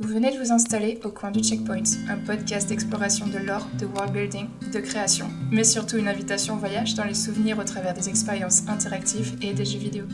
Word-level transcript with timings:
Vous 0.00 0.08
venez 0.14 0.30
de 0.32 0.38
vous 0.42 0.52
installer 0.52 1.00
au 1.04 1.08
coin 1.08 1.30
du 1.32 1.40
Checkpoint, 1.42 1.82
un 2.08 2.18
podcast 2.24 2.68
d'exploration 2.68 3.26
de 3.26 3.38
l'or, 3.38 3.68
de 3.80 3.86
world 3.86 4.12
building, 4.12 4.46
de 4.72 4.78
création, 4.78 5.26
mais 5.50 5.64
surtout 5.64 5.96
une 5.96 6.06
invitation 6.06 6.54
au 6.54 6.58
voyage 6.58 6.94
dans 6.94 7.02
les 7.04 7.14
souvenirs 7.14 7.58
au 7.58 7.64
travers 7.64 7.94
des 7.94 8.08
expériences 8.08 8.62
interactives 8.68 9.32
et 9.42 9.52
des 9.52 9.64
jeux 9.64 9.78
vidéo. 9.80 10.04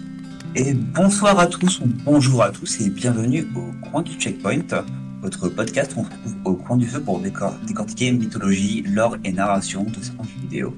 Et 0.57 0.73
bonsoir 0.73 1.39
à 1.39 1.47
tous, 1.47 1.81
ou 1.81 1.85
bonjour 2.05 2.43
à 2.43 2.51
tous 2.51 2.81
et 2.81 2.89
bienvenue 2.89 3.47
au 3.55 3.89
coin 3.91 4.01
du 4.03 4.13
Checkpoint, 4.15 4.63
votre 5.21 5.49
podcast 5.51 5.93
où 5.97 6.01
on 6.01 6.05
se 6.05 6.11
retrouve 6.11 6.35
au 6.47 6.55
coin 6.55 6.77
du 6.79 6.87
feu 6.87 7.01
pour 7.01 7.21
décor- 7.21 7.63
décortiquer 7.67 8.13
mythologie, 8.13 8.83
lore 8.87 9.19
et 9.25 9.33
narration 9.33 9.85
de 9.85 10.03
certains 10.03 10.23
jeux 10.25 10.41
vidéo. 10.41 10.75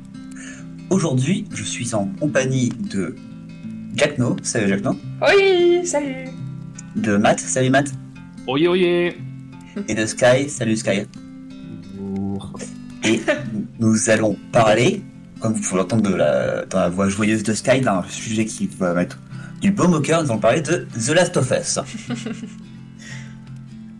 Aujourd'hui, 0.90 1.44
je 1.54 1.62
suis 1.62 1.94
en 1.94 2.06
compagnie 2.18 2.70
de 2.70 3.14
Jackno, 3.94 4.34
salut 4.42 4.68
Jackno, 4.68 4.96
Oui, 5.22 5.86
salut. 5.86 6.28
De 6.96 7.16
Matt, 7.16 7.38
salut 7.38 7.70
Matt, 7.70 7.92
Oye 8.46 8.68
oye 8.68 9.12
et 9.88 9.94
de 9.94 10.06
Sky, 10.06 10.48
salut 10.48 10.76
Sky. 10.76 11.02
Bonjour. 11.98 12.58
Et 13.04 13.20
nous 13.78 14.08
allons 14.10 14.36
parler, 14.52 15.02
comme 15.40 15.52
vous 15.52 15.60
pouvez 15.60 15.80
l'entendre 15.80 16.10
de 16.10 16.14
la- 16.14 16.64
dans 16.64 16.80
la 16.80 16.88
voix 16.88 17.08
joyeuse 17.08 17.42
de 17.42 17.52
Sky, 17.52 17.80
d'un 17.80 18.02
sujet 18.08 18.44
qui 18.46 18.66
va 18.78 18.94
mettre 18.94 19.18
du 19.60 19.70
baume 19.70 19.94
au 19.94 20.00
cœur, 20.00 20.22
nous 20.22 20.30
allons 20.30 20.40
parler 20.40 20.62
de 20.62 20.86
The 20.98 21.10
Last 21.10 21.36
of 21.36 21.50
Us. 21.50 21.78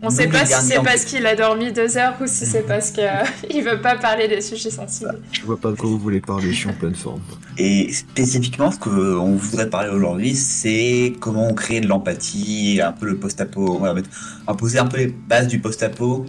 On 0.03 0.11
sait 0.11 0.25
Nous, 0.27 0.31
pas 0.31 0.45
si 0.45 0.53
c'est 0.65 0.83
parce 0.83 1.05
qu'il 1.05 1.25
a 1.25 1.35
dormi 1.35 1.71
deux 1.71 1.97
heures 1.97 2.15
ou 2.21 2.27
si 2.27 2.45
c'est 2.45 2.61
parce 2.67 2.91
qu'il 2.91 3.63
veut 3.63 3.81
pas 3.81 3.95
parler 3.95 4.27
des 4.27 4.41
sujets 4.41 4.69
sensibles. 4.69 5.19
Je 5.31 5.41
vois 5.41 5.57
pas 5.59 5.71
de 5.71 5.75
quoi 5.75 5.89
vous 5.89 5.97
voulez 5.97 6.21
parler, 6.21 6.51
je 6.51 6.55
suis 6.59 6.69
en 6.69 6.73
pleine 6.73 6.93
forme. 6.93 7.21
Et 7.57 7.91
spécifiquement, 7.91 8.69
ce 8.71 8.77
qu'on 8.77 9.35
voudrait 9.35 9.69
parler 9.69 9.89
aujourd'hui, 9.89 10.35
c'est 10.35 11.13
comment 11.19 11.47
on 11.47 11.53
crée 11.55 11.81
de 11.81 11.87
l'empathie, 11.87 12.79
un 12.83 12.91
peu 12.91 13.07
le 13.07 13.17
post-apo, 13.17 13.77
on 13.77 13.79
va 13.79 13.93
mettre- 13.95 14.09
on 14.45 14.51
va 14.51 14.57
poser 14.57 14.77
un 14.77 14.85
peu 14.85 14.97
les 14.97 15.07
bases 15.07 15.47
du 15.47 15.59
post-apo, 15.59 16.27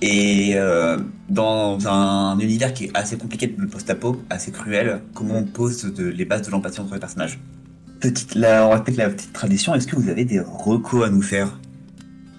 et 0.00 0.52
euh, 0.54 0.96
dans 1.28 1.88
un 1.88 2.38
univers 2.38 2.72
qui 2.72 2.84
est 2.84 2.90
assez 2.94 3.18
compliqué, 3.18 3.52
le 3.58 3.66
post-apo, 3.66 4.22
assez 4.30 4.52
cruel, 4.52 5.00
comment 5.12 5.38
on 5.38 5.44
pose 5.44 5.92
de- 5.92 6.04
les 6.06 6.24
bases 6.24 6.42
de 6.42 6.52
l'empathie 6.52 6.78
entre 6.80 6.94
les 6.94 7.00
personnages. 7.00 7.40
Petite, 7.98 8.36
là, 8.36 8.64
on 8.64 8.70
respecte 8.70 8.96
la 8.96 9.10
petite 9.10 9.32
tradition, 9.32 9.74
est-ce 9.74 9.88
que 9.88 9.96
vous 9.96 10.08
avez 10.08 10.24
des 10.24 10.38
recos 10.38 11.04
à 11.04 11.10
nous 11.10 11.22
faire? 11.22 11.58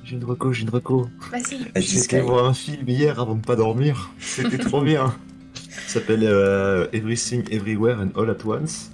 J'ai 0.09 0.15
une 0.15 0.23
reco, 0.23 0.51
j'ai 0.51 0.63
une 0.63 0.71
reco. 0.71 1.07
Vas-y. 1.31 2.21
Voir 2.21 2.45
un 2.45 2.55
film 2.55 2.89
hier 2.89 3.19
avant 3.19 3.35
de 3.35 3.45
pas 3.45 3.55
dormir. 3.55 4.09
C'était 4.17 4.57
trop 4.57 4.81
bien. 4.81 5.13
Ça 5.53 5.99
s'appelle 5.99 6.23
euh, 6.23 6.87
Everything 6.93 7.43
Everywhere 7.51 7.99
and 7.99 8.19
All 8.19 8.31
at 8.31 8.43
Once. 8.43 8.89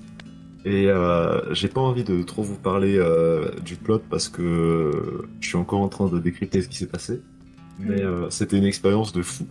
Et 0.65 0.89
euh, 0.89 1.53
j'ai 1.53 1.69
pas 1.69 1.79
envie 1.79 2.03
de 2.03 2.21
trop 2.21 2.43
vous 2.43 2.57
parler 2.57 2.97
euh, 2.97 3.49
du 3.63 3.77
plot 3.77 4.01
parce 4.09 4.27
que 4.27 5.25
je 5.39 5.47
suis 5.47 5.55
encore 5.55 5.79
en 5.79 5.87
train 5.87 6.07
de 6.07 6.19
décrypter 6.19 6.61
ce 6.61 6.67
qui 6.67 6.75
s'est 6.75 6.85
passé. 6.85 7.21
Mais 7.79 8.01
euh, 8.01 8.29
c'était 8.29 8.57
une 8.57 8.65
expérience 8.65 9.13
de 9.13 9.21
fou. 9.21 9.47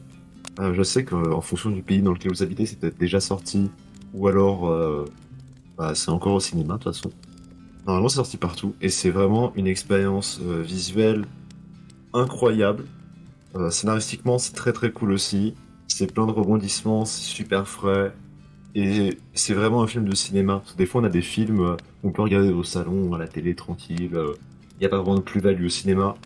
Je 0.58 0.82
sais 0.82 1.06
qu'en 1.06 1.40
fonction 1.40 1.70
du 1.70 1.80
pays 1.80 2.02
dans 2.02 2.12
lequel 2.12 2.30
vous 2.30 2.42
habitez, 2.42 2.66
c'est 2.66 2.78
peut-être 2.78 2.98
déjà 2.98 3.20
sorti. 3.20 3.70
Ou 4.12 4.28
alors, 4.28 4.70
bah, 5.78 5.94
c'est 5.94 6.10
encore 6.10 6.34
au 6.34 6.40
cinéma 6.40 6.74
de 6.74 6.82
toute 6.82 6.94
façon. 6.94 7.10
Normalement, 7.86 8.10
c'est 8.10 8.16
sorti 8.16 8.36
partout. 8.36 8.74
Et 8.82 8.90
c'est 8.90 9.08
vraiment 9.08 9.54
une 9.56 9.66
expérience 9.66 10.42
visuelle 10.42 11.24
incroyable. 12.14 12.84
Euh, 13.56 13.70
scénaristiquement, 13.70 14.38
c'est 14.38 14.54
très 14.54 14.72
très 14.72 14.90
cool 14.90 15.12
aussi. 15.12 15.54
C'est 15.88 16.12
plein 16.12 16.26
de 16.26 16.32
rebondissements, 16.32 17.04
c'est 17.04 17.22
super 17.22 17.68
frais. 17.68 18.12
Et 18.74 19.18
c'est 19.34 19.54
vraiment 19.54 19.82
un 19.82 19.86
film 19.86 20.08
de 20.08 20.14
cinéma. 20.14 20.62
Des 20.76 20.86
fois, 20.86 21.02
on 21.02 21.04
a 21.04 21.08
des 21.08 21.22
films 21.22 21.60
euh, 21.60 21.76
qu'on 22.02 22.10
peut 22.10 22.22
regarder 22.22 22.50
au 22.50 22.64
salon, 22.64 23.12
à 23.14 23.18
la 23.18 23.28
télé, 23.28 23.54
tranquille. 23.54 24.10
Il 24.10 24.80
n'y 24.80 24.86
a 24.86 24.88
pas 24.88 24.96
vraiment 24.96 25.16
de 25.16 25.20
plus-value 25.20 25.66
au 25.66 25.68
cinéma. 25.68 26.16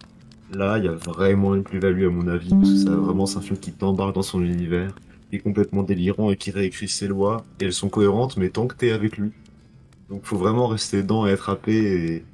Là, 0.55 0.79
il 0.79 0.85
y 0.85 0.89
a 0.89 0.93
vraiment 0.93 1.55
une 1.55 1.63
plus-value 1.63 2.07
à 2.07 2.11
mon 2.11 2.27
avis. 2.29 2.51
Parce 2.51 2.71
que 2.71 2.77
ça, 2.77 2.91
vraiment, 2.91 3.27
c'est 3.27 3.39
un 3.39 3.43
film 3.43 3.59
qui 3.59 3.73
t'embarque 3.73 4.15
dans 4.15 4.23
son 4.23 4.43
univers, 4.43 4.95
qui 5.29 5.37
est 5.37 5.41
complètement 5.41 5.83
délirant 5.83 6.31
et 6.31 6.37
qui 6.37 6.51
réécrit 6.51 6.89
ses 6.89 7.09
lois. 7.09 7.45
Et 7.61 7.67
elles 7.67 7.75
sont 7.75 7.91
cohérentes, 7.91 8.39
mais 8.39 8.49
tant 8.49 8.67
que 8.67 8.75
t'es 8.75 8.93
avec 8.93 9.19
lui. 9.19 9.33
Donc, 10.09 10.25
faut 10.25 10.39
vraiment 10.39 10.69
rester 10.69 11.03
dedans 11.03 11.27
et 11.27 11.37
happé. 11.47 12.25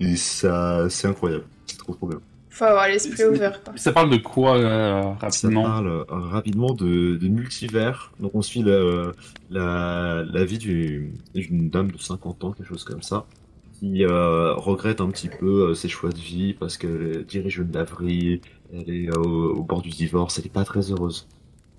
Et, 0.00 0.04
et 0.04 0.16
ça, 0.16 0.90
c'est 0.90 1.08
incroyable. 1.08 1.44
C'est 1.66 1.78
trop 1.78 1.94
trop 1.94 2.08
bien. 2.08 2.20
Faut 2.58 2.64
avoir 2.64 2.88
l'esprit 2.88 3.24
ouvert, 3.24 3.62
quoi. 3.62 3.72
Ça 3.76 3.92
parle 3.92 4.10
de 4.10 4.16
quoi 4.16 4.56
euh, 4.58 5.02
Ça 5.02 5.48
rapidement 5.48 5.62
parle 5.62 5.88
euh, 5.88 6.04
rapidement 6.08 6.74
de, 6.74 7.16
de 7.16 7.28
multivers. 7.28 8.12
Donc 8.20 8.34
on 8.34 8.42
suit 8.42 8.62
la, 8.62 9.12
la, 9.50 10.24
la 10.24 10.44
vie 10.44 10.58
du- 10.58 11.12
d'une 11.34 11.70
dame 11.70 11.90
de 11.92 11.98
50 11.98 12.42
ans, 12.44 12.52
quelque 12.52 12.66
chose 12.68 12.84
comme 12.84 13.02
ça, 13.02 13.26
qui 13.78 14.04
euh, 14.04 14.54
regrette 14.54 15.00
un 15.00 15.08
petit 15.10 15.28
peu 15.28 15.68
euh, 15.70 15.74
ses 15.74 15.88
choix 15.88 16.10
de 16.10 16.18
vie 16.18 16.52
parce 16.54 16.76
qu'elle 16.76 17.24
dirige 17.26 17.58
une 17.58 17.72
laverie, 17.72 18.40
elle 18.72 18.90
est 18.90 19.08
euh, 19.08 19.18
au, 19.20 19.54
au 19.56 19.62
bord 19.62 19.82
du 19.82 19.90
divorce, 19.90 20.38
elle 20.38 20.46
est 20.46 20.52
pas 20.52 20.64
très 20.64 20.90
heureuse. 20.90 21.28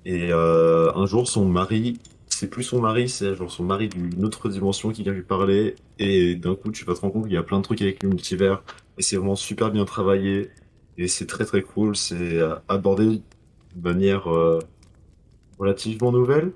Et 0.06 0.30
euh, 0.32 0.92
un 0.96 1.06
jour 1.06 1.28
son 1.28 1.46
mari, 1.46 2.00
c'est 2.28 2.50
plus 2.50 2.64
son 2.64 2.80
mari, 2.82 3.10
c'est 3.10 3.36
genre 3.36 3.52
son 3.52 3.64
mari 3.66 3.90
d'une 3.90 4.24
autre 4.24 4.48
dimension 4.50 4.92
qui 4.92 5.04
vient 5.04 5.12
lui 5.14 5.24
parler 5.24 5.76
et 6.00 6.36
d'un 6.36 6.56
coup 6.56 6.72
tu 6.72 6.86
vas 6.86 6.94
te 6.94 7.02
rendre 7.02 7.14
compte 7.14 7.24
qu'il 7.26 7.34
y 7.34 7.38
a 7.38 7.44
plein 7.44 7.58
de 7.58 7.64
trucs 7.64 7.82
avec 7.82 8.02
le 8.02 8.10
multivers 8.10 8.64
et 8.98 9.02
c'est 9.02 9.18
vraiment 9.18 9.36
super 9.36 9.72
bien 9.72 9.84
travaillé 9.86 10.50
et 11.00 11.08
c'est 11.08 11.26
très 11.26 11.46
très 11.46 11.62
cool, 11.62 11.96
c'est 11.96 12.16
euh, 12.38 12.56
abordé 12.68 13.22
de 13.76 13.90
manière 13.90 14.28
euh, 14.30 14.60
relativement 15.58 16.12
nouvelle. 16.12 16.52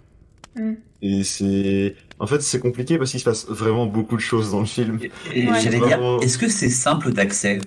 Mm. 0.56 0.74
Et 1.02 1.24
c'est... 1.24 1.96
En 2.20 2.28
fait, 2.28 2.42
c'est 2.42 2.60
compliqué 2.60 2.98
parce 2.98 3.12
qu'il 3.12 3.22
se 3.22 3.26
passe 3.26 3.48
vraiment 3.48 3.86
beaucoup 3.86 4.16
de 4.18 4.22
choses 4.22 4.52
dans 4.52 4.60
le 4.60 4.66
film. 4.66 5.00
Et 5.34 5.50
Ouais. 5.50 5.62
j'allais 5.62 5.80
Vraiment. 5.80 6.18
dire, 6.18 6.26
est-ce 6.28 6.38
que 6.38 6.50
c'est 6.50 6.70
simple 6.70 7.14
d'accès? 7.14 7.60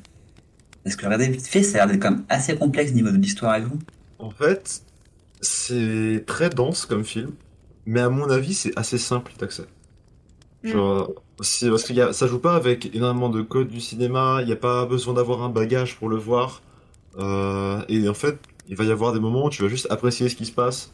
Parce 0.85 0.97
que 0.97 1.05
regardez 1.07 1.29
vite 1.29 1.47
fait, 1.47 1.63
ça 1.63 1.83
a 1.83 1.87
l'air 1.87 1.95
d'être 1.95 2.03
quand 2.03 2.11
même 2.13 2.25
assez 2.29 2.55
complexe 2.57 2.93
au 2.93 2.95
niveau 2.95 3.11
de 3.11 3.17
l'histoire 3.17 3.57
et 3.57 3.63
tout. 3.65 3.79
En 4.19 4.31
fait, 4.31 4.83
c'est 5.41 6.25
très 6.27 6.51
dense 6.51 6.87
comme 6.87 7.05
film, 7.05 7.33
mais 7.87 8.01
à 8.01 8.11
mon 8.11 8.29
avis, 8.29 8.53
c'est 8.55 8.79
assez 8.79 8.99
simple 8.99 9.33
d'accès. 9.39 9.65
Mm. 10.63 10.69
Genre, 10.69 11.13
c'est 11.41 11.71
parce 11.71 11.85
que 11.85 12.13
ça 12.13 12.27
joue 12.27 12.39
pas 12.39 12.55
avec 12.55 12.95
énormément 12.95 13.31
de 13.31 13.43
codes 13.43 13.69
du 13.69 13.81
cinéma, 13.81 14.39
il 14.43 14.47
n'y 14.47 14.53
a 14.53 14.57
pas 14.57 14.85
besoin 14.87 15.15
d'avoir 15.15 15.43
un 15.43 15.49
bagage 15.49 15.97
pour 15.97 16.09
le 16.09 16.17
voir. 16.17 16.63
Euh, 17.19 17.83
et 17.89 18.09
en 18.09 18.15
fait, 18.15 18.37
il 18.69 18.77
va 18.77 18.85
y 18.85 18.91
avoir 18.91 19.13
des 19.13 19.21
moments 19.21 19.45
où 19.47 19.51
tu 19.51 19.63
vas 19.63 19.69
juste 19.69 19.87
apprécier 19.91 20.29
ce 20.29 20.37
qui 20.37 20.47
se 20.47 20.53
passe. 20.53 20.93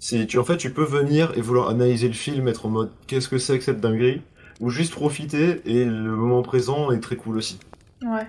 Tu, 0.00 0.38
en 0.38 0.44
fait, 0.44 0.56
tu 0.56 0.72
peux 0.72 0.84
venir 0.84 1.32
et 1.36 1.40
vouloir 1.40 1.68
analyser 1.68 2.08
le 2.08 2.14
film, 2.14 2.48
être 2.48 2.66
en 2.66 2.70
mode 2.70 2.90
qu'est-ce 3.06 3.28
que 3.28 3.38
c'est 3.38 3.56
que 3.58 3.64
cette 3.64 3.80
dinguerie, 3.80 4.20
ou 4.60 4.68
juste 4.68 4.92
profiter, 4.92 5.60
et 5.64 5.84
le 5.84 6.16
moment 6.16 6.42
présent 6.42 6.90
est 6.90 6.98
très 6.98 7.14
cool 7.16 7.36
aussi. 7.36 7.58
Ouais. 8.02 8.26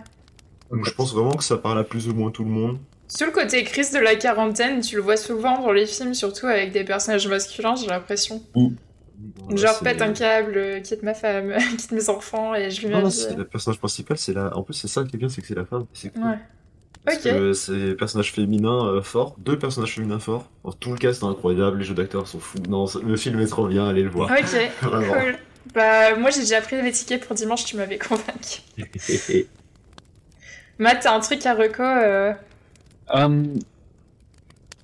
Donc 0.71 0.85
je 0.85 0.91
pense 0.93 1.13
vraiment 1.13 1.31
que 1.33 1.43
ça 1.43 1.57
parle 1.57 1.79
à 1.79 1.83
plus 1.83 2.07
ou 2.09 2.13
moins 2.13 2.29
tout 2.29 2.43
le 2.43 2.51
monde. 2.51 2.77
Sur 3.07 3.25
le 3.27 3.31
côté 3.33 3.63
crise 3.63 3.91
de 3.91 3.99
la 3.99 4.15
quarantaine, 4.15 4.81
tu 4.81 4.95
le 4.95 5.01
vois 5.01 5.17
souvent 5.17 5.61
dans 5.61 5.71
les 5.71 5.87
films, 5.87 6.13
surtout 6.13 6.45
avec 6.45 6.71
des 6.71 6.83
personnages 6.83 7.27
masculins, 7.27 7.75
j'ai 7.75 7.87
l'impression. 7.87 8.41
Voilà, 8.53 9.55
Genre, 9.55 9.79
pète 9.79 10.01
un 10.01 10.13
câble, 10.13 10.53
euh, 10.57 10.79
quitte 10.79 11.01
ma 11.03 11.13
femme, 11.13 11.53
quitte 11.77 11.91
mes 11.91 12.09
enfants, 12.09 12.53
et 12.53 12.69
je 12.69 12.81
lui 12.81 12.89
Non, 12.93 12.99
non, 12.99 13.03
mets. 13.05 13.09
c'est 13.11 13.35
le 13.35 13.45
personnage 13.45 13.79
principal, 13.79 14.17
c'est 14.17 14.33
la. 14.33 14.55
En 14.55 14.63
plus, 14.63 14.73
c'est 14.73 14.87
ça 14.87 15.03
qui 15.03 15.15
est 15.15 15.19
bien, 15.19 15.29
c'est 15.29 15.41
que 15.41 15.47
c'est 15.47 15.55
la 15.55 15.65
femme. 15.65 15.85
C'est 15.93 16.11
cool. 16.13 16.23
Ouais. 16.23 16.37
Parce 17.05 17.17
que 17.17 17.53
c'est 17.53 17.95
personnage 17.95 18.31
féminin 18.31 18.85
euh, 18.85 19.01
fort, 19.01 19.35
deux 19.37 19.59
personnages 19.59 19.95
féminins 19.95 20.19
forts. 20.19 20.49
Alors, 20.63 20.77
tout 20.77 20.91
le 20.91 20.97
cast 20.97 21.21
est 21.21 21.25
incroyable, 21.25 21.79
les 21.79 21.83
jeux 21.83 21.93
d'acteurs 21.93 22.27
sont 22.27 22.39
fous. 22.39 22.59
Non, 22.69 22.85
le 23.03 23.17
film 23.17 23.39
est 23.41 23.47
trop 23.47 23.67
bien, 23.67 23.87
allez 23.87 24.03
le 24.03 24.09
voir. 24.09 24.31
Ok, 24.31 24.71
cool. 24.81 25.37
Bah, 25.73 26.15
moi 26.15 26.29
j'ai 26.29 26.41
déjà 26.41 26.61
pris 26.61 26.81
mes 26.81 26.91
tickets 26.91 27.25
pour 27.25 27.35
dimanche, 27.35 27.65
tu 27.65 27.77
m'avais 27.77 27.97
convaincu. 27.97 28.61
Matt, 30.79 31.01
t'as 31.03 31.15
un 31.15 31.19
truc 31.19 31.45
à 31.45 31.53
reco 31.53 31.83
euh... 31.83 32.33
Euh, 33.15 33.43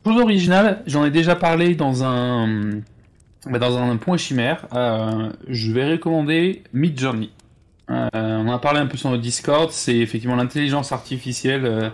Chose 0.05 0.21
originale, 0.21 0.81
j'en 0.87 1.05
ai 1.05 1.11
déjà 1.11 1.35
parlé 1.35 1.75
dans 1.75 2.03
un 2.03 2.81
bah, 3.45 3.59
dans 3.59 3.77
un 3.77 3.97
point 3.97 4.17
chimère. 4.17 4.65
Euh, 4.73 5.29
je 5.47 5.71
vais 5.71 5.91
recommander 5.91 6.63
Midjourney. 6.73 7.31
Euh, 7.89 8.07
on 8.13 8.47
en 8.47 8.53
a 8.53 8.59
parlé 8.59 8.79
un 8.79 8.87
peu 8.87 8.97
sur 8.97 9.09
notre 9.09 9.21
Discord. 9.21 9.71
C'est 9.71 9.97
effectivement 9.97 10.35
l'intelligence 10.35 10.91
artificielle 10.91 11.65
euh, 11.65 11.89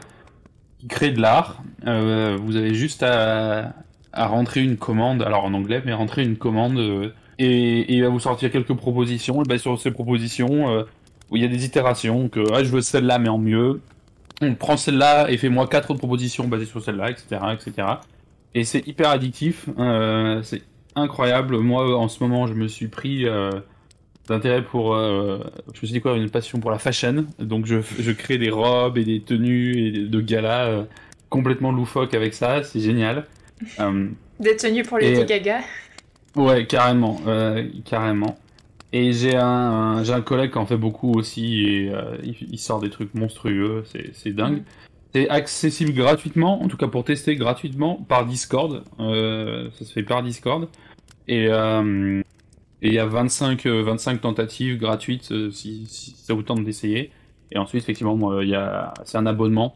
qui 0.86 0.88
crée 0.88 1.12
de 1.12 1.20
l'art. 1.22 1.64
Euh, 1.88 2.38
vous 2.40 2.56
avez 2.56 2.76
juste 2.76 3.04
à, 3.04 3.74
à 4.14 4.28
rentrer 4.28 4.62
une 4.62 4.78
commande, 4.78 5.24
alors 5.24 5.46
en 5.46 5.54
anglais, 5.54 5.82
mais 5.86 5.94
rentrer 5.94 6.24
une 6.24 6.38
commande 6.38 6.78
euh, 6.78 7.10
et, 7.40 7.94
il 7.94 8.02
va 8.04 8.10
vous 8.10 8.20
sortir 8.20 8.52
quelques 8.52 8.74
propositions. 8.74 9.42
Et 9.42 9.46
ben, 9.48 9.58
sur 9.58 9.80
ces 9.80 9.92
propositions, 9.92 10.70
euh, 10.70 10.84
où 11.30 11.38
il 11.38 11.42
y 11.42 11.46
a 11.46 11.50
des 11.50 11.66
itérations, 11.66 12.30
que 12.30 12.40
ah, 12.54 12.64
je 12.64 12.70
veux 12.70 12.82
celle-là 12.82 13.20
mais 13.20 13.30
en 13.30 13.38
mieux, 13.38 13.82
on 14.42 14.56
prend 14.56 14.78
celle-là 14.78 15.30
et 15.30 15.38
fais-moi 15.38 15.68
quatre 15.68 15.92
autres 15.92 16.00
propositions 16.00 16.48
basées 16.48 16.66
sur 16.66 16.84
celle-là, 16.84 17.12
etc., 17.12 17.42
etc. 17.54 17.88
Et 18.54 18.64
c'est 18.64 18.88
hyper 18.88 19.10
addictif, 19.10 19.68
euh, 19.80 20.42
c'est 20.44 20.62
incroyable. 20.96 21.58
Moi, 21.60 21.98
en 21.98 22.08
ce 22.08 22.24
moment, 22.24 22.48
je 22.48 22.54
me 22.54 22.68
suis 22.68 22.88
pris 22.88 23.26
euh, 23.26 23.52
d'intérêt 24.28 24.64
pour, 24.64 24.96
euh, 24.96 25.40
je 25.68 25.80
me 25.82 25.88
suis 25.88 25.88
dit 25.92 26.02
quoi, 26.02 26.16
une 26.18 26.30
passion 26.30 26.60
pour 26.60 26.72
la 26.72 26.80
fashion. 26.80 27.26
Donc, 27.40 27.66
je, 27.66 27.78
je 28.00 28.12
crée 28.12 28.38
des 28.38 28.50
robes 28.50 28.98
et 28.98 29.04
des 29.06 29.22
tenues 29.22 29.78
et 29.88 29.92
de 30.08 30.22
galas 30.22 30.66
euh, 30.68 30.84
complètement 31.30 31.72
loufoques 31.72 32.14
avec 32.14 32.34
ça. 32.34 32.64
C'est 32.64 32.80
génial. 32.80 33.26
Euh, 33.80 34.08
des 34.40 34.56
tenues 34.56 34.84
pour 34.84 34.98
Lady 34.98 35.22
Et- 35.22 35.26
Gaga. 35.26 35.60
Ouais, 36.36 36.66
carrément, 36.66 37.22
euh, 37.28 37.66
carrément. 37.86 38.38
Et 38.92 39.14
j'ai 39.14 39.36
un, 39.36 39.46
un- 39.46 40.04
j'ai 40.04 40.14
un 40.14 40.22
collègue 40.22 40.52
qui 40.52 40.58
en 40.58 40.66
fait 40.66 40.78
beaucoup 40.78 41.14
aussi 41.14 41.64
et 41.66 41.90
euh, 41.94 42.18
il, 42.24 42.36
il 42.52 42.60
sort 42.60 42.80
des 42.80 42.90
trucs 42.90 43.14
monstrueux, 43.14 43.84
c'est 43.92 44.12
c'est 44.14 44.32
dingue. 44.32 44.62
C'est 45.14 45.30
accessible 45.30 45.94
gratuitement, 45.94 46.62
en 46.62 46.68
tout 46.68 46.76
cas 46.78 46.88
pour 46.88 47.06
tester 47.06 47.36
gratuitement, 47.38 47.96
par 48.08 48.26
Discord. 48.26 48.84
Euh, 49.00 49.70
ça 49.78 49.86
se 49.86 49.94
fait 49.94 50.04
par 50.04 50.24
Discord. 50.24 50.68
Et 51.30 51.48
euh, 51.50 52.22
et 52.82 52.90
il 52.90 52.94
y 52.94 53.00
a 53.00 53.06
25, 53.06 53.66
euh, 53.66 53.82
25 53.84 54.22
tentatives 54.22 54.78
gratuites 54.78 55.32
euh, 55.32 55.52
si, 55.52 55.86
si 55.88 56.16
ça 56.18 56.34
vous 56.34 56.44
tente 56.44 56.64
d'essayer. 56.64 57.12
Et 57.52 57.58
ensuite, 57.58 57.84
effectivement, 57.84 58.42
il 58.42 58.50
y 58.50 58.56
a, 58.56 58.94
c'est 59.06 59.18
un 59.18 59.26
abonnement 59.26 59.76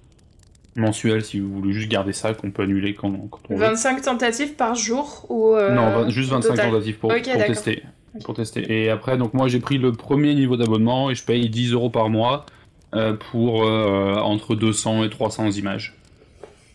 mensuel 0.75 1.23
si 1.23 1.39
vous 1.39 1.53
voulez 1.53 1.73
juste 1.73 1.89
garder 1.89 2.13
ça 2.13 2.33
qu'on 2.33 2.51
peut 2.51 2.63
annuler 2.63 2.93
quand, 2.93 3.11
quand 3.29 3.41
on 3.49 3.55
veut. 3.55 3.65
25 3.65 4.01
tentatives 4.01 4.53
par 4.53 4.75
jour 4.75 5.25
ou 5.29 5.55
euh, 5.55 5.73
Non, 5.73 6.09
juste 6.09 6.31
au 6.31 6.35
25 6.35 6.49
total 6.49 6.71
tentatives 6.71 6.97
pour, 6.97 7.11
pour 7.11 7.21
tester. 7.21 7.83
Pour 8.23 8.35
tester. 8.35 8.65
Et 8.83 8.89
après, 8.89 9.17
donc 9.17 9.33
moi 9.33 9.47
j'ai 9.47 9.59
pris 9.59 9.77
le 9.77 9.91
premier 9.91 10.33
niveau 10.33 10.57
d'abonnement 10.57 11.11
et 11.11 11.15
je 11.15 11.23
paye 11.23 11.49
10 11.49 11.73
euros 11.73 11.89
par 11.89 12.09
mois 12.09 12.45
euh, 12.95 13.13
pour 13.13 13.63
euh, 13.63 14.15
entre 14.15 14.55
200 14.55 15.03
et 15.03 15.09
300 15.09 15.51
images. 15.51 15.95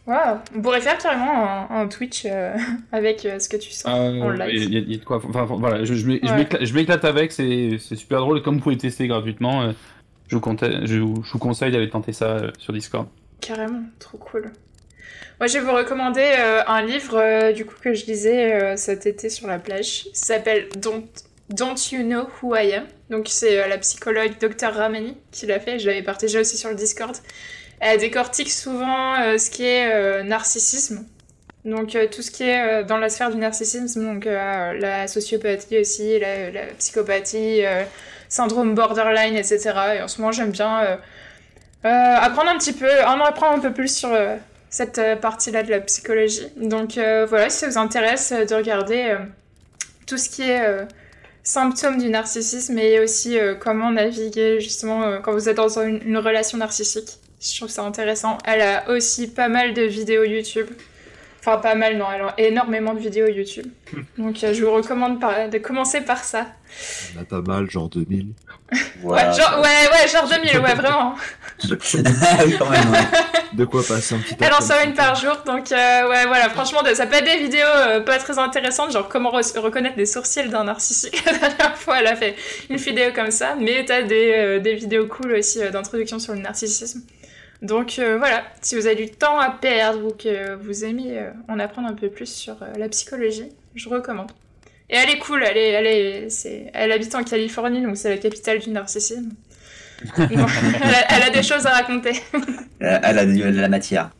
On 0.06 0.60
pourrait 0.62 0.80
faire 0.82 0.98
carrément 0.98 1.68
un, 1.70 1.80
un 1.82 1.88
Twitch 1.88 2.24
euh, 2.26 2.54
avec 2.92 3.24
euh, 3.24 3.38
ce 3.38 3.48
que 3.48 3.56
tu 3.56 3.70
sens 3.70 3.86
en 3.86 4.30
Euh, 4.30 4.36
live. 4.36 4.62
Il 4.62 4.74
y, 4.74 4.76
a- 4.76 4.80
il 4.80 4.92
y 4.92 4.94
a 4.94 4.98
de 4.98 5.04
quoi. 5.04 5.20
Enfin, 5.26 5.44
voilà, 5.44 5.84
je, 5.84 5.94
Ouais. 6.06 6.20
m'éclate- 6.72 7.04
avec, 7.04 7.32
c'est 7.32 7.78
super 7.78 8.20
drôle. 8.20 8.38
Et 8.38 8.42
comme 8.42 8.56
vous 8.56 8.62
pouvez 8.62 8.76
tester 8.76 9.06
gratuitement, 9.08 9.72
je, 10.28 10.34
vous 10.36 10.40
conseille, 10.40 10.80
je, 10.84 10.98
vous- 10.98 11.22
je 11.24 11.32
vous 11.32 11.38
conseille 11.38 11.72
d'aller 11.72 11.88
tenter 11.88 12.12
ça 12.12 12.38
sur 12.58 12.72
Discord. 12.74 13.06
Carrément, 13.40 13.82
trop 13.98 14.18
cool. 14.18 14.52
Moi, 15.40 15.46
je 15.48 15.54
vais 15.58 15.64
vous 15.64 15.72
recommander 15.72 16.22
un 16.66 16.82
livre 16.82 17.52
du 17.52 17.64
coup 17.64 17.74
que 17.82 17.92
je 17.94 18.06
lisais 18.06 18.76
cet 18.76 19.06
été 19.06 19.28
sur 19.30 19.46
la 19.48 19.58
plage. 19.58 20.06
Il 20.06 20.16
s'appelle 20.16 20.68
Don't, 20.76 21.04
Don't 21.50 21.74
You 21.92 22.02
Know 22.04 22.26
Who 22.42 22.54
I 22.56 22.74
Am? 22.74 22.84
Donc, 23.10 23.26
c'est 23.28 23.68
la 23.68 23.78
psychologue 23.78 24.32
Dr. 24.40 24.72
Ramani 24.72 25.16
qui 25.32 25.46
l'a 25.46 25.60
fait. 25.60 25.78
Je 25.78 25.86
l'avais 25.88 26.02
partagé 26.02 26.38
aussi 26.38 26.56
sur 26.56 26.68
le 26.70 26.76
Discord. 26.76 27.14
Elle 27.86 28.00
décortique 28.00 28.50
souvent 28.50 29.20
euh, 29.20 29.36
ce 29.36 29.50
qui 29.50 29.62
est 29.66 29.92
euh, 29.92 30.22
narcissisme. 30.22 31.04
Donc, 31.66 31.94
euh, 31.94 32.06
tout 32.10 32.22
ce 32.22 32.31
qui 32.31 32.44
est 32.44 32.81
euh, 32.81 32.82
dans 32.82 32.96
la 32.96 33.10
sphère 33.10 33.31
du 33.31 33.36
narcissisme, 33.36 34.02
donc 34.02 34.25
la 34.25 35.06
sociopathie 35.06 35.78
aussi, 35.78 36.19
la, 36.19 36.62
psychopathie, 36.78 37.60
syndrome 38.31 38.75
borderline, 38.75 39.36
etc. 39.36 39.72
Et 39.96 40.02
en 40.02 40.08
ce 40.08 40.19
moment, 40.19 40.32
j'aime 40.32 40.50
bien. 40.50 40.98
apprendre 41.82 42.48
un 42.48 42.56
petit 42.56 42.72
peu, 42.72 42.90
en 43.06 43.20
apprendre 43.20 43.58
un 43.58 43.60
peu 43.60 43.72
plus 43.72 43.94
sur 43.94 44.10
cette 44.70 45.00
partie-là 45.20 45.62
de 45.62 45.70
la 45.70 45.80
psychologie. 45.80 46.48
Donc 46.56 46.94
voilà, 46.94 47.50
si 47.50 47.58
ça 47.58 47.69
vous 47.69 47.78
intéresse 47.78 48.32
de 48.32 48.54
regarder 48.54 49.16
tout 50.06 50.16
ce 50.16 50.30
qui 50.30 50.42
est 50.42 50.87
symptômes 51.42 51.98
du 51.98 52.08
narcissisme 52.08 52.78
et 52.78 53.00
aussi 53.00 53.38
comment 53.60 53.90
naviguer 53.90 54.60
justement 54.60 55.20
quand 55.22 55.32
vous 55.32 55.50
êtes 55.50 55.56
dans 55.56 55.78
une 55.78 56.16
relation 56.16 56.56
narcissique. 56.56 57.19
Je 57.44 57.56
trouve 57.58 57.69
ça 57.69 57.82
intéressant. 57.82 58.38
Elle 58.46 58.62
a 58.62 58.88
aussi 58.91 59.29
pas 59.29 59.49
mal 59.49 59.75
de 59.75 59.82
vidéos 59.82 60.25
YouTube. 60.25 60.69
Enfin, 61.41 61.58
pas 61.58 61.75
mal, 61.75 61.99
non, 61.99 62.06
elle 62.14 62.23
a 62.23 62.35
énormément 62.38 62.94
de 62.94 63.00
vidéos 63.00 63.26
YouTube. 63.29 63.67
Donc, 64.19 64.43
euh, 64.43 64.55
je 64.55 64.64
vous 64.64 64.73
recommande 64.73 65.20
par- 65.20 65.50
de 65.50 65.58
commencer 65.58 66.00
par 66.00 66.25
ça. 66.25 66.46
On 67.14 67.20
a 67.20 67.25
pas 67.25 67.43
mal, 67.43 67.70
genre 67.70 67.91
2000. 67.91 68.29
Voilà. 69.02 69.29
Ouais, 69.31 69.37
genre, 69.38 69.61
ouais, 69.61 69.88
ouais, 69.93 70.08
genre 70.08 70.26
2000, 70.26 70.58
ouais, 70.61 70.75
vraiment. 70.75 71.14
Ah 71.62 72.38
quand 72.58 72.69
même. 72.70 72.91
ouais. 72.91 72.99
De 73.52 73.64
quoi 73.64 73.82
passer 73.87 74.17
un 74.17 74.19
petit 74.19 74.35
Elle 74.40 74.52
en 74.52 74.61
sort 74.61 74.79
une 74.85 74.94
par 74.94 75.14
jour, 75.14 75.37
donc 75.47 75.70
euh, 75.70 76.08
ouais, 76.08 76.26
voilà, 76.26 76.49
franchement, 76.50 76.81
ça 76.94 77.06
peut 77.06 77.14
être 77.14 77.25
des 77.25 77.38
vidéos 77.44 77.64
euh, 77.64 78.00
pas 78.00 78.19
très 78.19 78.37
intéressantes, 78.40 78.90
genre 78.90 79.08
comment 79.08 79.31
re- 79.31 79.58
reconnaître 79.61 79.94
des 79.94 80.06
sourcils 80.06 80.49
d'un 80.49 80.64
narcissique. 80.64 81.23
La 81.25 81.32
dernière 81.38 81.76
fois, 81.79 82.00
elle 82.00 82.08
a 82.08 82.17
fait 82.17 82.35
une 82.69 82.76
vidéo 82.79 83.12
comme 83.14 83.31
ça, 83.31 83.55
mais 83.56 83.85
t'as 83.85 84.02
des, 84.02 84.32
euh, 84.35 84.58
des 84.58 84.75
vidéos 84.75 85.06
cool 85.06 85.35
aussi 85.35 85.62
euh, 85.62 85.70
d'introduction 85.70 86.19
sur 86.19 86.32
le 86.32 86.40
narcissisme. 86.40 87.02
Donc 87.62 87.98
euh, 87.98 88.18
voilà, 88.18 88.44
si 88.60 88.74
vous 88.74 88.86
avez 88.86 88.96
du 88.96 89.10
temps 89.10 89.38
à 89.38 89.50
perdre 89.50 90.06
ou 90.06 90.10
que 90.10 90.54
vous 90.56 90.84
aimez 90.84 91.18
euh, 91.18 91.30
en 91.48 91.58
apprendre 91.58 91.88
un 91.88 91.94
peu 91.94 92.08
plus 92.08 92.26
sur 92.26 92.62
euh, 92.62 92.72
la 92.76 92.88
psychologie, 92.88 93.50
je 93.74 93.88
recommande. 93.88 94.30
Et 94.90 94.96
elle 94.96 95.10
est 95.10 95.18
cool, 95.18 95.42
elle, 95.42 95.56
est, 95.56 95.70
elle, 95.70 95.86
est, 95.86 96.70
elle 96.74 96.92
habite 96.92 97.14
en 97.14 97.24
Californie, 97.24 97.82
donc 97.82 97.96
c'est 97.96 98.10
la 98.10 98.18
capitale 98.18 98.58
du 98.58 98.70
narcissisme. 98.70 99.30
Donc, 100.18 100.28
elle, 100.28 100.94
a, 100.94 101.14
elle 101.14 101.22
a 101.22 101.30
des 101.30 101.42
choses 101.42 101.64
à 101.64 101.70
raconter. 101.70 102.12
Elle 102.80 103.18
a 103.18 103.24
de 103.24 103.60
la 103.60 103.68
matière. 103.68 104.10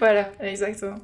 voilà, 0.00 0.32
exactement. 0.40 0.96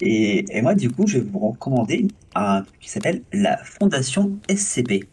Et, 0.00 0.44
et 0.50 0.62
moi, 0.62 0.74
du 0.74 0.90
coup, 0.90 1.06
je 1.06 1.18
vais 1.18 1.24
vous 1.30 1.50
recommander 1.50 2.08
un 2.34 2.62
truc 2.62 2.80
qui 2.80 2.88
s'appelle 2.88 3.22
la 3.32 3.58
Fondation 3.58 4.32
SCP. 4.48 5.04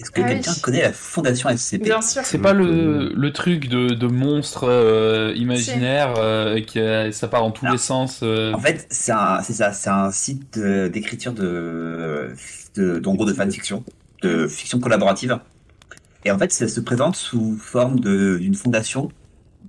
Est-ce 0.00 0.10
que 0.10 0.20
Ah 0.22 0.24
oui. 0.28 0.34
quelqu'un 0.34 0.54
connaît 0.62 0.82
la 0.82 0.92
Fondation 0.92 1.48
SCP 1.54 1.82
Bien 1.84 2.00
sûr. 2.00 2.22
C'est 2.24 2.38
pas 2.38 2.52
le, 2.54 3.12
le 3.14 3.32
truc 3.32 3.68
de, 3.68 3.88
de 3.88 4.06
monstre 4.06 4.64
euh, 4.68 5.32
imaginaire 5.36 6.14
euh, 6.18 6.60
qui 6.62 6.80
a- 6.80 7.12
ça 7.12 7.28
part 7.28 7.42
dans 7.42 7.50
tous 7.50 7.66
Non. 7.66 7.72
les 7.72 7.78
sens. 7.78 8.20
euh. 8.22 8.52
En 8.54 8.58
fait, 8.58 8.86
c'est 8.90 9.12
ça, 9.12 9.72
c'est 9.72 9.90
un 9.90 10.10
site 10.10 10.58
de- 10.58 10.88
d'écriture 10.88 11.32
de, 11.32 12.30
de, 12.76 12.98
gros, 12.98 13.24
de 13.26 13.32
fanfiction, 13.34 13.84
de 14.22 14.46
fiction 14.48 14.80
collaborative. 14.80 15.38
Et 16.24 16.30
en 16.30 16.38
fait, 16.38 16.50
ça 16.52 16.66
se 16.68 16.80
présente 16.80 17.16
sous 17.16 17.56
forme 17.58 18.00
de, 18.00 18.38
d'une 18.38 18.54
fondation 18.54 19.10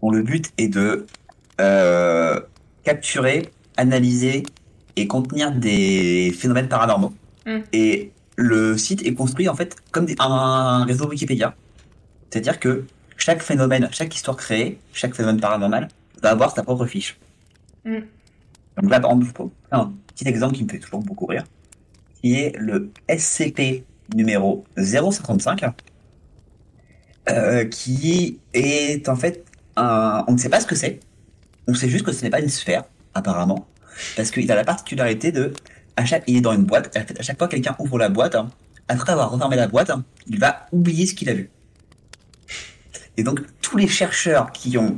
dont 0.02 0.12
le 0.12 0.22
but 0.22 0.52
est 0.58 0.68
de 0.70 1.06
euh, 1.60 2.40
capturer, 2.84 3.50
analyser 3.78 4.44
et 4.96 5.08
contenir 5.08 5.52
des 5.52 6.34
phénomènes 6.38 6.68
paranormaux. 6.68 7.14
Mm. 7.46 7.60
Et 7.74 8.12
le 8.38 8.78
site 8.78 9.06
est 9.06 9.14
construit 9.14 9.48
en 9.50 9.56
fait 9.56 9.76
comme 9.92 10.06
des- 10.06 10.16
un 10.20 10.86
réseau 10.86 11.08
Wikipédia. 11.08 11.56
C'est-à-dire 12.30 12.60
que 12.60 12.86
chaque 13.18 13.42
phénomène, 13.42 13.88
chaque 13.92 14.16
histoire 14.16 14.38
créée, 14.38 14.80
chaque 14.94 15.14
phénomène 15.16 15.40
paranormal 15.40 15.90
va 16.22 16.32
avoir 16.32 16.56
sa 16.56 16.64
propre 16.64 16.86
fiche. 16.86 17.18
Mm. 17.86 18.00
Donc 18.78 18.90
là, 18.90 19.00
par 19.00 19.12
exemple, 19.12 19.50
un 19.72 19.92
petit 20.08 20.28
exemple 20.28 20.56
qui 20.56 20.64
me 20.64 20.70
fait 20.70 20.80
toujours 20.80 21.02
beaucoup 21.02 21.26
rire, 21.26 21.44
qui 22.22 22.36
est 22.36 22.56
le 22.58 22.92
SCP 23.10 23.84
numéro 24.16 24.66
055, 24.78 25.66
euh, 27.30 27.66
qui 27.66 28.40
est 28.54 29.08
en 29.10 29.16
fait 29.16 29.46
un... 29.76 30.24
On 30.28 30.34
ne 30.34 30.38
sait 30.38 30.50
pas 30.50 30.60
ce 30.60 30.68
que 30.68 30.76
c'est, 30.76 31.00
on 31.68 31.74
sait 31.74 31.90
juste 31.90 32.06
que 32.06 32.12
ce 32.12 32.24
n'est 32.24 32.30
pas 32.30 32.40
une 32.40 32.50
sphère, 32.50 32.84
apparemment, 33.14 33.68
parce 34.16 34.32
qu'il 34.32 34.52
a 34.52 34.56
la 34.56 34.64
particularité 34.64 35.32
de... 35.32 35.54
À 36.02 36.06
chaque... 36.06 36.24
Il 36.28 36.38
est 36.38 36.42
dans 36.42 36.54
une 36.54 36.66
boîte, 36.66 36.96
à 36.96 37.22
chaque 37.22 37.38
fois 37.38 37.48
que 37.48 37.56
quelqu'un 37.56 37.76
ouvre 37.80 38.00
la 38.00 38.10
boîte, 38.10 38.36
hein, 38.36 38.50
après 38.88 39.12
avoir 39.14 39.32
refermé 39.32 39.56
la 39.56 39.68
boîte, 39.68 39.90
hein, 39.92 40.04
il 40.28 40.40
va 40.40 40.66
oublier 40.72 41.06
ce 41.06 41.14
qu'il 41.14 41.30
a 41.30 41.34
vu. 41.34 41.50
Et 43.18 43.24
donc, 43.24 43.42
tous 43.62 43.78
les 43.78 43.88
chercheurs 43.88 44.52
qui 44.52 44.78
ont, 44.78 44.96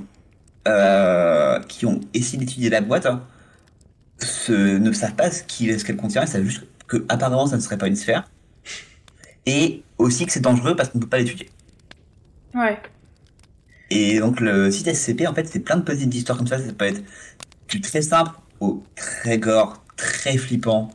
euh, 0.68 1.60
qui 1.68 1.86
ont 1.86 2.00
essayé 2.14 2.38
d'étudier 2.38 2.70
la 2.70 2.82
boîte 2.82 3.06
hein, 3.06 3.22
se, 4.20 4.78
ne 4.78 4.92
savent 4.94 5.16
pas 5.16 5.30
ce 5.30 5.44
qu'elle 5.44 5.98
contient, 5.98 6.24
ils 6.24 6.28
savent 6.28 6.44
juste 6.44 6.64
que 6.88 7.06
apparemment 7.10 7.48
ça 7.48 7.58
ne 7.58 7.62
serait 7.62 7.78
pas 7.78 7.88
une 7.88 7.96
sphère. 7.96 8.30
Et 9.46 9.84
aussi 9.98 10.26
que 10.26 10.32
c'est 10.32 10.40
dangereux 10.40 10.76
parce 10.76 10.90
qu'on 10.90 11.00
ne 11.00 11.04
peut 11.04 11.10
pas 11.10 11.18
l'étudier. 11.18 11.50
Ouais. 12.54 12.80
Et 13.90 14.20
donc 14.20 14.40
le 14.40 14.72
site 14.72 14.94
SCP, 14.94 15.28
en 15.28 15.34
fait, 15.34 15.48
c'est 15.48 15.60
plein 15.60 15.76
de 15.76 15.82
petites 15.82 16.14
histoires 16.14 16.38
comme 16.38 16.48
ça. 16.48 16.60
Ça 16.60 16.72
peut 16.72 16.86
être 16.86 17.04
du 17.68 17.82
très 17.82 18.02
simple 18.02 18.32
au 18.60 18.84
très 18.96 19.38
gore, 19.38 19.83
très 20.04 20.38
flippant. 20.38 20.90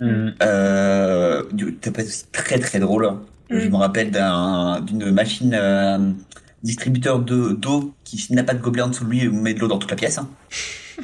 Mm. 0.00 0.30
Euh, 0.42 1.42
ça 1.84 1.90
peut 1.90 2.00
être 2.00 2.06
aussi 2.08 2.24
très 2.32 2.58
très 2.58 2.78
drôle. 2.78 3.12
Je 3.50 3.66
Mm. 3.66 3.70
me 3.70 3.76
rappelle 3.76 4.10
d'un- 4.10 4.80
d'une 4.80 5.10
machine 5.10 5.52
euh, 5.54 5.98
distributeur 6.62 7.18
de- 7.20 7.52
d'eau 7.52 7.92
qui, 8.04 8.18
s'il 8.18 8.34
n'a 8.36 8.44
pas 8.44 8.54
de 8.54 8.60
gobelet 8.62 8.82
en 8.82 8.88
dessous 8.88 9.04
de 9.04 9.10
lui, 9.10 9.28
met 9.28 9.54
de 9.54 9.60
l'eau 9.60 9.68
dans 9.68 9.78
toute 9.78 9.90
la 9.90 9.96
pièce. 9.96 10.18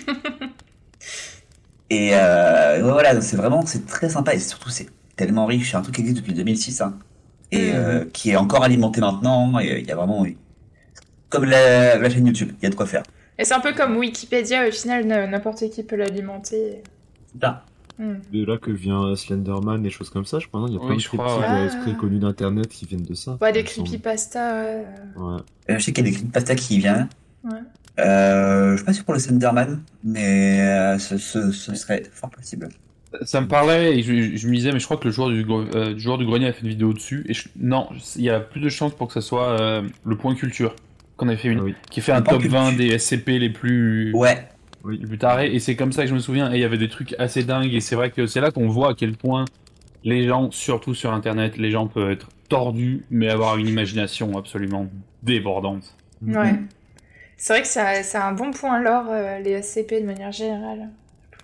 Et 1.91 2.11
euh, 2.13 2.81
voilà, 2.83 3.21
c'est 3.21 3.37
vraiment 3.37 3.65
c'est 3.65 3.87
très 3.87 4.11
sympa 4.11 4.35
et 4.35 4.39
surtout 4.39 4.69
c'est 4.69 4.89
tellement 5.17 5.47
riche. 5.47 5.71
C'est 5.71 5.77
un 5.77 5.83
truc 5.83 5.95
qui 5.95 6.03
existe 6.03 6.19
depuis 6.19 6.35
2006 6.35 6.81
hein, 6.83 6.99
et 7.51 7.73
Mm. 7.73 8.11
qui 8.13 8.31
est 8.31 8.37
encore 8.37 8.63
alimenté 8.63 9.01
maintenant. 9.01 9.59
Et 9.59 9.81
il 9.81 9.87
y 9.87 9.91
a 9.93 9.97
vraiment 9.97 10.27
comme 11.31 11.45
la, 11.45 11.97
la 11.99 12.11
chaîne 12.11 12.27
YouTube, 12.27 12.53
il 12.61 12.65
y 12.65 12.67
a 12.67 12.71
de 12.71 12.75
quoi 12.75 12.87
faire. 12.87 13.03
Et 13.39 13.45
c'est 13.45 13.55
un 13.55 13.61
peu 13.61 13.73
comme 13.73 13.97
Wikipédia, 13.97 14.67
au 14.69 14.71
final, 14.73 15.07
n'importe 15.31 15.71
qui 15.71 15.83
peut 15.83 15.97
l'alimenter. 15.97 16.83
Hmm. 18.01 18.15
De 18.33 18.45
là 18.45 18.59
que 18.59 18.71
vient 18.71 19.17
Slenderman, 19.17 19.83
des 19.83 19.91
choses 19.91 20.09
comme 20.11 20.25
ça, 20.25 20.39
je 20.39 20.47
crois. 20.47 20.61
non? 20.61 20.69
Il 20.69 20.75
y 20.75 20.77
a 20.77 20.81
Oui, 20.81 20.87
plein 20.87 21.25
de 21.27 21.65
ouais. 21.75 21.81
très 21.83 21.95
connus 21.95 22.21
d'internet 22.21 22.69
qui 22.69 22.87
viennent 22.87 23.03
de 23.03 23.15
ça. 23.15 23.37
Ouais, 23.41 23.51
des 23.53 23.65
creepypasta. 23.65 24.53
Ouais. 25.17 25.41
Euh, 25.71 25.79
je 25.79 25.85
sais 25.85 25.93
qu'il 25.93 26.07
y 26.07 26.17
a 26.17 26.19
des 26.19 26.27
pasta 26.29 26.55
qui 26.55 26.79
vient. 26.79 27.09
Ouais. 27.45 27.59
Euh, 27.99 28.73
je 28.73 28.77
suis 28.77 28.85
pas 28.87 28.93
sûr 28.93 29.05
pour 29.05 29.15
le 29.15 29.21
Slenderman, 29.21 29.83
mais 30.05 30.61
euh, 30.61 30.99
ce, 30.99 31.19
ce, 31.19 31.51
ce 31.51 31.75
serait 31.75 32.05
fort 32.13 32.31
possible. 32.31 32.69
Ça 33.23 33.41
me 33.41 33.49
parlait 33.49 33.99
et 33.99 34.03
je, 34.03 34.37
je 34.37 34.47
me 34.49 34.55
disais, 34.55 34.71
mais 34.71 34.79
je 34.79 34.85
crois 34.85 34.97
que 34.99 35.07
le 35.07 35.11
joueur 35.11 35.31
du, 35.31 35.45
euh, 35.49 35.91
le 35.95 35.99
joueur 35.99 36.19
du 36.19 36.27
grenier 36.27 36.47
a 36.47 36.53
fait 36.53 36.63
une 36.63 36.69
vidéo 36.69 36.93
dessus. 36.93 37.25
Et 37.29 37.35
je- 37.35 37.49
non, 37.59 37.89
il 38.15 38.23
y 38.23 38.31
a 38.31 38.39
plus 38.39 38.61
de 38.61 38.69
chances 38.69 38.95
pour 38.95 39.09
que 39.09 39.15
ça 39.15 39.21
soit 39.23 39.59
euh, 39.61 39.83
le 40.05 40.17
point 40.17 40.35
culture 40.37 40.77
qu'on 41.17 41.27
avait 41.27 41.37
fait 41.39 41.49
une, 41.49 41.59
Ah 41.61 41.65
oui. 41.65 41.75
qui 41.91 42.01
fait 42.01 42.13
un 42.13 42.23
top 42.23 42.43
20 42.43 42.69
culture. 42.69 42.79
des 42.79 42.99
SCP 42.99 43.39
les 43.41 43.51
plus, 43.51 44.13
Ouais, 44.15 44.47
les 44.89 44.99
plus 44.99 45.19
tarés. 45.19 45.55
Et 45.55 45.61
c'est 45.61 45.77
comme 45.77 45.93
ça 45.93 46.03
que 46.03 46.09
je 46.09 46.15
me 46.15 46.21
souviens. 46.21 46.53
Et 46.53 46.57
il 46.57 46.61
y 46.61 46.65
avait 46.65 46.79
des 46.79 46.89
trucs 46.89 47.15
assez 47.19 47.45
dingues. 47.45 47.73
Et 47.73 47.81
c'est 47.81 47.97
vrai 47.97 48.11
que 48.11 48.27
c'est 48.27 48.41
là 48.41 48.51
qu'on 48.51 48.69
voit 48.69 48.91
à 48.91 48.95
quel 48.95 49.17
point 49.17 49.45
les 50.05 50.27
gens, 50.27 50.51
surtout 50.51 50.95
sur 50.95 51.13
Internet, 51.13 51.57
les 51.57 51.71
gens 51.71 51.87
peuvent 51.87 52.11
être 52.11 52.29
tordus, 52.49 53.05
mais 53.11 53.29
avoir 53.29 53.59
une 53.59 53.69
imagination 53.69 54.39
absolument 54.39 54.89
débordante. 55.23 55.95
Ouais. 56.23 56.55
C'est 57.37 57.53
vrai 57.53 57.63
que 57.63 57.69
c'est 57.69 58.19
un 58.19 58.33
bon 58.33 58.51
point 58.51 58.81
lore, 58.81 59.07
euh, 59.11 59.39
les 59.39 59.63
SCP 59.63 60.01
de 60.01 60.07
manière 60.07 60.33
générale. 60.33 60.89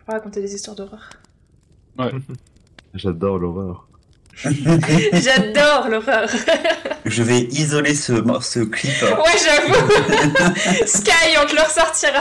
Pour 0.05 0.15
raconter 0.15 0.41
des 0.41 0.55
histoires 0.55 0.77
d'horreur. 0.77 1.11
J'adore 2.95 3.39
l'horreur. 3.39 3.89
J'adore 4.45 5.89
l'horreur. 5.89 6.29
Je 7.05 7.23
vais 7.23 7.41
isoler 7.43 7.95
ce, 7.95 8.13
ce 8.43 8.61
clip. 8.61 8.93
ouais, 9.03 9.09
j'avoue. 9.45 10.55
Sky, 10.87 11.11
on 11.43 11.47
te 11.47 11.55
le 11.55 11.63
ressortira. 11.63 12.21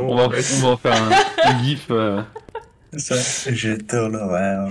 On 0.00 0.16
va, 0.16 0.24
on 0.28 0.60
va 0.60 0.68
en 0.68 0.76
faire 0.76 0.94
un, 1.02 1.50
un 1.50 1.62
gif. 1.64 1.86
euh. 1.90 2.22
J'adore 3.50 4.08
l'horreur. 4.10 4.70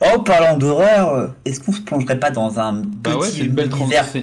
En 0.00 0.18
parlant 0.20 0.56
d'horreur, 0.56 1.34
est-ce 1.44 1.60
qu'on 1.60 1.72
se 1.72 1.80
plongerait 1.82 2.18
pas 2.18 2.30
dans 2.30 2.58
un 2.58 2.82
petit 2.82 2.88
Bah 3.02 3.16
ouais, 3.16 3.28
c'est 3.30 3.38
une 3.40 3.52
belle, 3.52 3.68
trans- 3.68 3.80
univers, 3.84 4.06
une 4.14 4.22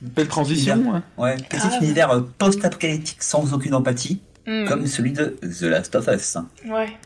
belle 0.00 0.28
transition. 0.28 0.94
hein. 0.94 1.02
ouais, 1.18 1.36
petit 1.48 1.66
univers 1.80 2.10
euh, 2.12 2.20
post-apocalyptique 2.38 3.22
sans 3.22 3.52
aucune 3.52 3.74
empathie, 3.74 4.20
Hmm, 4.48 4.64
comme 4.66 4.86
celui 4.86 5.10
de 5.10 5.36
The 5.42 5.62
Last 5.62 5.96
of 5.96 6.06
Us 6.06 6.36
Ouais. 6.68 6.96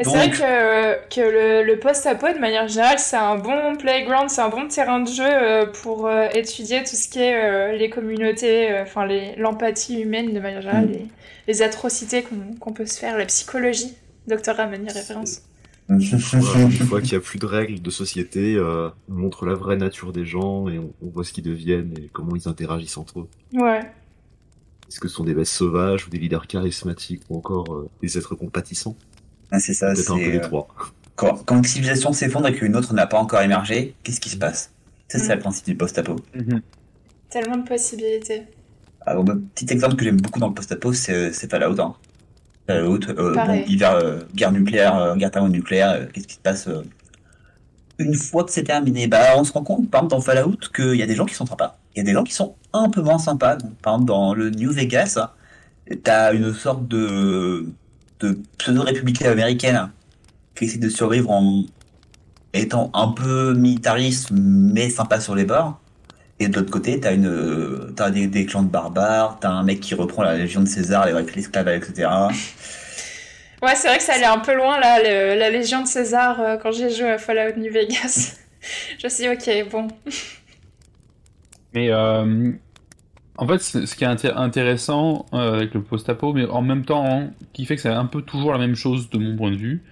Et 0.00 0.04
c'est 0.04 0.10
Donc- 0.12 0.16
vrai 0.16 0.30
que, 0.30 1.14
que 1.14 1.20
le, 1.20 1.64
le 1.64 1.78
post-apo, 1.80 2.28
de 2.32 2.38
manière 2.38 2.68
générale, 2.68 2.98
c'est 3.00 3.16
un 3.16 3.36
bon 3.36 3.76
playground, 3.76 4.30
c'est 4.30 4.40
un 4.42 4.48
bon 4.48 4.68
terrain 4.68 5.00
de 5.00 5.08
jeu 5.10 5.24
euh, 5.26 5.66
pour 5.66 6.06
euh, 6.06 6.28
étudier 6.34 6.84
tout 6.84 6.94
ce 6.94 7.08
qui 7.08 7.18
est 7.20 7.34
euh, 7.34 7.72
les 7.76 7.90
communautés, 7.90 8.70
euh, 8.70 8.82
enfin 8.82 9.08
l'empathie 9.36 10.00
humaine 10.00 10.32
de 10.32 10.38
manière 10.40 10.62
générale, 10.62 10.86
Mm. 10.86 10.92
les, 10.92 11.06
les 11.48 11.62
atrocités 11.62 12.24
qu'on 12.60 12.72
peut 12.72 12.86
se 12.86 12.98
faire, 12.98 13.18
la 13.18 13.26
psychologie. 13.26 13.96
Docteur 14.28 14.56
Ramon 14.56 14.84
y 14.86 14.92
référence. 14.92 15.42
Une 15.88 16.00
fois 16.70 17.00
qu'il 17.00 17.12
n'y 17.12 17.16
a 17.16 17.20
plus 17.20 17.38
de 17.38 17.46
règles 17.46 17.80
de 17.80 17.90
société, 17.90 18.54
euh, 18.56 18.90
on 19.08 19.14
montre 19.14 19.46
la 19.46 19.54
vraie 19.54 19.76
nature 19.78 20.12
des 20.12 20.26
gens 20.26 20.68
et 20.68 20.78
on, 20.78 20.92
on 21.02 21.08
voit 21.08 21.24
ce 21.24 21.32
qu'ils 21.32 21.44
deviennent 21.44 21.94
et 21.96 22.10
comment 22.12 22.36
ils 22.36 22.46
interagissent 22.46 22.98
entre 22.98 23.20
eux. 23.20 23.28
Ouais. 23.54 23.80
Est-ce 24.88 25.00
que 25.00 25.08
ce 25.08 25.14
sont 25.14 25.24
des 25.24 25.34
bestes 25.34 25.54
sauvages 25.54 26.06
ou 26.06 26.10
des 26.10 26.18
leaders 26.18 26.46
charismatiques 26.46 27.22
ou 27.30 27.38
encore 27.38 27.72
euh, 27.74 27.88
des 28.02 28.16
êtres 28.18 28.34
compatissants? 28.34 28.96
Ah, 29.50 29.58
c'est 29.60 29.74
ça, 29.74 29.94
Peut-être 29.94 30.10
un 30.12 30.18
peu 30.18 30.24
c'est 30.24 30.30
les 30.32 30.38
euh, 30.38 30.40
trois. 30.40 30.68
quand, 31.16 31.44
quand 31.44 31.56
une 31.58 31.64
civilisation 31.64 32.12
s'effondre 32.12 32.48
et 32.48 32.54
qu'une 32.54 32.76
autre 32.76 32.94
n'a 32.94 33.06
pas 33.06 33.18
encore 33.18 33.40
émergé, 33.42 33.94
qu'est-ce 34.02 34.20
qui 34.20 34.30
se 34.30 34.36
passe? 34.36 34.72
Ça, 35.08 35.18
c'est 35.18 35.32
Mm. 35.32 35.36
le 35.36 35.38
principe 35.40 35.66
du 35.66 35.74
post-apo. 35.76 36.16
Mhm. 36.34 36.62
Tellement 37.30 37.56
de 37.58 37.68
possibilités. 37.68 38.42
Alors, 39.06 39.24
le 39.24 39.40
petit 39.40 39.66
exemple 39.72 39.96
que 39.96 40.04
j'aime 40.04 40.20
beaucoup 40.20 40.40
dans 40.40 40.48
le 40.48 40.54
post-apo, 40.54 40.92
c'est 40.92 41.32
c'est 41.32 41.50
Fallout. 41.50 41.80
Hein. 41.80 41.94
Fallout, 42.66 43.00
euh, 43.08 43.34
bon, 43.34 43.64
hiver, 43.66 43.92
euh, 43.94 44.20
guerre 44.34 44.52
nucléaire, 44.52 44.96
euh, 44.96 45.16
guerre 45.16 45.30
thermonucléaire, 45.30 45.90
euh, 45.92 46.06
qu'est-ce 46.12 46.26
qui 46.26 46.34
se 46.34 46.40
passe 46.40 46.68
euh, 46.68 46.82
Une 47.98 48.14
fois 48.14 48.44
que 48.44 48.52
c'est 48.52 48.64
terminé, 48.64 49.06
bah, 49.08 49.34
on 49.36 49.44
se 49.44 49.52
rend 49.52 49.64
compte, 49.64 49.90
par 49.90 50.00
exemple, 50.02 50.10
dans 50.16 50.20
Fallout, 50.20 50.56
qu'il 50.74 50.94
y 50.96 51.02
a 51.02 51.06
des 51.06 51.14
gens 51.16 51.26
qui 51.26 51.34
sont 51.34 51.46
sympas. 51.46 51.78
Il 51.94 51.98
y 51.98 52.00
a 52.02 52.04
des 52.04 52.12
gens 52.12 52.22
qui 52.24 52.32
sont 52.34 52.54
un 52.72 52.90
peu 52.90 53.02
moins 53.02 53.18
sympas. 53.18 53.56
Donc, 53.56 53.74
par 53.78 53.94
exemple, 53.94 54.08
dans 54.08 54.34
le 54.34 54.50
New 54.50 54.70
Vegas, 54.72 55.18
t'as 56.04 56.32
une 56.34 56.52
sorte 56.54 56.86
de, 56.86 57.66
de 58.20 58.38
pseudo-républicaine 58.58 59.28
américaine 59.28 59.90
qui 60.54 60.64
essaie 60.64 60.78
de 60.78 60.88
survivre 60.88 61.30
en 61.30 61.64
étant 62.54 62.90
un 62.94 63.08
peu 63.08 63.54
militariste, 63.54 64.30
mais 64.32 64.90
sympa 64.90 65.20
sur 65.20 65.34
les 65.34 65.44
bords. 65.44 65.80
Et 66.40 66.48
de 66.48 66.56
l'autre 66.56 66.70
côté, 66.70 67.00
t'as 67.00 67.14
une, 67.14 67.92
t'as 67.96 68.10
des, 68.10 68.26
des 68.28 68.46
clans 68.46 68.62
de 68.62 68.70
barbares, 68.70 69.38
t'as 69.40 69.50
un 69.50 69.64
mec 69.64 69.80
qui 69.80 69.94
reprend 69.94 70.22
la 70.22 70.36
Légion 70.36 70.60
de 70.62 70.68
César 70.68 71.02
avec 71.02 71.34
l'esclavage, 71.34 71.78
etc. 71.82 72.08
Ouais, 73.60 73.74
c'est 73.74 73.88
vrai 73.88 73.98
que 73.98 74.04
ça 74.04 74.14
allait 74.14 74.24
un 74.24 74.38
peu 74.38 74.54
loin, 74.54 74.78
là, 74.78 75.00
le- 75.02 75.36
la 75.38 75.50
Légion 75.50 75.82
de 75.82 75.88
César, 75.88 76.40
euh, 76.40 76.56
quand 76.58 76.70
j'ai 76.70 76.90
joué 76.90 77.10
à 77.10 77.18
Fallout 77.18 77.56
New 77.58 77.72
Vegas. 77.72 78.36
Je 78.98 79.04
me 79.06 79.10
suis 79.10 79.24
dit, 79.24 79.28
ok, 79.64 79.70
bon. 79.70 79.88
Mais 81.74 81.90
euh, 81.90 82.52
en 83.38 83.46
fait, 83.46 83.58
ce 83.60 83.94
qui 83.94 84.04
est 84.04 84.08
inté- 84.08 84.34
intéressant 84.34 85.26
euh, 85.32 85.54
avec 85.56 85.72
le 85.74 85.80
post-apo, 85.82 86.32
mais 86.32 86.44
en 86.46 86.60
même 86.62 86.84
temps, 86.84 87.04
hein, 87.06 87.30
qui 87.52 87.64
fait 87.64 87.76
que 87.76 87.82
c'est 87.82 87.88
un 87.88 88.04
peu 88.06 88.22
toujours 88.22 88.52
la 88.52 88.58
même 88.58 88.74
chose 88.74 89.08
de 89.10 89.18
mon 89.18 89.36
point 89.36 89.50
de 89.50 89.56
vue, 89.56 89.82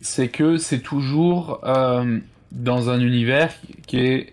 c'est 0.00 0.28
que 0.28 0.56
c'est 0.58 0.78
toujours 0.80 1.60
euh, 1.64 2.18
dans 2.52 2.88
un 2.88 3.00
univers 3.00 3.52
qui 3.86 3.98
est 3.98 4.32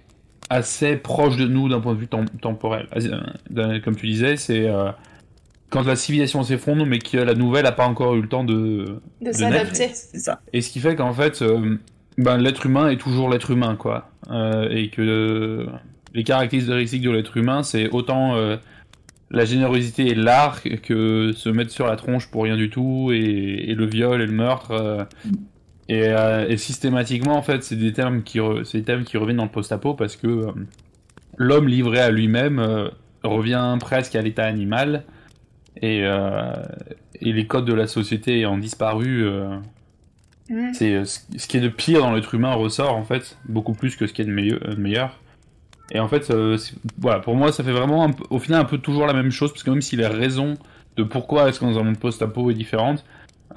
assez 0.49 0.95
proche 0.95 1.37
de 1.37 1.47
nous 1.47 1.67
d'un 1.69 1.79
point 1.81 1.93
de 1.95 1.99
vue 1.99 2.05
tem- 2.07 2.27
temporel. 2.39 2.87
Euh, 3.57 3.79
Comme 3.79 3.95
tu 3.95 4.05
disais, 4.05 4.37
c'est 4.37 4.69
euh, 4.69 4.91
quand 5.71 5.83
la 5.83 5.95
civilisation 5.95 6.43
s'effondre, 6.43 6.85
mais 6.85 6.99
que 6.99 7.17
la 7.17 7.33
nouvelle 7.33 7.63
n'a 7.63 7.71
pas 7.71 7.87
encore 7.87 8.13
eu 8.15 8.21
le 8.21 8.27
temps 8.29 8.43
de, 8.43 8.53
De 9.21 9.27
De 9.27 9.31
s'adapter. 9.31 9.89
C'est 9.93 10.19
ça. 10.19 10.39
et 10.53 10.61
ce 10.61 10.69
qui 10.69 10.79
fait 10.79 10.95
qu'en 10.95 11.13
fait, 11.13 11.41
euh, 11.41 11.77
ben, 12.19 12.37
l'être 12.37 12.65
humain 12.67 12.89
est 12.89 12.97
toujours 12.97 13.29
l'être 13.29 13.49
humain, 13.49 13.75
quoi. 13.75 14.11
Euh, 14.29 14.69
et 14.69 14.89
que 14.89 15.01
euh, 15.01 15.65
les 16.15 16.23
caractéristiques 16.23 17.01
de 17.03 17.11
l'être 17.11 17.37
humain, 17.37 17.61
c'est 17.61 17.89
autant 17.89 18.35
euh, 18.35 18.57
la 19.29 19.45
générosité 19.45 20.07
et 20.07 20.15
l'art 20.15 20.61
que 20.63 21.31
se 21.33 21.49
mettre 21.49 21.71
sur 21.71 21.85
la 21.85 21.95
tronche 21.95 22.27
pour 22.31 22.43
rien 22.43 22.55
du 22.55 22.69
tout, 22.69 23.11
et, 23.13 23.17
et 23.69 23.75
le 23.75 23.85
viol 23.85 24.21
et 24.21 24.25
le 24.25 24.31
meurtre. 24.31 24.71
euh, 24.71 25.03
et, 25.87 26.07
euh, 26.07 26.47
et 26.47 26.57
systématiquement, 26.57 27.35
en 27.37 27.43
fait, 27.43 27.63
c'est 27.63 27.75
des 27.75 27.93
termes 27.93 28.23
qui, 28.23 28.39
des 28.73 28.83
termes 28.83 29.03
qui 29.03 29.17
reviennent 29.17 29.37
dans 29.37 29.43
le 29.43 29.49
post-apo 29.51 29.93
parce 29.93 30.15
que 30.15 30.47
l'homme 31.37 31.67
livré 31.67 31.99
à 31.99 32.09
lui-même 32.09 32.89
revient 33.23 33.77
presque 33.79 34.15
à 34.15 34.21
l'état 34.23 34.45
animal. 34.45 35.03
Et, 35.83 35.99
et 35.99 37.33
les 37.33 37.45
codes 37.45 37.65
de 37.65 37.73
la 37.73 37.85
société 37.85 38.37
ayant 38.39 38.57
disparu, 38.57 39.23
euh, 39.25 39.57
Mm. 40.49 40.73
c'est 40.73 41.05
ce 41.05 41.21
ce 41.37 41.47
qui 41.47 41.57
est 41.57 41.61
de 41.61 41.69
pire 41.69 42.01
dans 42.01 42.13
l'être 42.13 42.35
humain 42.35 42.53
ressort 42.53 42.95
en 42.95 43.03
fait 43.03 43.37
beaucoup 43.45 43.73
plus 43.73 43.95
que 43.95 44.05
ce 44.05 44.13
qui 44.13 44.21
est 44.21 44.25
de 44.25 44.75
meilleur. 44.77 45.19
Euh. 45.91 45.95
Et 45.95 45.99
en 45.99 46.07
fait, 46.07 46.29
euh, 46.31 46.57
voilà, 46.99 47.19
pour 47.19 47.35
moi, 47.35 47.51
ça 47.51 47.63
fait 47.63 47.71
vraiment 47.71 48.05
un 48.05 48.11
au 48.29 48.39
final 48.39 48.61
un 48.61 48.65
peu 48.65 48.77
toujours 48.77 49.05
la 49.05 49.13
même 49.13 49.31
chose 49.31 49.51
parce 49.51 49.63
que 49.63 49.69
même 49.69 49.81
si 49.81 49.95
les 49.95 50.07
raisons 50.07 50.55
de 50.97 51.03
pourquoi 51.03 51.49
est-ce 51.49 51.59
qu'on 51.59 51.69
est 51.69 51.73
dans 51.73 51.79
un 51.79 51.83
monde 51.83 51.99
post-apo 51.99 52.49
est 52.51 52.53
différente, 52.55 53.03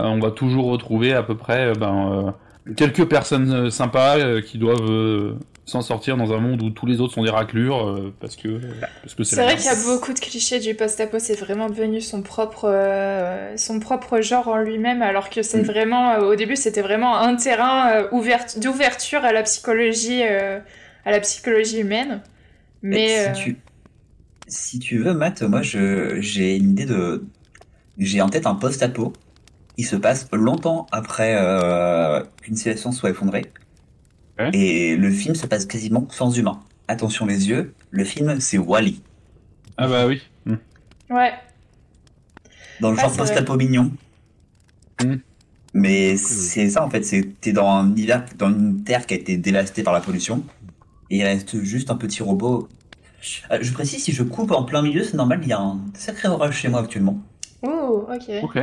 euh, 0.00 0.04
on 0.04 0.18
va 0.20 0.30
toujours 0.30 0.66
retrouver 0.66 1.12
à 1.12 1.22
peu 1.22 1.36
près 1.36 1.68
euh, 1.68 1.74
ben, 1.74 2.34
euh, 2.68 2.72
quelques 2.74 3.04
personnes 3.06 3.52
euh, 3.52 3.70
sympas 3.70 4.18
euh, 4.18 4.40
qui 4.42 4.58
doivent 4.58 4.90
euh, 4.90 5.34
s'en 5.64 5.82
sortir 5.82 6.16
dans 6.16 6.32
un 6.32 6.38
monde 6.38 6.62
où 6.62 6.70
tous 6.70 6.86
les 6.86 7.00
autres 7.00 7.12
sont 7.14 7.22
des 7.22 7.30
raclures 7.30 7.86
euh, 7.86 8.12
parce 8.20 8.36
que 8.36 8.60
parce 9.02 9.14
que 9.14 9.22
c'est 9.22 9.36
vrai 9.42 9.56
qu'il 9.56 9.66
y 9.66 9.68
a 9.68 9.84
beaucoup 9.84 10.12
de 10.14 10.18
clichés 10.18 10.60
du 10.60 10.74
post-apo, 10.74 11.18
c'est 11.18 11.38
vraiment 11.38 11.68
devenu 11.68 12.00
son 12.00 12.22
propre, 12.22 12.64
euh, 12.64 13.56
son 13.56 13.78
propre 13.78 14.20
genre 14.20 14.48
en 14.48 14.58
lui-même, 14.58 15.02
alors 15.02 15.28
que 15.30 15.42
c'est 15.42 15.62
Mm. 15.62 15.66
vraiment, 15.66 16.10
euh, 16.12 16.20
au 16.32 16.34
début, 16.36 16.56
c'était 16.56 16.80
vraiment 16.82 17.18
un 17.18 17.36
terrain 17.36 17.90
euh, 17.90 18.08
ouvert, 18.12 18.44
d'ouverture 18.56 19.24
à 19.24 19.32
la 19.32 19.42
psychologie, 19.42 20.22
euh, 20.24 20.58
à 21.08 21.10
la 21.10 21.20
psychologie 21.20 21.78
humaine. 21.80 22.22
Mais 22.82 23.08
Et 23.08 23.18
euh, 23.20 23.34
si, 23.34 23.42
tu, 23.42 23.56
si 24.46 24.78
tu 24.78 24.98
veux, 24.98 25.14
Matt, 25.14 25.42
moi 25.42 25.62
je 25.62 26.20
j'ai 26.20 26.56
une 26.56 26.70
idée 26.72 26.84
de. 26.84 27.24
J'ai 27.96 28.20
en 28.20 28.28
tête 28.28 28.46
un 28.46 28.54
post-apo 28.54 29.14
qui 29.76 29.84
se 29.84 29.96
passe 29.96 30.28
longtemps 30.32 30.86
après 30.92 31.34
euh, 31.36 32.22
qu'une 32.42 32.56
civilisation 32.56 32.92
soit 32.92 33.10
effondrée. 33.10 33.46
Ouais. 34.38 34.50
Et 34.52 34.96
le 34.96 35.10
film 35.10 35.34
se 35.34 35.46
passe 35.46 35.64
quasiment 35.66 36.06
sans 36.10 36.36
humain. 36.36 36.60
Attention 36.88 37.26
les 37.26 37.48
yeux, 37.48 37.74
le 37.90 38.04
film 38.04 38.38
c'est 38.40 38.58
Wally. 38.58 39.02
Ah 39.78 39.88
bah 39.88 40.06
oui. 40.06 40.22
Mm. 40.44 40.54
ouais, 41.10 41.32
Dans 42.80 42.90
le 42.90 42.98
Ah, 42.98 43.02
genre 43.02 43.16
post-apo 43.16 43.56
mignon. 43.56 43.92
Mm. 45.00 45.14
Mais 45.74 46.16
c'est 46.16 46.70
ça 46.70 46.84
en 46.84 46.90
fait, 46.90 47.02
c'est 47.04 47.40
t'es 47.40 47.52
dans 47.52 47.68
un 47.68 47.88
univers, 47.90 48.24
dans 48.36 48.50
une 48.50 48.84
terre 48.84 49.06
qui 49.06 49.14
a 49.14 49.16
été 49.16 49.36
délastée 49.36 49.82
par 49.82 49.92
la 49.94 50.00
pollution. 50.00 50.44
Et 51.10 51.18
il 51.18 51.24
reste 51.24 51.62
juste 51.62 51.90
un 51.90 51.96
petit 51.96 52.22
robot. 52.22 52.68
Euh, 53.50 53.58
Je 53.60 53.72
précise, 53.72 54.02
si 54.02 54.12
je 54.12 54.22
coupe 54.22 54.50
en 54.52 54.62
plein 54.64 54.82
milieu, 54.82 55.02
c'est 55.02 55.14
normal, 55.14 55.40
il 55.42 55.48
y 55.48 55.52
a 55.52 55.58
un 55.60 55.80
sacré 55.94 56.28
orage 56.28 56.56
chez 56.56 56.68
moi 56.68 56.80
actuellement. 56.80 57.18
oh, 57.62 58.06
ok. 58.12 58.30
Ok. 58.42 58.58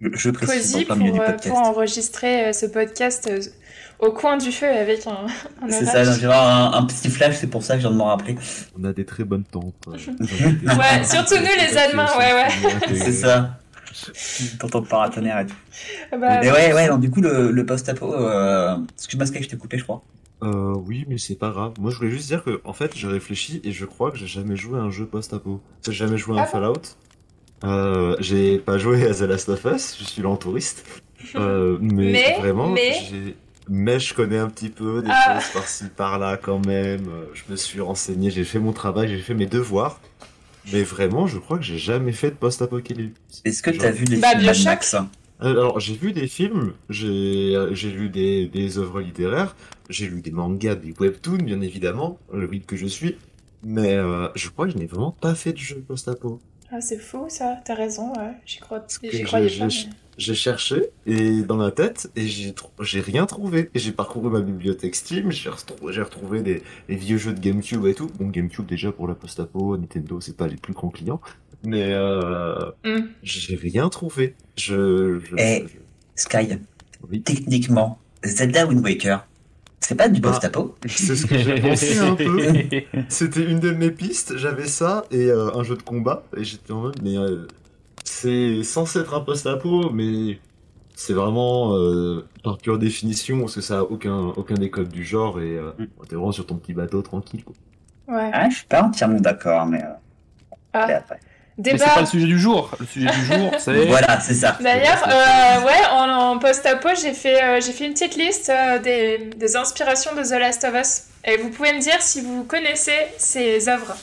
Je, 0.00 0.08
je 0.12 0.30
précise 0.30 0.74
en 0.76 0.78
plein 0.82 0.86
pour, 0.86 0.96
milieu 0.96 1.12
du 1.12 1.20
euh, 1.20 1.26
podcast. 1.26 1.48
pour 1.48 1.58
enregistrer 1.58 2.46
euh, 2.46 2.52
ce 2.52 2.66
podcast 2.66 3.30
au 4.00 4.10
coin 4.10 4.36
du 4.36 4.50
feu 4.52 4.66
avec 4.66 5.06
un, 5.06 5.26
un 5.62 5.68
C'est 5.70 5.86
ça, 5.86 6.04
j'ai 6.04 6.26
un, 6.26 6.72
un 6.72 6.84
petit 6.84 7.08
flash, 7.08 7.36
c'est 7.36 7.46
pour 7.46 7.62
ça 7.62 7.74
que 7.74 7.80
je 7.80 7.86
viens 7.86 7.92
de 7.92 7.96
m'en 7.96 8.06
rappeler. 8.06 8.36
On 8.78 8.84
a 8.84 8.92
des 8.92 9.04
très 9.06 9.24
bonnes 9.24 9.44
tentes. 9.44 9.72
euh, 9.88 9.92
Ouais, 10.20 11.04
surtout 11.04 11.36
nous, 11.36 11.46
les 11.58 11.76
Allemands, 11.78 12.08
ouais, 12.18 12.32
ouais. 12.34 12.96
C'est 12.96 13.12
ça. 13.12 13.58
T'entends 14.58 14.82
paratonnerre 14.82 15.38
et 15.40 15.46
tout. 15.46 15.54
Bah, 16.12 16.40
Mais 16.42 16.50
ouais, 16.50 16.72
ouais, 16.74 16.88
donc 16.88 17.00
du 17.00 17.10
coup, 17.10 17.20
le, 17.20 17.50
le 17.52 17.66
post-apo, 17.66 18.12
euh... 18.14 18.76
excuse-moi, 18.96 19.26
Sky, 19.26 19.42
je 19.44 19.48
t'ai 19.48 19.56
coupé, 19.56 19.78
je 19.78 19.84
crois. 19.84 20.02
Euh, 20.42 20.74
oui, 20.86 21.04
mais 21.08 21.16
c'est 21.18 21.36
pas 21.36 21.50
grave. 21.50 21.72
Moi, 21.78 21.90
je 21.90 21.96
voulais 21.96 22.10
juste 22.10 22.26
dire 22.26 22.42
que, 22.44 22.60
en 22.64 22.72
fait, 22.72 22.92
j'ai 22.96 23.08
réfléchi 23.08 23.60
et 23.64 23.72
je 23.72 23.84
crois 23.86 24.10
que 24.10 24.18
j'ai 24.18 24.26
jamais 24.26 24.56
joué 24.56 24.78
à 24.78 24.82
un 24.82 24.90
jeu 24.90 25.06
post-apo. 25.06 25.60
J'ai 25.84 25.92
jamais 25.92 26.18
joué 26.18 26.36
à 26.36 26.40
un 26.42 26.44
Ah 26.44 26.46
Fallout. 26.46 26.82
Euh, 27.62 28.16
j'ai 28.20 28.58
pas 28.58 28.76
joué 28.76 29.06
à 29.06 29.14
The 29.14 29.20
Last 29.22 29.48
of 29.48 29.64
Us, 29.64 29.96
je 29.98 30.04
suis 30.04 30.22
là 30.22 30.28
en 30.28 30.36
touriste. 30.36 30.84
Euh, 31.36 31.78
mais, 31.80 32.12
Mais- 32.12 32.36
vraiment, 32.38 32.68
mais- 32.68 32.92
j'ai- 33.08 33.34
mais 33.66 33.98
je 33.98 34.12
connais 34.12 34.36
un 34.36 34.50
petit 34.50 34.68
peu 34.68 35.00
des 35.00 35.08
Ah. 35.10 35.40
choses 35.40 35.52
par-ci 35.54 35.84
par-là 35.88 36.36
quand 36.36 36.58
même. 36.66 37.08
Euh, 37.08 37.24
Je 37.32 37.50
me 37.50 37.56
suis 37.56 37.80
renseigné, 37.80 38.30
j'ai 38.30 38.44
fait 38.44 38.58
mon 38.58 38.72
travail, 38.74 39.08
j'ai 39.08 39.18
fait 39.22 39.32
mes 39.32 39.46
devoirs. 39.46 40.00
Mais 40.70 40.82
vraiment, 40.82 41.26
je 41.26 41.38
crois 41.38 41.56
que 41.56 41.64
j'ai 41.64 41.78
jamais 41.78 42.12
fait 42.12 42.30
de 42.30 42.36
post-apocalypse. 42.36 43.18
Est-ce 43.46 43.62
que 43.62 43.70
t'as 43.70 43.90
vu 43.90 44.04
les 44.04 44.18
Bah, 44.18 44.32
films 44.32 44.44
Mad. 44.44 44.64
Max 44.66 44.96
Alors, 45.40 45.80
j'ai 45.80 45.94
vu 45.94 46.12
des 46.12 46.26
films, 46.28 46.74
j'ai 46.88 47.54
j'ai 47.72 47.90
lu 47.90 48.08
des, 48.08 48.46
des 48.48 48.78
œuvres 48.78 49.00
littéraires, 49.00 49.56
j'ai 49.90 50.06
lu 50.08 50.22
des 50.22 50.30
mangas, 50.30 50.76
des 50.76 50.92
webtoons, 50.98 51.38
bien 51.38 51.60
évidemment, 51.60 52.18
le 52.32 52.46
read 52.46 52.66
que 52.66 52.76
je 52.76 52.86
suis. 52.86 53.16
mais 53.62 53.94
euh, 53.94 54.28
je 54.34 54.48
crois 54.50 54.66
que 54.66 54.72
je 54.72 54.78
n'ai 54.78 54.86
vraiment 54.86 55.12
pas 55.12 55.34
fait 55.34 55.52
de 55.52 55.58
jeu 55.58 55.82
post-apo. 55.86 56.40
Ah, 56.70 56.80
c'est 56.80 56.98
fou 56.98 57.26
ça, 57.28 57.60
t'as 57.64 57.74
raison, 57.74 58.12
ouais. 58.14 58.32
J'y 58.46 58.58
crois... 58.58 58.80
croyais 59.22 59.50
pas. 59.50 59.68
j'ai- 59.68 59.88
mais- 59.88 59.94
J'ai 60.16 60.34
cherché 60.34 60.90
et 61.06 61.42
dans 61.42 61.56
ma 61.56 61.72
tête 61.72 62.10
et 62.16 62.26
j'ai 62.28 62.52
tr- 62.52 62.70
rien 63.00 63.26
trouvé. 63.26 63.70
Et 63.74 63.78
j'ai 63.80 63.90
parcouru 63.92 64.30
ma 64.30 64.40
bibliothèque 64.40 64.94
Steam, 64.94 65.32
j'ai 65.32 65.50
retrouvé 65.50 66.42
des, 66.42 66.62
des 66.88 66.96
vieux 66.96 67.18
jeux 67.18 67.32
de 67.34 67.40
GameCube 67.40 67.84
et 67.86 67.94
tout. 67.94 68.06
Bon, 68.18 68.28
GameCube 68.28 68.66
déjà 68.66 68.92
pour 68.92 69.08
la 69.08 69.14
post-apo, 69.16 69.76
Nintendo 69.76 70.20
c'est 70.20 70.36
pas 70.36 70.46
les 70.46 70.56
plus 70.56 70.72
grands 70.72 70.90
clients, 70.90 71.20
mais 71.64 71.92
euh, 71.92 72.54
Hmm. 72.84 73.06
j'ai 73.22 73.56
rien 73.56 73.88
trouvé. 73.88 74.34
Je, 74.56 75.18
je, 75.20 75.34
Eh. 75.38 75.64
je- 75.66 75.78
Sky, 76.22 76.58
oui. 77.10 77.22
techniquement, 77.22 77.98
Zelda 78.24 78.66
Wind 78.66 78.82
Waker, 78.84 79.26
c'est 79.80 79.96
pas 79.96 80.08
du 80.08 80.20
Bah. 80.20 80.30
post-apo 80.30 80.76
C'est 80.86 81.16
ce 81.16 81.26
que 81.26 81.36
j'ai 81.38 81.54
pensé 81.60 81.98
un 81.98 82.14
peu. 82.14 82.38
C'était 83.08 83.44
une 83.44 83.60
de 83.60 83.72
mes 83.72 83.90
pistes, 83.90 84.36
j'avais 84.36 84.66
ça 84.68 85.04
et 85.10 85.26
euh, 85.26 85.50
un 85.54 85.62
jeu 85.64 85.76
de 85.76 85.82
combat, 85.82 86.24
et 86.36 86.44
j'étais 86.44 86.72
en 86.72 86.82
mode, 86.82 87.00
mais 87.02 87.16
euh, 87.18 87.46
c'est 88.04 88.62
censé 88.62 89.00
être 89.00 89.14
un 89.14 89.20
post-apo, 89.20 89.90
mais 89.90 90.38
c'est 90.94 91.12
vraiment 91.14 91.74
euh, 91.76 92.24
par 92.44 92.58
pure 92.58 92.78
définition, 92.78 93.40
parce 93.40 93.56
que 93.56 93.60
ça 93.60 93.80
a 93.80 93.82
aucun, 93.82 94.16
aucun 94.36 94.54
des 94.54 94.70
codes 94.70 94.88
du 94.90 95.04
genre, 95.04 95.40
et 95.40 95.56
euh, 95.58 95.72
Mm. 95.78 95.86
t'es 96.08 96.14
vraiment 96.14 96.30
sur 96.32 96.46
ton 96.46 96.54
petit 96.56 96.74
bateau 96.74 97.02
tranquille. 97.02 97.42
Quoi. 97.42 97.54
Ouais. 98.06 98.30
Ah, 98.32 98.48
je 98.50 98.56
suis 98.58 98.66
pas 98.66 98.82
entièrement 98.84 99.18
d'accord, 99.20 99.66
mais 99.66 99.82
euh, 99.82 99.88
Ah. 100.72 100.86
mais 100.86 101.16
Mais 101.56 101.78
c'est 101.78 101.84
pas 101.84 102.00
le 102.00 102.06
sujet 102.06 102.26
du 102.26 102.38
jour. 102.38 102.70
Le 102.80 102.86
sujet 102.86 103.06
du 103.10 103.24
jour, 103.26 103.50
c'est. 103.58 103.86
Voilà, 103.86 104.18
c'est 104.20 104.34
ça. 104.34 104.58
D'ailleurs, 104.60 105.02
euh, 105.06 105.64
ouais, 105.64 105.86
en, 105.92 106.08
en 106.10 106.38
post-apo, 106.38 106.88
j'ai 107.00 107.14
fait, 107.14 107.42
euh, 107.42 107.60
j'ai 107.64 107.72
fait 107.72 107.86
une 107.86 107.92
petite 107.94 108.16
liste 108.16 108.50
euh, 108.50 108.78
des, 108.80 109.30
des 109.36 109.56
inspirations 109.56 110.14
de 110.14 110.22
The 110.22 110.38
Last 110.40 110.64
of 110.64 110.74
Us. 110.74 111.02
Et 111.24 111.36
vous 111.36 111.50
pouvez 111.50 111.72
me 111.72 111.80
dire 111.80 112.00
si 112.00 112.20
vous 112.22 112.44
connaissez 112.44 112.98
ces 113.18 113.68
œuvres. 113.68 113.94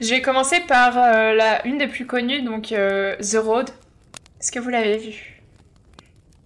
Je 0.00 0.10
vais 0.10 0.22
commencer 0.22 0.60
par 0.60 0.96
euh, 0.96 1.34
la, 1.34 1.66
une 1.66 1.78
des 1.78 1.86
plus 1.88 2.06
connues, 2.06 2.42
donc 2.42 2.72
euh, 2.72 3.16
The 3.16 3.36
Road. 3.42 3.70
Est-ce 4.40 4.52
que 4.52 4.58
vous 4.58 4.70
l'avez 4.70 4.96
vu 4.98 5.42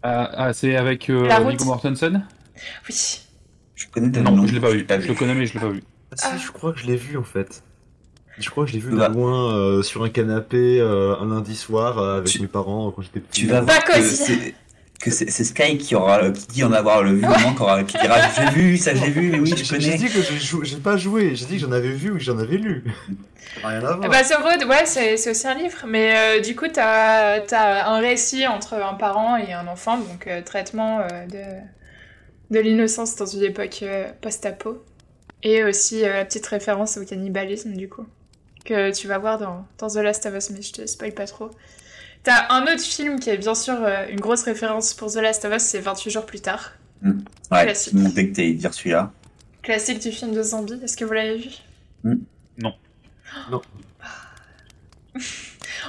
Ah, 0.02 0.30
ah, 0.37 0.52
c'est 0.52 0.76
avec 0.76 1.09
euh. 1.11 1.28
Viggo 1.49 1.64
Mortensen? 1.64 2.25
Oui. 2.88 3.21
Je 3.75 3.87
connais 3.88 4.09
Non, 4.21 4.30
nom, 4.33 4.47
je 4.47 4.54
l'ai 4.54 4.61
pas 4.61 4.71
vu. 4.71 4.87
Je 4.88 5.09
le 5.09 5.14
connais, 5.14 5.35
mais 5.35 5.47
je 5.47 5.54
l'ai 5.54 5.61
pas 5.61 5.68
vu. 5.68 5.83
Ah, 6.12 6.16
si, 6.16 6.26
Ah. 6.33 6.37
je 6.37 6.50
crois 6.52 6.73
que 6.73 6.78
je 6.78 6.87
l'ai 6.87 6.97
vu 6.97 7.16
en 7.18 7.25
fait. 7.25 7.62
Je 8.38 8.50
crois 8.50 8.64
que 8.64 8.71
je 8.71 8.75
l'ai 8.76 8.81
vu 8.83 8.91
de 8.93 8.97
vas- 8.97 9.09
loin 9.09 9.55
euh, 9.55 9.83
sur 9.83 10.03
un 10.03 10.09
canapé 10.11 10.81
euh, 10.81 11.14
un 11.21 11.26
lundi 11.29 11.55
soir 11.57 11.99
euh, 11.99 12.19
avec 12.19 12.29
Tu- 12.31 12.41
mes 12.43 12.49
parents 12.49 12.91
quand 12.91 13.03
j'étais 13.03 13.21
petit. 13.21 13.43
Tu 13.43 13.47
vas 13.47 13.61
voir 13.61 13.85
que 13.85 14.00
c'est 14.03 14.55
que 15.00 15.11
c'est 15.11 15.31
c'est 15.31 15.45
Sky 15.45 15.76
qui 15.76 15.95
aura 15.95 16.31
qui 16.31 16.47
dit 16.49 16.64
en 16.64 16.73
avoir 16.73 17.03
le 17.03 17.12
vu 17.12 17.25
au 17.26 17.29
moins, 17.29 17.55
qui, 17.55 17.61
aura- 17.62 17.85
qui 17.85 17.99
dira 17.99 18.17
j'ai 18.37 18.50
vu 18.50 18.76
ça 18.79 18.95
j'ai 18.95 19.11
vu 19.11 19.31
mais 19.31 19.38
oui 19.41 19.50
J'ai 19.50 19.57
je 19.59 19.64
j'ai 19.64 19.76
connais. 19.76 19.97
dit 19.99 20.07
que 20.07 20.23
j'ai 20.23 20.38
jou- 20.38 20.64
j'ai 20.64 20.76
pas 20.79 20.97
joué, 20.97 21.35
j'ai 21.37 21.45
dit 21.47 21.55
que 21.57 21.61
j'en 21.61 21.73
avais 21.73 21.91
vu 21.93 22.11
ou 22.11 22.14
que 22.14 22.21
j'en 22.21 22.38
avais 22.38 22.57
lu. 22.57 22.85
Rien 23.62 23.85
à 23.85 23.95
voir. 23.97 24.09
Ben, 24.11 24.23
The 24.23 24.37
Road, 24.43 24.64
ouais, 24.69 24.85
c'est 24.87 25.31
aussi 25.31 25.47
un 25.47 25.55
livre. 25.55 25.85
Mais 25.87 26.17
euh, 26.17 26.41
du 26.41 26.57
coup, 26.57 26.67
t'as 26.73 27.38
as 27.53 27.88
un 27.91 27.99
récit 28.00 28.47
entre 28.49 28.75
un 28.75 28.95
parent 28.95 29.37
et 29.37 29.53
un 29.53 29.69
enfant, 29.69 29.97
donc 29.99 30.26
euh, 30.26 30.41
traitement 30.43 31.00
euh, 31.00 31.26
de, 31.26 32.55
de 32.57 32.61
l'innocence 32.61 33.14
dans 33.14 33.26
une 33.26 33.43
époque 33.45 33.81
euh, 33.83 34.09
post-apo. 34.23 34.83
Et 35.45 35.62
aussi 35.62 36.03
euh, 36.05 36.14
la 36.14 36.25
petite 36.25 36.47
référence 36.47 36.97
au 36.97 37.05
cannibalisme, 37.05 37.75
du 37.75 37.88
coup, 37.88 38.07
que 38.64 38.92
tu 38.92 39.06
vas 39.09 39.18
voir 39.18 39.38
dans, 39.38 39.66
dans 39.78 39.88
The 39.88 39.97
Last 39.97 40.26
of 40.26 40.35
Us, 40.35 40.50
mais 40.50 40.62
je 40.62 40.73
te 40.73 40.87
spoil 40.87 41.12
pas 41.12 41.26
trop. 41.26 41.50
T'as 42.23 42.50
un 42.54 42.62
autre 42.62 42.80
film 42.83 43.21
qui 43.21 43.28
est 43.30 43.37
bien 43.37 43.54
sûr 43.54 43.75
euh, 43.83 44.06
une 44.09 44.21
grosse 44.21 44.42
référence 44.44 44.94
pour 44.94 45.12
The 45.12 45.16
Last 45.16 45.44
of 45.44 45.54
Us, 45.56 45.62
c'est 45.62 45.80
28 45.80 46.11
jours 46.11 46.26
plus 46.26 46.40
tard. 46.40 46.73
Ouais, 47.02 47.64
classique. 47.64 47.94
dit 47.94 48.30
que 48.30 48.35
t'allais 48.37 48.54
dire 48.54 48.73
celui-là. 48.73 49.12
Classique 49.62 49.99
du 50.00 50.11
film 50.11 50.33
de 50.33 50.42
zombie, 50.42 50.80
est-ce 50.83 50.97
que 50.97 51.04
vous 51.04 51.12
l'avez 51.12 51.37
vu? 51.37 51.50
Non. 52.59 52.75
Non. 53.50 53.61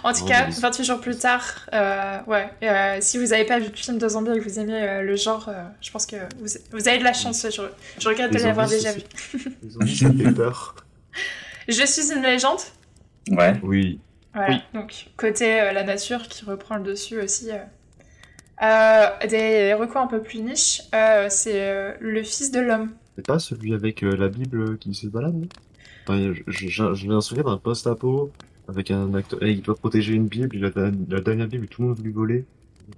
En 0.04 0.14
tout 0.14 0.22
Non, 0.22 0.28
cas, 0.28 0.48
mais- 0.48 0.54
28 0.54 0.84
jours 0.84 1.00
plus 1.00 1.18
tard, 1.18 1.42
euh, 1.74 2.20
ouais, 2.28 2.50
euh, 2.64 2.98
si 3.00 3.18
vous 3.18 3.28
n'avez 3.28 3.46
pas 3.46 3.60
vu 3.60 3.70
de 3.70 3.76
film 3.76 3.98
de 3.98 4.08
zombie 4.08 4.32
et 4.32 4.40
que 4.40 4.44
vous 4.44 4.60
aimez 4.60 4.74
euh, 4.82 5.02
le 5.02 5.16
genre, 5.16 5.48
euh, 5.50 5.64
je 5.82 5.90
pense 5.90 6.06
que 6.06 6.18
vous, 6.40 6.48
vous 6.72 6.88
avez 6.88 6.98
de 7.00 7.04
la 7.04 7.14
chance. 7.14 7.44
Je, 7.50 7.62
je 8.00 8.08
regrette 8.10 8.32
de 8.32 8.38
l'avoir 8.40 8.68
déjà 8.68 8.92
vu. 8.92 9.02
Les 9.64 9.70
zombies, 9.70 9.96
ça 9.98 10.12
fait 10.12 10.32
peur. 10.34 10.76
Je 11.68 11.86
suis 11.86 12.12
une 12.14 12.22
légende. 12.22 12.60
Ouais. 13.32 13.60
Oui. 13.64 14.00
Voilà, 14.34 14.50
Oui. 14.56 14.62
donc 14.74 15.08
côté 15.18 15.62
euh, 15.62 15.72
la 15.72 15.84
nature 15.84 16.24
qui 16.28 16.46
reprend 16.46 16.76
le 16.78 16.84
dessus 16.84 17.20
aussi. 17.22 17.50
euh. 17.52 17.58
Euh, 18.62 19.28
des 19.28 19.74
recours 19.74 20.02
un 20.02 20.08
peu 20.08 20.22
plus 20.22 20.40
niches, 20.42 20.82
euh, 20.94 21.28
c'est 21.30 21.62
euh, 21.70 21.94
Le 22.00 22.24
Fils 22.24 22.52
de 22.52 22.60
l'Homme. 22.62 22.92
C'est 23.16 23.26
pas 23.26 23.40
celui 23.40 23.74
avec 23.74 24.04
euh, 24.04 24.16
la 24.16 24.30
Bible 24.30 24.78
qui 24.78 24.94
se 24.94 25.08
balade 25.08 25.34
non? 25.36 25.48
Enfin, 26.08 26.34
je 26.48 27.08
me 27.08 27.20
souviens 27.20 27.44
d'un 27.44 27.58
post-apo 27.58 28.32
avec 28.68 28.92
un 28.92 29.14
acteur. 29.16 29.42
et 29.44 29.52
il 29.52 29.62
doit 29.62 29.76
protéger 29.76 30.14
une 30.14 30.28
Bible, 30.28 30.56
il 30.56 30.64
a 30.66 30.72
la, 30.76 30.92
la 31.10 31.20
dernière 31.22 31.48
Bible 31.48 31.66
et 31.66 31.68
tout 31.68 31.82
le 31.82 31.88
monde 31.90 31.98
veut 31.98 32.04
lui 32.04 32.12
voler. 32.14 32.46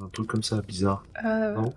Un 0.01 0.09
truc 0.09 0.27
comme 0.27 0.43
ça, 0.43 0.61
bizarre. 0.61 1.05
Euh, 1.25 1.55
Non? 1.55 1.73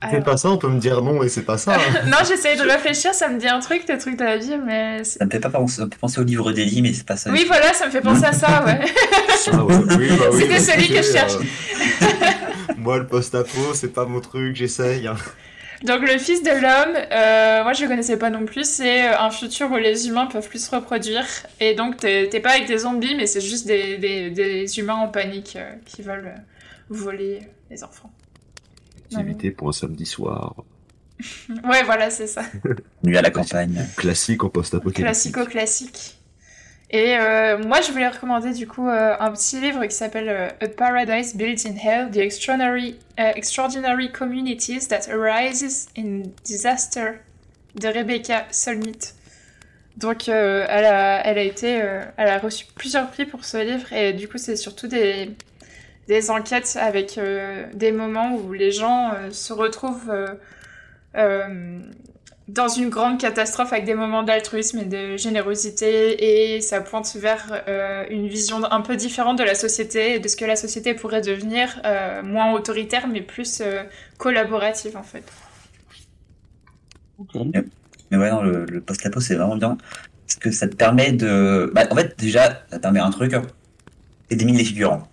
Alors. 0.00 0.14
C'est 0.14 0.24
pas 0.24 0.36
ça, 0.36 0.50
on 0.50 0.58
peut 0.58 0.68
me 0.68 0.78
dire 0.80 1.02
non 1.02 1.22
et 1.22 1.28
c'est 1.28 1.42
pas 1.42 1.58
ça. 1.58 1.74
hein. 1.74 1.78
non, 2.06 2.18
j'essaye 2.26 2.56
de 2.56 2.62
réfléchir, 2.62 3.14
ça 3.14 3.28
me 3.28 3.38
dit 3.38 3.48
un 3.48 3.60
truc, 3.60 3.86
des 3.86 3.98
trucs 3.98 4.16
de 4.16 4.24
la 4.24 4.36
vie, 4.36 4.56
mais... 4.64 5.02
Ça 5.04 5.24
me 5.24 5.30
fait 5.30 5.40
pas 5.40 5.50
penser, 5.50 5.82
au 6.20 6.24
livre 6.24 6.52
d'Eli 6.52 6.82
mais 6.82 6.92
c'est 6.92 7.06
pas 7.06 7.16
ça. 7.16 7.30
Oui, 7.30 7.44
voilà, 7.46 7.72
ça 7.72 7.86
me 7.86 7.90
fait 7.90 8.00
penser 8.00 8.24
à 8.24 8.32
ça, 8.32 8.64
ouais. 8.64 8.80
Ah 9.52 9.64
ouais, 9.64 9.74
oui, 9.76 10.08
bah 10.18 10.24
oui, 10.32 10.40
C'était 10.40 10.54
bah 10.54 10.60
celui 10.60 10.88
que 10.88 10.96
je 11.02 11.12
cherche. 11.12 11.32
euh, 11.34 12.74
Moi, 12.76 12.98
le 12.98 13.06
post-apo, 13.06 13.74
c'est 13.74 13.92
pas 13.92 14.04
mon 14.04 14.20
truc, 14.20 14.56
j'essaye. 14.56 15.06
hein. 15.06 15.16
Donc 15.84 16.00
le 16.00 16.18
fils 16.18 16.42
de 16.42 16.50
l'homme, 16.50 16.96
euh, 17.12 17.62
moi 17.62 17.72
je 17.72 17.82
le 17.82 17.88
connaissais 17.88 18.16
pas 18.16 18.30
non 18.30 18.44
plus, 18.44 18.68
c'est 18.68 19.04
euh, 19.08 19.16
un 19.20 19.30
futur 19.30 19.70
où 19.70 19.76
les 19.76 20.08
humains 20.08 20.26
peuvent 20.26 20.48
plus 20.48 20.64
se 20.64 20.74
reproduire. 20.74 21.24
Et 21.60 21.74
donc 21.76 21.98
t'es 21.98 22.28
t'es 22.28 22.40
pas 22.40 22.50
avec 22.50 22.66
des 22.66 22.78
zombies, 22.78 23.14
mais 23.14 23.26
c'est 23.28 23.40
juste 23.40 23.64
des, 23.68 23.96
des, 23.96 24.30
des 24.30 24.78
humains 24.80 24.96
en 24.96 25.06
panique 25.06 25.54
euh, 25.54 25.70
qui 25.86 26.02
veulent 26.02 26.32
euh, 26.34 26.40
voler 26.90 27.42
les 27.70 27.84
enfants. 27.84 28.10
Activité 29.10 29.50
pour 29.50 29.68
un 29.68 29.72
samedi 29.72 30.06
soir. 30.06 30.54
Ouais, 31.64 31.82
voilà, 31.82 32.10
c'est 32.10 32.28
ça. 32.28 32.42
Nuit 33.02 33.16
à 33.16 33.22
la 33.22 33.30
campagne. 33.30 33.84
Classique 33.96 34.44
en 34.44 34.50
post-apocalyptique. 34.50 35.34
Classico-classique. 35.34 36.16
Et 36.90 37.16
euh, 37.18 37.58
moi, 37.58 37.80
je 37.80 37.90
voulais 37.90 38.06
recommander 38.06 38.52
du 38.52 38.68
coup 38.68 38.88
euh, 38.88 39.16
un 39.18 39.32
petit 39.32 39.60
livre 39.60 39.84
qui 39.86 39.96
s'appelle 39.96 40.28
euh, 40.28 40.48
A 40.60 40.68
Paradise 40.68 41.34
Built 41.34 41.66
in 41.66 41.74
Hell: 41.74 42.12
The 42.12 42.18
Extraordinary, 42.18 42.96
Extraordinary 43.16 44.12
Communities 44.12 44.86
That 44.86 45.10
Arises 45.12 45.88
in 45.98 46.22
Disaster 46.44 47.14
de 47.74 47.88
Rebecca 47.88 48.46
Solnit. 48.52 49.14
Donc, 49.98 50.28
euh, 50.28 50.64
elle, 50.68 50.84
a, 50.84 51.26
elle 51.26 51.38
a 51.38 51.42
été, 51.42 51.82
euh, 51.82 52.04
elle 52.16 52.28
a 52.28 52.38
reçu 52.38 52.66
plusieurs 52.76 53.10
prix 53.10 53.26
pour 53.26 53.44
ce 53.44 53.56
livre 53.56 53.92
et 53.92 54.12
du 54.12 54.28
coup, 54.28 54.38
c'est 54.38 54.54
surtout 54.54 54.86
des, 54.86 55.34
des 56.08 56.30
enquêtes 56.30 56.76
avec 56.80 57.18
euh, 57.18 57.66
des 57.74 57.92
moments 57.92 58.34
où 58.34 58.52
les 58.52 58.72
gens 58.72 59.12
euh, 59.12 59.30
se 59.30 59.52
retrouvent 59.52 60.10
euh, 61.14 61.78
dans 62.48 62.68
une 62.68 62.88
grande 62.88 63.20
catastrophe 63.20 63.74
avec 63.74 63.84
des 63.84 63.94
moments 63.94 64.22
d'altruisme 64.22 64.78
et 64.78 64.84
de 64.86 65.18
générosité 65.18 66.54
et 66.54 66.60
ça 66.62 66.80
pointe 66.80 67.14
vers 67.16 67.62
une 68.08 68.26
vision 68.26 68.64
un 68.70 68.80
peu 68.80 68.96
différente 68.96 69.38
de 69.38 69.44
la 69.44 69.54
société 69.54 70.14
et 70.14 70.18
de 70.18 70.26
ce 70.28 70.36
que 70.36 70.46
la 70.46 70.56
société 70.56 70.94
pourrait 70.94 71.20
devenir, 71.20 71.82
moins 72.24 72.52
autoritaire 72.54 73.06
mais 73.06 73.20
plus 73.20 73.62
collaborative 74.16 74.96
en 74.96 75.02
fait. 75.02 75.24
Mais 78.10 78.16
ouais, 78.16 78.30
non, 78.30 78.40
le, 78.40 78.64
le 78.64 78.80
post-apo, 78.80 79.20
c'est 79.20 79.34
vraiment 79.34 79.56
bien. 79.56 79.76
Parce 80.26 80.36
que 80.36 80.50
ça 80.50 80.68
te 80.68 80.74
permet 80.74 81.12
de. 81.12 81.70
Bah, 81.74 81.82
en 81.90 81.96
fait, 81.96 82.18
déjà, 82.18 82.62
ça 82.70 82.78
te 82.78 82.82
permet 82.82 83.00
un 83.00 83.10
truc, 83.10 83.34
c'est 84.30 84.36
d'éliminer 84.36 84.60
les 84.60 84.64
figurants. 84.64 85.06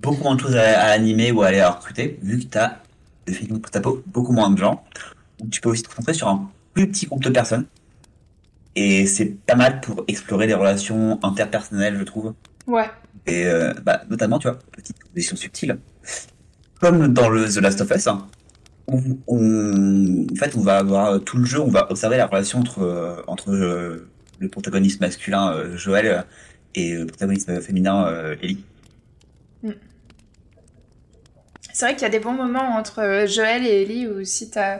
Beaucoup 0.00 0.24
moins 0.24 0.34
de 0.34 0.40
choses 0.40 0.56
à, 0.56 0.80
à 0.80 0.86
animer 0.90 1.32
ou 1.32 1.42
à 1.42 1.48
aller 1.48 1.60
à 1.60 1.70
recruter, 1.70 2.18
vu 2.22 2.38
que 2.38 2.44
t'as 2.44 2.78
des 3.26 3.32
films 3.32 3.56
de 3.56 3.58
post-apo, 3.58 4.02
beaucoup 4.06 4.32
moins 4.32 4.50
de 4.50 4.58
gens. 4.58 4.84
Donc, 5.38 5.50
tu 5.50 5.60
peux 5.60 5.68
aussi 5.68 5.82
te 5.82 5.88
concentrer 5.88 6.14
sur 6.14 6.28
un 6.28 6.50
plus 6.74 6.88
petit 6.88 7.06
groupe 7.06 7.22
de 7.22 7.30
personnes. 7.30 7.66
Et 8.76 9.06
c'est 9.06 9.26
pas 9.26 9.56
mal 9.56 9.80
pour 9.80 10.04
explorer 10.08 10.46
les 10.46 10.54
relations 10.54 11.18
interpersonnelles, 11.22 11.96
je 11.98 12.04
trouve. 12.04 12.34
Ouais, 12.66 12.88
Et 13.26 13.46
euh, 13.46 13.74
bah, 13.84 14.02
notamment, 14.08 14.38
tu 14.38 14.48
vois, 14.48 14.58
petite 14.72 14.96
position 15.12 15.36
subtile, 15.36 15.78
comme 16.80 17.12
dans 17.12 17.28
le 17.28 17.48
The 17.48 17.56
Last 17.56 17.80
of 17.80 17.90
Us, 17.90 18.06
hein, 18.06 18.26
où 18.86 19.20
on, 19.26 20.26
en 20.30 20.34
fait, 20.36 20.56
on 20.56 20.60
va 20.60 20.78
avoir 20.78 21.20
tout 21.22 21.38
le 21.38 21.44
jeu, 21.44 21.60
on 21.60 21.70
va 21.70 21.90
observer 21.90 22.16
la 22.16 22.26
relation 22.26 22.60
entre 22.60 22.82
euh, 22.82 23.22
entre 23.26 23.50
euh, 23.50 24.08
le 24.38 24.48
protagoniste 24.48 25.00
masculin 25.00 25.52
euh, 25.52 25.76
Joël 25.76 26.24
et 26.74 26.94
le 26.94 27.06
protagoniste 27.06 27.60
féminin 27.60 28.06
Ellie. 28.42 28.64
C'est 31.72 31.84
vrai 31.84 31.94
qu'il 31.94 32.02
y 32.02 32.06
a 32.06 32.10
des 32.10 32.18
bons 32.18 32.32
moments 32.32 32.76
entre 32.76 33.00
euh, 33.00 33.26
Joël 33.26 33.66
et 33.66 33.82
Ellie 33.82 34.06
où 34.06 34.24
si 34.24 34.50
t'as... 34.50 34.78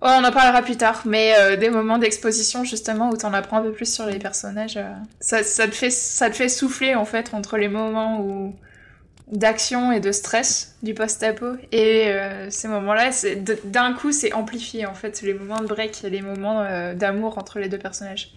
Oh, 0.00 0.06
on 0.06 0.24
en 0.24 0.30
parlera 0.30 0.62
plus 0.62 0.76
tard, 0.76 1.02
mais 1.06 1.34
euh, 1.36 1.56
des 1.56 1.70
moments 1.70 1.98
d'exposition 1.98 2.62
justement 2.62 3.10
où 3.10 3.16
t'en 3.16 3.32
apprends 3.32 3.58
un 3.58 3.62
peu 3.62 3.72
plus 3.72 3.92
sur 3.92 4.06
les 4.06 4.20
personnages, 4.20 4.76
euh, 4.76 4.94
ça, 5.18 5.42
ça, 5.42 5.66
te 5.66 5.74
fait, 5.74 5.90
ça 5.90 6.30
te 6.30 6.36
fait 6.36 6.48
souffler 6.48 6.94
en 6.94 7.04
fait 7.04 7.34
entre 7.34 7.56
les 7.56 7.66
moments 7.66 8.54
d'action 9.26 9.90
et 9.90 9.98
de 9.98 10.12
stress 10.12 10.76
du 10.84 10.94
post-apo. 10.94 11.56
Et 11.72 12.12
ces 12.48 12.68
moments-là, 12.68 13.10
d'un 13.64 13.92
coup, 13.92 14.12
c'est 14.12 14.32
amplifié 14.32 14.86
en 14.86 14.94
fait. 14.94 15.20
Les 15.22 15.34
moments 15.34 15.60
de 15.60 15.66
break 15.66 16.04
et 16.04 16.10
les 16.10 16.22
moments 16.22 16.64
d'amour 16.94 17.36
entre 17.36 17.58
les 17.58 17.68
deux 17.68 17.78
personnages. 17.78 18.32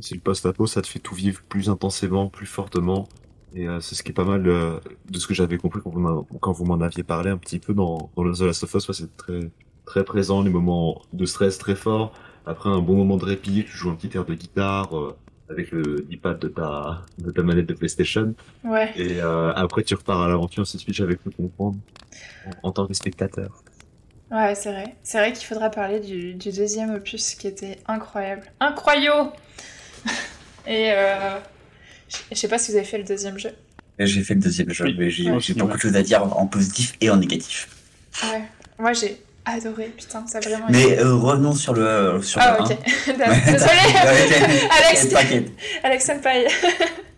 Si 0.00 0.14
le 0.14 0.20
post-apo, 0.20 0.66
ça 0.66 0.82
te 0.82 0.86
fait 0.86 0.98
tout 0.98 1.14
vivre 1.14 1.42
plus 1.48 1.70
intensément, 1.70 2.28
plus 2.28 2.46
fortement. 2.46 3.08
Et 3.54 3.66
euh, 3.68 3.80
c'est 3.80 3.94
ce 3.94 4.02
qui 4.02 4.10
est 4.10 4.14
pas 4.14 4.24
mal 4.24 4.46
euh, 4.46 4.78
de 5.08 5.18
ce 5.18 5.26
que 5.26 5.34
j'avais 5.34 5.58
compris 5.58 5.80
quand 5.82 5.90
vous 5.90 6.00
m'en- 6.00 6.22
quand 6.40 6.52
vous 6.52 6.64
m'en 6.64 6.80
aviez 6.80 7.02
parlé 7.02 7.30
un 7.30 7.36
petit 7.36 7.58
peu 7.58 7.74
dans, 7.74 8.10
dans 8.16 8.32
The 8.32 8.40
Last 8.42 8.62
of 8.64 8.74
Us. 8.74 8.88
Ouais, 8.88 8.94
c'est 8.94 9.16
très, 9.16 9.50
très 9.86 10.04
présent, 10.04 10.42
les 10.42 10.50
moments 10.50 11.02
de 11.12 11.24
stress 11.26 11.58
très 11.58 11.74
forts. 11.74 12.12
Après 12.46 12.70
un 12.70 12.78
bon 12.80 12.96
moment 12.96 13.16
de 13.16 13.24
répit, 13.24 13.64
tu 13.64 13.76
joues 13.76 13.90
un 13.90 13.94
petit 13.96 14.16
air 14.16 14.24
de 14.24 14.34
guitare 14.34 14.96
euh, 14.96 15.16
avec 15.48 15.72
le 15.72 16.06
D-pad 16.08 16.38
de 16.38 16.48
ta, 16.48 17.02
de 17.18 17.30
ta 17.32 17.42
manette 17.42 17.66
de 17.66 17.74
PlayStation. 17.74 18.34
Ouais. 18.64 18.92
Et 18.96 19.20
euh, 19.20 19.52
après, 19.54 19.82
tu 19.82 19.94
repars 19.94 20.22
à 20.22 20.28
l'aventure, 20.28 20.62
ainsi 20.62 20.76
de 20.76 20.82
suite, 20.82 20.94
j'avais 20.94 21.16
pu 21.16 21.30
comprendre 21.30 21.76
en, 22.62 22.68
en 22.68 22.72
tant 22.72 22.86
que 22.86 22.94
spectateur. 22.94 23.62
Ouais, 24.30 24.54
c'est 24.54 24.70
vrai. 24.70 24.94
C'est 25.02 25.18
vrai 25.18 25.32
qu'il 25.32 25.44
faudra 25.44 25.70
parler 25.70 25.98
du, 25.98 26.34
du 26.34 26.52
deuxième 26.52 26.94
opus 26.94 27.34
qui 27.34 27.48
était 27.48 27.78
incroyable. 27.86 28.42
Incroyable 28.60 29.32
Et 30.66 30.92
euh, 30.92 31.38
je- 32.32 32.36
sais 32.36 32.48
pas 32.48 32.58
si 32.58 32.70
vous 32.72 32.76
avez 32.78 32.86
fait 32.86 32.98
le 32.98 33.04
deuxième 33.04 33.38
jeu. 33.38 33.50
J'ai 33.98 34.22
fait 34.22 34.34
le 34.34 34.40
deuxième 34.40 34.70
jeu, 34.70 34.84
Oui. 34.86 34.96
mais 34.98 35.10
j'ai 35.10 35.30
Ouais, 35.30 35.38
beaucoup 35.56 35.76
de 35.76 35.80
choses 35.80 35.96
à 35.96 36.02
dire 36.02 36.22
en 36.36 36.46
positif 36.46 36.94
et 37.00 37.10
en 37.10 37.16
négatif. 37.16 37.68
Ouais. 38.22 38.42
Moi, 38.78 38.92
j'ai 38.94 39.20
adoré. 39.44 39.92
Putain, 39.96 40.26
ça 40.26 40.38
a 40.38 40.40
vraiment 40.40 40.66
Mais 40.70 40.82
été- 40.84 41.00
euh, 41.00 41.14
revenons 41.16 41.52
sur 41.54 41.74
le 41.74 42.20
sur 42.22 42.40
Ah, 42.40 42.56
le 42.58 42.64
ok. 42.64 42.78
1. 43.08 43.52
Désolé 43.52 43.70
Alex. 44.70 45.14
Alex 45.84 46.04
Senpai. 46.06 46.46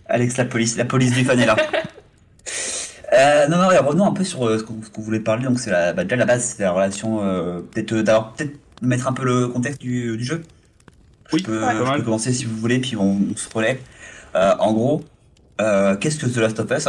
Alex, 0.07 0.37
la 0.37 0.45
police, 0.45 0.77
la 0.77 0.85
police 0.85 1.13
du 1.13 1.25
fan 1.25 1.39
est 1.39 1.47
là. 1.47 1.57
Euh, 3.13 3.47
non, 3.49 3.59
non, 3.59 3.69
ouais, 3.69 3.79
revenons 3.79 4.07
un 4.07 4.13
peu 4.13 4.25
sur 4.25 4.47
euh, 4.47 4.59
ce 4.59 4.65
qu'on 4.65 4.75
qu'on 4.93 5.03
voulait 5.03 5.21
parler. 5.21 5.45
Donc, 5.45 5.61
c'est 5.61 5.71
la, 5.71 5.93
bah, 5.93 6.03
déjà 6.05 6.17
la 6.17 6.25
base, 6.25 6.55
c'est 6.57 6.63
la 6.63 6.73
relation. 6.73 7.21
Euh, 7.23 7.61
peut-être 7.61 7.93
euh, 7.93 8.03
d'abord, 8.03 8.33
peut-être 8.33 8.57
mettre 8.81 9.07
un 9.07 9.13
peu 9.13 9.25
le 9.25 9.49
contexte 9.49 9.81
du, 9.81 10.17
du 10.17 10.25
jeu. 10.25 10.43
Oui, 11.33 11.41
je 11.41 11.45
peux, 11.45 11.63
ouais, 11.65 11.73
je 11.77 11.93
peux 11.99 12.03
commencer 12.03 12.33
si 12.33 12.45
vous 12.47 12.57
voulez, 12.57 12.79
puis 12.79 12.97
on, 12.97 13.21
on 13.33 13.37
se 13.37 13.49
relaie. 13.55 13.79
Euh, 14.35 14.55
en 14.59 14.73
gros, 14.73 15.05
euh, 15.61 15.97
qu'est-ce 15.97 16.19
que 16.19 16.27
The 16.27 16.37
Last 16.39 16.59
of 16.61 16.71
Us 16.71 16.89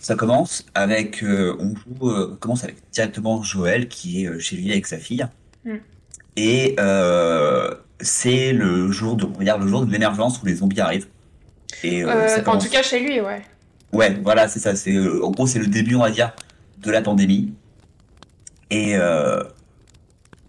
Ça 0.00 0.14
commence 0.14 0.64
avec, 0.74 1.22
euh, 1.22 1.56
on 1.58 1.74
joue, 1.74 2.36
commence 2.40 2.64
avec 2.64 2.76
directement 2.92 3.42
Joël 3.42 3.88
qui 3.88 4.24
est 4.24 4.38
chez 4.38 4.56
lui 4.56 4.70
avec 4.70 4.86
sa 4.86 4.98
fille, 4.98 5.26
Mm. 5.64 5.76
et 6.36 6.76
c'est 8.00 8.52
le 8.52 8.92
jour 8.92 9.16
de, 9.16 9.24
on 9.24 9.58
le 9.58 9.66
jour 9.66 9.86
de 9.86 9.90
l'émergence 9.90 10.42
où 10.42 10.46
les 10.46 10.56
zombies 10.56 10.80
arrivent. 10.80 11.06
Et 11.82 12.04
en 12.04 12.58
tout 12.58 12.68
cas, 12.68 12.82
chez 12.82 13.00
lui, 13.00 13.20
ouais. 13.20 13.42
Ouais, 13.92 14.18
voilà, 14.22 14.48
c'est 14.48 14.58
ça. 14.58 14.74
C'est 14.76 14.98
en 14.98 15.30
gros, 15.30 15.46
c'est 15.46 15.58
le 15.58 15.68
début, 15.68 15.94
on 15.94 16.00
va 16.02 16.10
dire, 16.10 16.32
de 16.82 16.90
la 16.90 17.00
pandémie. 17.00 17.54
Et 18.70 18.94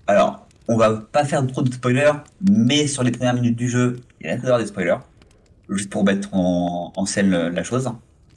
alors, 0.07 0.45
on 0.67 0.77
va 0.77 0.91
pas 1.11 1.25
faire 1.25 1.45
trop 1.47 1.61
de 1.61 1.71
spoilers, 1.71 2.11
mais 2.41 2.87
sur 2.87 3.03
les 3.03 3.11
premières 3.11 3.35
minutes 3.35 3.55
du 3.55 3.69
jeu, 3.69 3.99
il 4.21 4.27
y 4.27 4.29
a 4.29 4.57
des 4.57 4.65
spoilers, 4.65 4.97
juste 5.69 5.89
pour 5.89 6.03
mettre 6.03 6.33
en, 6.33 6.91
en 6.95 7.05
scène 7.05 7.31
la 7.49 7.63
chose. 7.63 7.89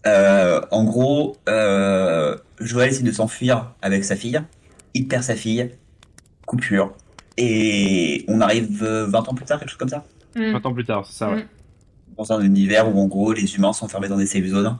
Euh, 0.07 0.61
en 0.71 0.85
gros, 0.85 1.37
euh, 1.49 2.37
Joël 2.61 2.91
essaie 2.91 3.03
de 3.03 3.12
s'enfuir 3.12 3.75
avec 3.83 4.05
sa 4.05 4.17
fille. 4.17 4.41
Il 4.95 5.09
perd 5.09 5.23
sa 5.23 5.35
fille. 5.37 5.71
Coupure. 6.47 6.95
Et 7.37 8.25
on 8.29 8.41
arrive 8.41 8.83
euh, 8.83 9.07
20 9.07 9.29
ans 9.29 9.35
plus 9.35 9.45
tard, 9.45 9.59
quelque 9.59 9.69
chose 9.71 9.79
comme 9.79 9.88
ça 9.88 10.05
Mm. 10.37 10.53
20 10.53 10.67
ans 10.67 10.75
plus 10.75 10.85
tard, 10.85 11.07
c'est 11.07 11.17
ça, 11.19 11.31
ouais. 11.31 11.43
Mm. 11.43 11.47
dans 12.17 12.33
un 12.33 12.41
univers 12.43 12.95
où 12.95 13.01
en 13.01 13.07
gros 13.07 13.33
les 13.33 13.55
humains 13.57 13.73
sont 13.73 13.87
enfermés 13.87 14.09
dans 14.09 14.17
des 14.19 14.27
safe 14.27 14.45
zones, 14.45 14.79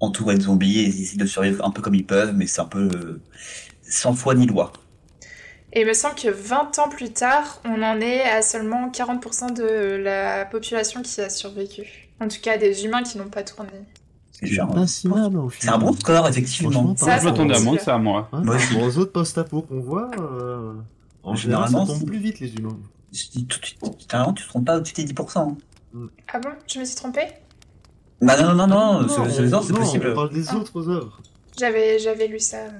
entourés 0.00 0.36
de 0.36 0.42
zombies 0.42 0.80
et 0.80 0.84
ils 0.88 1.02
essaient 1.02 1.16
de 1.18 1.26
survivre 1.26 1.64
un 1.64 1.70
peu 1.70 1.82
comme 1.82 1.94
ils 1.94 2.06
peuvent, 2.06 2.34
mais 2.34 2.46
c'est 2.46 2.60
un 2.60 2.66
peu 2.66 2.88
euh, 2.94 3.20
sans 3.82 4.14
foi 4.14 4.34
ni 4.34 4.46
loi. 4.46 4.72
Et 5.76 5.80
il 5.82 5.86
me 5.86 5.92
semble 5.92 6.14
que 6.14 6.28
20 6.30 6.78
ans 6.78 6.88
plus 6.88 7.10
tard, 7.12 7.60
on 7.66 7.82
en 7.82 8.00
est 8.00 8.22
à 8.22 8.40
seulement 8.40 8.88
40% 8.90 9.52
de 9.52 9.96
la 10.02 10.46
population 10.46 11.02
qui 11.02 11.20
a 11.20 11.28
survécu. 11.28 12.08
En 12.18 12.28
tout 12.28 12.38
cas, 12.42 12.56
des 12.56 12.86
humains 12.86 13.02
qui 13.02 13.18
n'ont 13.18 13.28
pas 13.28 13.42
tourné. 13.42 13.68
C'est 14.32 14.46
c'est 14.46 15.68
un 15.68 15.78
bon 15.78 15.92
score 15.92 16.28
effectivement. 16.28 16.96
Ça, 16.96 17.18
Je 17.18 17.24
m'attendais 17.24 17.54
à 17.54 17.58
c'est 17.58 17.64
moins 17.64 17.76
que 17.76 17.82
ça 17.82 17.94
à 17.94 17.98
moi. 17.98 18.28
Hein, 18.32 18.42
Moi 18.42 18.56
aux 18.86 18.96
autres 18.98 19.12
post-apo 19.12 19.60
qu'on 19.62 19.80
voit, 19.80 20.10
euh, 20.18 20.72
en 21.22 21.34
général, 21.34 21.68
ça 21.70 21.84
tombe 21.86 22.06
plus 22.06 22.18
vite 22.18 22.40
les 22.40 22.54
humains. 22.54 22.78
Je 23.12 23.28
dis 23.28 23.46
tout 23.46 23.60
de 23.60 23.66
suite, 23.66 23.78
tu 23.98 24.06
te 24.06 24.48
trompes 24.48 24.64
pas 24.64 24.78
au-dessus 24.78 24.94
des 24.94 25.04
10%. 25.04 25.56
hein. 25.94 26.08
Ah 26.32 26.38
bon? 26.38 26.50
Je 26.66 26.78
me 26.78 26.84
suis 26.86 26.96
trompée? 26.96 27.26
Bah 28.22 28.40
non, 28.42 28.54
non, 28.54 28.66
non, 28.66 29.00
non, 29.02 29.08
c'est- 29.08 29.30
c'est 29.30 29.42
non, 29.48 29.60
possible. 29.62 30.08
on 30.10 30.14
parle 30.14 30.30
des 30.32 30.48
Ah. 30.48 30.56
autres 30.56 30.88
œuvres. 30.88 31.20
J'avais 31.58 31.98
j'avais 31.98 32.26
lu 32.28 32.38
ça 32.40 32.56
euh, 32.58 32.70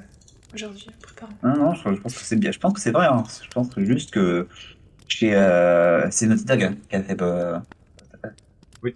aujourd'hui. 0.55 0.87
Non, 1.43 1.57
non, 1.57 1.75
je, 1.75 1.95
je 1.95 2.01
pense 2.01 2.15
que 2.15 2.25
c'est 2.25 2.37
bien. 2.37 2.53
Je 2.53 2.59
pense 2.59 2.73
que 2.75 2.81
c'est 2.81 2.91
vrai. 2.93 3.07
hein. 3.07 3.23
Je 3.43 3.49
pense 3.51 3.69
que 3.75 3.85
juste 3.85 4.11
que 4.11 4.49
chez 5.09 5.35
euh, 5.35 6.09
c'est 6.11 6.27
Naughty 6.27 6.45
Dog 6.45 6.77
qui 6.89 6.97
a 6.97 7.03
fait. 7.03 7.21
Euh, 7.23 7.59
Oui. 8.83 8.95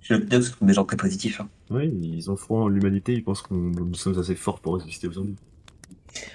Chez 0.00 0.14
Naughty 0.14 0.26
Dog, 0.28 0.42
ce 0.42 0.50
sont 0.52 0.66
des 0.66 0.74
gens 0.74 0.84
très 0.84 0.96
positifs. 0.96 1.40
hein. 1.40 1.48
Oui, 1.70 1.88
ils 2.02 2.30
ont 2.30 2.36
foi 2.36 2.60
en 2.62 2.68
l'humanité, 2.68 3.12
ils 3.14 3.24
pensent 3.24 3.42
que 3.42 3.54
nous 3.54 3.94
sommes 3.94 4.18
assez 4.18 4.34
forts 4.36 4.60
pour 4.60 4.76
résister 4.76 5.08
aux 5.08 5.12
zombies. 5.12 5.36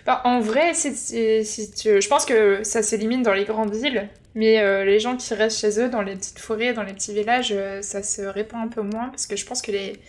Bah, 0.06 0.22
en 0.24 0.40
vrai, 0.40 0.74
si 0.74 0.92
tu- 0.94 2.02
je 2.02 2.08
pense 2.08 2.26
que 2.26 2.64
ça 2.64 2.82
s'élimine 2.82 3.24
dans 3.24 3.34
les 3.34 3.44
grandes 3.46 3.74
villes, 3.76 4.10
mais 4.34 4.60
euh, 4.60 4.86
les 4.86 5.00
gens 5.00 5.18
qui 5.18 5.34
restent 5.34 5.60
chez 5.60 5.80
eux, 5.82 5.90
dans 5.90 6.02
les 6.02 6.16
petites 6.16 6.40
forêts, 6.40 6.74
dans 6.74 6.84
les 6.84 6.94
petits 6.94 7.14
villages, 7.14 7.52
euh, 7.52 7.82
ça 7.82 8.02
se 8.04 8.22
répand 8.22 8.62
un 8.66 8.68
peu 8.70 8.82
moins, 8.82 9.10
parce 9.10 9.28
que 9.28 9.36
je 9.36 9.46
pense 9.46 9.62
que 9.62 9.72
les, 9.72 10.00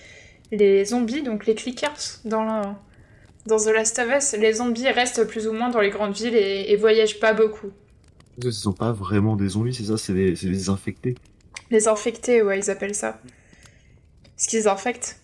les 0.52 0.84
zombies, 0.86 1.22
donc 1.22 1.46
les 1.46 1.54
clickers, 1.54 1.96
dans, 2.24 2.44
la- 2.44 2.78
dans 3.46 3.58
The 3.58 3.68
Last 3.68 3.98
of 3.98 4.08
Us, 4.16 4.32
les 4.32 4.54
zombies 4.54 4.88
restent 4.88 5.24
plus 5.24 5.46
ou 5.46 5.52
moins 5.52 5.70
dans 5.70 5.80
les 5.80 5.90
grandes 5.90 6.14
villes 6.14 6.34
et, 6.34 6.72
et 6.72 6.76
voyagent 6.76 7.20
pas 7.20 7.32
beaucoup. 7.32 7.70
Ce 8.42 8.50
sont 8.50 8.72
pas 8.72 8.92
vraiment 8.92 9.36
des 9.36 9.48
zombies, 9.48 9.74
c'est 9.74 9.84
ça, 9.84 9.96
c'est 9.96 10.12
des, 10.12 10.68
infectés. 10.68 11.14
Les 11.70 11.88
infectés, 11.88 12.42
ouais, 12.42 12.58
ils 12.58 12.70
appellent 12.70 12.94
ça. 12.94 13.20
Ce 14.36 14.48
qu'ils 14.48 14.68
infectent. 14.68 15.20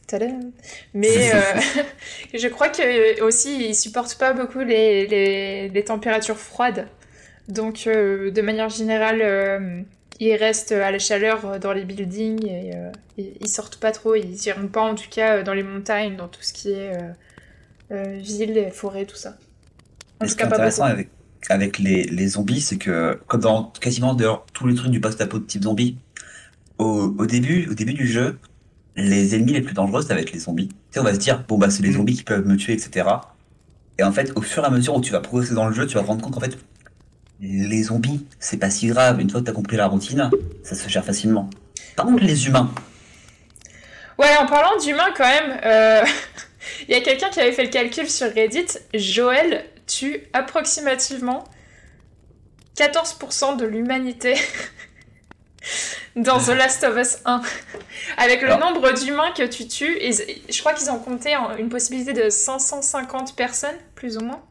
Mais 0.94 1.32
euh, 1.34 1.60
je 2.34 2.48
crois 2.48 2.68
que 2.68 2.82
euh, 2.82 3.26
aussi 3.26 3.68
ils 3.68 3.74
supportent 3.74 4.16
pas 4.16 4.32
beaucoup 4.32 4.60
les, 4.60 5.06
les, 5.06 5.68
les 5.68 5.84
températures 5.84 6.38
froides. 6.38 6.88
Donc 7.48 7.86
euh, 7.86 8.30
de 8.30 8.42
manière 8.42 8.68
générale, 8.68 9.20
euh, 9.22 9.82
ils 10.20 10.34
restent 10.36 10.72
à 10.72 10.90
la 10.90 10.98
chaleur 10.98 11.58
dans 11.58 11.72
les 11.72 11.84
buildings 11.84 12.46
et 12.46 12.72
euh, 12.74 12.90
ils, 13.18 13.32
ils 13.40 13.48
sortent 13.48 13.76
pas 13.76 13.92
trop. 13.92 14.14
Ils 14.14 14.46
iront 14.46 14.68
pas 14.68 14.82
en 14.82 14.94
tout 14.94 15.08
cas 15.10 15.42
dans 15.42 15.54
les 15.54 15.62
montagnes, 15.62 16.16
dans 16.16 16.28
tout 16.28 16.42
ce 16.42 16.52
qui 16.52 16.72
est 16.72 16.92
euh, 17.92 18.16
euh, 18.16 18.18
ville, 18.18 18.68
forêt, 18.72 19.04
tout 19.04 19.16
ça. 19.16 19.36
En 20.20 20.26
ce 20.28 20.34
qui 20.34 20.42
est 20.42 20.46
intéressant 20.46 20.84
avec, 20.84 21.08
avec 21.48 21.78
les, 21.78 22.04
les 22.04 22.28
zombies, 22.28 22.60
c'est 22.60 22.76
que, 22.78 23.18
comme 23.26 23.40
dans 23.40 23.64
quasiment 23.80 24.14
d'ailleurs 24.14 24.46
tous 24.52 24.66
les 24.66 24.74
trucs 24.74 24.90
du 24.90 25.00
post-apo 25.00 25.38
de 25.38 25.44
type 25.44 25.62
zombie, 25.64 25.98
au, 26.78 27.14
au, 27.18 27.26
début, 27.26 27.68
au 27.70 27.74
début 27.74 27.94
du 27.94 28.06
jeu, 28.06 28.38
les 28.96 29.34
ennemis 29.34 29.52
les 29.52 29.62
plus 29.62 29.74
dangereux, 29.74 30.02
ça 30.02 30.14
va 30.14 30.20
être 30.20 30.32
les 30.32 30.38
zombies. 30.40 30.68
Tu 30.68 30.74
sais, 30.92 31.00
on 31.00 31.04
va 31.04 31.14
se 31.14 31.18
dire, 31.18 31.44
bon, 31.48 31.58
bah, 31.58 31.70
c'est 31.70 31.82
les 31.82 31.90
Mhm. 31.90 31.96
zombies 31.96 32.16
qui 32.16 32.24
peuvent 32.24 32.46
me 32.46 32.56
tuer, 32.56 32.74
etc. 32.74 33.08
Et 33.98 34.02
en 34.04 34.12
fait, 34.12 34.32
au 34.36 34.42
fur 34.42 34.62
et 34.62 34.66
à 34.66 34.70
mesure 34.70 34.94
où 34.96 35.00
tu 35.00 35.12
vas 35.12 35.20
progresser 35.20 35.54
dans 35.54 35.66
le 35.68 35.74
jeu, 35.74 35.86
tu 35.86 35.94
vas 35.94 36.02
te 36.02 36.06
rendre 36.06 36.22
compte 36.22 36.34
qu'en 36.34 36.40
fait, 36.40 36.56
les 37.40 37.82
zombies, 37.84 38.24
c'est 38.38 38.56
pas 38.58 38.70
si 38.70 38.86
grave. 38.86 39.20
Une 39.20 39.28
fois 39.30 39.40
que 39.40 39.46
t'as 39.46 39.52
compris 39.52 39.76
la 39.76 39.86
routine, 39.86 40.30
ça 40.62 40.74
se 40.74 40.88
gère 40.88 41.04
facilement. 41.04 41.50
Par 41.96 42.06
contre, 42.06 42.22
les 42.22 42.46
humains, 42.46 42.70
Ouais, 44.18 44.36
en 44.40 44.46
parlant 44.46 44.76
d'humains 44.78 45.12
quand 45.16 45.24
même, 45.26 45.58
euh, 45.64 46.04
il 46.88 46.94
y 46.94 46.96
a 46.96 47.00
quelqu'un 47.00 47.28
qui 47.30 47.40
avait 47.40 47.52
fait 47.52 47.64
le 47.64 47.70
calcul 47.70 48.08
sur 48.08 48.32
Reddit. 48.32 48.78
Joël 48.94 49.64
tue 49.86 50.22
approximativement 50.32 51.44
14% 52.76 53.56
de 53.56 53.66
l'humanité 53.66 54.34
dans 56.16 56.38
The 56.38 56.48
Last 56.48 56.84
of 56.84 56.96
Us 56.96 57.18
1. 57.24 57.42
Avec 58.16 58.42
le 58.42 58.52
Alors. 58.52 58.72
nombre 58.72 58.92
d'humains 58.92 59.32
que 59.32 59.46
tu 59.46 59.66
tues, 59.66 59.96
et 60.00 60.12
je 60.12 60.60
crois 60.60 60.74
qu'ils 60.74 60.90
ont 60.90 60.98
compté 60.98 61.34
une 61.58 61.68
possibilité 61.68 62.12
de 62.12 62.30
550 62.30 63.36
personnes, 63.36 63.76
plus 63.94 64.16
ou 64.16 64.20
moins. 64.20 64.42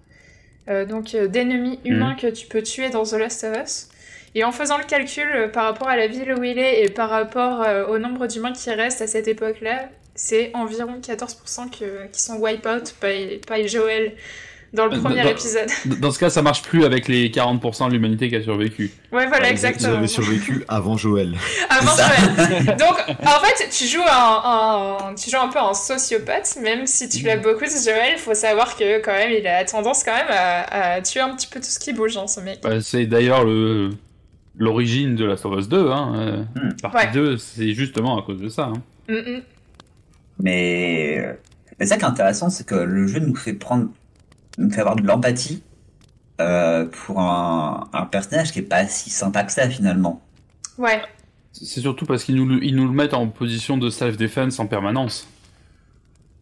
Euh, 0.69 0.85
donc 0.85 1.15
euh, 1.15 1.27
d'ennemis 1.27 1.79
humains 1.85 2.15
que 2.15 2.27
tu 2.27 2.45
peux 2.45 2.61
tuer 2.61 2.89
dans 2.89 3.03
The 3.03 3.13
Last 3.13 3.43
of 3.43 3.57
Us. 3.57 3.89
Et 4.35 4.43
en 4.43 4.51
faisant 4.51 4.77
le 4.77 4.85
calcul 4.85 5.27
euh, 5.27 5.47
par 5.47 5.65
rapport 5.65 5.89
à 5.89 5.97
la 5.97 6.07
ville 6.07 6.33
où 6.33 6.43
il 6.43 6.59
est 6.59 6.83
et 6.83 6.89
par 6.89 7.09
rapport 7.09 7.65
au 7.89 7.97
nombre 7.97 8.27
d'humains 8.27 8.53
qui 8.53 8.69
restent 8.69 9.01
à 9.01 9.07
cette 9.07 9.27
époque-là, 9.27 9.89
c'est 10.23 10.51
environ 10.53 10.99
14% 11.01 11.69
que- 11.69 12.07
qui 12.11 12.21
sont 12.21 12.37
wipe 12.37 12.65
out 12.65 12.93
by, 13.01 13.41
by 13.49 13.67
Joel 13.67 14.13
dans 14.73 14.85
le 14.85 14.95
Euh, 14.95 15.01
premier 15.01 15.23
dans- 15.23 15.29
épisode. 15.29 15.67
Dans 15.99 16.11
ce 16.11 16.19
cas, 16.19 16.29
ça 16.29 16.41
marche 16.41 16.61
plus 16.61 16.85
avec 16.85 17.07
les 17.09 17.29
40% 17.29 17.87
de 17.89 17.93
l'humanité 17.93 18.29
qui 18.29 18.35
a 18.37 18.41
survécu. 18.43 18.91
Ouais, 19.11 19.27
voilà, 19.27 19.47
Ils- 19.47 19.49
Ils 19.49 19.51
exactement. 19.51 19.97
avaient 19.97 20.07
survécu 20.07 20.63
avant 20.69 20.95
Joël. 20.95 21.33
Avant. 21.69 21.91
Joël. 21.95 22.77
Donc, 22.77 22.97
en 23.09 23.39
fait, 23.45 23.67
tu 23.69 23.85
joues 23.85 23.99
un, 24.09 24.41
un- 25.09 25.15
tu 25.15 25.29
joues 25.29 25.37
un 25.41 25.49
peu 25.49 25.59
un 25.59 25.73
sociopathe, 25.73 26.57
même 26.61 26.85
si 26.87 27.09
tu 27.09 27.25
l'as 27.25 27.35
beaucoup, 27.37 27.65
ce 27.65 27.83
Joel. 27.89 28.13
Il 28.13 28.19
faut 28.19 28.33
savoir 28.33 28.77
que 28.77 29.01
quand 29.03 29.11
même, 29.11 29.31
il 29.37 29.45
a 29.47 29.65
tendance 29.65 30.03
quand 30.05 30.15
même 30.15 30.27
à, 30.29 30.93
à 30.93 31.01
tuer 31.01 31.19
un 31.19 31.35
petit 31.35 31.47
peu 31.47 31.59
tout 31.59 31.65
ce 31.65 31.79
qui 31.79 31.91
bouge, 31.93 32.15
hein, 32.15 32.27
ce 32.27 32.39
mec. 32.39 32.59
Bah, 32.63 32.79
c'est 32.81 33.05
d'ailleurs 33.07 33.43
le 33.43 33.89
l'origine 34.57 35.15
de 35.15 35.25
la 35.25 35.33
of 35.33 35.45
Us 35.59 35.67
2. 35.69 35.89
Hein. 35.91 36.13
euh, 36.15 36.37
Hmm. 36.55 36.73
Partie 36.81 36.97
Ouais. 37.07 37.11
2, 37.13 37.37
c'est 37.37 37.73
justement 37.73 38.19
à 38.19 38.21
cause 38.23 38.39
de 38.39 38.49
ça. 38.49 38.71
hein. 38.73 38.81
Mm, 39.09 39.15
mm. 39.15 39.41
Mais 40.41 41.37
Et 41.79 41.85
ça 41.85 41.97
qui 41.97 42.03
est 42.03 42.07
intéressant, 42.07 42.49
c'est 42.49 42.65
que 42.65 42.75
le 42.75 43.07
jeu 43.07 43.19
nous 43.19 43.35
fait 43.35 43.53
prendre, 43.53 43.89
nous 44.57 44.69
fait 44.71 44.81
avoir 44.81 44.95
de 44.95 45.03
l'empathie 45.03 45.63
euh, 46.39 46.85
pour 46.85 47.19
un, 47.19 47.87
un 47.93 48.05
personnage 48.05 48.51
qui 48.51 48.59
est 48.59 48.63
pas 48.63 48.85
si 48.87 49.09
sympa 49.09 49.43
que 49.43 49.51
ça 49.51 49.69
finalement. 49.69 50.21
Ouais. 50.77 51.01
C'est 51.53 51.81
surtout 51.81 52.05
parce 52.05 52.23
qu'ils 52.23 52.35
nous, 52.35 52.45
le- 52.47 52.63
ils 52.63 52.75
nous 52.75 52.87
le 52.87 52.93
mettent 52.93 53.13
en 53.13 53.27
position 53.27 53.77
de 53.77 53.89
self-defense 53.89 54.59
en 54.59 54.67
permanence. 54.67 55.27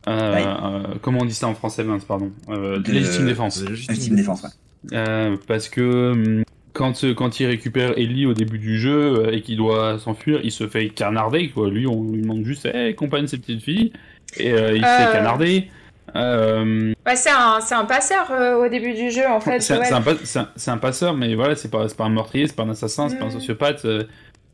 Euh, 0.08 0.34
Ouais. 0.34 0.44
euh, 0.46 0.96
comment 1.02 1.20
on 1.22 1.26
dit 1.26 1.34
ça 1.34 1.48
en 1.48 1.56
français, 1.56 1.84
mince, 1.84 2.06
pardon 2.06 2.32
euh, 2.50 2.80
De- 2.80 2.92
Légitime 2.92 3.26
défense. 3.26 3.62
Ultime 3.62 4.16
défense, 4.16 4.44
ouais. 4.44 4.50
Euh, 4.94 5.36
parce 5.48 5.68
que 5.68 6.12
hum, 6.14 6.44
quand, 6.80 7.04
euh, 7.04 7.14
quand 7.14 7.40
il 7.42 7.46
récupère 7.46 7.92
Ellie 7.98 8.26
au 8.26 8.34
début 8.34 8.58
du 8.58 8.80
jeu 8.80 9.26
euh, 9.28 9.32
et 9.34 9.42
qu'il 9.42 9.58
doit 9.58 10.00
s'enfuir, 10.00 10.40
il 10.44 10.52
se 10.52 10.66
fait 10.68 10.88
canarder, 10.90 11.50
quoi. 11.50 11.70
Lui, 11.70 11.86
on 11.86 12.04
lui 12.12 12.22
demande 12.22 12.46
juste, 12.46 12.66
hey, 12.66 12.96
compagne 12.96 13.28
ces 13.28 13.38
petites 13.38 13.62
filles. 13.62 13.92
Et 14.38 14.52
euh, 14.54 14.72
il 14.78 14.82
se 14.82 14.88
Euh. 14.88 14.98
fait 15.08 15.12
canarder. 15.18 15.68
Euh, 16.16 16.94
Ouais, 17.06 17.16
c'est 17.16 17.30
un, 17.32 17.60
c'est 17.62 17.76
un 17.76 17.86
passeur 17.86 18.32
euh, 18.32 18.56
au 18.66 18.70
début 18.70 18.94
du 18.94 19.12
jeu, 19.12 19.28
en 19.28 19.40
fait. 19.42 19.60
c'est 19.60 19.74
un, 19.74 20.02
ouais. 20.02 20.80
passeur, 20.82 21.14
mais 21.16 21.36
voilà, 21.36 21.56
c'est 21.56 21.70
pas, 21.70 21.86
pas 21.90 22.06
un 22.06 22.10
meurtrier, 22.10 22.48
c'est 22.48 22.56
pas 22.56 22.64
un 22.64 22.70
assassin, 22.70 23.10
c'est 23.10 23.18
pas 23.20 23.26
un 23.26 23.30
Mm. 23.30 23.40
sociopathe. 23.40 23.86
euh, 23.86 24.04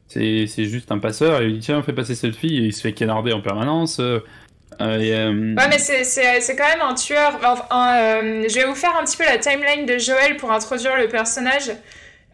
C'est 0.08 0.48
juste 0.66 0.92
un 0.92 1.00
passeur. 1.00 1.42
Et 1.42 1.46
il 1.48 1.54
dit, 1.54 1.60
tiens, 1.60 1.82
fais 1.84 1.94
passer 1.94 2.16
cette 2.16 2.36
fille. 2.36 2.58
Et 2.58 2.68
il 2.68 2.74
se 2.74 2.82
fait 2.82 2.94
canarder 2.94 3.34
en 3.34 3.42
permanence. 3.42 4.00
euh, 4.00 4.20
euh, 4.82 5.00
et, 5.00 5.14
euh, 5.16 5.56
Ouais, 5.56 5.68
mais 5.70 5.78
c'est- 5.80 6.56
quand 6.58 6.68
même 6.68 6.82
un 6.88 6.94
tueur. 6.96 7.40
Enfin, 7.44 7.98
euh, 7.98 8.44
je 8.50 8.56
vais 8.56 8.66
vous 8.66 8.76
faire 8.76 8.96
un 9.00 9.04
petit 9.06 9.16
peu 9.18 9.24
la 9.24 9.38
timeline 9.38 9.86
de 9.86 9.98
Joël 9.98 10.36
pour 10.38 10.52
introduire 10.52 10.98
le 10.98 11.08
personnage, 11.08 11.72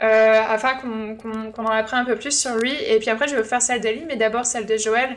euh, 0.04 0.42
afin 0.48 0.76
qu'on 0.76 1.18
en 1.58 1.68
apprenne 1.68 2.00
un 2.00 2.06
peu 2.06 2.16
plus 2.16 2.38
sur 2.38 2.56
lui. 2.56 2.74
Et 2.88 3.00
puis 3.00 3.10
après, 3.10 3.28
je 3.28 3.36
vais 3.36 3.42
vous 3.42 3.48
faire 3.48 3.62
celle 3.62 3.82
d'Ellie, 3.82 4.06
mais 4.08 4.16
d'abord 4.16 4.46
celle 4.46 4.66
de 4.66 4.78
Joël. 4.78 5.10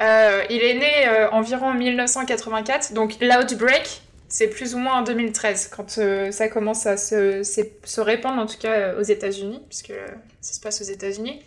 Euh, 0.00 0.42
il 0.50 0.62
est 0.62 0.74
né 0.74 1.08
euh, 1.08 1.30
environ 1.30 1.68
en 1.68 1.74
1984, 1.74 2.92
donc 2.92 3.14
l'Outbreak, 3.20 4.02
c'est 4.28 4.48
plus 4.48 4.74
ou 4.74 4.78
moins 4.78 4.98
en 4.98 5.02
2013, 5.02 5.70
quand 5.74 5.96
euh, 5.98 6.30
ça 6.32 6.48
commence 6.48 6.84
à 6.86 6.96
se, 6.98 7.42
se- 7.42 8.00
répandre, 8.02 8.38
en 8.42 8.46
tout 8.46 8.58
cas 8.60 8.94
aux 8.98 9.02
États-Unis, 9.02 9.62
puisque 9.68 9.94
ça 10.42 10.52
se 10.52 10.60
passe 10.60 10.82
aux 10.82 10.84
États-Unis. 10.84 11.40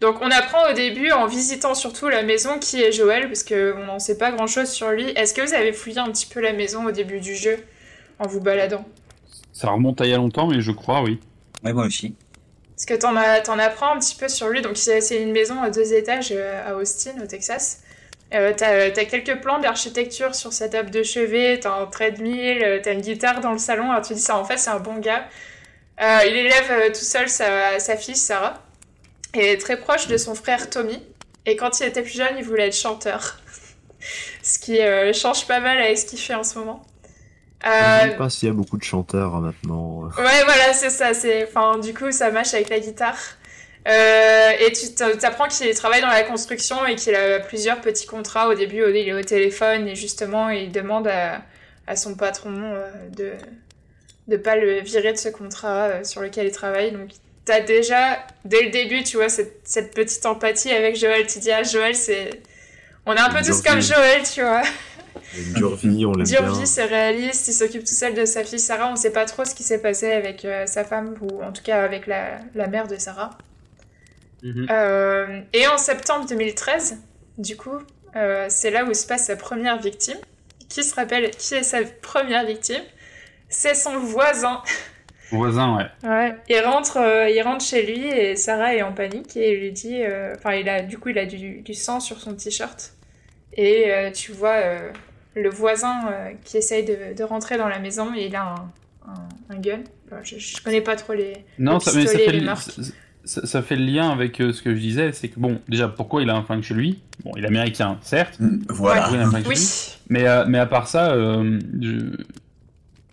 Donc 0.00 0.16
on 0.22 0.30
apprend 0.30 0.70
au 0.70 0.72
début 0.72 1.12
en 1.12 1.26
visitant 1.26 1.74
surtout 1.74 2.08
la 2.08 2.22
maison 2.22 2.58
qui 2.58 2.82
est 2.82 2.90
Joël, 2.92 3.26
parce 3.28 3.42
qu'on 3.42 3.84
n'en 3.84 3.98
sait 3.98 4.16
pas 4.16 4.30
grand-chose 4.32 4.68
sur 4.70 4.90
lui. 4.90 5.10
Est-ce 5.10 5.34
que 5.34 5.42
vous 5.42 5.52
avez 5.54 5.72
fouillé 5.72 5.98
un 5.98 6.10
petit 6.10 6.26
peu 6.26 6.40
la 6.40 6.52
maison 6.54 6.86
au 6.86 6.90
début 6.90 7.20
du 7.20 7.34
jeu 7.34 7.58
en 8.18 8.26
vous 8.26 8.40
baladant? 8.40 8.84
Ça 9.52 9.68
remonte 9.70 10.00
à 10.00 10.06
il 10.06 10.10
y 10.10 10.14
a 10.14 10.16
longtemps, 10.16 10.46
mais 10.46 10.60
je 10.62 10.72
crois, 10.72 11.02
oui. 11.02 11.20
Ouais, 11.64 11.72
moi 11.72 11.86
aussi. 11.86 12.14
Parce 12.76 12.86
que 12.86 12.94
t'en, 12.94 13.16
as, 13.16 13.40
t'en 13.40 13.58
apprends 13.58 13.94
un 13.94 13.98
petit 13.98 14.16
peu 14.16 14.28
sur 14.28 14.48
lui. 14.48 14.62
Donc 14.62 14.76
c'est 14.76 15.22
une 15.22 15.32
maison 15.32 15.62
à 15.62 15.70
deux 15.70 15.94
étages 15.94 16.32
euh, 16.32 16.70
à 16.70 16.74
Austin, 16.76 17.12
au 17.22 17.26
Texas. 17.26 17.80
Euh, 18.32 18.52
t'as, 18.56 18.90
t'as 18.90 19.04
quelques 19.04 19.40
plans 19.40 19.60
d'architecture 19.60 20.34
sur 20.34 20.52
sa 20.52 20.68
table 20.68 20.90
de 20.90 21.02
chevet, 21.02 21.60
t'as 21.60 21.80
un 21.80 21.86
treadmill, 21.86 22.62
euh, 22.64 22.80
t'as 22.82 22.92
une 22.92 23.00
guitare 23.00 23.40
dans 23.40 23.52
le 23.52 23.58
salon. 23.58 23.90
Alors 23.90 24.04
tu 24.04 24.14
dis 24.14 24.20
ça, 24.20 24.36
en 24.36 24.44
fait, 24.44 24.58
c'est 24.58 24.70
un 24.70 24.80
bon 24.80 24.98
gars. 24.98 25.28
Euh, 26.00 26.20
il 26.26 26.36
élève 26.36 26.70
euh, 26.70 26.88
tout 26.88 27.04
seul 27.04 27.28
sa, 27.28 27.78
fille 27.96 28.16
Sarah. 28.16 28.62
Et 29.34 29.52
est 29.52 29.60
très 29.60 29.78
proche 29.78 30.06
de 30.06 30.16
son 30.16 30.34
frère 30.34 30.70
Tommy. 30.70 31.02
Et 31.46 31.56
quand 31.56 31.80
il 31.80 31.86
était 31.86 32.02
plus 32.02 32.16
jeune, 32.16 32.36
il 32.38 32.44
voulait 32.44 32.68
être 32.68 32.76
chanteur. 32.76 33.38
ce 34.42 34.58
qui 34.58 34.80
euh, 34.80 35.12
change 35.12 35.46
pas 35.46 35.60
mal 35.60 35.78
avec 35.78 35.98
ce 35.98 36.06
qu'il 36.06 36.18
fait 36.18 36.34
en 36.34 36.44
ce 36.44 36.58
moment. 36.58 36.84
Je 37.64 37.70
Euh, 37.70 38.04
ne 38.06 38.10
sais 38.10 38.16
pas 38.16 38.30
s'il 38.30 38.48
y 38.48 38.50
a 38.50 38.54
beaucoup 38.54 38.76
de 38.76 38.82
chanteurs 38.84 39.34
hein, 39.34 39.40
maintenant. 39.40 40.02
Ouais, 40.18 40.44
voilà, 40.44 40.72
c'est 40.74 40.90
ça. 40.90 41.14
C'est, 41.14 41.44
enfin, 41.44 41.78
du 41.78 41.94
coup, 41.94 42.12
ça 42.12 42.30
match 42.30 42.52
avec 42.54 42.68
la 42.68 42.78
guitare. 42.78 43.16
Euh, 43.86 44.50
et 44.60 44.72
tu 44.72 44.94
t'a- 44.94 45.16
t'apprends 45.16 45.46
qu'il 45.48 45.74
travaille 45.74 46.00
dans 46.00 46.08
la 46.08 46.22
construction 46.22 46.86
et 46.86 46.94
qu'il 46.94 47.14
a 47.14 47.40
plusieurs 47.40 47.80
petits 47.80 48.06
contrats. 48.06 48.48
Au 48.48 48.54
début, 48.54 48.82
il 48.90 49.08
est 49.08 49.12
au 49.12 49.22
téléphone 49.22 49.88
et 49.88 49.94
justement, 49.94 50.48
il 50.50 50.72
demande 50.72 51.06
à, 51.08 51.42
à 51.86 51.96
son 51.96 52.14
patron 52.14 52.54
euh, 52.56 52.90
de 53.16 53.32
de 54.26 54.38
pas 54.38 54.56
le 54.56 54.80
virer 54.80 55.12
de 55.12 55.18
ce 55.18 55.28
contrat 55.28 56.02
sur 56.02 56.22
lequel 56.22 56.46
il 56.46 56.52
travaille. 56.52 56.92
Donc, 56.92 57.10
t'as 57.44 57.60
déjà, 57.60 58.24
dès 58.46 58.62
le 58.62 58.70
début, 58.70 59.02
tu 59.04 59.18
vois, 59.18 59.28
cette, 59.28 59.60
cette 59.64 59.94
petite 59.94 60.24
empathie 60.24 60.72
avec 60.72 60.96
Joël. 60.96 61.26
Tu 61.26 61.40
dis, 61.40 61.52
ah, 61.52 61.62
Joël, 61.62 61.94
c'est... 61.94 62.30
On 63.04 63.14
est 63.14 63.20
un 63.20 63.28
peu 63.28 63.42
tous 63.44 63.60
comme. 63.60 63.82
Joël, 63.82 64.22
tu 64.22 64.40
vois. 64.40 64.62
Une 65.36 65.52
dure 65.54 65.76
vie, 65.76 66.06
on 66.06 66.12
l'aime 66.12 66.26
Dure 66.26 66.54
vie, 66.54 66.66
c'est 66.66 66.84
réaliste, 66.84 67.48
il 67.48 67.52
s'occupe 67.52 67.84
tout 67.84 67.94
seul 67.94 68.14
de 68.14 68.24
sa 68.24 68.44
fille 68.44 68.58
Sarah, 68.58 68.90
on 68.90 68.96
sait 68.96 69.12
pas 69.12 69.24
trop 69.24 69.44
ce 69.44 69.54
qui 69.54 69.62
s'est 69.62 69.80
passé 69.80 70.12
avec 70.12 70.44
euh, 70.44 70.66
sa 70.66 70.84
femme, 70.84 71.14
ou 71.20 71.42
en 71.42 71.52
tout 71.52 71.62
cas 71.62 71.82
avec 71.82 72.06
la, 72.06 72.38
la 72.54 72.66
mère 72.66 72.88
de 72.88 72.96
Sarah. 72.96 73.30
Mhm. 74.42 74.66
Euh, 74.70 75.40
et 75.52 75.66
en 75.66 75.78
septembre 75.78 76.26
2013, 76.28 76.98
du 77.38 77.56
coup, 77.56 77.78
euh, 78.16 78.46
c'est 78.48 78.70
là 78.70 78.84
où 78.84 78.94
se 78.94 79.06
passe 79.06 79.26
sa 79.26 79.36
première 79.36 79.80
victime. 79.80 80.18
Qui 80.68 80.82
se 80.82 80.94
rappelle 80.94 81.30
qui 81.30 81.54
est 81.54 81.62
sa 81.62 81.78
première 82.02 82.44
victime? 82.44 82.82
C'est 83.48 83.74
son 83.74 83.98
voisin. 83.98 84.62
Voisin, 85.30 85.76
ouais. 85.76 86.08
Ouais. 86.08 86.36
Il 86.48 86.60
rentre, 86.60 86.98
euh, 86.98 87.28
il 87.28 87.40
rentre 87.42 87.64
chez 87.64 87.84
lui 87.84 88.06
et 88.06 88.36
Sarah 88.36 88.74
est 88.74 88.82
en 88.82 88.92
panique 88.92 89.36
et 89.36 89.52
il 89.52 89.60
lui 89.60 89.72
dit, 89.72 90.02
euh, 90.02 90.34
enfin, 90.36 90.54
il 90.54 90.68
a, 90.68 90.82
du 90.82 90.98
coup, 90.98 91.08
il 91.10 91.18
a 91.18 91.26
du, 91.26 91.60
du 91.60 91.74
sang 91.74 92.00
sur 92.00 92.20
son 92.20 92.34
t-shirt 92.34 92.93
et 93.56 93.90
euh, 93.92 94.10
tu 94.10 94.32
vois 94.32 94.56
euh, 94.56 94.90
le 95.34 95.50
voisin 95.50 96.08
euh, 96.10 96.30
qui 96.44 96.56
essaye 96.56 96.84
de, 96.84 97.16
de 97.16 97.24
rentrer 97.24 97.56
dans 97.58 97.68
la 97.68 97.78
maison 97.78 98.14
et 98.14 98.26
il 98.26 98.36
a 98.36 98.42
un, 98.54 98.72
un, 99.08 99.54
un 99.54 99.58
gun. 99.60 99.80
Enfin, 100.06 100.20
je, 100.22 100.38
je 100.38 100.62
connais 100.62 100.80
pas 100.80 100.96
trop 100.96 101.12
les. 101.14 101.32
Non, 101.58 101.80
ça, 101.80 101.92
mais 101.94 102.06
ça 102.06 102.18
fait, 102.18 102.32
les 102.32 102.40
le, 102.40 102.46
marques. 102.46 102.62
ça, 102.70 102.82
ça- 103.24 103.46
ça 103.46 103.62
fait 103.62 103.76
le 103.76 103.84
lien 103.84 104.10
avec 104.10 104.40
euh, 104.40 104.52
ce 104.52 104.60
que 104.62 104.74
je 104.74 104.80
disais, 104.80 105.12
c'est 105.12 105.28
que 105.28 105.40
bon, 105.40 105.60
déjà 105.68 105.88
pourquoi 105.88 106.22
il 106.22 106.28
a 106.30 106.34
un 106.36 106.42
flingue 106.42 106.62
chez 106.62 106.74
lui? 106.74 107.02
Bon, 107.24 107.32
il 107.36 107.44
est 107.44 107.48
américain, 107.48 107.98
certes, 108.02 108.38
Mm, 108.38 108.58
Voilà. 108.68 109.00
pourquoi 109.02 109.16
il 109.16 109.20
a 109.22 109.26
un 109.26 109.30
flingue 109.30 109.42
chez 109.44 109.48
Oui. 109.48 109.54
lui? 109.56 109.98
Mais, 110.10 110.28
euh, 110.28 110.44
mais 110.46 110.58
à 110.58 110.66
part 110.66 110.88
ça, 110.88 111.12
euh, 111.12 111.58
je- 111.80 112.16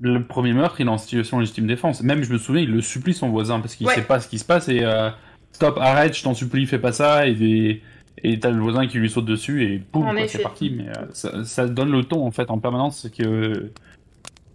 le 0.01 0.23
premier 0.25 0.53
meurtre, 0.53 0.81
il 0.81 0.87
est 0.87 0.89
en 0.89 0.97
situation 0.97 1.37
de 1.37 1.41
légitime 1.43 1.67
défense. 1.67 2.01
Même, 2.01 2.23
je 2.23 2.33
me 2.33 2.37
souviens, 2.39 2.63
il 2.63 2.71
le 2.71 2.81
supplie 2.81 3.13
son 3.13 3.29
voisin 3.29 3.59
parce 3.59 3.75
qu'il 3.75 3.85
Ouais. 3.87 3.93
sait 3.93 4.01
pas 4.01 4.19
ce 4.19 4.27
qui 4.27 4.39
se 4.39 4.45
passe 4.45 4.67
et 4.67 4.83
euh, 4.83 5.09
stop, 5.51 5.77
arrête, 5.79 6.17
je 6.17 6.23
t'en 6.23 6.33
supplie, 6.33 6.65
fais 6.65 6.79
pas 6.79 6.91
ça. 6.91 7.27
Et, 7.27 7.81
et 8.17 8.39
t'as 8.39 8.51
le 8.51 8.59
voisin 8.61 8.87
qui 8.87 8.97
lui 8.99 9.09
saute 9.09 9.25
dessus 9.25 9.63
et 9.63 9.81
boum, 9.93 10.05
c'est 10.27 10.37
parti. 10.43 10.69
Mais 10.69 10.89
euh, 10.89 11.05
ça, 11.13 11.43
ça 11.45 11.67
donne 11.67 11.91
le 11.91 12.03
ton 12.03 12.25
en 12.25 12.31
fait 12.31 12.49
en 12.51 12.59
permanence 12.59 13.07
que 13.17 13.71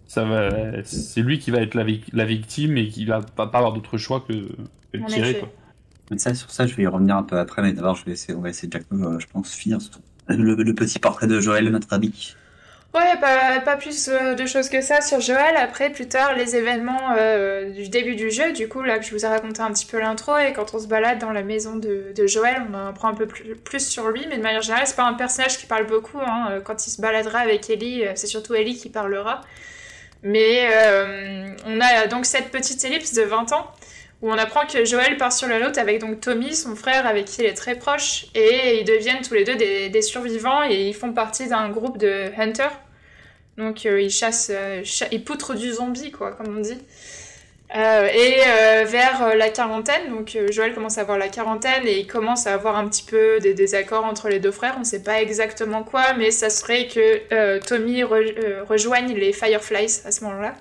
ça 0.07 0.23
va, 0.23 0.49
c'est 0.85 1.21
lui 1.21 1.37
qui 1.39 1.51
va 1.51 1.59
être 1.61 1.75
la, 1.75 1.83
vic- 1.83 2.09
la 2.13 2.25
victime 2.25 2.77
et 2.77 2.87
qu'il 2.87 3.07
va 3.07 3.21
pas, 3.21 3.47
pas 3.47 3.57
avoir 3.57 3.73
d'autre 3.73 3.97
choix 3.97 4.21
que, 4.21 4.33
que 4.33 4.97
de 4.97 5.03
tirer. 5.07 5.33
Quoi. 5.39 5.49
Mais 6.11 6.17
ça, 6.17 6.33
sur 6.33 6.49
ça, 6.49 6.65
je 6.65 6.73
vais 6.75 6.83
y 6.83 6.87
revenir 6.87 7.17
un 7.17 7.23
peu 7.23 7.37
après, 7.37 7.61
mais 7.61 7.73
d'abord, 7.73 7.95
je 7.95 8.05
vais 8.05 8.13
essayer, 8.13 8.33
on 8.37 8.41
va 8.41 8.49
essayer 8.49 8.69
de, 8.69 8.79
euh, 8.93 9.19
je 9.19 9.27
pense, 9.27 9.53
finir 9.53 9.81
ce- 9.81 9.89
le, 10.29 10.55
le 10.55 10.73
petit 10.73 10.99
portrait 10.99 11.27
de 11.27 11.39
Joël, 11.41 11.67
notre 11.69 11.91
ami. 11.93 12.35
Ouais, 12.93 13.19
pas, 13.19 13.77
plus 13.77 14.07
euh, 14.07 14.33
de 14.33 14.45
choses 14.45 14.69
que 14.69 14.81
ça 14.81 15.01
sur 15.01 15.19
Joël. 15.19 15.55
Après, 15.57 15.91
plus 15.91 16.07
tard, 16.07 16.33
les 16.35 16.55
événements 16.55 17.11
euh, 17.17 17.69
du 17.69 17.89
début 17.89 18.15
du 18.15 18.31
jeu, 18.31 18.53
du 18.53 18.67
coup, 18.67 18.81
là 18.81 18.99
je 19.01 19.11
vous 19.11 19.23
ai 19.23 19.27
raconté 19.27 19.61
un 19.61 19.71
petit 19.71 19.85
peu 19.85 19.99
l'intro, 19.99 20.37
et 20.37 20.53
quand 20.53 20.73
on 20.73 20.79
se 20.79 20.87
balade 20.87 21.19
dans 21.19 21.31
la 21.31 21.43
maison 21.43 21.75
de, 21.75 22.13
Joël, 22.25 22.63
on 22.69 22.73
en 22.73 22.87
apprend 22.87 23.09
un 23.09 23.13
peu 23.13 23.27
plus, 23.27 23.87
sur 23.87 24.09
lui, 24.09 24.25
mais 24.29 24.37
de 24.37 24.41
manière 24.41 24.61
générale, 24.61 24.87
c'est 24.87 24.95
pas 24.95 25.05
un 25.05 25.13
personnage 25.13 25.57
qui 25.57 25.67
parle 25.67 25.85
beaucoup. 25.85 26.19
Hein. 26.19 26.47
Euh, 26.51 26.61
Quand 26.61 26.87
il 26.87 26.89
se 26.89 26.99
baladera 27.01 27.39
avec 27.39 27.69
Ellie, 27.69 28.03
c'est 28.15 28.27
surtout 28.27 28.55
Ellie 28.55 28.77
qui 28.77 28.89
parlera. 28.89 29.41
Mais 30.23 30.67
on 31.65 31.79
a 31.79 32.07
donc 32.07 32.25
cette 32.25 32.49
petite 32.49 32.83
ellipse 32.83 33.13
de 33.13 33.21
20 33.21 33.53
ans 33.53 33.71
où 34.21 34.31
on 34.31 34.37
apprend 34.37 34.65
que 34.65 34.83
Joël 34.83 35.17
part 35.17 35.31
sur 35.31 35.47
la 35.47 35.63
route 35.63 35.77
avec 35.77 36.01
donc 36.01 36.21
Tommy, 36.21 36.55
son 36.55 36.75
frère 36.75 37.05
avec 37.05 37.25
qui 37.25 37.41
il 37.41 37.45
est 37.45 37.53
très 37.53 37.75
proche, 37.75 38.25
et 38.33 38.79
ils 38.79 38.85
deviennent 38.85 39.21
tous 39.21 39.35
les 39.35 39.43
deux 39.43 39.55
des, 39.55 40.01
survivants 40.01 40.63
et 40.63 40.87
ils 40.87 40.95
font 40.95 41.13
partie 41.13 41.47
d'un 41.47 41.69
groupe 41.69 41.97
de 41.97 42.31
hunters. 42.37 42.79
Donc 43.57 43.85
euh, 43.85 44.01
ils 44.01 44.11
chassent, 44.11 44.51
euh, 44.53 44.83
ils 45.11 45.23
poutrent 45.23 45.55
du 45.55 45.71
zombie 45.71 46.11
quoi, 46.11 46.31
comme 46.31 46.57
on 46.57 46.61
dit. 46.61 46.77
Euh, 47.75 48.07
et 48.07 48.85
vers 48.85 49.35
la 49.35 49.49
quarantaine, 49.49 50.09
donc 50.09 50.37
Joël 50.51 50.73
commence 50.73 50.97
à 50.97 51.01
avoir 51.01 51.17
la 51.17 51.27
quarantaine 51.27 51.85
et 51.85 51.99
il 51.99 52.07
commence 52.07 52.47
à 52.47 52.53
avoir 52.53 52.77
un 52.77 52.87
petit 52.87 53.03
peu 53.03 53.39
des 53.41 53.53
désaccords 53.53 54.05
entre 54.05 54.29
les 54.29 54.39
deux 54.39 54.51
frères. 54.51 54.77
On 54.79 54.85
sait 54.85 55.03
pas 55.03 55.21
exactement 55.21 55.83
quoi, 55.83 56.13
mais 56.13 56.31
ça 56.31 56.49
serait 56.49 56.87
que 56.87 57.59
Tommy 57.59 58.03
re- 58.03 58.61
rejoigne 58.61 59.13
les 59.13 59.33
Fireflies 59.33 60.01
à 60.05 60.11
ce 60.11 60.23
moment-là. 60.23 60.55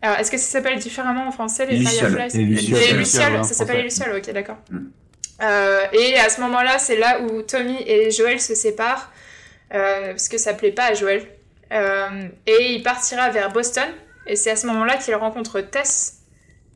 Alors, 0.00 0.18
est-ce 0.18 0.30
que 0.30 0.36
ça 0.36 0.46
s'appelle 0.46 0.78
différemment 0.78 1.26
en 1.26 1.32
français, 1.32 1.66
les 1.66 1.72
Les 1.72 1.78
Lucioles. 1.80 2.14
Fireflies 2.14 2.38
Les 2.38 2.44
Les 2.44 2.50
Lucioles. 2.50 2.78
Lucioles, 2.78 2.98
Lucioles, 2.98 3.44
ça 3.44 3.54
s'appelle 3.54 3.76
les. 3.78 3.82
Lucioles, 3.84 4.16
ok, 4.16 4.32
d'accord. 4.32 4.58
Mm. 4.70 4.78
Euh, 5.42 5.80
et 5.92 6.18
à 6.18 6.28
ce 6.28 6.40
moment-là, 6.40 6.78
c'est 6.78 6.96
là 6.96 7.20
où 7.22 7.42
Tommy 7.42 7.76
et 7.86 8.10
Joël 8.10 8.40
se 8.40 8.54
séparent, 8.54 9.12
euh, 9.74 10.08
parce 10.08 10.28
que 10.28 10.38
ça 10.38 10.54
plaît 10.54 10.72
pas 10.72 10.86
à 10.86 10.94
Joël. 10.94 11.22
Euh, 11.72 12.28
et 12.46 12.74
il 12.74 12.82
partira 12.82 13.30
vers 13.30 13.52
Boston, 13.52 13.88
et 14.26 14.36
c'est 14.36 14.50
à 14.50 14.56
ce 14.56 14.66
moment-là 14.66 14.96
qu'il 14.96 15.14
rencontre 15.14 15.60
Tess, 15.60 16.20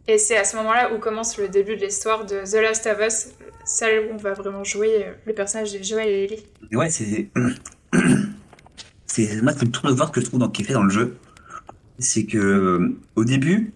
et 0.06 0.18
c'est 0.18 0.36
à 0.36 0.44
ce 0.44 0.56
moment-là 0.56 0.92
où 0.92 0.98
commence 0.98 1.38
le 1.38 1.48
début 1.48 1.76
de 1.76 1.84
l'histoire 1.84 2.24
de 2.24 2.44
The 2.44 2.62
Last 2.62 2.86
of 2.86 2.98
Us, 3.00 3.28
celle 3.64 4.06
où 4.06 4.14
on 4.14 4.16
va 4.16 4.32
vraiment 4.32 4.64
jouer 4.64 5.06
le 5.24 5.32
personnage 5.32 5.72
de 5.72 5.82
Joël 5.82 6.08
et 6.08 6.24
Ellie. 6.24 6.46
Ouais, 6.72 6.90
c'est. 6.90 7.28
C'est 9.14 9.42
moi, 9.42 9.52
c'est 9.52 9.66
le 9.66 9.70
tour 9.70 9.90
de 9.90 9.94
voir 9.94 10.10
que 10.10 10.22
je 10.22 10.26
trouve 10.26 10.40
dans, 10.40 10.48
qui 10.48 10.62
est 10.62 10.64
fait 10.64 10.72
dans 10.72 10.84
le 10.84 10.90
jeu. 10.90 11.18
C'est 11.98 12.24
que, 12.24 12.38
euh, 12.38 12.98
au 13.16 13.24
début, 13.24 13.72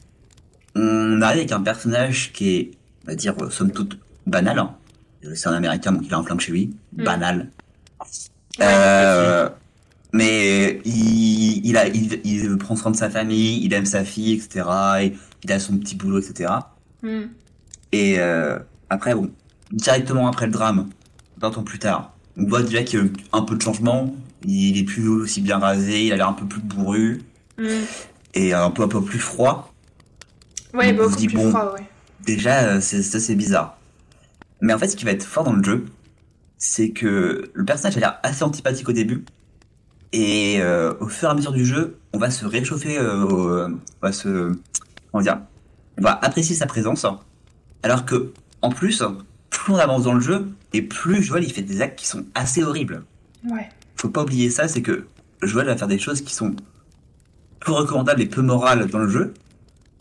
on 0.75 1.21
arrive 1.23 1.39
avec 1.39 1.53
un 1.53 1.63
personnage 1.63 2.33
qui 2.33 2.51
est, 2.57 2.71
on 3.05 3.09
va 3.11 3.15
dire, 3.15 3.35
euh, 3.41 3.51
somme 3.51 3.71
toute, 3.73 3.99
banal. 4.27 4.59
hein. 4.59 4.75
C'est 5.35 5.49
un 5.49 5.55
américain, 5.55 5.93
donc 5.93 6.03
il 6.07 6.15
a 6.15 6.19
un 6.19 6.23
flingue 6.23 6.41
chez 6.41 6.53
lui. 6.53 6.77
Mm. 6.97 7.05
Banal. 7.05 7.51
Euh, 8.61 9.49
Mais 10.13 10.81
il, 10.85 11.67
il, 11.67 11.77
a, 11.77 11.89
il, 11.89 12.21
il 12.25 12.57
prend 12.59 12.77
soin 12.77 12.91
de 12.91 12.97
sa 12.97 13.11
famille, 13.11 13.65
il 13.65 13.73
aime 13.75 13.87
sa 13.87 14.05
fille, 14.05 14.33
etc. 14.35 14.67
Et 15.03 15.13
il 15.45 15.53
a 15.53 15.59
son 15.61 15.77
petit 15.79 15.95
boulot, 15.97 16.21
etc. 16.21 16.53
Hmm. 17.03 17.27
Et 17.93 18.17
euh, 18.19 18.59
après, 18.91 19.15
bon, 19.15 19.31
directement 19.73 20.27
après 20.29 20.47
le 20.47 20.53
drame, 20.53 20.89
20 21.39 21.59
ans 21.59 21.63
plus 21.63 21.79
tard, 21.79 22.15
on 22.37 22.47
voit 22.47 22.63
déjà 22.63 22.83
qu'il 22.83 22.99
y 22.99 23.03
a 23.03 23.05
eu 23.07 23.13
un 23.33 23.43
peu 23.43 23.57
de 23.57 23.63
changement. 23.63 24.15
Il 24.45 24.79
est 24.79 24.85
plus 24.85 25.09
aussi 25.09 25.41
bien 25.41 25.59
rasé, 25.59 26.07
il 26.07 26.13
a 26.13 26.17
l'air 26.17 26.29
un 26.29 26.33
peu 26.35 26.47
plus 26.47 26.61
bourru 26.61 27.23
Hmm. 27.59 27.85
et 28.35 28.53
un 28.53 28.71
peu 28.71 28.83
un 28.83 28.89
peu 28.89 29.01
plus 29.03 29.19
froid. 29.19 29.73
Ouais, 30.75 30.93
beaucoup 30.93 31.17
dit, 31.17 31.27
plus 31.29 31.37
bon. 31.37 31.51
froid, 31.51 31.73
ouais. 31.75 31.85
Déjà, 32.25 32.65
euh, 32.65 32.81
c'est- 32.81 33.03
ça 33.03 33.19
c'est 33.21 33.35
bizarre. 33.35 33.79
Mais 34.61 34.73
en 34.75 34.79
fait, 34.79 34.89
ce 34.89 34.97
qui 34.97 35.05
va 35.05 35.13
être 35.13 35.25
fort 35.25 35.45
dans 35.45 35.53
le 35.55 35.63
jeu, 35.63 35.85
c'est 36.59 36.91
que 36.91 37.51
le 37.53 37.65
personnage 37.65 37.97
a 37.97 38.01
l'air 38.01 38.19
assez 38.23 38.43
antipathique 38.43 38.89
au 38.89 38.93
début. 38.93 39.25
Et 40.13 40.57
euh, 40.61 40.95
au 41.01 41.09
fur 41.09 41.29
et 41.29 41.33
à 41.33 41.35
mesure 41.35 41.53
du 41.53 41.65
jeu, 41.67 41.99
on 42.13 42.19
va 42.19 42.31
se 42.31 42.45
réchauffer, 42.47 42.99
euh, 42.99 43.23
au- 43.25 43.49
euh, 43.49 43.69
on 44.03 44.07
va 44.07 44.13
se, 44.13 44.53
comment 45.13 45.23
dire, 45.23 45.41
on 45.99 46.03
va 46.03 46.13
apprécier 46.23 46.55
sa 46.57 46.67
présence. 46.67 47.07
Alors 47.83 48.05
que, 48.05 48.33
en 48.63 48.71
plus, 48.71 49.03
plus 49.51 49.73
on 49.73 49.77
avance 49.77 50.05
dans 50.05 50.15
le 50.15 50.21
jeu, 50.21 50.47
et 50.73 50.83
plus 50.83 51.23
Joël 51.23 51.45
il 51.45 51.53
fait 51.53 51.63
des 51.63 51.81
actes 51.83 51.99
qui 51.99 52.07
sont 52.07 52.25
assez 52.35 52.63
horribles. 52.63 53.05
Ouais. 53.45 53.69
Faut 53.97 54.09
pas 54.09 54.23
oublier 54.23 54.51
ça, 54.51 54.69
c'est 54.69 54.83
que 54.83 55.07
Joël 55.43 55.67
va 55.67 55.77
faire 55.77 55.89
des 55.89 55.99
choses 55.99 56.21
qui 56.23 56.35
sont 56.35 56.55
peu 57.61 57.73
recommandables 57.73 58.23
et 58.23 58.27
peu 58.27 58.43
morales 58.43 58.87
dans 58.89 58.99
le 58.99 59.09
jeu, 59.09 59.35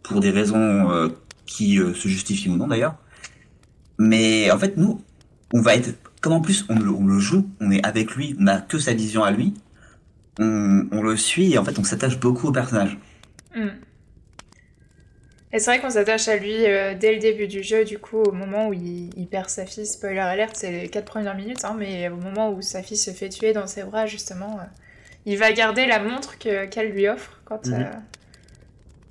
pour 0.04 0.20
des 0.20 0.30
raisons 0.30 0.92
euh, 0.92 1.10
qui 1.46 1.80
euh, 1.80 1.94
se 1.94 2.08
justifient 2.08 2.50
ou 2.50 2.58
non 2.58 2.68
d'ailleurs. 2.68 2.96
Mais 3.98 4.52
en 4.52 4.58
fait, 4.58 4.78
nous, 4.78 5.02
on 5.54 5.62
va 5.62 5.76
être, 5.76 5.90
comme 6.22 6.34
en 6.34 6.42
plus 6.42 6.66
on 6.70 6.78
le, 6.78 7.20
joue, 7.20 7.50
on 7.60 7.72
est 7.72 7.86
avec 7.86 8.16
lui, 8.16 8.36
on 8.40 8.44
n'a 8.44 8.62
que 8.62 8.78
sa 8.78 8.94
vision 8.94 9.24
à 9.24 9.32
lui, 9.32 9.54
on, 10.38 11.02
le 11.02 11.16
suit 11.16 11.54
et 11.54 11.58
en 11.58 11.64
fait 11.64 11.80
on 11.80 11.84
s'attache 11.84 12.20
beaucoup 12.20 12.48
au 12.48 12.52
personnage. 12.52 12.98
Hmm. 13.56 13.70
Et 15.54 15.60
c'est 15.60 15.72
vrai 15.72 15.80
qu'on 15.80 15.90
s'attache 15.90 16.28
à 16.28 16.36
lui 16.36 16.66
euh, 16.66 16.96
dès 17.00 17.14
le 17.14 17.20
début 17.20 17.48
du 17.48 17.64
jeu, 17.64 17.86
du 17.86 17.98
coup, 17.98 18.18
au 18.18 18.34
moment 18.34 18.68
où 18.68 18.74
il, 18.74 19.28
perd 19.32 19.50
sa 19.50 19.66
fille. 19.66 19.86
Spoiler 19.86 20.20
alert, 20.20 20.54
c'est 20.54 20.72
les 20.72 20.90
4 20.90 21.06
premières 21.06 21.36
minutes, 21.36 21.64
hein, 21.64 21.76
mais 21.78 22.10
au 22.10 22.18
moment 22.18 22.52
où 22.52 22.62
sa 22.62 22.84
fille 22.84 22.98
se 22.98 23.12
fait 23.12 23.30
tuer 23.30 23.54
dans 23.54 23.66
ses 23.66 23.84
bras, 23.84 24.06
justement, 24.06 24.60
il 25.26 25.38
va 25.38 25.52
garder 25.52 25.86
la 25.86 26.00
montre 26.00 26.38
que- 26.38 26.66
qu'elle 26.66 26.90
lui 26.92 27.08
offre 27.08 27.40
quand, 27.46 27.66
Mhm. 27.68 27.74
euh, 27.82 27.86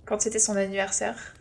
quand 0.06 0.20
c'était 0.20 0.38
son 0.38 0.56
anniversaire. 0.56 1.34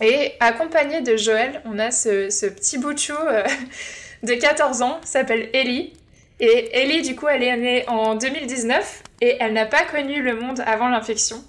Et 0.00 0.34
accompagné 0.40 1.00
de 1.00 1.16
Joël, 1.16 1.60
on 1.64 1.78
a 1.78 1.90
ce, 1.90 2.30
ce 2.30 2.46
petit 2.46 2.78
bout 2.78 2.92
de 2.94 2.98
chou 2.98 3.14
euh, 3.14 3.42
de 4.22 4.34
14 4.34 4.82
ans, 4.82 5.00
s'appelle 5.04 5.50
Ellie. 5.52 5.92
Et 6.40 6.78
Ellie, 6.80 7.02
du 7.02 7.16
coup, 7.16 7.26
elle 7.26 7.42
est 7.42 7.56
née 7.56 7.88
en 7.88 8.14
2019 8.14 9.02
et 9.20 9.36
elle 9.40 9.52
n'a 9.54 9.66
pas 9.66 9.84
connu 9.84 10.22
le 10.22 10.36
monde 10.36 10.62
avant 10.66 10.88
l'infection. 10.88 11.42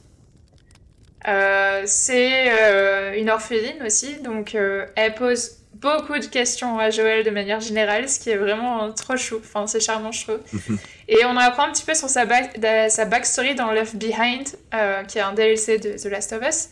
Euh, 1.28 1.84
c'est 1.86 2.52
euh, 2.60 3.14
une 3.16 3.30
orpheline 3.30 3.84
aussi, 3.86 4.16
donc 4.22 4.56
elle 4.56 5.14
pose 5.16 5.59
beaucoup 5.82 6.18
de 6.20 6.26
questions 6.26 6.78
à 6.80 6.90
Joël 6.90 7.24
de 7.24 7.30
manière 7.30 7.60
générale, 7.60 8.08
ce 8.10 8.20
qui 8.20 8.30
est 8.30 8.38
vraiment 8.38 8.92
trop 8.94 9.18
chou. 9.18 9.38
Enfin, 9.40 9.68
c'est 9.68 9.80
charmant, 9.80 10.12
je 10.12 10.24
trouve. 10.24 10.40
Et 11.08 11.26
on 11.26 11.36
apprend 11.38 11.64
un 11.68 11.72
petit 11.72 11.86
peu 11.86 11.94
sur 11.94 12.10
sa, 12.10 12.26
back- 12.26 12.60
sa 12.90 13.06
backstory 13.06 13.56
dans 13.56 13.72
Left 13.72 13.96
Behind, 13.96 14.48
euh, 14.74 15.04
qui 15.04 15.18
est 15.18 15.22
un 15.22 15.34
DLC 15.34 15.80
de 15.80 15.94
The 15.98 16.06
Last 16.06 16.34
of 16.34 16.42
Us, 16.48 16.70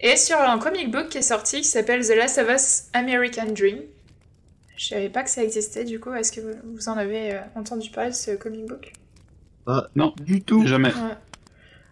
et 0.00 0.16
sur 0.16 0.38
un 0.38 0.58
comic 0.58 0.90
book 0.90 1.08
qui 1.08 1.18
est 1.18 1.22
sorti 1.22 1.58
qui 1.62 1.68
s'appelle 1.68 2.06
The 2.06 2.14
Last 2.16 2.38
of 2.38 2.48
Us 2.50 2.82
American 2.92 3.46
Dream. 3.52 3.78
Je 4.76 4.88
savais 4.88 5.08
pas 5.08 5.22
que 5.22 5.30
ça 5.30 5.42
existait, 5.42 5.84
du 5.84 5.98
coup, 6.00 6.12
est-ce 6.14 6.32
que 6.32 6.40
vous, 6.40 6.54
vous 6.74 6.88
en 6.90 6.96
avez 6.98 7.32
euh, 7.34 7.38
entendu 7.54 7.88
parler 7.90 8.10
de 8.10 8.14
ce 8.14 8.32
comic 8.32 8.66
book? 8.66 8.92
Pas 9.64 9.88
Non. 9.96 10.14
du 10.20 10.42
tout. 10.42 10.66
Jamais. 10.66 10.88
Ouais. 10.90 11.14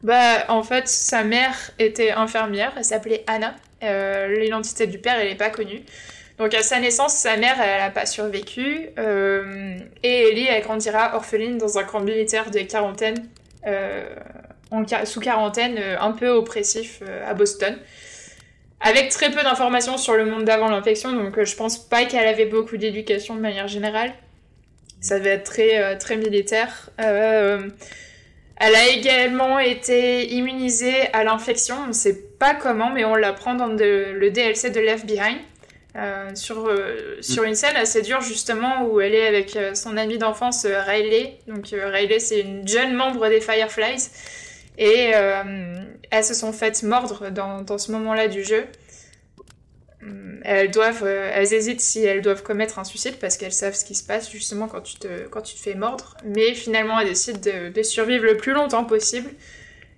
Bah, 0.03 0.45
en 0.49 0.63
fait, 0.63 0.87
sa 0.87 1.25
mère 1.25 1.55
était 1.79 2.11
infirmière, 2.11 2.73
elle 2.77 2.85
s'appelait 2.85 3.25
Anna. 3.27 3.55
Euh, 3.83 4.39
L'identité 4.39 4.87
du 4.87 4.99
père, 4.99 5.19
elle 5.19 5.29
n'est 5.29 5.35
pas 5.35 5.49
connue. 5.51 5.81
Donc, 6.39 6.53
à 6.53 6.63
sa 6.63 6.81
naissance, 6.81 7.15
sa 7.15 7.37
mère, 7.37 7.61
elle 7.61 7.79
n'a 7.79 7.91
pas 7.91 8.07
survécu. 8.07 8.89
euh, 8.99 9.77
et 10.03 10.31
Ellie, 10.31 10.47
elle 10.49 10.63
grandira 10.63 11.15
orpheline 11.15 11.59
dans 11.59 11.79
un 11.79 11.85
camp 11.85 12.01
militaire 12.01 12.51
de 12.51 12.59
quarantaine, 12.61 13.29
euh, 13.67 14.05
sous 15.05 15.21
quarantaine, 15.21 15.77
euh, 15.79 15.97
un 16.01 16.11
peu 16.11 16.29
oppressif 16.31 17.01
euh, 17.03 17.31
à 17.31 17.35
Boston. 17.35 17.77
Avec 18.81 19.11
très 19.11 19.31
peu 19.31 19.43
d'informations 19.43 19.97
sur 19.97 20.15
le 20.15 20.27
monde 20.27 20.45
d'avant 20.45 20.69
l'infection, 20.69 21.13
donc 21.13 21.39
euh, 21.39 21.45
je 21.45 21.55
pense 21.55 21.79
pas 21.79 22.05
qu'elle 22.05 22.27
avait 22.27 22.47
beaucoup 22.47 22.77
d'éducation 22.77 23.37
de 23.37 23.41
manière 23.41 23.69
générale. 23.69 24.13
Ça 25.01 25.19
devait 25.19 25.31
être 25.31 25.45
très, 25.45 25.99
très 25.99 26.17
militaire. 26.17 26.89
Elle 26.97 28.75
a 28.75 28.87
également 28.89 29.59
été 29.59 30.33
immunisée 30.33 31.13
à 31.13 31.25
l'infection, 31.25 31.77
on 31.89 31.93
sait 31.93 32.23
pas 32.39 32.55
comment, 32.55 32.89
mais 32.91 33.05
on 33.05 33.15
l'apprend 33.15 33.55
dans 33.55 33.67
le 33.67 34.31
DLC 34.31 34.71
de 34.71 34.81
Left 34.81 35.05
Behind. 35.05 35.37
Euh, 35.97 36.35
sur, 36.35 36.67
euh, 36.67 37.19
sur 37.21 37.45
une 37.45 37.55
scène 37.55 37.77
assez 37.77 38.03
dure 38.03 38.21
justement 38.21 38.85
où 38.87 39.01
elle 39.01 39.15
est 39.15 39.27
avec 39.27 39.55
euh, 39.55 39.75
son 39.75 39.97
amie 39.97 40.19
d'enfance 40.19 40.65
euh, 40.65 40.81
Riley. 40.81 41.39
Donc 41.47 41.67
Riley 41.73 42.19
c'est 42.19 42.41
une 42.41 42.67
jeune 42.67 42.95
membre 42.95 43.29
des 43.29 43.41
Fireflies 43.41 44.09
et 44.77 45.13
elles 46.11 46.25
se 46.25 46.35
sont 46.35 46.53
faites 46.53 46.83
mordre 46.83 47.31
dans, 47.31 47.63
dans 47.63 47.79
ce 47.79 47.93
moment-là 47.93 48.27
du 48.27 48.43
jeu. 48.43 48.65
Elles 50.43 50.71
doivent, 50.71 51.07
elles 51.07 51.55
hésitent 51.55 51.81
si 51.81 52.05
elles 52.05 52.23
doivent 52.23 52.43
commettre 52.43 52.81
un 52.81 52.85
suicide 52.85 53.15
parce 53.21 53.37
qu'elles 53.37 53.53
savent 53.53 53.75
ce 53.75 53.85
qui 53.85 53.95
se 53.95 54.05
passe 54.05 54.31
justement 54.33 54.67
quand 54.67 54.81
tu 54.81 54.97
te, 54.97 55.29
quand 55.29 55.43
tu 55.43 55.55
te 55.55 55.61
fais 55.61 55.75
mordre. 55.75 56.17
Mais 56.25 56.55
finalement, 56.55 56.99
elles 56.99 57.07
décident 57.09 57.39
de, 57.39 57.69
de 57.69 57.83
survivre 57.85 58.25
le 58.25 58.37
plus 58.37 58.53
longtemps 58.53 58.85
possible. 58.85 59.31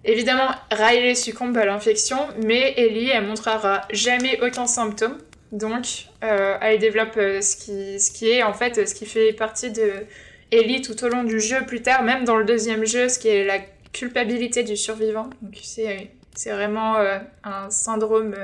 Évidemment, 0.05 0.49
Riley 0.71 1.17
succombe 1.17 1.57
à 1.57 1.65
l'infection, 1.65 2.19
mais 2.45 2.75
Ellie, 2.77 3.09
elle 3.09 3.25
montrera 3.25 3.83
jamais 3.91 4.39
aucun 4.43 4.67
symptôme. 4.67 5.19
Donc, 5.53 6.07
euh, 6.25 6.57
elle 6.61 6.79
développe 6.79 7.17
euh, 7.17 7.41
ce, 7.41 7.57
qui, 7.57 8.01
ce 8.01 8.11
qui 8.11 8.31
est 8.31 8.43
en 8.43 8.53
fait 8.53 8.87
ce 8.87 8.95
qui 8.95 9.07
fait 9.07 9.33
partie 9.33 9.71
de 9.71 9.93
Ellie 10.51 10.83
tout 10.83 11.03
au 11.05 11.09
long 11.09 11.25
du 11.25 11.41
jeu 11.41 11.65
plus 11.67 11.83
tard, 11.83 12.03
même 12.03 12.25
dans 12.25 12.37
le 12.37 12.45
deuxième 12.45 12.85
jeu, 12.85 13.09
ce 13.09 13.19
qui 13.19 13.29
est 13.29 13.45
la 13.45 13.59
culpabilité 13.93 14.63
du 14.65 14.77
survivant. 14.77 15.31
Donc, 15.43 15.59
c'est 15.63 16.11
c'est 16.35 16.51
vraiment 16.51 16.97
euh, 16.97 17.19
un 17.45 17.71
syndrome 17.71 18.35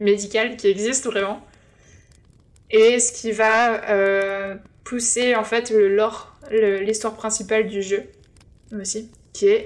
médical 0.00 0.56
qui 0.56 0.66
existe 0.68 1.04
vraiment. 1.06 1.40
Et 2.70 2.98
ce 2.98 3.12
qui 3.12 3.30
va 3.32 3.80
pousser 4.84 5.34
en 5.36 5.44
fait 5.44 5.70
le 5.70 6.80
l'histoire 6.80 7.14
principale 7.14 7.66
du 7.68 7.82
jeu 7.82 8.04
aussi, 8.78 9.10
qui 9.32 9.46
est 9.48 9.64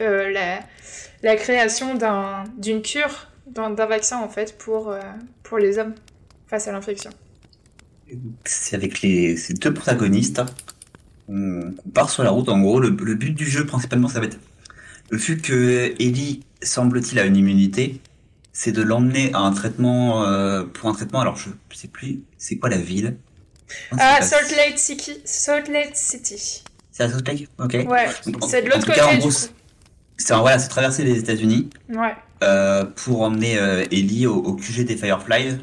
la, 1.23 1.37
création 1.37 1.95
d'un- 1.95 2.45
d'une 2.59 2.83
cure, 2.83 3.29
d'un 3.47 3.71
d'un 3.71 3.87
vaccin 3.87 4.19
en 4.21 4.29
fait 4.29 4.57
pour, 4.59 4.95
pour 5.43 5.59
les 5.59 5.79
hommes 5.79 5.95
face 6.53 6.69
à 6.69 6.73
l'infection. 6.73 7.11
C'est 8.45 8.77
avec 8.77 9.01
les, 9.01 9.39
ces 9.39 9.55
deux 9.55 9.73
protagonistes 9.73 10.43
qu'on 11.27 11.73
qu'on 11.73 11.89
part 11.91 12.11
sur 12.11 12.23
la 12.23 12.29
route. 12.31 12.51
En 12.51 12.61
gros, 12.61 12.79
le, 12.79 12.91
le 12.91 13.15
but 13.15 13.31
du 13.33 13.47
jeu 13.49 13.65
principalement, 13.65 14.07
ça 14.09 14.21
va 14.21 14.27
être 14.27 14.39
vu 15.11 15.39
que 15.39 15.95
Ellie 15.99 16.43
semble-t-il 16.63 17.19
a 17.19 17.25
une 17.25 17.39
immunité, 17.39 18.01
c'est 18.53 18.73
de 18.73 18.83
l'emmener 18.83 19.31
à 19.33 19.39
un 19.39 19.53
traitement 19.53 20.25
euh, 20.27 20.63
pour 20.65 20.91
un 20.91 20.93
traitement. 20.93 21.21
Alors 21.21 21.37
je 21.37 21.49
sais 21.75 21.89
plus, 21.89 22.21
c'est 22.37 22.57
quoi 22.59 22.69
la 22.69 22.77
ville? 22.77 23.17
Ah, 23.93 24.17
pas- 24.19 24.23
Salt 24.23 24.55
Lake 24.55 24.79
City. 24.79 25.13
Salt 25.25 25.69
Lake 25.73 25.93
City. 25.97 26.63
C'est 26.91 27.05
à 27.05 27.09
Salt 27.09 27.27
Lake, 27.27 27.49
ok. 27.59 27.73
Ouais, 27.89 28.09
c'est 28.47 28.61
de 28.61 28.69
l'autre 28.69 28.85
côté 28.85 28.99
cas, 28.99 29.07
en 29.07 29.13
du 29.15 29.21
gros, 29.21 29.31
coup. 29.31 29.35
C'est 30.19 30.35
voilà, 30.35 30.59
c'est 30.59 30.69
traverser 30.69 31.03
les 31.05 31.17
États-Unis 31.19 31.71
Ouais. 31.89 32.15
euh, 32.43 32.85
pour 32.85 33.23
emmener 33.23 33.59
euh, 33.59 33.87
Ellie 33.91 34.27
au, 34.27 34.35
au 34.37 34.53
QG 34.55 34.85
des 34.85 34.97
Fireflies, 34.99 35.57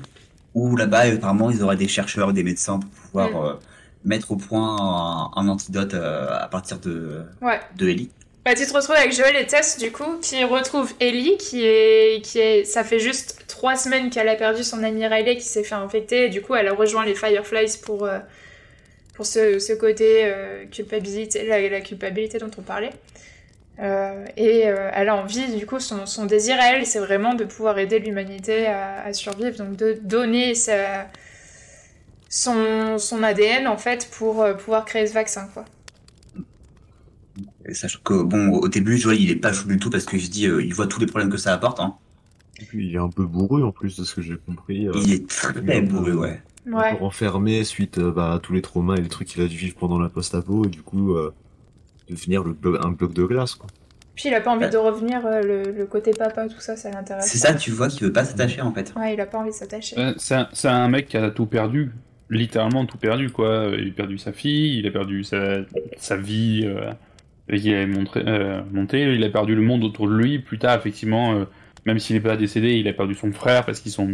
où 0.55 0.75
là-bas 0.75 1.01
apparemment 1.13 1.49
ils 1.51 1.61
auraient 1.63 1.75
des 1.75 1.87
chercheurs, 1.87 2.33
des 2.33 2.43
médecins 2.43 2.79
pour 2.79 2.89
pouvoir 2.89 3.29
Mm. 3.29 3.45
euh, 3.45 3.53
mettre 4.05 4.31
au 4.31 4.35
point 4.37 4.77
un, 4.79 5.31
un 5.41 5.47
antidote 5.49 5.93
euh, 5.93 6.27
à 6.31 6.47
partir 6.47 6.79
de 6.79 7.21
Ouais. 7.41 7.59
de 7.77 7.89
Ellie. 7.89 8.09
Bah, 8.45 8.55
tu 8.55 8.65
te 8.65 8.73
retrouves 8.73 8.95
avec 8.95 9.13
Joël 9.13 9.35
et 9.35 9.45
Tess, 9.45 9.77
du 9.77 9.91
coup, 9.91 10.17
qui 10.21 10.43
retrouvent 10.45 10.93
Ellie, 11.01 11.37
qui 11.37 11.65
est, 11.65 12.23
qui 12.23 12.39
est, 12.39 12.63
ça 12.63 12.83
fait 12.85 12.97
juste 12.99 13.43
trois 13.47 13.75
semaines 13.75 14.09
qu'elle 14.09 14.29
a 14.29 14.35
perdu 14.35 14.63
son 14.63 14.81
amie 14.81 15.05
Riley, 15.05 15.35
qui 15.35 15.43
s'est 15.43 15.63
fait 15.63 15.75
infecter, 15.75 16.25
et 16.25 16.29
du 16.29 16.41
coup, 16.41 16.55
elle 16.55 16.67
a 16.69 16.73
rejoint 16.73 17.05
les 17.05 17.13
Fireflies 17.15 17.77
pour, 17.83 18.05
euh, 18.05 18.19
pour 19.13 19.25
ce, 19.25 19.59
ce 19.59 19.73
côté 19.73 20.33
culpabilité, 20.71 21.45
la, 21.45 21.67
la 21.69 21.81
culpabilité 21.81 22.37
dont 22.39 22.49
on 22.57 22.61
parlait. 22.61 22.91
Euh, 23.81 24.25
et 24.37 24.67
euh, 24.67 24.89
elle 24.93 25.09
a 25.09 25.15
envie, 25.15 25.55
du 25.57 25.65
coup, 25.65 25.79
son, 25.79 26.05
son 26.05 26.25
désir 26.25 26.57
à 26.59 26.73
elle, 26.73 26.85
c'est 26.85 26.99
vraiment 26.99 27.33
de 27.35 27.45
pouvoir 27.45 27.77
aider 27.79 27.99
l'humanité 27.99 28.67
à, 28.67 29.03
à 29.03 29.13
survivre, 29.13 29.57
donc 29.57 29.75
de 29.77 29.99
donner 30.03 30.53
sa, 30.55 31.07
son, 32.29 32.97
son 32.97 33.23
ADN, 33.23 33.67
en 33.67 33.77
fait, 33.77 34.09
pour 34.11 34.41
euh, 34.41 34.53
pouvoir 34.53 34.85
créer 34.85 35.07
ce 35.07 35.13
vaccin, 35.13 35.47
quoi. 35.53 35.65
Sachant 37.71 37.99
que 38.03 38.21
bon, 38.23 38.49
au 38.53 38.67
début, 38.67 38.97
Joël 38.97 39.19
il 39.21 39.29
est 39.31 39.35
pas 39.35 39.53
chaud 39.53 39.67
du 39.67 39.77
tout 39.77 39.89
parce 39.89 40.05
qu'il 40.05 40.21
se 40.21 40.29
dit, 40.29 40.47
euh, 40.47 40.63
il 40.63 40.73
voit 40.73 40.87
tous 40.87 40.99
les 40.99 41.05
problèmes 41.05 41.29
que 41.29 41.37
ça 41.37 41.53
apporte. 41.53 41.79
Hein. 41.79 41.95
Et 42.61 42.65
puis, 42.65 42.87
il 42.87 42.95
est 42.95 42.99
un 42.99 43.09
peu 43.09 43.25
bourru 43.25 43.63
en 43.63 43.71
plus 43.71 43.97
de 43.97 44.03
ce 44.03 44.15
que 44.15 44.21
j'ai 44.21 44.37
compris. 44.37 44.87
euh, 44.87 44.93
Il 44.95 45.13
est 45.13 45.29
très 45.29 45.81
bourré, 45.81 46.13
ouais. 46.13 46.43
un 46.67 46.71
Ouais. 46.73 46.91
peu 46.91 46.95
renfermé 46.97 47.63
suite 47.63 47.97
euh, 47.99 48.11
bah, 48.11 48.33
à 48.33 48.39
tous 48.39 48.53
les 48.53 48.61
traumas 48.61 48.95
et 48.97 49.01
les 49.01 49.07
trucs 49.09 49.27
qu'il 49.29 49.41
a 49.41 49.47
dû 49.47 49.55
vivre 49.57 49.75
pendant 49.77 49.99
la 49.99 50.09
post-apo 50.09 50.65
et 50.65 50.69
du 50.69 50.81
coup 50.83 51.13
euh, 51.15 51.33
devenir 52.09 52.43
le 52.43 52.53
blo- 52.53 52.79
un 52.85 52.91
bloc 52.91 53.13
de 53.13 53.23
glace, 53.23 53.55
quoi. 53.55 53.67
Puis 54.15 54.27
il 54.29 54.33
a 54.35 54.41
pas 54.41 54.51
envie 54.51 54.65
Ouais. 54.65 54.69
de 54.69 54.77
revenir, 54.77 55.25
euh, 55.25 55.41
le, 55.41 55.71
le 55.71 55.85
côté 55.85 56.11
papa, 56.11 56.47
tout 56.49 56.59
ça, 56.59 56.75
ça 56.75 56.91
l'intéresse. 56.91 57.25
C'est 57.27 57.37
ça, 57.37 57.53
tu 57.53 57.71
vois, 57.71 57.87
qu'il 57.87 58.05
veut 58.05 58.11
pas 58.11 58.25
s'attacher 58.25 58.61
en 58.61 58.73
fait. 58.73 58.93
Ouais, 58.97 59.13
il 59.13 59.21
a 59.21 59.25
pas 59.25 59.37
envie 59.37 59.51
de 59.51 59.55
s'attacher. 59.55 59.95
Euh, 59.97 60.13
C'est 60.17 60.67
un, 60.67 60.89
mec 60.89 61.07
qui 61.07 61.15
a 61.15 61.29
tout 61.31 61.45
perdu, 61.45 61.91
littéralement 62.29 62.85
tout 62.85 62.97
perdu 62.97 63.29
quoi. 63.29 63.71
Il 63.79 63.89
a 63.89 63.91
perdu 63.93 64.17
sa 64.17 64.33
fille, 64.33 64.79
il 64.79 64.87
a 64.87 64.91
perdu 64.91 65.23
sa, 65.23 65.59
sa 65.97 66.17
vie 66.17 66.63
euh, 66.65 66.91
qu'il 67.57 67.73
avait 67.73 67.85
montré, 67.87 68.21
euh, 68.27 68.61
monté, 68.71 69.01
il 69.15 69.23
a 69.23 69.29
perdu 69.29 69.55
le 69.55 69.61
monde 69.61 69.85
autour 69.85 70.09
de 70.09 70.15
lui. 70.15 70.39
Plus 70.39 70.59
tard, 70.59 70.77
effectivement, 70.77 71.33
euh, 71.35 71.45
même 71.85 71.97
s'il 71.99 72.17
n'est 72.17 72.21
pas 72.21 72.35
décédé, 72.35 72.73
il 72.73 72.89
a 72.89 72.93
perdu 72.93 73.15
son 73.15 73.31
frère 73.31 73.63
parce 73.65 73.79
qu'ils 73.79 73.93
sont, 73.93 74.13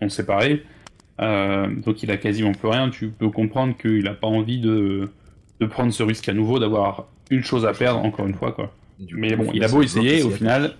sont 0.00 0.08
séparés. 0.08 0.62
Euh, 1.20 1.66
donc 1.84 2.02
il 2.04 2.10
a 2.12 2.16
quasiment 2.16 2.52
plus 2.52 2.68
rien. 2.68 2.90
Tu 2.90 3.08
peux 3.08 3.30
comprendre 3.30 3.76
qu'il 3.76 4.04
n'a 4.04 4.14
pas 4.14 4.28
envie 4.28 4.60
de, 4.60 5.10
de 5.60 5.66
prendre 5.66 5.92
ce 5.92 6.02
risque 6.02 6.28
à 6.28 6.32
nouveau, 6.34 6.58
d'avoir 6.58 7.06
une 7.30 7.42
chose 7.42 7.64
à 7.66 7.72
perdre 7.72 8.00
encore 8.04 8.26
une 8.26 8.34
fois 8.34 8.52
quoi. 8.52 8.72
Du 8.98 9.14
Mais 9.16 9.30
coup, 9.36 9.44
bon, 9.44 9.50
il 9.52 9.62
a 9.62 9.68
final, 9.68 9.70
beau 9.70 9.82
essayer, 9.82 10.22
au 10.22 10.30
final, 10.30 10.74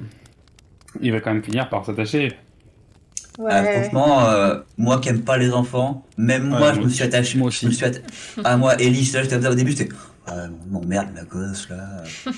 il 1.01 1.13
va 1.13 1.21
quand 1.21 1.33
même 1.35 1.43
finir 1.43 1.69
par 1.69 1.85
s'attacher. 1.85 2.33
Ouais. 3.39 3.51
Ah, 3.53 3.65
franchement, 3.65 4.29
euh, 4.31 4.61
moi 4.79 4.99
qui 4.99 5.11
aime 5.11 5.21
pas 5.23 5.37
les 5.37 5.53
enfants, 5.53 6.07
même 6.17 6.45
Ouais, 6.45 6.49
moi, 6.49 6.59
moi 6.61 6.73
je 6.73 6.81
me 6.81 6.89
suis 6.89 7.05
attaché. 7.05 7.37
Moi 7.39 7.51
Je 7.51 7.67
me 7.67 7.71
aussi. 7.71 7.77
suis 7.79 7.87
atta- 7.87 8.01
Ah, 8.45 8.57
moi, 8.57 8.75
Ellie, 8.81 9.11
là, 9.13 9.23
j'étais 9.23 9.47
au 9.47 9.55
début, 9.55 9.73
c'était. 9.73 9.95
Ah, 10.27 10.47
non, 10.71 10.81
merde, 10.85 11.09
la 11.15 11.25
gosse, 11.25 11.69
là. 11.69 12.03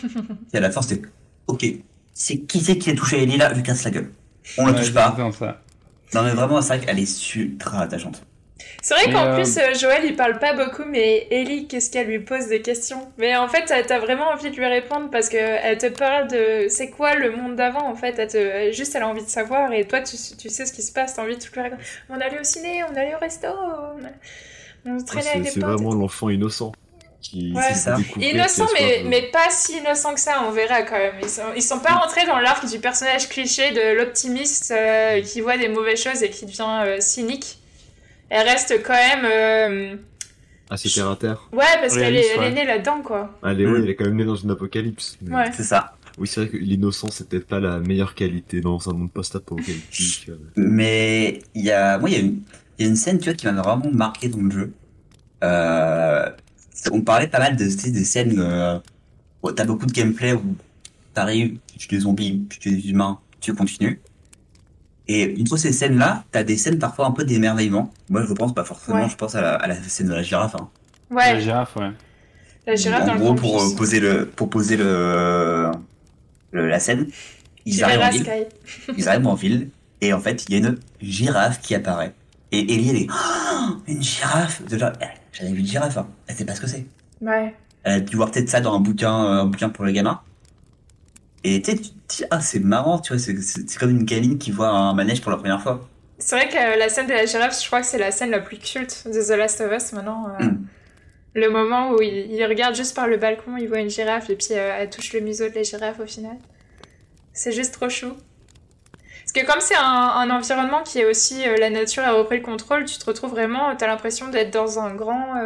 Et 0.53 0.57
à 0.57 0.61
la 0.61 0.71
fin, 0.71 0.83
c'était. 0.83 1.07
Ok, 1.47 1.65
c'est 2.13 2.39
qui 2.41 2.61
c'est 2.61 2.77
qui 2.79 2.91
a 2.91 2.95
touché 2.97 3.23
Ellie, 3.23 3.37
là 3.37 3.51
Je 3.51 3.57
lui 3.57 3.63
casse 3.63 3.85
la 3.85 3.93
gueule. 3.93 4.11
On 4.59 4.67
la 4.67 4.73
Ouais, 4.73 4.79
touche 4.81 4.93
pas. 4.93 5.17
ça. 5.39 5.61
Non, 6.15 6.23
mais 6.25 6.31
vraiment, 6.33 6.61
c'est 6.61 6.77
vrai 6.77 6.85
qu'elle 6.87 6.99
est 6.99 7.35
ultra 7.37 7.81
attachante. 7.83 8.23
C'est 8.81 8.95
vrai 8.95 9.11
qu'en 9.13 9.27
euh, 9.27 9.35
plus, 9.35 9.57
euh, 9.59 9.75
Joël, 9.75 10.03
il 10.05 10.15
parle 10.15 10.39
pas 10.39 10.53
beaucoup, 10.53 10.85
mais 10.87 11.27
Ellie, 11.31 11.67
qu'est-ce 11.67 11.91
qu'elle 11.91 12.07
lui 12.07 12.21
pose 12.21 12.47
des 12.47 12.63
questions? 12.63 13.11
Mais 13.19 13.37
en 13.37 13.49
fait, 13.49 13.65
t'as 13.87 13.99
vraiment 13.99 14.29
envie 14.29 14.51
de 14.51 14.57
lui 14.57 14.67
répondre 14.67 15.11
parce 15.11 15.29
que 15.29 15.37
elle 15.37 15.79
te 15.79 15.87
parle 15.87 16.29
de 16.29 16.69
c'est 16.69 16.91
quoi 16.91 17.15
le 17.15 17.33
monde 17.33 17.57
d'avant, 17.57 17.89
en 17.89 17.95
fait? 17.97 18.19
Elle 18.19 18.29
te... 18.29 18.37
elle- 18.37 18.73
Juste, 18.73 18.95
elle 18.95 19.03
a 19.03 19.09
envie 19.09 19.25
de 19.25 19.29
savoir, 19.29 19.73
et 19.73 19.85
toi, 19.87 20.01
tu, 20.01 20.17
tu 20.39 20.49
sais 20.49 20.65
ce 20.67 20.73
qui 20.73 20.83
se 20.83 20.93
passe, 20.93 21.15
t'as 21.15 21.23
envie 21.23 21.37
de 21.37 21.43
tout 21.43 21.49
lui 21.55 21.61
raconter. 21.63 21.83
On 22.09 22.21
allait 22.21 22.39
au 22.41 22.45
ciné, 22.45 22.85
on 22.85 22.95
allait 22.97 23.15
au 23.15 23.19
resto, 23.19 23.49
on, 23.49 24.91
on 24.93 25.05
traînait 25.05 25.23
c'est 25.25 25.31
avec 25.31 25.45
les 25.45 25.51
c'est 25.51 25.61
vraiment 25.61 25.93
l'enfant 25.95 26.29
innocent 26.29 26.73
qui 27.21 27.53
Ouais. 27.55 27.75
ça. 27.75 27.97
Innocent, 28.21 28.67
mais, 28.79 29.03
de- 29.03 29.09
mais 29.09 29.23
pas 29.23 29.51
si 29.51 29.79
innocent 29.79 30.15
que 30.15 30.21
ça, 30.21 30.45
on 30.47 30.53
verra 30.53 30.83
quand 30.83 30.97
même. 30.99 31.17
Ils 31.21 31.29
sont, 31.29 31.43
ils 31.57 31.63
sont 31.63 31.81
pas 31.81 31.95
rentrés 31.95 32.25
dans 32.27 32.39
l'arc 32.39 32.65
du 32.67 32.79
personnage 32.79 33.29
cliché 33.29 33.73
de 33.73 33.97
l'optimiste 33.99 34.71
euh, 34.71 35.21
qui 35.23 35.41
voit 35.41 35.59
des 35.59 35.69
mauvaises 35.69 36.01
choses 36.03 36.23
et 36.23 36.31
qui 36.31 36.47
devient 36.47 36.83
euh, 36.85 37.01
cynique. 37.01 37.58
Elle 38.31 38.47
reste 38.49 38.75
quand 38.85 38.93
même. 38.95 39.25
euh, 39.25 39.97
assez 40.71 40.91
terre 40.91 41.09
à 41.11 41.17
terre. 41.17 41.49
Ouais, 41.53 41.65
parce 41.81 41.95
qu'elle 41.97 42.15
est, 42.17 42.25
elle 42.37 42.45
est 42.45 42.53
née 42.53 42.65
là-dedans, 42.67 43.01
quoi. 43.03 43.39
Allez, 43.43 43.65
Mm. 43.67 43.73
ouais, 43.73 43.81
il 43.85 43.91
est 43.91 43.95
quand 43.95 44.05
même 44.05 44.17
né 44.17 44.25
dans 44.25 44.37
une 44.37 44.51
apocalypse. 44.51 45.17
Mais- 45.23 45.35
Ouais. 45.35 45.51
C'est 45.57 45.63
ça. 45.65 45.95
Oui, 46.19 46.27
c'est 46.29 46.41
vrai 46.41 46.51
que 46.51 46.57
l'innocence, 46.57 47.13
c'est 47.17 47.29
peut-être 47.29 47.47
pas 47.47 47.61
la 47.61 47.79
meilleure 47.79 48.15
qualité 48.15 48.61
dans 48.61 48.89
un 48.91 48.93
monde 48.93 49.11
post-apocalyptique. 49.13 50.27
euh. 50.29 50.37
Mais 50.57 51.41
il 51.55 51.65
y 51.65 51.71
a, 51.71 51.97
moi, 51.99 52.11
il 52.11 52.13
y 52.13 52.17
a 52.17 52.21
une, 52.21 52.41
il 52.79 52.85
y 52.85 52.87
a 52.87 52.91
une 52.91 52.97
scène, 52.97 53.19
tu 53.19 53.27
vois, 53.27 53.35
qui 53.35 53.47
m'a 53.47 53.53
vraiment 53.63 53.91
marqué 53.93 54.29
dans 54.29 54.39
le 54.43 54.51
jeu. 54.51 54.73
Euh, 55.45 56.29
on 56.93 57.01
parlait 57.03 57.29
pas 57.29 57.39
mal 57.39 57.57
de, 57.57 57.65
des 57.65 58.05
scènes, 58.05 58.35
euh, 58.39 58.79
où 59.43 59.51
t'as 59.53 59.65
beaucoup 59.65 59.87
de 59.87 59.93
gameplay 59.93 60.33
où 60.33 60.43
t'arrives, 61.15 61.59
tu 61.79 61.79
tues 61.87 61.95
des 61.97 62.01
zombies, 62.01 62.45
tu 62.51 62.59
tues 62.59 62.71
des 62.73 62.91
humains, 62.91 63.19
tu 63.41 63.55
continues. 63.55 64.01
Et 65.09 65.23
une 65.25 65.47
fois 65.47 65.57
ces 65.59 65.73
scènes-là, 65.73 66.25
t'as 66.33 66.43
des 66.45 66.57
scènes 66.59 66.79
parfois 66.79 67.07
un 67.07 67.13
peu 67.13 67.25
d'émerveillement. 67.25 67.91
Moi, 68.11 68.25
je 68.29 68.33
pense 68.35 68.55
pas 68.55 68.65
forcément, 68.65 69.03
Ouais. 69.03 69.09
je 69.09 69.17
pense 69.17 69.35
à 69.35 69.41
la, 69.41 69.55
à 69.55 69.67
la 69.67 69.83
scène 69.83 70.09
de 70.09 70.15
la 70.15 70.23
girafe. 70.23 70.55
Hein. 70.55 70.69
La 71.11 71.17
Ouais, 71.17 71.41
girafe, 71.41 71.75
ouais. 71.77 71.91
la 72.67 72.75
girafe 72.77 73.07
dans 73.07 73.13
en 73.13 73.15
le 73.15 73.21
gros, 73.21 73.35
pour 73.35 73.57
campus. 73.57 73.73
euh, 73.73 73.77
poser 73.77 74.01
le, 74.01 74.27
pour 74.27 74.51
poser 74.51 74.77
le, 74.77 75.71
le- 76.53 76.69
la 76.69 76.79
scène, 76.79 77.07
ils 77.65 77.83
arrivent 77.83 78.01
en 78.01 78.11
ville. 78.11 78.23
Sky. 78.23 78.93
Ils 78.99 79.09
arrivent 79.09 79.27
en 79.27 79.35
ville 79.35 79.71
et 80.01 80.13
en 80.13 80.21
fait 80.21 80.45
il 80.49 80.53
y 80.53 80.55
a 80.57 80.69
une 80.69 80.79
girafe 81.01 81.61
qui 81.63 81.75
apparaît. 81.75 82.13
Et 82.53 82.61
Ellie 82.61 82.91
elle 82.91 82.97
est 82.97 83.07
Oh, 83.11 83.77
une 83.87 84.03
girafe. 84.03 84.63
J'avais 84.71 85.53
vu 85.53 85.61
une 85.61 85.67
girafe. 85.67 85.97
Hein. 85.97 86.07
Elle 86.27 86.37
sait 86.37 86.45
pas 86.45 86.55
ce 86.55 86.61
que 86.61 86.67
c'est. 86.67 86.87
Ouais. 87.23 87.55
Elle 87.85 87.93
a 87.95 88.01
dû 88.01 88.17
voir 88.17 88.31
peut-être 88.31 88.49
ça 88.51 88.61
dans 88.61 88.75
un 88.75 88.81
bouquin, 88.81 89.13
euh, 89.25 89.43
un 89.43 89.47
bouquin 89.47 89.69
pour 89.71 89.85
les 89.87 89.93
gamins. 89.95 90.21
Et 91.45 91.63
tu 91.63 91.77
te 91.77 91.83
dis 92.09 92.25
ah 92.31 92.41
c'est 92.41 92.59
marrant, 92.61 92.99
tu 92.99 93.13
vois, 93.13 93.23
c'est- 93.23 93.79
comme 93.79 93.91
une 93.91 94.05
gamine 94.05 94.39
qui 94.39 94.51
voit 94.51 94.69
un 94.71 94.93
manège 94.95 95.21
pour 95.23 95.31
la 95.31 95.37
première 95.37 95.63
fois. 95.63 95.89
C'est 96.19 96.35
vrai 96.35 96.49
que 96.49 96.79
la 96.79 96.89
scène 96.89 97.07
de 97.07 97.13
la 97.13 97.27
girafe, 97.27 97.61
je 97.63 97.67
crois 97.67 97.81
que 97.81 97.87
c'est 97.87 97.99
la 97.99 98.11
scène 98.11 98.31
la 98.31 98.41
plus 98.41 98.59
culte 98.59 99.07
de 99.07 99.23
The 99.23 99.37
Last 99.39 99.61
of 99.61 99.73
Us 99.73 99.93
maintenant. 99.93 100.29
euh, 100.41 100.45
Mm. 100.45 100.67
Le 101.35 101.51
moment 101.51 101.91
où 101.93 102.03
il, 102.03 102.33
il 102.33 102.45
regarde 102.47 102.75
juste 102.75 102.97
par 102.97 103.07
le 103.07 103.17
balcon, 103.19 103.57
il 103.57 103.69
voit 103.69 103.79
une 103.79 103.91
girafe 103.91 104.29
et 104.31 104.35
puis 104.35 104.49
euh, 104.53 104.77
elle 104.81 104.91
touche 104.91 105.13
le 105.13 105.21
museau 105.21 105.49
de 105.49 105.55
la 105.55 105.63
girafe 105.63 106.01
au 106.01 106.07
final. 106.07 106.37
C'est 107.33 107.53
juste 107.53 107.75
trop 107.75 107.89
chou. 107.89 108.09
Parce 109.21 109.33
que 109.33 109.47
comme 109.47 109.61
c'est 109.61 109.77
un, 109.77 109.83
un 109.83 110.31
environnement 110.31 110.83
qui 110.83 110.99
est 111.01 111.05
aussi 111.05 111.47
euh, 111.47 111.57
la 111.59 111.71
nature 111.71 112.03
a 112.03 112.13
repris 112.13 112.39
le 112.39 112.43
contrôle, 112.43 112.87
tu 112.87 112.99
te 112.99 113.05
retrouves 113.05 113.31
vraiment, 113.31 113.77
t'as 113.77 113.87
l'impression 113.87 114.29
d'être 114.29 114.51
dans 114.53 114.81
un 114.81 114.93
grand, 114.95 115.37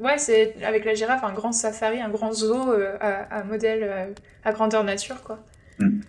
ouais 0.00 0.18
c'est 0.18 0.54
avec 0.64 0.84
la 0.84 0.94
girafe 0.94 1.24
un 1.24 1.32
grand 1.32 1.52
safari, 1.52 2.00
un 2.00 2.08
grand 2.08 2.32
zoo 2.32 2.72
euh, 2.72 2.96
à, 3.00 3.38
à 3.38 3.44
modèle 3.44 3.82
euh, 3.82 4.06
à 4.44 4.52
grandeur 4.52 4.84
nature 4.84 5.22
quoi. 5.22 5.38
Mm. 5.78 6.00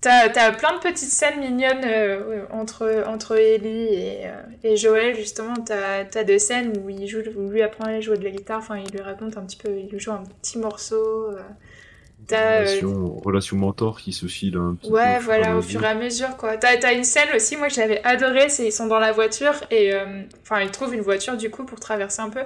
T'as 0.00 0.28
t'as 0.30 0.50
plein 0.50 0.74
de 0.74 0.80
petites 0.80 1.10
scènes 1.10 1.38
mignonnes 1.38 1.84
euh, 1.84 2.44
entre, 2.50 3.04
entre 3.06 3.36
Ellie 3.36 3.94
et, 3.94 4.26
euh, 4.26 4.42
et 4.64 4.76
Joël, 4.76 5.14
justement. 5.14 5.54
T'as 5.64 6.00
as 6.12 6.24
des 6.24 6.40
scènes 6.40 6.72
où, 6.84 6.90
il 6.90 7.06
joue, 7.06 7.20
où 7.36 7.50
lui 7.50 7.62
apprend 7.62 7.84
à 7.84 8.00
jouer 8.00 8.16
de 8.18 8.24
la 8.24 8.30
guitare, 8.30 8.58
enfin, 8.58 8.78
il 8.78 8.90
lui 8.90 9.00
raconte 9.00 9.36
un 9.36 9.42
petit 9.42 9.56
peu, 9.56 9.70
il 9.78 9.88
lui 9.90 10.00
joue 10.00 10.10
un 10.10 10.24
petit 10.42 10.58
morceau. 10.58 11.30
euh. 11.30 11.38
T'as, 12.26 12.36
euh, 12.36 12.58
relation, 12.62 13.16
relation 13.24 13.56
mentor 13.56 14.00
qui 14.00 14.12
se 14.12 14.26
file 14.26 14.56
un 14.56 14.74
petit 14.74 14.90
peu. 14.90 14.96
Ouais, 14.96 15.18
voilà, 15.20 15.56
au 15.56 15.62
fur 15.62 15.80
mesure. 15.80 15.84
et 15.84 15.86
à 15.86 15.94
mesure, 15.94 16.36
quoi. 16.36 16.56
T'as 16.56 16.76
t'as 16.78 16.94
une 16.94 17.04
scène 17.04 17.28
aussi, 17.36 17.56
moi, 17.56 17.68
que 17.68 17.74
j'avais 17.74 18.02
adoré, 18.04 18.48
c'est 18.48 18.66
ils 18.66 18.72
sont 18.72 18.86
dans 18.88 18.98
la 19.00 19.12
voiture 19.12 19.54
et, 19.70 19.92
euh, 19.94 20.22
enfin, 20.42 20.60
ils 20.62 20.70
trouvent 20.72 20.94
une 20.94 21.00
voiture, 21.00 21.36
du 21.36 21.50
coup, 21.50 21.64
pour 21.64 21.78
traverser 21.80 22.22
un 22.22 22.30
peu. 22.30 22.40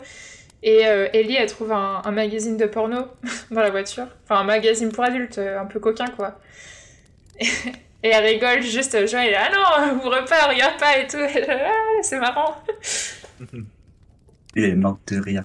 Et 0.67 0.85
euh, 0.87 1.09
Ellie, 1.13 1.37
elle 1.37 1.49
trouve 1.49 1.71
un, 1.73 2.03
un 2.05 2.11
magazine 2.11 2.57
de 2.57 2.67
porno 2.67 3.07
dans 3.53 3.61
la 3.61 3.71
voiture. 3.71 4.09
Enfin, 4.25 4.41
un 4.41 4.45
magazine 4.45 4.91
pour 4.91 5.05
adultes, 5.05 5.39
euh, 5.39 5.61
un 5.61 5.65
peu 5.65 5.81
coquin, 5.81 6.09
quoi. 6.09 6.39
Et 8.03 8.09
elle 8.11 8.25
rigole 8.25 8.63
juste, 8.63 8.95
est 8.95 9.35
ah 9.35 9.51
non, 9.53 9.97
ouvre 9.97 10.25
pas, 10.29 10.49
regarde 10.49 10.79
pas 10.79 10.99
et 10.99 11.07
tout. 11.07 11.17
Ah, 11.49 11.71
c'est 12.03 12.19
marrant. 12.19 12.57
Elle 14.57 14.77
manque 14.77 15.01
de 15.09 15.19
rire. 15.21 15.45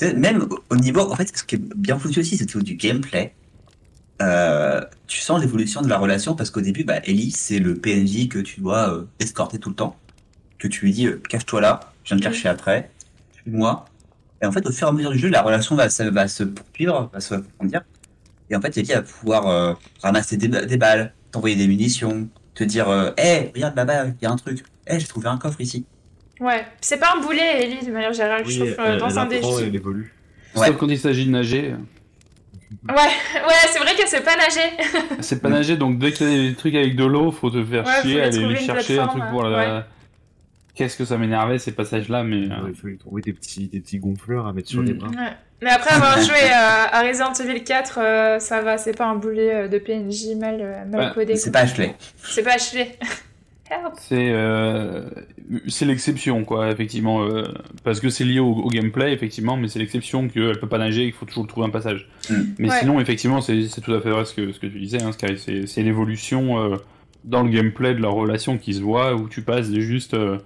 Même 0.00 0.42
au- 0.42 0.62
au 0.70 0.76
niveau, 0.76 1.00
en 1.00 1.16
fait, 1.16 1.36
ce 1.36 1.44
qui 1.44 1.54
est 1.56 1.74
bien 1.76 1.98
foutu 1.98 2.20
aussi, 2.20 2.36
c'est 2.36 2.44
au 2.44 2.58
niveau 2.58 2.60
du 2.62 2.74
gameplay. 2.74 3.34
Euh, 4.20 4.82
tu 5.06 5.20
sens 5.20 5.40
l'évolution 5.40 5.80
de 5.82 5.88
la 5.88 5.98
relation 5.98 6.34
parce 6.36 6.50
qu'au 6.50 6.60
début, 6.60 6.84
bah, 6.84 7.00
Ellie, 7.04 7.30
c'est 7.32 7.58
le 7.58 7.74
PNJ 7.76 8.28
que 8.28 8.38
tu 8.38 8.60
dois 8.60 8.94
euh, 8.94 9.04
escorter 9.18 9.58
tout 9.58 9.70
le 9.70 9.74
temps. 9.74 9.96
Que 10.58 10.68
tu 10.68 10.84
lui 10.84 10.92
dis, 10.92 11.06
euh, 11.06 11.20
cache-toi 11.28 11.60
là, 11.60 11.80
je 12.04 12.14
viens 12.14 12.18
te 12.18 12.22
chercher 12.32 12.48
après, 12.48 12.90
suis-moi. 13.42 13.84
Et 14.42 14.46
en 14.46 14.52
fait, 14.52 14.66
au 14.66 14.72
fur 14.72 14.86
et 14.88 14.90
à 14.90 14.92
mesure 14.92 15.12
du 15.12 15.18
jeu, 15.18 15.28
la 15.28 15.42
relation 15.42 15.76
va, 15.76 15.88
se- 15.88 16.02
va 16.02 16.26
se 16.28 16.42
poursuivre, 16.44 17.10
va 17.12 17.20
se 17.20 17.34
approfondir. 17.34 17.82
Et 18.50 18.56
en 18.56 18.60
fait, 18.60 18.76
Ellie 18.76 18.92
va 18.92 19.02
pouvoir 19.02 19.46
euh, 19.48 19.74
ramasser 20.02 20.36
des, 20.36 20.48
des 20.48 20.76
balles, 20.76 21.12
t'envoyer 21.30 21.56
des 21.56 21.68
munitions, 21.68 22.28
te 22.54 22.64
dire, 22.64 22.88
euh, 22.88 23.10
hé, 23.16 23.50
regarde 23.54 23.76
là-bas, 23.76 24.06
il 24.06 24.14
y 24.20 24.26
a 24.26 24.30
un 24.30 24.36
truc. 24.36 24.64
Hé, 24.86 24.98
j'ai 24.98 25.06
trouvé 25.06 25.28
un 25.28 25.38
coffre 25.38 25.60
ici. 25.60 25.86
Ouais, 26.40 26.66
c'est 26.80 26.98
pas 26.98 27.14
un 27.16 27.20
boulet, 27.20 27.62
Ellie, 27.64 27.86
de 27.86 27.92
manière 27.92 28.12
générale, 28.12 28.42
Oui, 28.44 28.52
je 28.52 28.64
trouve, 28.64 28.80
euh, 28.80 28.92
elle, 28.94 28.98
dans 28.98 29.08
elle 29.10 29.18
un 29.18 29.26
défi. 29.26 29.48
elle 29.60 29.74
évolue. 29.76 30.12
Ouais. 30.56 30.66
Sauf 30.66 30.76
quand 30.76 30.88
il 30.88 30.98
s'agit 30.98 31.24
de 31.26 31.30
nager. 31.30 31.74
Ouais, 32.88 32.94
ouais, 32.94 33.54
c'est 33.70 33.78
vrai 33.78 33.94
qu'elle 33.94 34.08
sait 34.08 34.22
pas 34.22 34.34
nager. 34.36 35.16
C'est 35.20 35.40
pas 35.40 35.48
nager, 35.50 35.76
donc 35.76 35.98
dès 35.98 36.10
qu'il 36.12 36.28
y 36.30 36.46
a 36.46 36.50
des 36.50 36.54
trucs 36.56 36.74
avec 36.74 36.96
de 36.96 37.04
l'eau, 37.04 37.30
faut 37.30 37.50
te 37.50 37.62
faire 37.64 37.84
Ouais, 37.86 38.02
chier, 38.02 38.20
aller 38.22 38.56
chercher 38.56 38.98
un 38.98 39.06
truc 39.06 39.22
pour 39.30 39.44
la... 39.44 39.58
ouais. 39.78 39.84
Qu'est-ce 40.74 40.96
que 40.96 41.04
ça 41.04 41.18
m'énervait 41.18 41.58
ces 41.58 41.72
passages-là, 41.72 42.24
mais... 42.24 42.46
euh, 42.50 42.62
Ouais, 42.64 42.70
il 42.70 42.74
faut 42.74 42.86
lui 42.86 42.96
trouver 42.98 43.20
des 43.22 43.32
petits, 43.34 43.68
des 43.68 43.80
petits 43.80 43.98
gonfleurs 43.98 44.46
à 44.46 44.52
mettre 44.52 44.68
sur 44.68 44.80
Mm. 44.82 44.86
les 44.86 44.92
bras. 44.94 45.08
Ouais. 45.08 45.32
Mais 45.60 45.70
après 45.70 45.94
avoir 45.94 46.18
joué 46.20 46.34
euh, 46.34 46.86
à 46.90 47.02
Resident 47.02 47.32
Evil 47.34 47.62
4, 47.62 47.98
euh, 48.02 48.38
ça 48.38 48.62
va, 48.62 48.78
c'est 48.78 48.96
pas 48.96 49.06
un 49.06 49.14
boulet 49.16 49.54
euh, 49.54 49.68
de 49.68 49.78
PNJ 49.78 50.34
mal, 50.40 50.86
mal 50.90 51.00
Ouais, 51.08 51.14
codé. 51.14 51.36
C'est 51.36 51.52
pas 51.52 51.60
Ashley. 51.60 51.94
C'est 52.22 52.42
pas 52.42 52.54
Ashley. 52.54 52.98
C'est 53.96 54.28
euh, 54.32 55.08
c'est 55.66 55.86
l'exception, 55.86 56.44
quoi, 56.44 56.70
effectivement. 56.70 57.22
euh, 57.24 57.44
parce 57.84 58.00
que 58.00 58.10
c'est 58.10 58.24
lié 58.24 58.38
au, 58.38 58.52
au 58.52 58.68
gameplay, 58.68 59.14
effectivement, 59.14 59.56
mais 59.56 59.66
c'est 59.68 59.78
l'exception 59.78 60.28
qu'elle 60.28 60.58
peut 60.60 60.68
pas 60.68 60.76
nager 60.76 61.02
et 61.02 61.04
qu'il 61.06 61.14
faut 61.14 61.24
toujours 61.24 61.46
trouver 61.46 61.68
un 61.68 61.70
passage. 61.70 62.06
Mm. 62.28 62.34
Mais 62.58 62.68
Ouais. 62.70 62.78
sinon, 62.80 63.00
effectivement, 63.00 63.40
c'est 63.40 63.66
c'est 63.68 63.80
tout 63.80 63.94
à 63.94 64.00
fait 64.02 64.10
vrai 64.10 64.26
ce 64.26 64.34
que, 64.34 64.52
ce 64.52 64.58
que 64.60 64.66
tu 64.66 64.78
disais, 64.78 65.02
hein, 65.02 65.12
Sky. 65.12 65.38
C'est 65.38 65.66
c'est 65.66 65.82
l'évolution 65.82 66.58
euh, 66.72 66.76
dans 67.24 67.42
le 67.42 67.48
gameplay 67.48 67.94
de 67.94 68.02
la 68.02 68.08
relation 68.10 68.58
qui 68.58 68.74
se 68.74 68.82
voit, 68.82 69.14
où 69.14 69.26
tu 69.26 69.40
passes 69.40 69.70
de 69.70 69.80
juste 69.80 70.12
euh, 70.12 70.36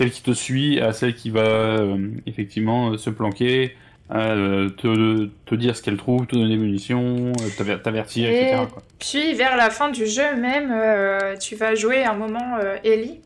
celle 0.00 0.10
qui 0.10 0.22
te 0.22 0.30
suit 0.32 0.80
à 0.80 0.94
celle 0.94 1.14
qui 1.14 1.28
va 1.28 1.42
euh, 1.42 1.98
effectivement 2.26 2.92
euh, 2.92 2.96
se 2.96 3.10
planquer, 3.10 3.76
euh, 4.14 4.70
te, 4.70 5.26
te 5.44 5.54
dire 5.54 5.76
ce 5.76 5.82
qu'elle 5.82 5.98
trouve, 5.98 6.26
te 6.26 6.36
donner 6.36 6.48
des 6.48 6.56
munitions, 6.56 7.32
t'aver- 7.58 7.76
t'avertir, 7.82 8.30
Et- 8.30 8.44
etc. 8.46 8.62
quoi. 8.72 8.82
Puis 8.98 9.34
vers 9.34 9.58
la 9.58 9.68
fin 9.68 9.90
du 9.90 10.06
jeu 10.06 10.34
même, 10.36 10.70
euh, 10.72 11.36
tu 11.36 11.54
vas 11.54 11.74
jouer 11.74 12.02
un 12.04 12.14
moment 12.14 12.56
euh, 12.62 12.76
Ellie. 12.82 13.20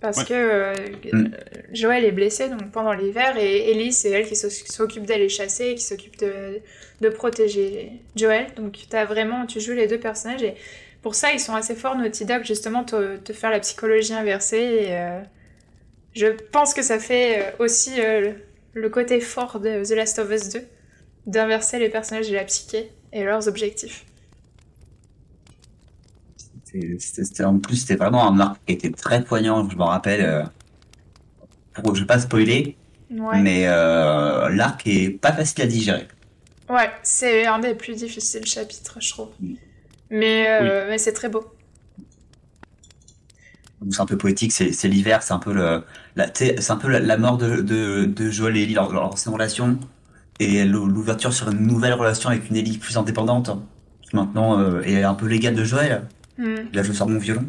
Parce 0.00 0.18
Ouais. 0.18 0.24
que 0.24 0.34
euh, 0.34 0.74
Mm. 1.12 1.28
Joël 1.74 2.04
est 2.06 2.12
blessé 2.12 2.48
donc 2.48 2.70
pendant 2.72 2.92
l'hiver 2.94 3.36
et 3.38 3.70
Ellie 3.70 3.92
c'est 3.92 4.10
elle 4.10 4.26
qui 4.26 4.34
s'oc- 4.34 4.66
s'occupe 4.72 5.04
d'aller 5.06 5.28
chasser, 5.28 5.74
qui 5.74 5.82
s'occupe 5.82 6.18
de, 6.18 6.60
de 7.02 7.08
protéger 7.10 7.92
Joël. 8.16 8.46
Donc 8.56 8.78
t'as 8.88 9.04
vraiment, 9.04 9.44
tu 9.46 9.60
joues 9.60 9.72
les 9.72 9.86
deux 9.86 9.98
personnages 10.00 10.42
et 10.42 10.54
pour 11.02 11.14
ça 11.14 11.32
ils 11.32 11.40
sont 11.40 11.54
assez 11.54 11.74
forts 11.74 11.96
Naughty 11.98 12.24
Dog 12.26 12.44
justement 12.44 12.82
te, 12.84 13.16
te 13.18 13.32
faire 13.34 13.50
la 13.50 13.60
psychologie 13.60 14.12
inversée. 14.14 14.56
Et, 14.56 14.86
euh, 14.92 15.20
je 16.14 16.26
pense 16.52 16.74
que 16.74 16.82
ça 16.82 16.98
fait 16.98 17.42
euh, 17.42 17.50
aussi 17.64 18.00
euh, 18.00 18.32
le, 18.74 18.88
côté 18.88 19.20
fort 19.20 19.60
de 19.60 19.84
The 19.84 19.90
Last 19.96 20.18
of 20.18 20.30
Us 20.30 20.48
2 20.50 20.60
d'inverser 21.26 21.78
les 21.78 21.88
personnages 21.88 22.28
et 22.30 22.34
la 22.34 22.44
psyché 22.44 22.90
et 23.12 23.24
leurs 23.24 23.48
objectifs. 23.48 24.04
C'était- 26.36 26.96
c'était- 26.98 27.24
c'était- 27.24 27.44
en 27.44 27.58
plus, 27.58 27.76
c'était 27.76 27.96
vraiment 27.96 28.26
un 28.30 28.38
arc 28.40 28.60
qui 28.66 28.74
était 28.74 28.90
très 28.90 29.22
poignant, 29.24 29.68
je 29.68 29.76
me 29.76 29.82
rappelle. 29.82 30.20
euh, 30.22 30.42
pour, 31.82 31.94
je 31.94 32.00
vais 32.02 32.06
pas 32.06 32.20
spoiler, 32.20 32.76
Ouais. 33.10 33.40
mais 33.40 33.64
euh, 33.66 34.48
l'arc 34.50 34.86
est 34.86 35.10
pas 35.10 35.32
facile 35.32 35.62
à 35.62 35.66
digérer. 35.66 36.06
Ouais, 36.68 36.88
c'est 37.02 37.46
un 37.46 37.58
des 37.58 37.74
plus 37.74 37.96
difficiles 37.96 38.46
chapitres, 38.46 38.96
je 39.00 39.10
trouve. 39.10 39.28
Oui. 39.42 39.58
Mais, 40.10 40.46
euh, 40.48 40.86
mais 40.88 40.98
c'est 40.98 41.12
très 41.12 41.28
beau. 41.28 41.44
C'est 43.90 44.00
un 44.00 44.06
peu 44.06 44.16
poétique, 44.18 44.52
c'est 44.52 44.88
l'hiver, 44.88 45.22
c'est 45.22 45.32
un 45.34 45.38
peu 45.38 45.52
le, 45.52 45.82
c'est 46.34 46.70
un 46.70 46.76
peu 46.76 46.88
la, 46.88 47.00
la 47.00 47.16
mort 47.16 47.36
de, 47.38 47.60
de, 47.62 48.04
de 48.04 48.30
Joel 48.30 48.56
et 48.56 48.62
Ellie, 48.62 48.74
leur, 48.74 48.92
leur 48.92 49.04
ancienne 49.12 49.32
relation, 49.34 49.78
et 50.40 50.64
l'ou- 50.64 50.86
l'ouverture 50.86 51.32
sur 51.32 51.50
une 51.50 51.66
nouvelle 51.66 51.94
relation 51.94 52.28
avec 52.30 52.48
une 52.50 52.56
Ellie 52.56 52.78
plus 52.78 52.96
indépendante, 52.96 53.50
qui 54.02 54.16
maintenant 54.16 54.58
euh, 54.60 54.82
est 54.82 55.02
un 55.02 55.14
peu 55.14 55.26
l'égale 55.26 55.54
de 55.54 55.64
Joël. 55.64 56.02
Hmm. 56.38 56.54
Là, 56.72 56.82
je 56.82 56.92
sors 56.92 57.08
mon 57.08 57.18
violon. 57.18 57.44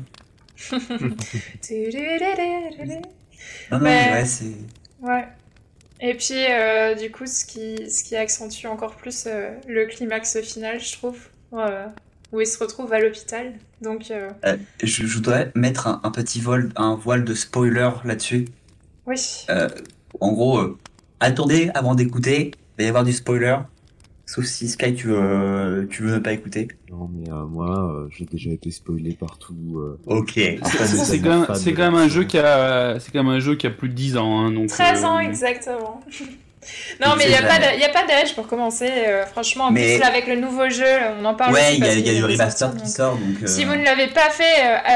Non, 3.72 3.80
non, 3.80 3.86
Ouais. 3.86 3.92
mais 4.08 4.12
ouais, 4.14 4.26
c'est. 4.26 4.54
Ouais. 5.02 5.28
Et 6.00 6.14
puis, 6.16 6.46
euh, 6.50 6.96
du 6.96 7.12
coup, 7.12 7.26
ce 7.26 7.46
qui, 7.46 7.90
ce 7.90 8.04
qui 8.04 8.16
accentue 8.16 8.68
encore 8.68 8.96
plus 8.96 9.26
euh, 9.28 9.52
le 9.68 9.86
climax 9.86 10.40
final, 10.42 10.80
je 10.80 10.94
trouve, 10.94 11.18
euh, 11.54 11.86
où 12.32 12.42
il 12.42 12.48
se 12.48 12.58
retrouve 12.58 12.92
à 12.94 13.00
l'hôpital. 13.00 13.54
Donc, 13.82 14.12
euh, 14.12 14.30
Euh, 14.46 14.58
je, 14.84 15.06
je 15.06 15.16
voudrais 15.16 15.52
mettre 15.56 15.88
un, 15.88 16.02
un 16.04 16.12
petit 16.12 16.42
vol, 16.42 16.72
un 16.76 16.96
voile 16.96 17.24
de 17.24 17.34
spoiler 17.34 17.90
là-dessus. 18.04 18.46
oui. 19.06 19.16
Euh, 19.50 19.70
en 20.22 20.32
gros, 20.32 20.60
euh, 20.60 20.78
attendez 21.20 21.70
avant 21.74 21.94
d'écouter, 21.96 22.52
il 22.52 22.82
va 22.82 22.84
y 22.86 22.88
avoir 22.88 23.04
du 23.04 23.14
spoiler. 23.14 23.58
Sauf 24.28 24.46
si 24.46 24.68
Sky, 24.70 24.96
tu 24.96 25.08
veux, 25.10 25.88
tu 25.92 26.02
veux 26.02 26.14
ne 26.16 26.20
pas 26.20 26.32
écouter. 26.32 26.68
Non, 26.90 27.08
mais 27.14 27.30
euh, 27.32 27.46
moi, 27.46 27.94
euh, 27.94 28.08
j'ai 28.10 28.26
déjà 28.26 28.50
été 28.50 28.72
spoilé 28.72 29.14
partout. 29.20 29.56
euh. 29.76 30.00
Ok. 30.08 30.40
Après, 30.62 30.88
C'est 30.88 31.20
quand, 31.22 31.48
même, 31.48 31.76
quand 31.76 31.96
un 31.96 32.08
jeu 32.08 32.24
qui 32.24 32.40
a, 32.40 33.00
c'est 33.00 33.12
quand 33.12 33.24
même 33.24 33.34
un 33.34 33.40
jeu 33.40 33.56
qui 33.56 33.68
a 33.68 33.70
plus 33.70 33.90
de 33.90 33.94
10 33.94 34.18
ans, 34.18 34.40
hein, 34.40 34.52
donc. 34.52 34.70
13 34.70 35.04
ans, 35.04 35.18
euh, 35.18 35.22
exactement. 35.22 36.02
non, 37.00 37.16
mais 37.18 37.26
il 37.26 37.30
n'y 37.30 37.36
a, 37.36 37.40
a 37.46 37.90
pas 37.90 38.06
d'âge 38.08 38.34
pour 38.36 38.48
commencer. 38.48 38.90
euh, 38.90 39.26
franchement, 39.26 39.66
en 39.66 39.72
Mais- 39.72 39.94
plus, 39.96 40.00
là, 40.00 40.08
avec 40.08 40.28
le 40.28 40.36
nouveau 40.36 40.70
jeu, 40.70 40.86
on 41.20 41.26
en 41.26 41.36
parle 41.36 41.54
Ouais, 41.54 41.76
il 41.76 41.84
y 41.84 41.88
a, 41.88 41.94
y 41.96 42.02
des 42.04 42.22
remaster 42.22 42.76
qui 42.76 42.88
sort, 42.90 43.18
donc. 43.18 43.44
euh, 43.44 43.48
Si 43.48 43.66
vous 43.66 43.76
ne 43.76 43.84
l'avez 43.84 44.08
pas 44.08 44.30
fait, 44.30 44.44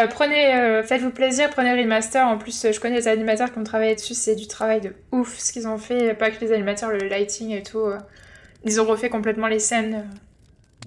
euh, 0.03 0.07
prenez, 0.07 0.81
faites-vous 0.85 1.11
plaisir, 1.11 1.49
prenez 1.49 1.75
le 1.75 1.81
remaster. 1.81 2.25
En 2.27 2.37
plus, 2.37 2.65
je 2.71 2.79
connais 2.79 2.95
les 2.97 3.07
animateurs 3.07 3.51
qui 3.51 3.59
ont 3.59 3.63
travaillé 3.63 3.95
dessus, 3.95 4.13
c'est 4.13 4.35
du 4.35 4.47
travail 4.47 4.81
de 4.81 4.93
ouf 5.11 5.37
ce 5.37 5.51
qu'ils 5.51 5.67
ont 5.67 5.77
fait. 5.77 6.13
Pas 6.13 6.31
que 6.31 6.39
les 6.43 6.51
animateurs, 6.51 6.89
le 6.91 7.07
lighting 7.07 7.51
et 7.51 7.63
tout. 7.63 7.85
ils 8.65 8.79
ont 8.81 8.85
refait 8.85 9.09
complètement 9.09 9.47
les 9.47 9.59
scènes. 9.59 10.05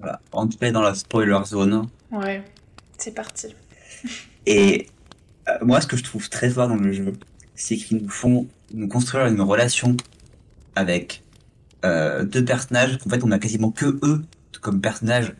Voilà. 0.01 0.19
Tout 0.31 0.57
cas, 0.59 0.71
dans 0.71 0.81
la 0.81 0.95
spoiler 0.95 1.37
zone. 1.45 1.87
Ouais, 2.11 2.41
c'est 2.97 3.13
parti. 3.13 3.55
Et 4.45 4.87
moi, 5.61 5.79
ce 5.81 5.87
que 5.87 5.97
je 5.97 6.03
trouve 6.03 6.29
très 6.29 6.49
fort 6.49 6.67
dans 6.67 6.75
le 6.75 6.91
jeu, 6.91 7.13
c'est 7.55 7.75
qu'ils 7.75 7.97
nous 8.03 8.09
font 8.09 8.47
nous 8.73 8.87
construire 8.87 9.27
une 9.27 9.39
relation 9.41 9.95
avec 10.75 11.23
euh, 11.85 12.23
deux 12.23 12.43
personnages. 12.43 12.97
En 13.05 13.09
fait, 13.09 13.23
on 13.23 13.31
a 13.31 13.39
quasiment 13.39 13.71
que 13.71 13.99
eux 14.03 14.23
comme 14.63 14.81
personnages 14.81 15.33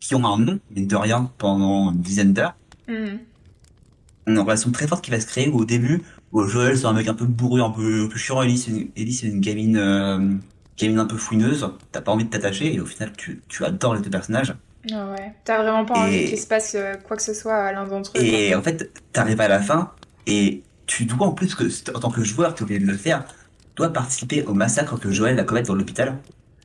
qui 0.00 0.14
ont 0.14 0.24
un 0.26 0.38
nom, 0.38 0.60
mais 0.70 0.82
de 0.82 0.96
rien, 0.96 1.30
pendant 1.38 1.90
une 1.90 2.00
dizaine 2.00 2.32
d'heures. 2.32 2.54
On 2.88 2.92
a 2.92 4.30
une 4.30 4.38
relation 4.38 4.70
très 4.70 4.86
forte 4.86 5.02
qui 5.02 5.10
va 5.10 5.18
se 5.18 5.26
créer 5.26 5.48
où, 5.48 5.60
au 5.60 5.64
début, 5.64 6.02
où 6.32 6.46
Joël 6.46 6.76
c'est 6.76 6.86
un 6.86 6.92
mec 6.92 7.08
un 7.08 7.14
peu 7.14 7.24
bourru, 7.24 7.62
un 7.62 7.70
peu, 7.70 8.04
un 8.04 8.08
peu 8.08 8.18
chiant, 8.18 8.42
Ellie 8.42 8.58
c'est 8.58 8.70
une, 8.70 8.88
Ellie, 8.96 9.14
c'est 9.14 9.26
une 9.26 9.40
gamine, 9.40 9.76
euh, 9.76 10.34
gamine 10.76 10.98
un 10.98 11.06
peu 11.06 11.16
fouineuse, 11.16 11.66
t'as 11.90 12.02
pas 12.02 12.12
envie 12.12 12.24
de 12.24 12.30
t'attacher, 12.30 12.74
et 12.74 12.80
au 12.80 12.86
final 12.86 13.12
tu, 13.16 13.40
tu 13.48 13.64
adores 13.64 13.94
les 13.94 14.02
deux 14.02 14.10
personnages. 14.10 14.54
Ah 14.92 15.10
ouais. 15.12 15.32
T'as 15.44 15.62
vraiment 15.62 15.86
pas 15.86 16.00
envie 16.00 16.26
qu'il 16.26 16.38
se 16.38 16.46
passe 16.46 16.74
euh, 16.74 16.94
quoi 16.96 17.16
que 17.16 17.22
ce 17.22 17.32
soit 17.32 17.54
à 17.54 17.72
l'un 17.72 17.86
d'entre 17.86 18.10
eux. 18.10 18.20
quoi. 18.20 18.28
Et 18.28 18.54
en 18.54 18.62
fait, 18.62 18.92
t'arrives 19.12 19.40
à 19.40 19.48
la 19.48 19.60
fin, 19.60 19.92
et 20.26 20.62
tu 20.86 21.06
dois 21.06 21.28
en 21.28 21.32
plus, 21.32 21.54
que 21.54 21.64
en 21.96 22.00
tant 22.00 22.10
que 22.10 22.22
joueur, 22.22 22.54
tu 22.54 22.62
oublié 22.64 22.78
de 22.78 22.86
le 22.86 22.96
faire, 22.96 23.24
dois 23.76 23.92
participer 23.92 24.42
au 24.44 24.54
massacre 24.54 24.98
que 24.98 25.10
Joël 25.10 25.36
va 25.36 25.44
commettre 25.44 25.68
dans 25.68 25.74
l'hôpital, 25.74 26.18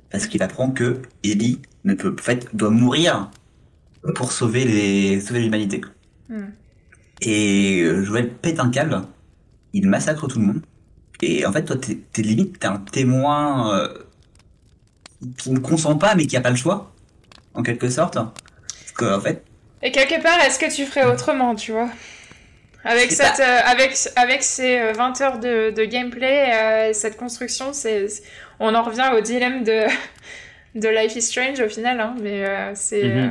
parce 0.09 0.27
qu'il 0.27 0.41
apprend 0.43 0.71
que 0.71 1.01
Ellie 1.23 1.61
ne 1.83 1.93
peut, 1.93 2.15
en 2.17 2.21
fait, 2.21 2.47
doit 2.53 2.69
mourir 2.69 3.29
pour 4.15 4.31
sauver 4.31 4.65
les, 4.65 5.21
sauver 5.21 5.41
l'humanité. 5.41 5.81
Mhm. 6.29 6.53
Et 7.21 7.81
euh, 7.81 8.03
Joël 8.03 8.29
pète 8.29 8.59
un 8.59 8.69
câble, 8.69 9.01
il 9.73 9.87
massacre 9.87 10.27
tout 10.27 10.39
le 10.39 10.45
monde. 10.45 10.61
Et 11.21 11.45
en 11.45 11.51
fait, 11.51 11.65
toi, 11.65 11.75
t'es, 11.75 12.21
limite, 12.21 12.59
t'es 12.59 12.67
un 12.67 12.77
témoin 12.77 13.75
euh, 13.75 13.93
qui 15.37 15.51
ne 15.51 15.59
consent 15.59 15.95
pas, 15.95 16.15
mais 16.15 16.27
qui 16.27 16.37
a 16.37 16.41
pas 16.41 16.49
le 16.49 16.55
choix, 16.55 16.93
en 17.53 17.61
quelque 17.61 17.89
sorte. 17.89 18.15
Parce 18.15 18.91
que, 18.95 19.17
en 19.17 19.19
fait, 19.19 19.43
Et 19.81 19.91
quelque 19.91 20.21
part, 20.23 20.39
est-ce 20.39 20.59
que 20.59 20.73
tu 20.73 20.85
ferais 20.85 21.11
autrement, 21.11 21.55
tu 21.55 21.73
vois? 21.73 21.89
Avec, 22.83 23.11
cette, 23.11 23.39
euh, 23.39 23.59
avec, 23.65 23.95
avec 24.15 24.43
ces 24.43 24.79
euh, 24.79 24.93
20 24.93 25.21
heures 25.21 25.39
de, 25.39 25.71
de 25.71 25.83
gameplay, 25.85 26.51
euh, 26.53 26.93
cette 26.93 27.17
construction, 27.17 27.73
c'est, 27.73 28.07
on 28.59 28.73
en 28.75 28.83
revient 28.83 29.11
au 29.17 29.21
dilemme 29.21 29.63
de, 29.63 29.83
de 30.79 30.87
Life 30.87 31.15
is 31.15 31.21
Strange 31.23 31.59
au 31.59 31.67
final. 31.69 31.99
Hein, 31.99 32.15
mais 32.21 32.45
euh, 32.45 32.71
c'est. 32.75 33.03
Mhm. 33.03 33.17
euh, 33.17 33.29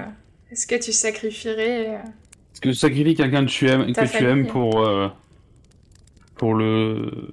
est-ce 0.52 0.66
que 0.66 0.76
tu 0.76 0.92
sacrifierais. 0.92 1.88
euh, 1.88 1.92
Est-ce 2.52 2.60
que 2.60 2.68
tu 2.70 2.74
sacrifies 2.74 3.14
quelqu'un 3.14 3.44
que 3.44 3.50
tu 3.50 3.68
aimes, 3.68 3.92
que 3.92 4.06
tu 4.16 4.24
aimes 4.24 4.46
pour, 4.46 4.86
euh, 4.86 5.08
pour 6.36 6.54
le. 6.54 7.32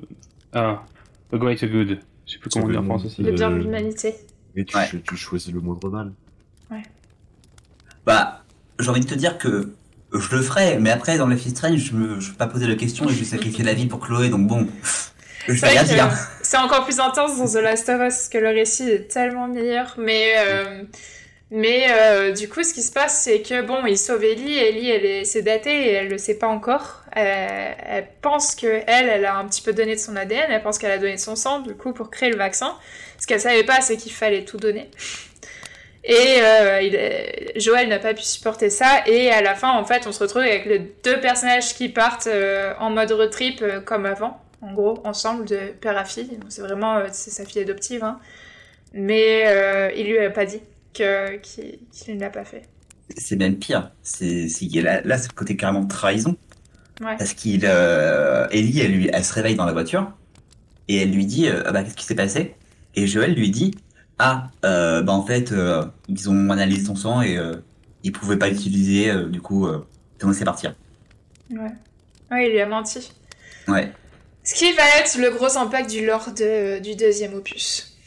Ah, 0.54 0.84
The 1.32 1.36
Great 1.36 1.64
Good. 1.66 2.00
Je 2.28 2.34
sais 2.34 2.40
plus 2.40 2.50
comment 2.50 2.66
Sauver 2.66 2.80
dire 2.82 2.92
en 2.92 2.96
aussi. 2.96 3.22
le 3.24 3.32
bien 3.34 3.50
de 3.52 3.56
Euh, 3.56 3.60
l'humanité 3.60 4.16
Et 4.56 4.66
tu, 4.66 4.76
Ouais. 4.78 4.88
tu 5.08 5.16
choisis 5.18 5.54
le 5.54 5.60
moindre 5.62 5.90
mal. 5.90 6.12
bah, 8.06 8.44
j'ai 8.80 8.90
envie 8.90 9.00
de 9.02 9.06
te 9.08 9.16
dire 9.16 9.38
que 9.38 9.74
je 10.20 10.36
le 10.36 10.42
ferais, 10.42 10.78
mais 10.80 10.92
après, 10.92 11.18
dans 11.18 11.28
Life 11.28 11.46
is 11.46 11.52
Strange, 11.52 11.80
je 11.80 11.94
me, 11.94 12.20
je 12.20 12.32
peux 12.32 12.38
pas 12.38 12.48
poser 12.48 12.68
la 12.68 12.76
question 12.76 13.06
et 13.10 13.14
je 13.14 13.20
vais 13.20 13.26
sacrifier 13.26 13.64
la 13.64 13.74
vie 13.74 13.86
pour 13.86 14.00
Chloé, 14.00 14.30
donc 14.30 14.48
bon, 14.48 14.68
C'est 15.48 16.58
vais 16.58 16.58
encore 16.58 16.86
plus 16.86 17.00
intense 17.00 17.38
dans 17.38 17.48
The 17.48 17.64
Last 17.64 17.90
of 17.90 17.96
Us, 17.96 18.00
parce 18.00 18.30
que 18.30 18.38
le 18.38 18.50
récit 18.50 18.90
est 18.90 19.12
tellement 19.12 19.48
meilleur. 19.48 19.96
Mais, 19.98 20.34
euh, 20.38 20.84
mais 21.52 21.86
euh, 21.90 22.32
du 22.32 22.50
coup, 22.50 22.64
ce 22.64 22.74
qui 22.74 22.82
se 22.82 22.92
passe, 22.92 23.22
c'est 23.24 23.42
que 23.42 23.62
bon, 23.62 23.86
il 23.86 23.98
sauve 23.98 24.24
Ellie. 24.24 24.58
Ellie, 24.58 24.90
elle 24.90 25.06
est 25.06 25.24
sédatée 25.24 25.90
et 25.90 25.92
elle 25.94 26.10
le 26.10 26.18
sait 26.18 26.36
pas 26.36 26.48
encore. 26.48 27.04
Euh, 27.16 27.72
elle 27.88 28.08
pense 28.22 28.56
que 28.56 28.82
elle, 28.88 29.10
elle 29.10 29.26
a 29.26 29.38
un 29.38 29.46
petit 29.46 29.62
peu 29.62 29.74
donné 29.74 29.96
de 29.96 30.00
son 30.00 30.16
ADN. 30.16 30.46
Elle 30.50 30.64
pense 30.64 30.78
qu'elle 30.78 30.92
a 30.92 30.98
donné 30.98 31.16
de 31.16 31.20
son 31.20 31.36
sang, 31.36 31.60
du 31.60 31.76
coup, 31.76 31.94
pour 31.94 32.10
créer 32.10 32.30
le 32.30 32.38
vaccin. 32.38 32.76
Ce 33.20 33.28
qu'elle 33.28 33.40
savait 33.42 33.64
pas, 33.64 33.82
c'est 33.82 33.98
qu'il 33.98 34.12
fallait 34.12 34.46
tout 34.46 34.58
donner. 34.58 34.90
Et 36.08 36.42
euh, 36.42 36.82
il 36.82 37.62
Joël 37.62 37.88
n'a 37.90 38.00
pas 38.00 38.14
pu 38.14 38.22
supporter 38.22 38.70
ça. 38.70 39.04
Et 39.08 39.32
à 39.32 39.42
la 39.42 39.56
fin, 39.56 39.72
en 39.72 39.86
fait, 39.86 40.06
on 40.08 40.12
se 40.12 40.20
retrouve 40.20 40.44
avec 40.44 40.66
les 40.66 40.80
deux 41.04 41.20
personnages 41.20 41.74
qui 41.74 41.90
partent 41.90 42.28
euh, 42.28 42.74
en 42.80 42.92
mode 42.92 43.12
road 43.12 43.32
trip 43.32 43.62
euh, 43.62 43.80
comme 43.82 44.06
avant 44.06 44.40
en 44.62 44.74
gros, 44.74 45.00
ensemble 45.06 45.46
de 45.46 45.58
père 45.80 45.98
à 45.98 46.06
fille. 46.06 46.38
C'est 46.50 46.62
vraiment 46.62 46.98
euh, 46.98 47.08
c'est 47.12 47.32
sa 47.32 47.46
fille 47.46 47.62
adoptive, 47.62 48.04
hein. 48.04 48.20
mais 48.94 49.44
euh, 49.46 49.92
il 49.96 50.08
lui 50.08 50.20
a 50.20 50.30
pas 50.30 50.46
dit 50.46 50.62
que 50.94 51.38
qu'il 51.38 51.80
qu'il 51.92 52.16
ne 52.16 52.20
l'a 52.20 52.30
pas 52.30 52.46
fait. 52.46 52.64
C'est 53.18 53.36
même 53.36 53.58
pire. 53.58 53.92
C'est, 54.02 54.48
là, 54.82 55.02
là, 55.04 55.18
c'est 55.18 55.30
le 55.30 55.36
côté 55.36 55.56
carrément 55.56 55.86
trahison. 55.86 56.36
Ouais. 57.02 57.16
Parce 57.18 57.34
qu'il, 57.34 57.62
euh, 57.66 58.48
Ellie, 58.52 58.80
elle, 58.80 58.92
lui, 58.92 59.10
elle 59.14 59.24
se 59.24 59.34
réveille 59.34 59.56
dans 59.56 59.66
la 59.66 59.74
voiture 59.74 60.12
et 60.88 61.02
elle 61.02 61.12
lui 61.12 61.26
dit, 61.26 61.48
euh, 61.48 61.62
ah 61.66 61.72
bah, 61.72 61.84
qu'est-ce 61.84 61.96
qui 61.96 62.06
s'est 62.06 62.16
passé? 62.16 62.56
Et 62.96 63.06
Joël 63.06 63.36
lui 63.36 63.52
dit, 63.52 63.76
ah, 64.20 64.50
euh, 64.64 65.02
bah 65.02 65.14
en 65.14 65.26
fait, 65.26 65.52
euh, 65.52 65.86
ils 66.08 66.30
ont 66.30 66.50
analysé 66.50 66.86
ton 66.88 66.96
sang 66.96 67.22
et 67.22 67.38
euh, 67.38 67.56
ils 68.04 68.12
pouvaient 68.12 68.38
pas 68.38 68.50
l'utiliser, 68.50 69.10
euh, 69.10 69.28
du 69.30 69.42
coup, 69.42 69.68
euh, 69.68 69.86
ils 70.20 70.26
ont 70.26 70.30
laissé 70.30 70.46
partir. 70.46 70.74
Ouais. 71.50 71.72
Ouais, 72.32 72.48
il 72.48 72.52
lui 72.52 72.62
a 72.62 72.66
menti. 72.68 73.12
Ouais. 73.68 73.92
Ce 74.44 74.54
qui 74.56 74.72
va 74.74 74.84
être 75.00 75.18
le 75.20 75.32
gros 75.32 75.58
impact 75.58 75.90
du 75.90 76.06
lore 76.06 76.32
de- 76.38 76.80
du 76.80 76.96
deuxième 76.96 77.34
opus. 77.34 77.98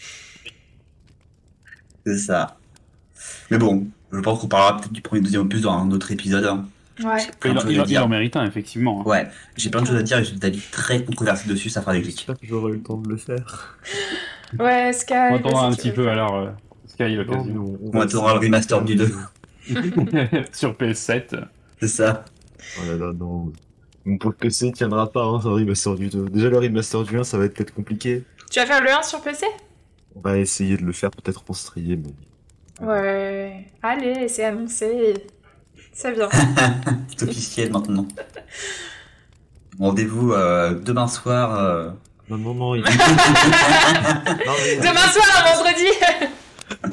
C'est 2.07 2.19
ça. 2.19 2.57
Mais 3.51 3.59
bon, 3.59 3.87
je 4.13 4.21
pense 4.21 4.41
qu'on 4.41 4.49
parlera 4.49 4.77
peut-être 4.79 4.93
du 4.93 5.03
premier 5.03 5.21
et 5.21 5.25
deuxième 5.25 5.43
opus 5.43 5.61
dans 5.63 5.73
un 5.73 5.91
autre 5.91 6.11
épisode. 6.13 6.45
hein. 6.45 6.67
Ouais. 7.05 7.19
Plein 7.39 7.51
Il, 7.51 7.55
de 7.55 7.59
en- 7.59 7.63
choses 7.63 7.71
il 7.73 7.77
il 7.79 7.83
dire. 7.85 8.05
en 8.05 8.09
mérite 8.09 8.35
un, 8.37 8.45
effectivement. 8.47 9.01
hein. 9.03 9.05
Ouais, 9.09 9.29
j'ai 9.57 9.71
plein 9.71 9.83
de 9.83 9.87
choses 9.87 9.97
à 9.97 10.03
dire 10.03 10.19
et 10.19 10.25
j'ai 10.25 10.35
des 10.37 10.47
avis 10.47 10.61
très 10.73 11.05
controversés 11.05 11.49
dessus, 11.49 11.71
ça 11.71 11.81
fera 11.81 11.93
des 11.93 12.03
clics. 12.03 12.17
J'espère 12.17 12.39
que 12.41 12.47
j'aurai 12.47 12.73
eu 12.73 12.77
le 12.77 12.83
temps 12.83 12.97
de 12.97 13.09
le 13.09 13.17
faire. 13.17 13.79
Ouais, 14.59 14.92
Sky. 14.92 15.14
On 15.14 15.36
attendra 15.36 15.66
un 15.66 15.72
petit 15.72 15.90
peu 15.90 16.09
alors. 16.09 16.34
euh, 16.36 16.51
Sky 16.86 17.03
Non, 17.03 17.16
l'occasion. 17.24 17.78
On 17.92 18.01
attendra 18.01 18.34
le 18.34 18.40
remaster 18.40 18.82
du 18.84 18.96
2. 18.96 19.07
Sur 20.53 20.72
PS7. 20.74 21.44
C'est 21.80 21.88
ça. 21.88 22.24
Oh 22.78 22.86
là 22.86 22.96
là, 22.96 23.12
non. 23.12 23.53
Mon 24.05 24.16
PC 24.16 24.72
tiendra 24.72 25.11
pas, 25.12 25.22
hein, 25.24 25.40
sur 25.40 25.51
le 25.51 25.57
remaster 25.57 25.94
du 25.96 26.09
2. 26.09 26.28
Déjà, 26.30 26.49
le 26.49 26.59
remaster 26.59 27.03
du 27.05 27.18
1, 27.18 27.24
ça 27.24 27.36
va 27.36 27.44
être 27.44 27.55
peut-être 27.55 27.74
compliqué. 27.74 28.24
Tu 28.51 28.59
vas 28.59 28.64
faire 28.66 28.82
le 28.82 28.90
1 28.90 29.03
sur 29.03 29.20
PC 29.20 29.44
On 30.16 30.20
va 30.20 30.38
essayer 30.38 30.76
de 30.78 30.84
le 30.84 30.92
faire 30.92 31.11
peut-être 31.11 31.44
en 31.46 31.53
stream. 31.53 32.03
mais- 32.80 32.86
Ouais. 32.86 33.66
Allez, 33.82 34.28
c'est 34.28 34.44
annoncé. 34.44 35.14
Ça 35.92 36.11
vient. 36.12 36.28
C'est 37.16 37.24
officiel 37.28 37.72
maintenant. 37.72 38.07
Rendez-vous 39.78 40.32
euh, 40.32 40.74
demain 40.74 41.07
soir. 41.09 41.55
euh, 41.59 41.90
Non, 42.31 42.37
non, 42.39 42.55
non, 42.55 42.74
il... 42.74 42.83
non, 42.85 42.89
mais 42.89 44.76
Demain 44.76 45.09
soir, 45.09 45.55
vendredi 45.55 45.87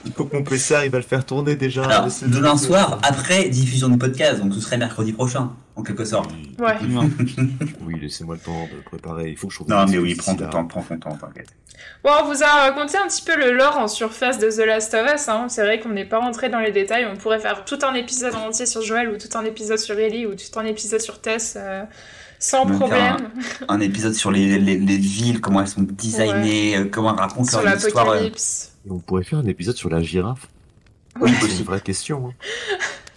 il 0.06 0.12
faut 0.14 0.26
que 0.26 0.36
mon 0.36 0.44
PC 0.44 0.76
arrive 0.76 0.96
à 0.96 1.00
le 1.00 1.04
faire 1.04 1.26
tourner 1.26 1.56
déjà. 1.56 1.84
Alors, 1.84 2.08
demain 2.26 2.58
soir, 2.58 3.00
après 3.04 3.50
diffusion 3.50 3.90
du 3.90 3.98
podcast, 3.98 4.42
donc 4.42 4.54
ce 4.54 4.62
serait 4.62 4.78
mercredi 4.78 5.14
prochain, 5.14 5.52
en 5.76 5.84
quelque 5.84 6.06
sorte. 6.06 6.32
Ouais. 6.60 6.78
Oui, 7.82 8.00
laissez-moi 8.00 8.36
le 8.36 8.42
temps 8.42 8.68
de 8.74 8.82
préparer. 8.84 9.30
Il 9.30 9.38
faut 9.38 9.48
que 9.48 9.54
je 9.54 9.60
trouve 9.60 9.70
Non, 9.70 9.86
mais 9.88 9.98
oui, 9.98 10.16
prends 10.16 10.36
ton 10.36 10.48
temps, 10.48 10.66
prends 10.66 10.82
ton 10.82 10.98
temps, 10.98 11.18
t'inquiète. 11.18 11.50
Bon, 12.04 12.12
on 12.22 12.26
vous 12.26 12.44
a 12.44 12.48
raconté 12.48 12.98
un 12.98 13.08
petit 13.08 13.22
peu 13.22 13.36
le 13.36 13.52
lore 13.52 13.78
en 13.78 13.88
surface 13.88 14.40
de 14.40 14.50
The 14.50 14.66
Last 14.66 14.94
of 14.94 15.14
Us. 15.14 15.28
Hein. 15.28 15.48
C'est 15.50 15.62
vrai 15.62 15.80
qu'on 15.80 15.90
n'est 15.90 16.06
pas 16.06 16.20
rentré 16.20 16.50
dans 16.50 16.60
les 16.60 16.72
détails. 16.72 17.06
On 17.12 17.18
pourrait 17.18 17.40
faire 17.40 17.66
tout 17.66 17.80
un 17.84 17.94
épisode 17.94 18.36
entier 18.36 18.66
sur 18.66 18.82
Joel 18.82 19.10
ou 19.10 19.18
tout 19.18 19.38
un 19.38 19.44
épisode 19.44 19.78
sur 19.78 19.98
Ellie 20.00 20.26
ou 20.26 20.36
tout 20.36 20.60
un 20.60 20.66
épisode 20.66 21.02
sur 21.02 21.20
Tess 21.20 21.56
euh, 21.58 21.84
sans 22.40 22.66
problème. 22.66 23.30
Un 23.68 23.80
épisode 23.80 24.14
sur 24.14 24.32
les, 24.32 24.58
les, 24.60 24.78
les 24.78 24.98
villes, 24.98 25.42
comment 25.42 25.62
elles 25.62 25.68
sont 25.68 25.82
designées, 25.82 26.78
euh, 26.78 26.86
comment 26.92 27.14
elles 27.14 27.20
racontent 27.22 27.50
Sur 27.50 27.62
leur 27.64 27.76
histoire. 27.78 28.10
euh. 28.10 28.28
Et 28.28 28.92
on 28.92 29.00
pourrait 29.00 29.24
faire 29.24 29.40
un 29.40 29.48
épisode 29.48 29.76
sur 29.76 29.90
la 29.90 30.02
girafe. 30.02 30.48
Oui. 31.20 31.32
C'est 31.42 31.58
une 31.58 31.64
vraie 31.64 31.82
question. 31.82 32.28
Hein. 32.30 32.34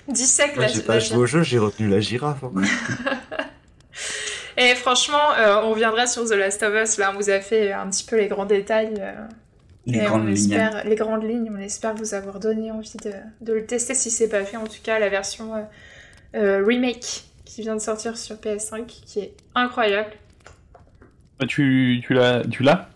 Dissèque 0.13 0.57
Moi, 0.57 0.65
la, 0.67 0.73
j'ai 0.73 0.81
pas 0.83 0.99
joué 1.01 1.17
au 1.19 1.27
jeu, 1.27 1.43
j'ai 1.43 1.59
retenu 1.59 1.89
la 1.89 2.01
girafe. 2.01 2.43
hein. 2.45 2.63
Et 4.57 4.75
franchement, 4.75 5.33
euh, 5.39 5.61
on 5.63 5.71
reviendra 5.71 6.07
sur 6.07 6.25
The 6.27 6.33
Last 6.33 6.63
of 6.65 6.75
Us. 6.75 6.99
Là, 6.99 7.13
on 7.15 7.19
vous 7.19 7.31
a 7.31 7.41
fait 7.41 7.73
un 7.73 7.89
petit 7.91 8.05
peu 8.05 8.17
les 8.17 8.27
grands 8.29 8.45
détails. 8.47 8.95
euh, 8.99 9.13
Les 9.87 9.99
et 9.99 10.05
grandes 10.05 10.23
on 10.23 10.25
lignes. 10.27 10.53
espère, 10.53 10.85
les 10.85 10.97
grandes 10.97 11.23
lignes, 11.25 11.51
on 11.55 11.61
espère 11.61 11.95
vous 11.95 12.13
avoir 12.15 12.41
donné 12.41 12.71
envie 12.73 12.97
de, 13.05 13.13
de 13.41 13.53
le 13.53 13.67
tester 13.67 13.95
si 13.95 14.11
c'est 14.11 14.29
pas 14.29 14.45
fait. 14.45 14.57
En 14.57 14.65
tout 14.67 14.83
cas, 14.83 14.99
la 14.99 15.09
version 15.11 15.55
euh, 15.55 15.61
euh, 16.35 16.65
remake 16.67 17.25
qui 17.49 17.63
vient 17.63 17.75
de 17.75 17.81
sortir 17.81 18.17
sur 18.19 18.37
PS5 18.37 18.85
qui 18.87 19.21
est 19.21 19.33
incroyable. 19.55 20.11
Bah, 21.41 21.47
Tu, 21.49 22.03
tu 22.07 22.13
l'as 22.15 22.43
tu 22.51 22.63
l'as? 22.63 22.89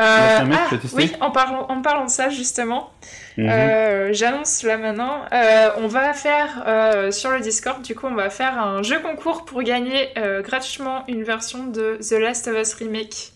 Euh, 0.00 0.44
mec, 0.46 0.58
ah, 0.72 0.76
oui, 0.94 1.12
en 1.20 1.30
parlant, 1.30 1.66
en 1.68 1.82
parlant 1.82 2.06
de 2.06 2.10
ça 2.10 2.30
justement, 2.30 2.90
Mhm. 3.36 3.48
euh, 3.50 4.12
j'annonce 4.14 4.62
là 4.62 4.78
maintenant, 4.78 5.22
euh, 5.32 5.68
on 5.76 5.88
va 5.88 6.14
faire 6.14 6.64
euh, 6.66 7.10
sur 7.10 7.30
le 7.30 7.40
Discord, 7.40 7.82
du 7.82 7.94
coup, 7.94 8.06
on 8.06 8.14
va 8.14 8.30
faire 8.30 8.58
un 8.58 8.82
jeu 8.82 8.98
concours 9.00 9.44
pour 9.44 9.62
gagner 9.62 10.08
euh, 10.16 10.40
gratuitement 10.40 11.04
une 11.06 11.22
version 11.22 11.66
de 11.66 11.98
The 12.00 12.12
Last 12.12 12.48
of 12.48 12.56
Us 12.58 12.72
Remake 12.74 13.32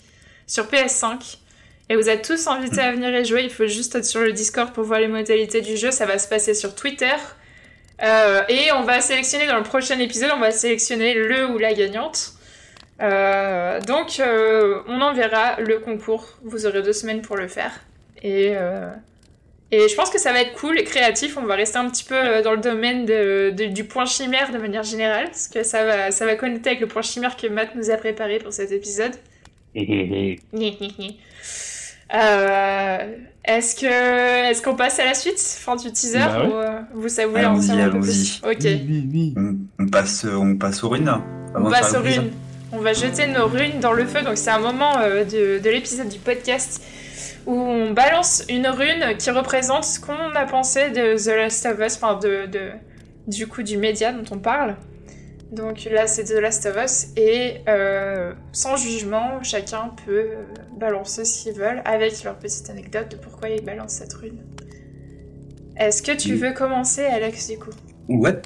sur 0.46 0.64
PS5. 0.64 1.36
Et 1.90 1.96
vous 1.96 2.08
êtes 2.08 2.24
tous 2.26 2.46
invités 2.46 2.80
à 2.80 2.92
venir 2.92 3.14
y 3.14 3.24
jouer, 3.26 3.42
il 3.44 3.50
faut 3.50 3.66
juste 3.66 3.94
être 3.94 4.06
sur 4.06 4.22
le 4.22 4.32
Discord 4.32 4.72
pour 4.72 4.84
voir 4.84 5.00
les 5.00 5.08
modalités 5.08 5.60
du 5.60 5.76
jeu, 5.76 5.90
ça 5.90 6.06
va 6.06 6.18
se 6.18 6.28
passer 6.28 6.54
sur 6.54 6.74
Twitter. 6.74 7.12
Euh, 8.02 8.42
et 8.48 8.72
on 8.72 8.82
va 8.82 9.00
sélectionner 9.00 9.46
dans 9.46 9.56
le 9.56 9.62
prochain 9.62 9.98
épisode, 9.98 10.30
on 10.34 10.40
va 10.40 10.50
sélectionner 10.50 11.14
le 11.14 11.46
ou 11.50 11.58
la 11.58 11.72
gagnante. 11.74 12.32
Euh, 13.00 13.80
donc, 13.80 14.18
euh, 14.20 14.80
on 14.88 15.00
enverra 15.00 15.60
le 15.60 15.78
concours. 15.78 16.26
Vous 16.42 16.66
aurez 16.66 16.82
deux 16.82 16.92
semaines 16.92 17.22
pour 17.22 17.36
le 17.36 17.48
faire. 17.48 17.72
Et, 18.22 18.54
et 19.70 19.88
je 19.88 19.94
pense 19.96 20.08
que 20.10 20.18
ça 20.18 20.32
va 20.32 20.40
être 20.40 20.54
cool 20.54 20.78
et 20.78 20.84
créatif. 20.84 21.36
On 21.36 21.42
va 21.42 21.56
rester 21.56 21.78
un 21.78 21.88
petit 21.90 22.04
peu 22.04 22.42
dans 22.42 22.52
le 22.52 22.58
domaine 22.58 23.04
de- 23.04 23.50
de- 23.54 23.66
du 23.66 23.84
point 23.84 24.06
chimère 24.06 24.50
de 24.52 24.58
manière 24.58 24.82
générale, 24.84 25.26
parce 25.26 25.48
que 25.48 25.62
ça 25.62 25.84
va, 25.84 26.10
ça 26.10 26.24
va 26.24 26.34
connecter 26.36 26.70
avec 26.70 26.80
le 26.80 26.86
point 26.86 27.02
chimère 27.02 27.36
que 27.36 27.46
Matt 27.48 27.74
nous 27.74 27.90
a 27.90 27.96
préparé 27.96 28.38
pour 28.38 28.52
cet 28.52 28.72
épisode. 28.72 29.12
Euh, 32.14 32.98
est-ce 33.44 33.74
que 33.76 34.48
est-ce 34.50 34.62
qu'on 34.62 34.74
passe 34.76 34.98
à 35.00 35.04
la 35.04 35.14
suite, 35.14 35.38
fin 35.38 35.76
du 35.76 35.90
teaser 35.92 36.18
Bah 36.18 36.40
ouais. 36.44 36.46
ou 36.46 36.54
euh, 36.56 36.80
vous 36.94 37.08
en 37.08 37.34
Allons-y, 37.40 37.62
savoir 37.66 37.86
un 37.86 37.90
peu 37.90 37.96
allons-y. 37.98 38.40
plus 38.40 38.42
Ok. 38.44 38.58
Oui, 38.62 38.84
oui, 38.88 39.08
oui. 39.12 39.34
On, 39.36 39.84
on 39.84 39.88
passe, 39.88 40.24
on 40.24 40.56
passe 40.56 40.82
aux. 40.84 40.94
On 41.56 41.70
passe 41.70 41.94
runes. 41.96 42.30
On 42.72 42.78
va 42.78 42.92
jeter 42.92 43.26
nos 43.26 43.46
runes 43.46 43.80
dans 43.80 43.92
le 43.92 44.04
feu. 44.06 44.22
Donc 44.22 44.36
c'est 44.36 44.50
un 44.50 44.58
moment 44.60 44.98
euh, 44.98 45.24
de, 45.24 45.58
de 45.62 45.70
l'épisode 45.70 46.08
du 46.08 46.18
podcast 46.18 46.82
où 47.46 47.52
on 47.60 47.90
balance 47.92 48.42
une 48.48 48.66
rune 48.66 49.16
qui 49.18 49.30
représente 49.30 49.84
ce 49.84 50.00
qu'on 50.00 50.34
a 50.34 50.44
pensé 50.46 50.90
de 50.90 51.16
The 51.22 51.36
Last 51.36 51.66
of 51.66 51.78
Us, 51.78 51.96
enfin 52.00 52.18
de, 52.18 52.46
de- 52.46 52.70
du 53.26 53.46
coup 53.46 53.62
du 53.62 53.76
média 53.76 54.12
dont 54.12 54.24
on 54.34 54.38
parle. 54.38 54.76
Donc 55.54 55.84
là 55.90 56.06
c'est 56.06 56.24
The 56.24 56.40
Last 56.40 56.66
of 56.66 56.76
Us 56.82 57.06
et 57.16 57.58
euh, 57.68 58.32
sans 58.52 58.76
jugement, 58.76 59.42
chacun 59.42 59.90
peut 60.04 60.12
euh, 60.18 60.44
balancer 60.78 61.24
ce 61.24 61.42
qu'ils 61.44 61.52
veulent 61.54 61.82
avec 61.84 62.24
leur 62.24 62.36
petite 62.36 62.68
anecdote 62.70 63.10
de 63.12 63.16
pourquoi 63.16 63.48
ils 63.50 63.64
balancent 63.64 63.92
cette 63.94 64.12
rune. 64.14 64.38
Est-ce 65.76 66.02
que 66.02 66.12
tu 66.12 66.32
Mm. 66.34 66.36
veux 66.38 66.52
commencer 66.52 67.04
Alex 67.04 67.48
du 67.50 67.58
coup? 67.58 67.70
Ouais. 68.08 68.36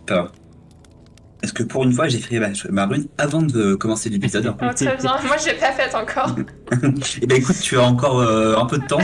Est-ce 1.42 1.52
que 1.52 1.62
pour 1.62 1.84
une 1.84 1.92
fois 1.92 2.08
j'ai 2.08 2.18
fait 2.18 2.38
ma, 2.40 2.48
ma 2.70 2.86
rune 2.86 3.06
avant 3.16 3.42
de 3.42 3.74
commencer 3.74 4.08
l'épisode? 4.10 4.46
Oh, 4.60 4.66
Très 4.74 4.96
bien, 4.96 5.16
moi 5.24 5.36
je 5.40 5.46
l'ai 5.50 5.54
pas 5.54 5.72
faite 5.72 5.94
encore. 5.94 6.34
Eh 7.22 7.26
ben 7.26 7.38
écoute, 7.38 7.56
tu 7.62 7.78
as 7.78 7.82
encore 7.84 8.20
euh, 8.20 8.56
un 8.56 8.66
peu 8.66 8.76
de 8.78 8.86
temps. 8.86 8.98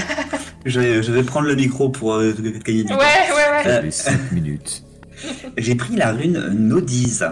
Je 0.67 0.81
vais, 0.81 1.03
je 1.03 1.11
vais 1.13 1.23
prendre 1.23 1.47
le 1.47 1.55
micro 1.55 1.89
pour 1.89 2.15
euh, 2.15 2.33
gagner 2.65 2.85
du 2.85 2.93
Ouais, 2.93 2.99
temps. 2.99 3.35
ouais, 3.35 3.65
ouais. 3.67 3.73
Euh, 3.73 3.81
Les 3.83 3.91
5 3.91 4.33
minutes. 4.33 4.85
J'ai 5.57 5.75
pris 5.75 5.97
la 5.97 6.13
rune 6.13 6.39
Nodiz. 6.51 7.25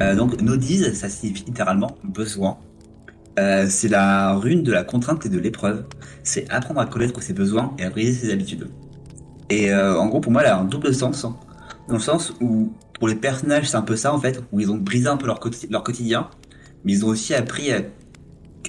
Euh, 0.00 0.14
donc 0.14 0.40
Nodiz, 0.40 0.92
ça 0.94 1.08
signifie 1.08 1.44
littéralement 1.44 1.96
besoin. 2.02 2.58
Euh, 3.38 3.66
c'est 3.68 3.88
la 3.88 4.34
rune 4.34 4.62
de 4.62 4.72
la 4.72 4.84
contrainte 4.84 5.26
et 5.26 5.28
de 5.28 5.38
l'épreuve. 5.38 5.84
C'est 6.22 6.50
apprendre 6.50 6.80
à 6.80 6.86
connaître 6.86 7.20
ses 7.22 7.32
besoins 7.32 7.74
et 7.78 7.84
à 7.84 7.90
briser 7.90 8.12
ses 8.12 8.32
habitudes. 8.32 8.68
Et 9.50 9.72
euh, 9.72 9.98
en 9.98 10.06
gros, 10.06 10.20
pour 10.20 10.32
moi, 10.32 10.42
elle 10.42 10.50
a 10.50 10.58
un 10.58 10.64
double 10.64 10.94
sens. 10.94 11.24
hein. 11.24 11.36
Dans 11.88 11.94
le 11.94 12.00
sens 12.00 12.32
où, 12.40 12.72
pour 12.98 13.08
les 13.08 13.14
personnages, 13.14 13.68
c'est 13.68 13.76
un 13.76 13.82
peu 13.82 13.96
ça 13.96 14.14
en 14.14 14.20
fait, 14.20 14.42
où 14.52 14.60
ils 14.60 14.70
ont 14.70 14.76
brisé 14.76 15.08
un 15.08 15.16
peu 15.16 15.26
leur, 15.26 15.40
leur 15.70 15.82
quotidien, 15.82 16.28
mais 16.84 16.92
ils 16.92 17.04
ont 17.04 17.08
aussi 17.08 17.34
appris 17.34 17.70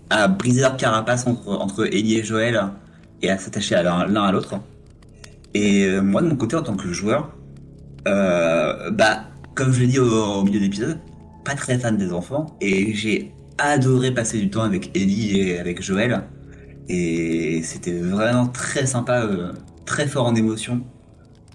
à, 0.10 0.28
briser 0.28 0.62
leur 0.62 0.78
carapace 0.78 1.26
entre, 1.26 1.48
entre 1.48 1.86
Ellie 1.86 2.18
et 2.18 2.24
Joël 2.24 2.62
et 3.22 3.30
à 3.30 3.38
s'attacher 3.38 3.76
l'un 3.76 4.24
à 4.24 4.32
l'autre. 4.32 4.56
Et 5.54 6.00
moi, 6.02 6.22
de 6.22 6.28
mon 6.28 6.36
côté, 6.36 6.58
en 6.58 6.64
tant 6.64 6.76
que 6.76 6.92
joueur, 6.92 7.32
bah, 8.06 9.24
comme 9.56 9.72
je 9.72 9.80
l'ai 9.82 9.88
dit 9.88 10.00
au, 10.00 10.06
au 10.06 10.44
milieu 10.44 10.60
de 10.60 10.66
l'épisode, 10.66 11.00
pas 11.44 11.56
très 11.56 11.80
fan 11.80 11.98
des 11.98 12.12
enfants, 12.14 12.46
et 12.62 12.94
j'ai 12.94 13.32
adoré 13.58 14.14
passer 14.14 14.38
du 14.40 14.50
temps 14.50 14.64
avec 14.64 14.96
Ellie 14.96 15.40
et 15.40 15.60
avec 15.60 15.82
Joël, 15.82 16.24
et 16.90 17.62
c'était 17.64 17.98
vraiment 17.98 18.48
très 18.48 18.86
sympa, 18.86 19.22
euh, 19.22 19.54
très 19.86 20.08
fort 20.08 20.28
en 20.28 20.36
émotion, 20.36 20.82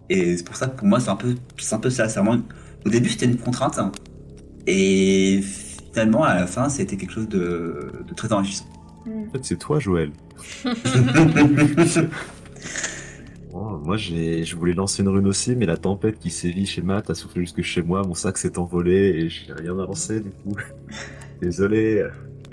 et 0.08 0.36
c'est 0.36 0.44
pour 0.44 0.56
ça 0.56 0.66
que 0.66 0.76
pour 0.76 0.88
moi 0.88 0.98
c'est 0.98 1.10
un 1.10 1.16
peu, 1.16 1.34
c'est 1.58 1.74
un 1.74 1.78
peu 1.78 1.90
ça, 1.90 2.08
c'est 2.08 2.20
vraiment, 2.20 2.42
au 2.84 2.88
début 2.88 3.10
c'était 3.10 3.26
une 3.26 3.36
contrainte, 3.36 3.78
et 4.66 5.40
finalement 5.92 6.24
à 6.24 6.34
la 6.34 6.46
fin 6.46 6.68
c'était 6.68 6.96
quelque 6.96 7.12
chose 7.12 7.28
de, 7.28 7.92
de 8.08 8.14
très 8.14 8.32
enrichissant. 8.32 8.66
En 9.06 9.32
fait, 9.32 9.44
c'est 9.44 9.58
toi, 9.58 9.78
Joël. 9.78 10.10
Moi, 13.82 13.96
j'ai, 13.96 14.44
je 14.44 14.56
voulais 14.56 14.74
lancer 14.74 15.02
une 15.02 15.08
rune 15.08 15.26
aussi, 15.26 15.56
mais 15.56 15.66
la 15.66 15.76
tempête 15.76 16.18
qui 16.18 16.30
sévit 16.30 16.66
chez 16.66 16.82
Matt 16.82 17.10
a 17.10 17.14
soufflé 17.14 17.42
jusque 17.42 17.62
chez 17.62 17.82
moi. 17.82 18.02
Mon 18.06 18.14
sac 18.14 18.38
s'est 18.38 18.58
envolé 18.58 18.92
et 18.92 19.28
j'ai 19.28 19.52
rien 19.52 19.78
à 19.78 19.86
lancer 19.86 20.20
du 20.20 20.30
coup. 20.30 20.56
Désolé. 21.42 22.04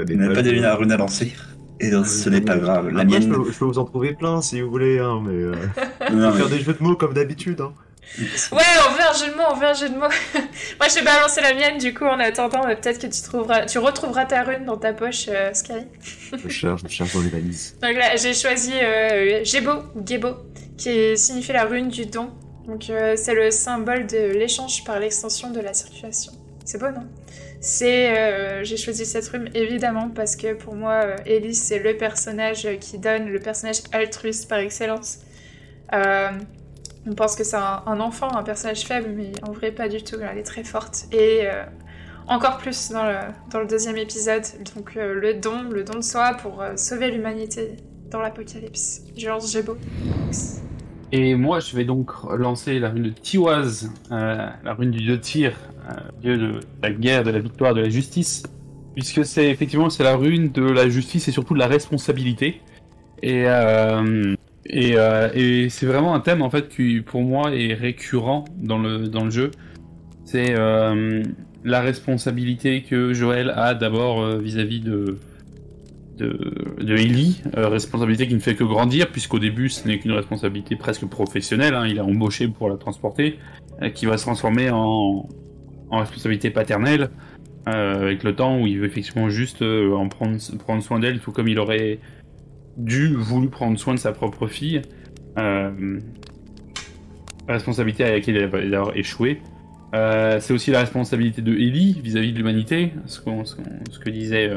Il 0.10 0.18
n'a 0.18 0.30
pas 0.34 0.42
de 0.44 0.64
à 0.64 0.76
rune 0.76 0.92
à 0.92 0.98
lancer, 0.98 1.34
et 1.80 1.92
donc, 1.92 2.08
ce 2.08 2.30
n'est 2.30 2.42
pas 2.42 2.58
grave, 2.58 2.90
la 2.90 3.02
Après, 3.02 3.22
je, 3.22 3.28
mienne... 3.28 3.44
peux, 3.44 3.52
je 3.52 3.58
peux 3.58 3.66
vous 3.66 3.78
en 3.78 3.86
trouver 3.86 4.14
plein 4.14 4.42
si 4.42 4.62
vous 4.62 4.70
voulez, 4.70 5.00
hein, 5.00 5.22
mais 5.24 5.34
euh, 5.34 5.54
Non, 6.12 6.32
mais- 6.32 6.38
faire 6.38 6.50
des 6.50 6.60
jeux 6.60 6.74
de 6.74 6.84
mots 6.84 6.96
comme 6.96 7.14
d'habitude. 7.14 7.62
Hein. 7.62 7.74
Ouais, 8.20 8.64
on 8.88 8.94
veut 8.94 9.02
un 9.02 9.14
jeu 9.14 9.32
de 9.32 9.36
mots, 9.38 9.44
on 9.52 9.56
veut 9.56 9.68
un 9.68 9.74
jeu 9.74 9.90
de 9.90 9.96
mots. 9.96 10.08
Moi, 10.80 10.88
je 10.90 10.96
vais 10.96 11.04
balancer 11.04 11.42
la 11.42 11.54
mienne, 11.54 11.78
du 11.78 11.94
coup, 11.94 12.06
en 12.06 12.20
attendant, 12.20 12.64
peut-être 12.64 13.00
que 13.00 13.08
tu 13.08 13.22
trouveras, 13.22 13.66
tu 13.66 13.78
retrouveras 13.80 14.26
ta 14.26 14.44
rune 14.44 14.66
dans 14.66 14.78
ta 14.78 14.94
poche, 14.94 15.26
euh, 15.30 15.54
Sky. 15.54 15.74
Je 16.32 16.50
cherche, 16.50 16.82
je 16.84 16.88
cherche 16.88 17.14
dans 17.14 17.22
les 17.22 17.30
valises. 17.30 17.76
Donc 17.82 17.94
là, 17.96 18.16
j'ai 18.16 18.34
choisi 18.34 18.72
euh, 18.82 19.44
Gebo, 19.44 19.72
ou 19.96 20.08
Gebo, 20.08 20.30
qui 20.78 21.18
signifie 21.18 21.54
la 21.54 21.66
rune 21.66 21.90
du 21.90 22.06
don. 22.06 22.30
Donc, 22.68 22.90
euh, 22.90 23.16
c'est 23.16 23.34
le 23.34 23.50
symbole 23.50 24.08
de 24.08 24.32
l'échange 24.34 24.84
par 24.84 25.00
l'extension 25.00 25.52
de 25.52 25.60
la 25.60 25.74
circulation. 25.74 26.34
C'est 26.66 26.80
beau, 26.80 26.92
non? 26.92 27.08
C'est, 27.60 28.16
euh, 28.16 28.64
j'ai 28.64 28.78
choisi 28.78 29.06
cette 29.06 29.28
rune 29.30 29.50
évidemment 29.56 30.10
parce 30.10 30.36
que 30.36 30.54
pour 30.54 30.76
moi, 30.76 31.06
euh, 31.06 31.16
Ellie 31.26 31.56
c'est 31.56 31.80
le 31.80 31.98
personnage 31.98 32.68
qui 32.80 33.00
donne, 33.00 33.30
le 33.30 33.40
personnage 33.40 33.78
altruiste 33.92 34.48
par 34.48 34.60
excellence. 34.60 35.20
On 35.92 37.16
pense 37.16 37.38
que 37.38 37.46
c'est 37.46 37.56
un, 37.56 38.00
enfant, 38.02 38.36
un 38.36 38.44
personnage 38.44 38.86
faible, 38.86 39.10
mais 39.16 39.32
en 39.48 39.54
vrai 39.54 39.72
pas 39.72 39.88
du 39.88 40.04
tout. 40.04 40.18
Elle 40.20 40.38
est 40.38 40.44
très 40.44 40.66
forte 40.66 41.06
et 41.14 41.48
encore 42.28 42.58
plus 42.58 42.92
dans 42.92 43.06
le, 43.06 43.16
dans 43.50 43.62
le 43.62 43.66
deuxième 43.66 43.96
épisode. 43.96 44.44
Donc 44.76 44.94
le 44.96 45.34
don, 45.34 45.64
le 45.64 45.86
don 45.86 45.96
de 45.96 46.02
soi 46.02 46.34
pour 46.42 46.62
sauver 46.76 47.10
l'humanité 47.10 47.78
dans 48.12 48.20
l'apocalypse. 48.20 49.04
Je 49.18 49.28
lance 49.28 49.52
Gébo. 49.52 49.78
Et 51.12 51.36
moi, 51.36 51.60
je 51.60 51.76
vais 51.76 51.86
donc 51.86 52.12
lancer 52.38 52.80
la 52.80 52.90
rune 52.90 53.04
de 53.04 53.10
Tiwaz, 53.10 53.90
euh, 54.12 54.50
la 54.64 54.74
rune 54.74 54.92
du 54.92 55.06
deux 55.06 55.20
tir, 55.20 55.54
dieu 56.22 56.38
de 56.38 56.60
la 56.82 56.92
guerre, 56.92 57.24
de 57.24 57.32
la 57.32 57.40
victoire, 57.40 57.74
de 57.74 57.82
la 57.82 57.90
justice, 57.90 58.44
puisque 58.94 59.26
c'est 59.26 59.50
effectivement 59.50 59.90
c'est 59.90 60.04
la 60.04 60.16
rune 60.18 60.52
de 60.52 60.64
la 60.64 60.90
justice 60.90 61.28
et 61.28 61.32
surtout 61.32 61.54
de 61.54 61.60
la 61.60 61.68
responsabilité. 61.68 62.62
Et 63.24 63.44
euh, 63.48 64.36
et, 64.70 64.94
euh, 64.98 65.30
et 65.34 65.70
c'est 65.70 65.86
vraiment 65.86 66.14
un 66.14 66.20
thème 66.20 66.42
en 66.42 66.50
fait 66.50 66.68
qui 66.68 67.00
pour 67.02 67.22
moi 67.22 67.56
est 67.56 67.74
récurrent 67.74 68.46
dans 68.58 68.78
le 68.78 69.08
dans 69.08 69.24
le 69.24 69.32
jeu. 69.32 69.52
C'est 70.26 70.56
euh, 70.58 71.24
la 71.64 71.80
responsabilité 71.80 72.84
que 72.84 73.14
Joël 73.14 73.54
a 73.56 73.74
d'abord 73.74 74.22
euh, 74.22 74.40
vis-à-vis 74.40 74.82
de 74.82 75.20
de, 76.18 76.96
Ellie, 76.96 77.42
euh, 77.56 77.68
responsabilité 77.68 78.28
qui 78.28 78.34
ne 78.34 78.40
fait 78.40 78.56
que 78.56 78.64
grandir, 78.64 79.12
puisqu'au 79.12 79.40
début 79.40 79.70
ce 79.70 79.88
n'est 79.88 80.00
qu'une 80.00 80.12
responsabilité 80.12 80.76
presque 80.76 81.06
professionnelle, 81.06 81.76
hein, 81.76 81.88
il 81.88 82.00
a 82.00 82.04
embauché 82.04 82.48
pour 82.48 82.70
la 82.70 82.78
transporter, 82.78 83.38
euh, 83.82 83.90
qui 83.90 84.06
va 84.06 84.18
se 84.18 84.24
transformer 84.24 84.70
en, 84.70 85.28
responsabilité 85.92 86.50
paternelle, 86.50 87.10
euh, 87.68 88.02
avec 88.02 88.24
le 88.24 88.36
temps 88.36 88.60
où 88.60 88.68
il 88.68 88.80
veut 88.80 88.86
effectivement 88.86 89.30
juste 89.30 89.62
en 89.62 90.10
prendre, 90.10 90.38
prendre 90.60 90.84
soin 90.84 91.00
d'elle, 91.00 91.20
tout 91.20 91.32
comme 91.32 91.48
il 91.48 91.60
aurait 91.60 92.00
dû, 92.76 93.16
voulu 93.16 93.50
prendre 93.50 93.78
soin 93.80 93.94
de 93.94 94.00
sa 94.00 94.12
propre 94.12 94.48
fille. 94.48 94.82
Responsabilité 97.48 98.04
à 98.04 98.12
laquelle 98.12 98.36
il 98.36 98.44
a 98.44 98.48
d'ailleurs 98.48 98.98
échoué. 98.98 99.42
C'est 99.94 100.52
aussi 100.52 100.72
la 100.72 100.82
responsabilité 100.82 101.42
de 101.42 101.54
Ellie 101.54 102.00
vis-à-vis 102.04 102.34
de 102.34 102.38
l'humanité, 102.38 102.92
ce, 103.06 103.20
que 103.22 104.10
disait 104.10 104.52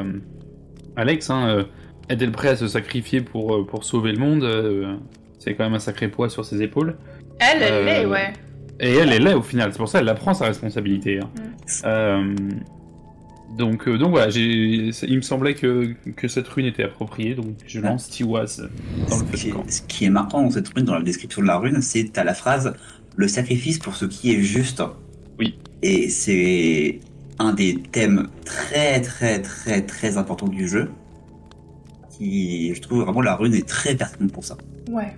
Alex. 1.01 1.31
Hein, 1.31 1.49
euh, 1.49 1.65
est-elle 2.09 2.33
prête 2.33 2.53
à 2.53 2.57
se 2.57 2.69
sacrifier 2.69 3.21
pour, 3.21 3.55
euh, 3.55 3.67
pour 3.67 3.85
sauver 3.85 4.13
le 4.13 4.19
monde 4.19 4.43
euh, 4.45 4.95
C'est 5.39 5.55
quand 5.55 5.65
même 5.65 5.75
un 5.75 5.79
sacré 5.81 6.09
poids 6.09 6.29
sur 6.29 6.45
ses 6.45 6.61
épaules. 6.63 6.97
Elle, 7.39 7.63
elle 7.63 7.85
l'est, 7.85 8.07
ouais. 8.07 8.33
Et 8.81 8.95
elle, 8.97 9.13
elle 9.13 9.23
l'est 9.25 9.35
au 9.35 9.43
final. 9.43 9.71
C'est 9.73 9.79
pour 9.79 9.89
ça 9.89 10.03
qu'elle 10.03 10.15
prend 10.15 10.35
sa 10.35 10.47
responsabilité. 10.47 11.19
hein. 11.21 11.31
Mm. 11.37 11.41
Euh, 11.85 12.35
donc, 13.59 13.89
euh, 13.89 13.99
donc 13.99 14.11
voilà, 14.11 14.31
j'ai- 14.31 14.91
il 15.09 15.17
me 15.17 15.23
semblait 15.23 15.55
que, 15.55 15.93
que 16.17 16.29
cette 16.29 16.47
rune 16.49 16.67
était 16.67 16.85
appropriée, 16.85 17.35
donc 17.35 17.49
je 17.67 17.81
lance 17.81 18.09
Tiwaz 18.09 18.69
dans 19.09 19.17
Ce 19.17 19.25
le 19.25 19.37
qui, 19.37 19.51
camp. 19.51 19.65
est, 19.67 19.71
ce 19.71 19.83
qui 19.83 20.05
est 20.05 20.11
marquant 20.11 20.43
dans 20.43 20.51
cette 20.51 20.69
rune, 20.69 20.85
dans 20.85 20.95
la 20.95 21.03
description 21.03 21.43
de 21.43 21.47
la 21.49 21.59
rune, 21.59 21.83
c'est 21.83 22.13
t'as 22.13 22.23
la 22.25 22.35
phrase 22.35 22.73
le 23.17 23.27
sacrifice 23.29 23.79
pour 23.79 23.97
ce 23.97 24.05
qui 24.05 24.33
est 24.33 24.41
juste. 24.41 24.83
Oui. 25.39 25.59
Et 25.83 26.09
c'est 26.09 27.01
un 27.41 27.53
des 27.53 27.75
thèmes 27.91 28.29
très 28.45 29.01
très 29.01 29.41
très 29.43 29.83
très 29.83 30.17
importants 30.19 30.47
du 30.49 30.69
jeu. 30.69 30.91
Qui, 32.17 32.75
je 32.75 32.81
trouve 32.83 33.03
vraiment 33.03 33.23
la 33.23 33.35
rune 33.35 33.55
est 33.55 33.67
très 33.67 33.95
pertinente 33.95 34.33
pour 34.33 34.45
ça. 34.45 34.57
Ouais. 34.91 35.17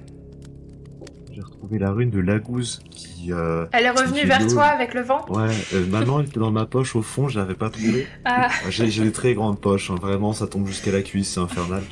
J'ai 1.32 1.40
retrouvé 1.40 1.78
la 1.78 1.90
rune 1.90 2.10
de 2.10 2.20
Lagouze 2.20 2.80
qui. 2.90 3.32
euh, 3.32 3.66
Elle 3.72 3.86
est 3.86 3.90
revenue 3.90 4.24
vers 4.24 4.46
toi 4.46 4.64
avec 4.64 4.94
le 4.94 5.00
vent 5.00 5.24
Ouais, 5.30 5.48
euh, 5.74 5.86
maintenant 5.86 6.20
elle 6.20 6.26
était 6.26 6.38
dans 6.38 6.50
ma 6.52 6.66
poche 6.66 6.94
au 6.94 7.02
fond, 7.02 7.28
je 7.28 7.38
l'avais 7.40 7.54
pas 7.54 7.70
trouvée. 7.70 8.06
Ah, 8.24 8.48
J'ai 8.68 8.88
j'ai 8.90 9.02
des 9.02 9.12
très 9.12 9.34
grandes 9.34 9.58
poches, 9.60 9.90
hein, 9.90 9.96
vraiment 10.00 10.32
ça 10.32 10.46
tombe 10.46 10.66
jusqu'à 10.66 10.92
la 10.92 11.02
cuisse, 11.02 11.30
c'est 11.30 11.40
infernal. 11.40 11.82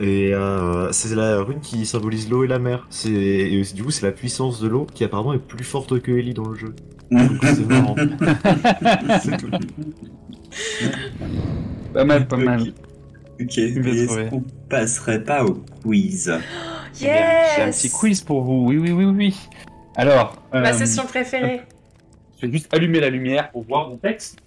Et 0.00 0.32
euh, 0.32 0.90
c'est 0.92 1.14
la 1.14 1.42
rune 1.42 1.60
qui 1.60 1.84
symbolise 1.84 2.30
l'eau 2.30 2.42
et 2.42 2.46
la 2.46 2.58
mer. 2.58 2.86
C'est 2.88 3.10
et 3.10 3.62
du 3.74 3.84
coup 3.84 3.90
c'est 3.90 4.06
la 4.06 4.12
puissance 4.12 4.58
de 4.60 4.66
l'eau 4.66 4.86
qui 4.94 5.04
apparemment 5.04 5.34
est 5.34 5.38
plus 5.38 5.62
forte 5.62 6.00
que 6.00 6.10
Ellie 6.10 6.32
dans 6.32 6.48
le 6.48 6.54
jeu. 6.54 6.74
Donc 7.10 7.32
c'est 7.42 7.66
marrant. 7.68 7.94
c'est 9.22 9.36
tout. 9.36 9.50
Pas 11.92 12.04
mal, 12.04 12.26
pas 12.26 12.38
mal. 12.38 12.72
Ok, 13.40 13.56
vais 13.56 13.90
est-ce 13.90 14.30
qu'on 14.30 14.44
passerait 14.68 15.22
pas 15.22 15.44
au 15.44 15.62
quiz? 15.82 16.32
Eh 17.02 17.04
bien, 17.04 17.14
J'ai 17.54 17.62
un 17.62 17.66
yes 17.66 17.82
petit 17.82 17.88
quiz 17.88 18.20
pour 18.20 18.42
vous. 18.42 18.64
Oui, 18.66 18.76
oui, 18.76 18.90
oui, 18.90 19.04
oui. 19.04 19.36
Alors, 19.96 20.42
Ma 20.52 20.70
euh, 20.70 20.72
session 20.72 21.04
préférée. 21.04 21.62
je 22.40 22.46
vais 22.46 22.52
juste 22.52 22.74
allumer 22.74 23.00
la 23.00 23.08
lumière 23.08 23.50
pour 23.52 23.62
voir 23.62 23.88
mon 23.88 23.96
texte. 23.96 24.38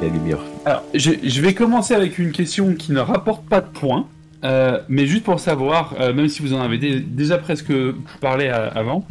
Et 0.00 0.04
la 0.04 0.12
lumière. 0.12 0.38
Alors, 0.64 0.82
je, 0.94 1.12
je 1.22 1.40
vais 1.40 1.54
commencer 1.54 1.94
avec 1.94 2.18
une 2.18 2.32
question 2.32 2.74
qui 2.74 2.92
ne 2.92 3.00
rapporte 3.00 3.46
pas 3.46 3.60
de 3.60 3.66
points, 3.68 4.06
euh, 4.44 4.80
mais 4.88 5.06
juste 5.06 5.24
pour 5.24 5.38
savoir, 5.40 5.94
euh, 6.00 6.12
même 6.12 6.28
si 6.28 6.42
vous 6.42 6.52
en 6.52 6.60
avez 6.60 6.76
dé- 6.78 7.00
déjà 7.00 7.38
presque 7.38 7.72
parlé 8.20 8.48
à- 8.48 8.66
avant, 8.66 9.06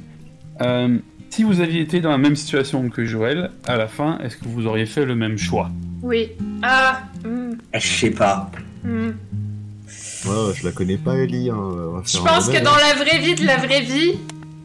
euh, 0.61 0.97
si 1.29 1.43
vous 1.43 1.61
aviez 1.61 1.81
été 1.81 2.01
dans 2.01 2.11
la 2.11 2.17
même 2.17 2.35
situation 2.35 2.89
que 2.89 3.05
Joël, 3.05 3.51
à 3.67 3.77
la 3.77 3.87
fin, 3.87 4.19
est-ce 4.19 4.37
que 4.37 4.45
vous 4.47 4.67
auriez 4.67 4.85
fait 4.85 5.05
le 5.05 5.15
même 5.15 5.37
choix? 5.37 5.69
Oui. 6.01 6.29
Ah, 6.61 7.01
hmm, 7.23 7.53
Je 7.73 7.87
sais 7.87 8.11
pas. 8.11 8.51
Ouais, 8.85 10.53
je 10.55 10.65
la 10.65 10.71
connais 10.71 10.97
pas 10.97 11.15
Ellie. 11.15 11.49
Hein. 11.49 12.01
Je 12.05 12.17
pense 12.19 12.49
que 12.49 12.63
dans 12.63 12.71
hein. 12.71 12.77
la 12.89 13.03
vraie 13.03 13.19
vie 13.19 13.35
de 13.35 13.45
la 13.45 13.57
vraie 13.57 13.81
vie, 13.81 14.13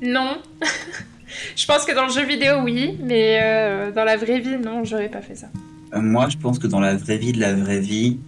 non. 0.03 0.37
Je 1.57 1.64
pense 1.64 1.85
que 1.85 1.95
dans 1.95 2.07
le 2.07 2.12
jeu 2.12 2.25
vidéo, 2.27 2.57
oui, 2.64 2.99
mais 3.03 3.39
euh, 3.43 3.93
dans 3.93 4.05
la 4.05 4.16
vraie 4.16 4.41
vie, 4.41 4.57
non, 4.59 4.85
j'aurais 4.85 5.09
pas 5.09 5.21
fait 5.23 5.37
ça. 5.37 5.47
Euh, 5.95 6.01
Moi, 6.01 6.28
je 6.28 6.36
pense 6.36 6.59
que 6.59 6.66
dans 6.66 6.80
la 6.80 6.97
vraie 6.97 7.18
vie 7.18 7.32
de 7.32 7.41
la 7.41 7.55
vraie 7.55 7.80
vie, 7.80 8.18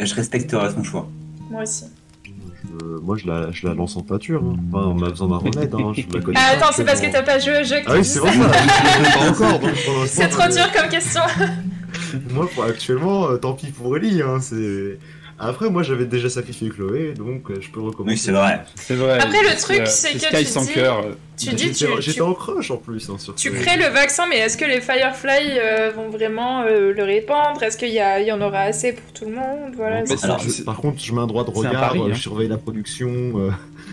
je 0.00 0.14
respecterais 0.14 0.70
son 0.72 0.82
choix. 0.82 1.08
Moi 1.50 1.62
aussi. 1.62 1.84
Je- 2.24 2.84
moi 3.02 3.16
je 3.16 3.26
la, 3.26 3.50
je 3.50 3.66
la 3.66 3.74
lance 3.74 3.96
en 3.96 4.02
pâture. 4.02 4.42
Hein. 4.44 4.56
Enfin, 4.72 4.86
on 4.88 5.02
a 5.02 5.10
besoin 5.10 5.28
d'un 5.28 5.36
remède. 5.38 5.74
Hein. 5.74 5.92
Je 5.96 6.02
la 6.16 6.20
connais 6.22 6.38
Ah, 6.40 6.50
pas 6.56 6.66
attends, 6.66 6.72
c'est 6.76 6.84
parce 6.84 7.00
que 7.00 7.10
t'as 7.10 7.22
pas 7.22 7.38
joué 7.38 7.60
au 7.60 7.64
jeu 7.64 7.76
que 7.76 7.84
Ah 7.86 7.92
tu 7.92 7.96
oui, 7.96 8.00
dis 8.02 8.08
c'est 8.08 8.18
ça. 8.18 8.26
vrai 8.26 8.32
ça. 8.32 8.52
Je 8.52 9.18
pas 9.18 9.30
encore. 9.30 9.58
Donc 9.60 9.84
pour 9.84 9.94
l'instant, 9.98 10.22
C'est 10.22 10.28
trop 10.28 10.42
je- 10.50 10.56
dur 10.56 10.72
comme 10.76 10.88
question. 10.90 11.20
Moi, 12.34 12.48
pour 12.54 12.64
actuellement, 12.64 13.28
euh, 13.30 13.36
tant 13.36 13.54
pis 13.54 13.68
pour 13.68 13.96
Ellie. 13.96 14.20
Hein. 14.22 14.38
C'est. 14.40 14.98
Après, 15.40 15.70
moi, 15.70 15.82
j'avais 15.84 16.06
déjà 16.06 16.28
sacrifié 16.28 16.68
Chloé, 16.68 17.14
donc 17.14 17.50
euh, 17.50 17.58
je 17.60 17.70
peux 17.70 17.80
recommencer. 17.80 18.12
Oui, 18.14 18.18
c'est 18.18 18.32
vrai. 18.32 18.60
C'est 18.74 18.94
vrai. 18.96 19.18
Après, 19.20 19.40
le 19.42 19.56
truc, 19.60 19.82
c'est 19.86 20.12
que 20.14 20.18
Sky 20.18 20.36
tu 20.38 20.44
sans 20.46 20.64
dis- 20.64 20.72
cœur. 20.72 21.04
Tu 21.36 21.50
dis, 21.54 21.70
tu, 21.72 21.86
J'étais 22.00 22.14
tu, 22.16 22.22
en 22.22 22.34
crush 22.34 22.72
en 22.72 22.76
plus. 22.78 23.08
Hein, 23.08 23.16
sur 23.18 23.36
tu 23.36 23.52
crées 23.52 23.76
le 23.78 23.86
vaccin, 23.86 24.24
mais 24.28 24.38
est-ce 24.38 24.56
que 24.56 24.64
les 24.64 24.80
Firefly 24.80 25.58
euh, 25.60 25.90
vont 25.94 26.08
vraiment 26.08 26.62
euh, 26.62 26.92
le 26.92 27.02
répandre? 27.04 27.62
Est-ce 27.62 27.76
qu'il 27.76 27.90
y, 27.90 28.00
a- 28.00 28.18
il 28.20 28.26
y 28.26 28.32
en 28.32 28.40
aura 28.40 28.62
assez 28.62 28.92
pour 28.92 29.12
tout 29.12 29.26
le 29.26 29.36
monde? 29.36 29.74
Voilà. 29.76 30.00
Non, 30.00 30.06
c'est- 30.06 30.14
Mais 30.16 30.24
Alors, 30.24 30.40
je- 30.40 30.62
par 30.64 30.76
contre, 30.78 31.00
je 31.00 31.12
mets 31.14 31.20
un 31.20 31.26
droit 31.28 31.44
de 31.44 31.50
c'est 31.54 31.66
un 31.66 31.68
regard, 31.68 31.80
pari, 31.80 32.00
euh, 32.00 32.04
hein. 32.06 32.14
je 32.14 32.20
surveille 32.20 32.48
la 32.48 32.58
production. 32.58 33.08
euh, 33.36 33.50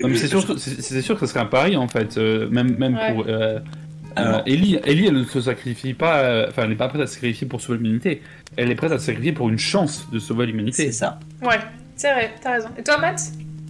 non, 0.00 0.08
mais 0.08 0.16
c'est 0.16 0.28
sûr, 0.28 0.44
c'est 0.58 0.80
c'est 0.82 1.02
sûr 1.02 1.18
que 1.18 1.26
ce 1.26 1.32
serait 1.32 1.40
un 1.40 1.46
pari 1.46 1.76
en 1.76 1.88
fait, 1.88 2.16
euh, 2.18 2.48
même, 2.50 2.76
même 2.78 2.94
Ouais. 2.94 3.12
pour. 3.12 3.24
Euh, 4.18 4.22
Alors. 4.22 4.42
Ellie, 4.46 4.78
Ellie, 4.84 5.06
elle 5.06 5.14
ne 5.14 5.24
se 5.24 5.40
sacrifie 5.40 5.92
pas, 5.94 6.20
euh, 6.20 6.46
enfin, 6.48 6.62
elle 6.62 6.70
n'est 6.70 6.74
pas 6.76 6.88
prête 6.88 7.02
à 7.02 7.06
se 7.06 7.14
sacrifier 7.14 7.46
pour 7.46 7.60
sauver 7.60 7.78
l'humanité. 7.78 8.22
Elle 8.56 8.70
est 8.70 8.74
prête 8.74 8.92
à 8.92 8.98
se 8.98 9.06
sacrifier 9.06 9.32
pour 9.32 9.48
une 9.48 9.58
chance 9.58 10.06
de 10.12 10.18
sauver 10.18 10.46
l'humanité. 10.46 10.86
C'est 10.86 10.92
ça. 10.92 11.18
Ouais, 11.42 11.58
c'est 11.96 12.12
vrai, 12.12 12.32
t'as 12.42 12.52
raison. 12.52 12.68
Et 12.78 12.82
toi, 12.82 12.98
Matt? 12.98 13.20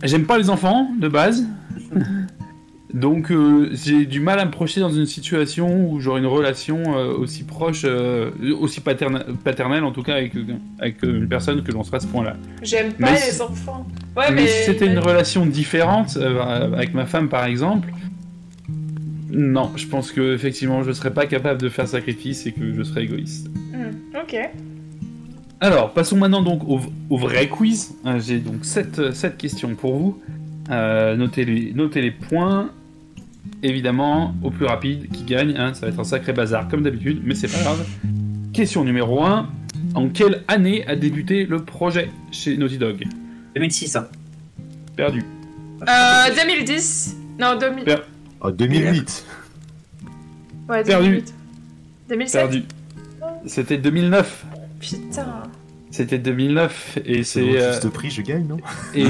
J'aime 0.02 0.24
pas 0.26 0.38
les 0.38 0.50
enfants 0.50 0.90
de 1.00 1.08
base, 1.08 1.46
donc 2.94 3.30
euh, 3.30 3.70
j'ai 3.72 4.06
du 4.06 4.20
mal 4.20 4.38
à 4.38 4.44
me 4.44 4.50
projeter 4.50 4.80
dans 4.80 4.90
une 4.90 5.06
situation 5.06 5.90
où 5.90 6.00
j'aurai 6.00 6.20
une 6.20 6.26
relation 6.26 6.96
euh, 6.96 7.12
aussi 7.14 7.44
proche, 7.44 7.82
euh, 7.84 8.30
aussi 8.60 8.80
paternelle 8.80 9.84
en 9.84 9.90
tout 9.92 10.02
cas 10.02 10.14
avec, 10.14 10.32
avec 10.78 11.02
euh, 11.04 11.18
une 11.18 11.28
personne 11.28 11.62
que 11.62 11.72
j'en 11.72 11.82
serais 11.82 11.96
à 11.96 12.00
ce 12.00 12.06
point-là. 12.06 12.36
J'aime 12.62 12.92
pas 12.92 13.06
Mais 13.06 13.12
les 13.12 13.18
si- 13.32 13.42
enfants. 13.42 13.86
Ouais, 14.16 14.26
mais, 14.30 14.42
mais. 14.42 14.46
si 14.46 14.64
c'était 14.64 14.86
une 14.86 14.98
relation 15.00 15.44
différente 15.46 16.16
euh, 16.16 16.72
avec 16.74 16.94
ma 16.94 17.06
femme 17.06 17.28
par 17.28 17.44
exemple, 17.44 17.88
non, 19.30 19.72
je 19.76 19.86
pense 19.86 20.12
que 20.12 20.34
effectivement 20.34 20.82
je 20.82 20.92
serais 20.92 21.12
pas 21.12 21.26
capable 21.26 21.60
de 21.60 21.68
faire 21.68 21.88
sacrifice 21.88 22.46
et 22.46 22.52
que 22.52 22.72
je 22.74 22.82
serais 22.82 23.04
égoïste. 23.04 23.48
Hmm, 23.72 24.16
ok. 24.20 24.36
Alors, 25.60 25.92
passons 25.94 26.16
maintenant 26.18 26.42
donc 26.42 26.62
au, 26.68 26.80
au 27.08 27.16
vrai 27.16 27.48
quiz. 27.48 27.94
Euh, 28.04 28.20
J'ai 28.20 28.38
donc 28.38 28.64
sept, 28.64 29.12
sept 29.14 29.36
questions 29.38 29.74
pour 29.74 29.96
vous. 29.96 30.20
Euh, 30.70 31.16
notez, 31.16 31.44
les, 31.44 31.72
notez 31.72 32.02
les 32.02 32.10
points. 32.10 32.70
Évidemment, 33.62 34.34
au 34.42 34.50
plus 34.50 34.66
rapide 34.66 35.08
qui 35.12 35.22
gagne. 35.24 35.54
hein, 35.56 35.72
ça 35.72 35.86
va 35.86 35.92
être 35.92 36.00
un 36.00 36.04
sacré 36.04 36.32
bazar 36.32 36.68
comme 36.68 36.82
d'habitude, 36.82 37.20
mais 37.24 37.34
c'est 37.34 37.48
pas 37.48 37.60
grave. 37.60 37.86
Question 38.52 38.84
numéro 38.84 39.22
1. 39.24 39.48
En 39.94 40.08
quelle 40.08 40.42
année 40.48 40.86
a 40.86 40.94
débuté 40.96 41.46
le 41.46 41.62
projet 41.62 42.10
chez 42.32 42.56
Naughty 42.56 42.76
Dog? 42.78 43.04
2006. 43.54 43.96
hein. 43.96 44.08
Perdu. 44.94 45.22
Euh, 45.82 46.34
2010. 46.44 47.16
Non, 47.38 47.56
2000. 47.58 47.84
Per- 47.84 47.96
Ah, 48.48 48.52
2008. 48.52 49.24
Ouais, 50.68 50.82
Perdu. 50.84 51.06
2008. 51.08 51.34
2007 52.08 52.40
Perdu. 52.40 52.62
C'était 53.46 53.78
2009. 53.78 54.44
Putain. 54.80 55.42
C'était 55.90 56.18
2009 56.18 56.98
et 57.06 57.22
C'est 57.24 57.40
euh, 57.40 57.72
juste 57.72 57.88
prix, 57.90 58.10
je 58.10 58.20
gagne, 58.22 58.46
non 58.46 58.58
et 58.94 59.06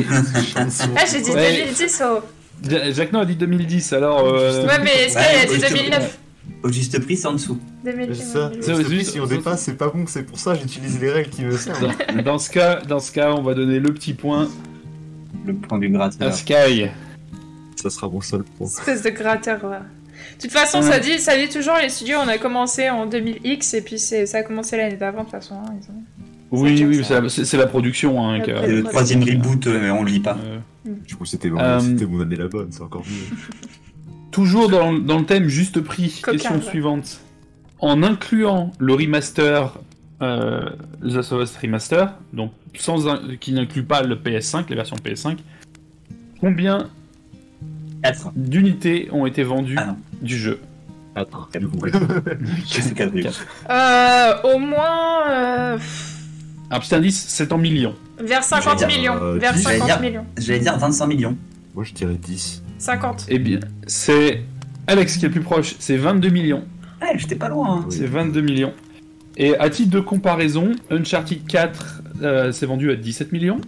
Ah, 0.54 1.04
j'ai 1.10 1.20
dit 1.22 1.30
Ouais. 1.30 1.58
2010, 1.64 2.02
oh. 2.06 2.20
Ja- 2.68 2.90
Jacques 2.92 3.12
No 3.12 3.20
a 3.20 3.24
dit 3.24 3.34
2010 3.36 3.92
alors 3.92 4.20
euh, 4.26 4.64
Ouais, 4.66 4.78
mais 4.82 4.90
est-ce 5.06 5.16
Ouais, 5.16 5.22
qu'elle 5.24 5.40
a 5.40 5.46
dit 5.46 5.54
juste- 5.60 5.74
2009 5.74 6.18
Au 6.62 6.68
juste 6.70 7.00
prix, 7.02 7.16
c'est 7.16 7.26
en 7.26 7.32
dessous. 7.32 7.58
2009. 7.84 8.16
C'est 8.16 8.24
ça. 8.24 8.52
Juste 8.54 8.88
juste- 8.90 9.10
si 9.12 9.20
on 9.20 9.26
dépasse, 9.26 9.62
c'est 9.62 9.74
pas 9.76 9.88
bon, 9.88 10.04
c'est 10.06 10.22
pour 10.22 10.38
ça 10.38 10.54
j'utilise 10.54 11.00
les 11.00 11.10
règles 11.10 11.30
qui 11.30 11.42
me 11.44 11.56
servent. 11.56 11.92
dans, 12.16 12.22
dans 12.22 12.38
ce 12.38 12.50
cas 12.50 12.80
dans 12.82 13.00
ce 13.00 13.10
cas 13.10 13.32
on 13.32 13.42
va 13.42 13.54
donner 13.54 13.80
le 13.80 13.92
petit 13.92 14.14
point 14.14 14.48
Le 15.46 15.54
point 15.54 15.78
du 15.78 15.88
gratteur. 15.88 16.28
à 16.28 16.32
Sky. 16.32 16.88
Ça 17.76 17.90
sera 17.90 18.08
mon 18.08 18.20
seul 18.20 18.42
point. 18.42 18.66
Espèce 18.66 19.02
de 19.02 19.10
gratteur, 19.10 19.58
va. 19.60 19.78
De 19.80 20.42
toute 20.42 20.50
façon, 20.50 20.78
Ouais. 20.78 20.90
ça, 20.90 20.98
dit, 20.98 21.18
ça 21.18 21.36
dit 21.36 21.48
toujours 21.48 21.76
les 21.80 21.88
studios, 21.88 22.16
on 22.24 22.28
a 22.28 22.38
commencé 22.38 22.88
en 22.90 23.06
2000X 23.06 23.74
et 23.74 23.82
puis 23.82 23.98
c'est- 23.98 24.26
ça 24.26 24.38
a 24.38 24.42
commencé 24.42 24.76
l'année 24.76 24.96
d'avant, 24.96 25.18
de 25.20 25.24
toute 25.24 25.32
façon. 25.32 25.54
hein, 25.56 25.74
ils 25.80 25.90
ont- 25.90 26.02
Oui, 26.52 26.78
C'est 26.78 26.84
oui, 26.84 27.04
c'est 27.04 27.20
la, 27.20 27.28
c'est- 27.28 27.44
c'est 27.44 27.56
la 27.56 27.66
production. 27.66 28.24
Hein, 28.24 28.38
La 28.38 28.44
qui 28.44 28.50
a- 28.52 28.60
C'est 28.62 28.66
le 28.68 28.82
Ouais. 28.82 28.88
troisième 28.90 29.22
reboot, 29.24 29.66
euh, 29.66 29.80
mais 29.80 29.90
on 29.90 30.02
le 30.04 30.10
lit 30.10 30.20
pas. 30.20 30.38
Euh, 30.44 30.58
Du 31.06 31.16
coup, 31.16 31.24
c'était 31.24 31.50
mon, 31.50 31.58
Euh, 31.60 31.80
c'était 31.80 32.06
mon 32.06 32.20
année 32.20 32.36
la 32.36 32.46
bonne, 32.46 32.68
c'est 32.70 32.82
encore 32.82 33.02
mieux. 33.02 33.36
Toujours 34.30 34.68
dans, 34.68 34.92
dans 34.92 35.18
le 35.18 35.24
thème 35.24 35.48
juste 35.48 35.80
prix, 35.80 36.20
Coquin, 36.22 36.32
question 36.38 36.54
ouais. 36.56 36.62
suivante. 36.62 37.20
En 37.80 38.02
incluant 38.04 38.70
le 38.78 38.94
remaster, 38.94 39.76
euh, 40.22 40.70
The 41.02 41.16
Us 41.32 41.56
Remaster, 41.60 42.14
donc 42.32 42.52
sans 42.78 43.08
un- 43.08 43.36
qui 43.40 43.52
n'inclut 43.52 43.82
pas 43.82 44.02
le 44.02 44.14
PS5, 44.16 44.70
les 44.70 44.76
versions 44.76 44.96
PS5, 44.96 45.38
combien 46.40 46.88
4. 48.02 48.32
d'unités 48.36 49.08
ont 49.12 49.26
été 49.26 49.42
vendues 49.42 49.76
Ah 49.78 49.86
non. 49.86 49.96
du 50.22 50.36
jeu 50.36 50.60
Quatre, 51.14 51.58
du 51.58 51.66
coup. 51.68 51.86
C'est 52.66 52.94
4 52.94 53.12
Euh, 53.70 54.54
au 54.54 54.58
moins 54.58 55.30
euh, 55.30 55.78
Un 56.70 56.78
petit 56.80 56.94
indice, 56.94 57.24
c'est 57.28 57.52
en 57.52 57.58
millions. 57.58 57.94
vers 58.18 58.44
50 58.44 58.78
J'allais 58.80 58.92
dire, 58.92 58.98
millions. 59.14 59.22
euh, 59.22 59.38
vers 59.38 59.54
dix. 59.54 59.62
50 59.62 59.78
J'allais 59.78 59.86
dire- 59.92 60.00
millions. 60.10 60.26
J'allais 60.36 60.58
dire 60.60 60.78
25 60.78 61.06
millions. 61.06 61.36
Moi, 61.74 61.84
je 61.84 61.94
dirais 61.94 62.16
10. 62.20 62.62
50. 62.78 63.26
Eh 63.30 63.38
bien, 63.38 63.60
c'est 63.86 64.42
Alex 64.86 65.16
qui 65.16 65.24
est 65.24 65.28
le 65.28 65.32
plus 65.32 65.40
proche, 65.42 65.74
c'est 65.78 65.96
22 65.96 66.28
millions. 66.28 66.64
Ouais, 67.00 67.16
j'étais 67.18 67.34
pas 67.34 67.48
loin. 67.48 67.78
hein. 67.78 67.84
Oui. 67.88 67.96
C'est 67.96 68.06
22 68.06 68.40
millions. 68.42 68.72
Et 69.38 69.56
à 69.58 69.70
titre 69.70 69.90
de 69.90 70.00
comparaison, 70.00 70.72
Uncharted 70.90 71.46
4 71.46 72.02
euh, 72.22 72.52
s'est 72.52 72.66
vendu 72.66 72.90
à 72.90 72.96
17 72.96 73.32
millions. 73.32 73.60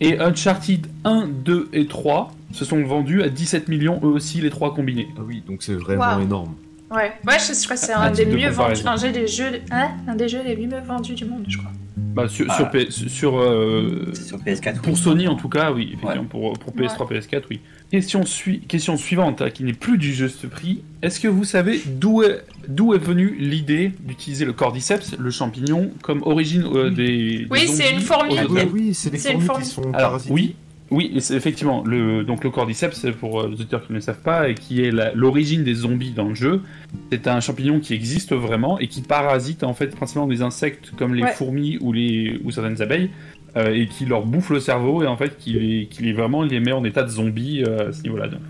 Et 0.00 0.18
Uncharted 0.18 0.86
1, 1.04 1.28
2 1.28 1.68
et 1.72 1.86
3 1.86 2.32
se 2.56 2.64
sont 2.64 2.82
vendus 2.84 3.22
à 3.22 3.28
17 3.28 3.68
millions, 3.68 4.00
eux 4.02 4.06
aussi, 4.08 4.40
les 4.40 4.50
trois 4.50 4.74
combinés. 4.74 5.08
Ah 5.16 5.20
oui, 5.26 5.42
donc 5.46 5.62
c'est 5.62 5.74
vraiment 5.74 6.16
Wow. 6.16 6.22
énorme. 6.22 6.54
Ouais, 6.90 7.12
ouais, 7.26 7.36
je, 7.40 7.52
je 7.52 7.64
crois 7.64 7.74
que 7.76 7.82
c'est 7.82 7.92
un 7.92 8.10
des 8.12 8.22
titre 8.24 8.30
de 8.30 8.36
mieux 8.36 8.48
vendus, 8.50 8.82
un, 8.86 9.10
des 9.10 9.26
jeux, 9.26 9.44
hein, 9.72 9.88
un 10.06 10.14
des 10.14 10.28
jeux 10.28 10.38
les 10.44 10.56
mieux 10.56 10.78
vendus 10.86 11.14
du 11.14 11.24
monde, 11.24 11.44
je 11.48 11.58
crois. 11.58 11.72
Bah, 11.96 12.28
sur, 12.28 12.46
Ah. 12.48 12.56
sur, 12.56 12.70
P- 12.70 12.90
sur, 12.90 13.38
euh, 13.38 14.10
C'est 14.14 14.22
sur 14.28 14.38
PS4. 14.38 14.80
pour 14.80 14.92
oui. 14.94 14.98
Sony, 14.98 15.26
en 15.28 15.34
tout 15.34 15.48
cas, 15.48 15.72
oui. 15.72 15.90
Effectivement, 15.94 16.24
pour, 16.24 16.52
pour 16.58 16.72
PS3, 16.74 17.06
PS4, 17.08 17.42
oui. 17.50 17.60
Question, 17.90 18.24
sui- 18.24 18.60
question 18.60 18.96
suivante, 18.96 19.42
hein, 19.42 19.50
qui 19.50 19.64
n'est 19.64 19.72
plus 19.72 19.98
du 19.98 20.14
juste 20.14 20.46
prix. 20.48 20.82
Est-ce 21.02 21.18
que 21.20 21.28
vous 21.28 21.44
savez 21.44 21.82
d'où 21.86 22.22
est, 22.22 22.42
d'où 22.68 22.94
est 22.94 22.98
venue 22.98 23.36
l'idée 23.38 23.92
d'utiliser 24.00 24.44
le 24.44 24.52
cordyceps, 24.52 25.16
le 25.18 25.30
champignon, 25.30 25.90
comme 26.02 26.22
origine 26.22 26.64
euh, 26.72 26.90
des. 26.90 27.46
Oui, 27.50 27.62
des 27.62 27.66
c'est 27.66 27.92
une 27.92 28.00
fourmi. 28.00 28.36
Ah 28.38 28.44
oui, 28.72 28.94
c'est 28.94 29.10
une 29.32 29.40
fourmis 29.40 29.64
qui 29.64 29.70
sont 29.70 29.82
Alors, 29.92 29.92
parasites. 30.10 30.30
oui, 30.32 30.54
oui, 30.90 31.12
effectivement, 31.16 31.82
le, 31.84 32.22
donc 32.22 32.44
le 32.44 32.50
cordyceps, 32.50 32.94
c'est 32.94 33.12
pour 33.12 33.40
euh, 33.40 33.48
les 33.48 33.54
auditeurs 33.54 33.84
qui 33.84 33.92
ne 33.92 33.96
le 33.96 34.00
savent 34.00 34.22
pas, 34.22 34.48
et 34.48 34.54
qui 34.54 34.82
est 34.82 34.92
l'origine 35.14 35.64
des 35.64 35.74
zombies 35.74 36.12
dans 36.12 36.28
le 36.28 36.34
jeu, 36.34 36.62
c'est 37.10 37.26
un 37.26 37.40
champignon 37.40 37.80
qui 37.80 37.92
existe 37.94 38.32
vraiment 38.32 38.78
et 38.78 38.86
qui 38.86 39.02
parasite 39.02 39.64
en 39.64 39.74
fait 39.74 39.88
principalement 39.96 40.28
des 40.28 40.42
insectes 40.42 40.92
comme 40.96 41.14
les 41.14 41.22
Ouais. 41.24 41.32
fourmis 41.32 41.78
ou, 41.80 41.92
les, 41.92 42.40
ou 42.44 42.50
certaines 42.52 42.80
abeilles, 42.82 43.10
euh, 43.56 43.74
et 43.74 43.86
qui 43.86 44.04
leur 44.06 44.24
bouffe 44.24 44.50
le 44.50 44.60
cerveau 44.60 45.02
et 45.02 45.06
en 45.06 45.16
fait 45.16 45.36
qui 45.38 45.54
les, 45.54 45.86
qui 45.86 46.02
les 46.02 46.12
vraiment 46.12 46.42
les 46.42 46.60
met 46.60 46.72
en 46.72 46.84
état 46.84 47.02
de 47.02 47.08
zombie 47.08 47.64
euh, 47.66 47.88
à 47.88 47.92
ce 47.92 48.02
niveau-là. 48.02 48.28
donc. 48.28 48.40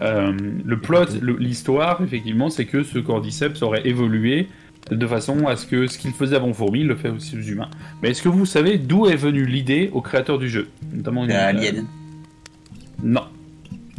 Euh, 0.00 0.32
le 0.64 0.78
plot, 0.78 1.04
l'histoire, 1.38 2.00
effectivement, 2.02 2.48
c'est 2.50 2.64
que 2.64 2.82
ce 2.82 2.98
cordyceps 2.98 3.62
aurait 3.62 3.86
évolué 3.86 4.48
de 4.90 5.06
façon 5.06 5.46
à 5.46 5.56
ce 5.56 5.66
que 5.66 5.86
ce 5.86 5.96
qu'il 5.98 6.12
faisait 6.12 6.36
avant 6.36 6.52
fourmis, 6.52 6.80
il 6.80 6.86
le 6.88 6.96
fait 6.96 7.08
aussi 7.08 7.36
aux 7.36 7.40
humains. 7.42 7.68
Mais 8.02 8.10
est-ce 8.10 8.22
que 8.22 8.28
vous 8.28 8.44
savez 8.46 8.78
d'où 8.78 9.06
est 9.06 9.16
venue 9.16 9.46
l'idée 9.46 9.90
au 9.92 10.00
créateur 10.00 10.38
du 10.38 10.48
jeu 10.48 10.68
Notamment 10.92 11.24
une, 11.24 11.30
Euh, 11.30 11.34
euh, 11.34 11.48
Alien. 11.48 11.86
non. 13.02 13.22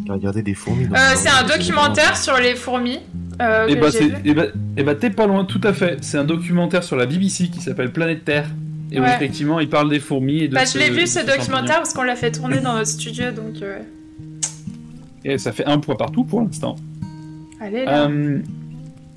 Regardez 0.09 0.41
des 0.41 0.53
fourmis. 0.55 0.85
Euh, 0.85 0.97
c'est 1.15 1.29
un 1.29 1.43
documentaire 1.47 2.17
sur 2.17 2.37
les 2.37 2.55
fourmis. 2.55 2.99
Euh, 3.41 3.67
Et 3.67 3.75
bah, 4.33 4.43
bah, 4.83 4.95
t'es 4.95 5.09
pas 5.09 5.27
loin, 5.27 5.45
tout 5.45 5.61
à 5.63 5.71
fait. 5.71 5.97
C'est 6.01 6.17
un 6.17 6.23
documentaire 6.25 6.83
sur 6.83 6.95
la 6.97 7.05
BBC 7.05 7.47
qui 7.49 7.61
s'appelle 7.61 7.91
Planète 7.91 8.25
Terre. 8.25 8.47
Et 8.91 8.99
où 8.99 9.05
effectivement, 9.05 9.59
il 9.59 9.69
parle 9.69 9.89
des 9.89 9.99
fourmis 9.99 10.43
et 10.43 10.47
de 10.47 10.53
Bah, 10.55 10.65
ce- 10.65 10.77
je 10.77 10.83
l'ai 10.83 10.91
vu 10.91 11.07
ce 11.07 11.19
documentaire 11.25 11.77
parce 11.77 11.93
qu'on 11.93 12.03
l'a 12.03 12.15
fait 12.15 12.31
tourner 12.31 12.59
dans 12.59 12.73
notre 12.73 12.87
studio 12.89 13.31
donc. 13.31 13.61
euh, 13.61 13.79
Et 15.25 15.37
ça 15.37 15.51
fait 15.51 15.65
un 15.65 15.79
point 15.79 15.95
partout 15.95 16.23
pour 16.25 16.41
l'instant. 16.41 16.75
Allez 17.61 17.85
là. 17.85 18.07
Euh, 18.07 18.39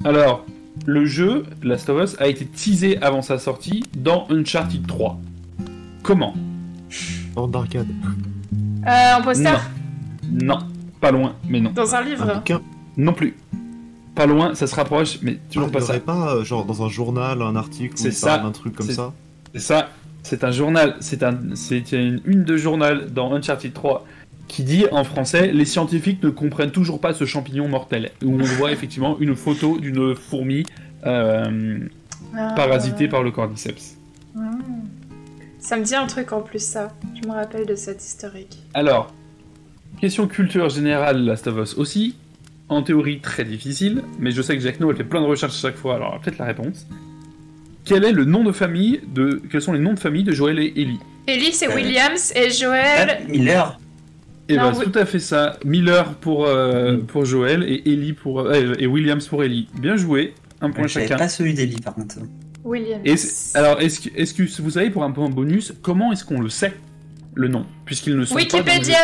alors, 0.04 0.46
le 0.86 1.04
jeu, 1.04 1.44
Last 1.62 1.88
of 1.90 2.02
Us, 2.02 2.16
a 2.20 2.28
été 2.28 2.46
teasé 2.46 3.00
avant 3.02 3.22
sa 3.22 3.38
sortie 3.38 3.84
dans 3.96 4.26
Uncharted 4.30 4.86
3. 4.86 5.18
Comment 6.02 6.34
Bande 7.34 7.50
d'arcade. 7.50 7.88
Euh, 8.86 9.16
un 9.16 9.20
poster 9.20 9.50
Non. 10.30 10.46
Non, 10.46 10.58
pas 11.00 11.10
loin, 11.10 11.34
mais 11.48 11.60
non. 11.60 11.70
dans 11.72 11.94
un 11.94 11.98
Un 11.98 12.02
livre. 12.04 12.34
bouquin. 12.34 12.60
Non 12.96 13.12
plus. 13.12 13.36
Pas 14.14 14.26
loin, 14.26 14.54
ça 14.54 14.66
se 14.66 14.74
rapproche, 14.74 15.18
mais 15.22 15.38
toujours 15.50 15.68
Ah, 15.70 15.72
pas 15.72 15.80
il 15.80 15.84
ça. 15.84 16.00
pas, 16.00 16.34
euh, 16.36 16.44
genre, 16.44 16.64
dans 16.64 16.82
un 16.84 16.88
journal, 16.88 17.42
un 17.42 17.54
article 17.56 17.94
C'est 17.96 18.10
ça. 18.12 18.38
d'un 18.38 18.50
truc 18.52 18.74
comme 18.74 18.86
C'est- 18.86 18.94
ça 18.94 19.12
C'est 19.52 19.60
ça, 19.60 19.88
c'est 20.22 20.42
un 20.44 20.50
journal, 20.50 20.96
c'est 21.00 21.22
un, 21.22 21.36
une 22.24 22.44
de 22.44 22.56
journal 22.56 23.12
dans 23.12 23.32
Uncharted 23.34 23.72
3 23.74 24.06
qui 24.48 24.62
dit 24.64 24.86
en 24.92 25.04
français 25.04 25.52
les 25.52 25.64
scientifiques 25.64 26.22
ne 26.22 26.30
comprennent 26.30 26.70
toujours 26.70 27.00
pas 27.00 27.12
ce 27.14 27.24
champignon 27.24 27.68
mortel. 27.68 28.10
Où 28.24 28.34
on 28.34 28.42
voit 28.42 28.72
effectivement 28.72 29.18
une 29.20 29.34
photo 29.36 29.78
d'une 29.78 30.14
fourmi 30.14 30.64
euh, 31.04 31.78
Ah. 32.36 32.52
parasitée 32.56 33.08
par 33.08 33.22
le 33.22 33.30
cordyceps. 33.30 33.96
Ah. 34.36 34.40
Ça 35.58 35.76
me 35.76 35.84
dit 35.84 35.94
un 35.94 36.06
truc 36.06 36.32
en 36.32 36.40
plus, 36.42 36.62
ça. 36.62 36.92
Je 37.20 37.26
me 37.28 37.32
rappelle 37.34 37.66
de 37.66 37.74
cette 37.74 38.04
historique. 38.04 38.58
Alors, 38.74 39.12
question 40.00 40.26
culture 40.26 40.68
générale, 40.68 41.24
Last 41.24 41.46
of 41.46 41.56
Us 41.58 41.74
aussi. 41.76 42.16
En 42.68 42.82
théorie, 42.82 43.20
très 43.20 43.44
difficile, 43.44 44.02
mais 44.18 44.32
je 44.32 44.42
sais 44.42 44.56
que 44.56 44.62
Jack 44.62 44.80
No 44.80 44.90
elle 44.90 44.96
fait 44.96 45.04
plein 45.04 45.20
de 45.20 45.26
recherches 45.26 45.54
à 45.56 45.68
chaque 45.68 45.76
fois, 45.76 45.94
alors 45.96 46.20
peut-être 46.20 46.38
la 46.38 46.46
réponse. 46.46 46.86
Quel 47.84 48.04
est 48.04 48.10
le 48.12 48.24
nom 48.24 48.42
de 48.42 48.50
famille 48.50 49.00
de. 49.14 49.40
Quels 49.50 49.62
sont 49.62 49.72
les 49.72 49.78
noms 49.78 49.94
de 49.94 50.00
famille 50.00 50.24
de 50.24 50.32
Joël 50.32 50.58
et 50.58 50.72
Ellie? 50.76 50.98
Ellie, 51.28 51.52
c'est 51.52 51.68
Euh, 51.70 51.74
Williams 51.76 52.32
et 52.34 52.50
Joël. 52.50 53.18
Ah, 53.20 53.28
Miller. 53.30 53.78
Et 54.48 54.56
Non, 54.56 54.62
bah, 54.62 54.72
oui. 54.74 54.82
c'est 54.84 54.90
tout 54.92 54.98
à 54.98 55.04
fait 55.06 55.18
ça. 55.18 55.56
Miller 55.64 56.14
pour, 56.14 56.46
euh, 56.46 56.96
Mm. 56.98 57.06
pour 57.06 57.24
Joël 57.24 57.62
et 57.64 57.82
Ellie 57.90 58.12
pour 58.12 58.40
euh, 58.40 58.74
et 58.78 58.86
Williams 58.86 59.26
pour 59.26 59.42
Ellie. 59.42 59.68
Bien 59.80 59.96
joué, 59.96 60.34
un 60.60 60.70
point 60.70 60.86
chacun. 60.86 61.16
pas 61.16 61.28
celui 61.28 61.54
d'Ellie 61.54 61.80
par 61.80 61.94
contre. 61.94 62.16
Williams. 62.64 63.52
Alors, 63.54 63.80
est-ce 63.80 64.00
que, 64.34 64.62
vous 64.62 64.70
savez 64.70 64.90
pour 64.90 65.04
un 65.04 65.10
point 65.12 65.28
bonus, 65.28 65.72
comment 65.82 66.12
est-ce 66.12 66.24
qu'on 66.24 66.40
le 66.40 66.48
sait 66.48 66.72
le 67.34 67.48
nom, 67.48 67.66
puisqu'ils 67.84 68.16
ne 68.16 68.24
sont 68.24 68.34
pas 68.34 68.40
dans 68.44 68.58
le 68.58 68.64
Wikipédia 68.64 68.98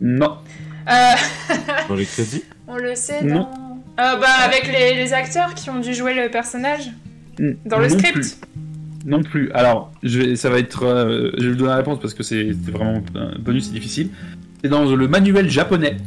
Non, 0.00 0.36
Euh, 0.88 0.92
Dans 1.88 1.94
les 1.94 2.04
crédits 2.06 2.42
On 2.68 2.76
le 2.76 2.94
sait 2.94 3.22
Non. 3.24 3.34
dans... 3.40 3.50
Euh, 4.02 4.16
bah, 4.16 4.26
avec 4.44 4.66
les, 4.66 4.94
les 4.94 5.12
acteurs 5.12 5.54
qui 5.54 5.68
ont 5.70 5.80
dû 5.80 5.94
jouer 5.94 6.14
le 6.14 6.30
personnage 6.30 6.90
N- 7.38 7.56
dans 7.66 7.78
le 7.78 7.88
non 7.88 7.98
script. 7.98 8.12
plus. 8.14 8.36
Non 9.06 9.22
plus. 9.22 9.50
Alors, 9.52 9.92
je 10.02 10.18
vais, 10.20 10.36
ça 10.36 10.48
va 10.48 10.58
être, 10.58 10.84
euh, 10.84 11.30
je 11.36 11.44
vais 11.44 11.50
vous 11.50 11.56
donner 11.56 11.70
la 11.70 11.76
réponse 11.76 12.00
parce 12.00 12.14
que 12.14 12.22
c'est 12.22 12.54
c'est 12.64 12.70
vraiment 12.72 13.02
un 13.14 13.38
bonus, 13.38 13.66
c'est 13.66 13.72
difficile. 13.72 14.08
C'est 14.64 14.70
dans 14.70 14.96
le 14.96 15.08
manuel 15.08 15.50
japonais. 15.50 15.98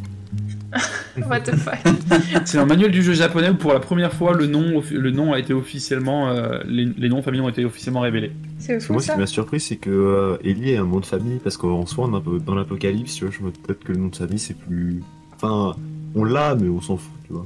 What 1.29 1.41
the 1.41 1.55
fuck? 1.55 1.77
C'est 2.45 2.57
un 2.57 2.65
manuel 2.65 2.89
du 2.89 3.03
jeu 3.03 3.13
japonais 3.13 3.49
où 3.51 3.53
pour 3.55 3.71
la 3.71 3.79
première 3.79 4.11
fois 4.11 4.33
le 4.33 4.47
nom, 4.47 4.81
le 4.91 5.11
nom 5.11 5.33
a 5.33 5.37
été 5.37 5.53
officiellement, 5.53 6.29
euh, 6.29 6.57
les, 6.67 6.85
les 6.85 7.07
noms 7.07 7.17
de 7.19 7.21
famille 7.21 7.39
ont 7.39 7.49
été 7.49 7.63
officiellement 7.65 7.99
révélés. 7.99 8.31
C'est 8.57 8.89
moi, 8.89 8.99
ce 8.99 9.11
qui 9.11 9.17
m'a 9.19 9.27
surpris, 9.27 9.59
c'est 9.59 9.75
que 9.75 9.91
euh, 9.91 10.37
Ellie 10.43 10.71
est 10.71 10.77
un 10.77 10.85
nom 10.85 10.99
de 10.99 11.05
famille, 11.05 11.39
parce 11.43 11.55
qu'en 11.55 11.85
soi, 11.85 12.07
on 12.09 12.13
est 12.13 12.17
un 12.17 12.21
peu 12.21 12.39
dans 12.39 12.55
l'apocalypse, 12.55 13.13
tu 13.13 13.25
vois, 13.25 13.33
je 13.39 13.45
me 13.45 13.51
peut-être 13.51 13.83
que 13.83 13.91
le 13.91 13.99
nom 13.99 14.07
de 14.07 14.15
famille, 14.15 14.39
c'est 14.39 14.57
plus... 14.57 15.03
Enfin, 15.35 15.75
on 16.15 16.23
l'a, 16.23 16.55
mais 16.55 16.67
on 16.67 16.81
s'en 16.81 16.97
fout, 16.97 17.13
tu 17.27 17.33
vois. 17.33 17.45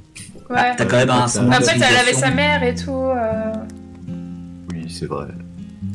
Ouais. 0.50 0.74
T'as 0.78 0.86
quand 0.86 0.96
même 0.96 1.10
un 1.10 1.26
Après, 1.26 1.74
elle 1.76 1.84
avait 1.84 2.14
sa 2.14 2.32
mère 2.32 2.64
et 2.64 2.74
tout. 2.74 2.92
euh, 2.92 3.52
Oui, 4.74 4.86
c'est 4.88 5.08
vrai. 5.08 5.28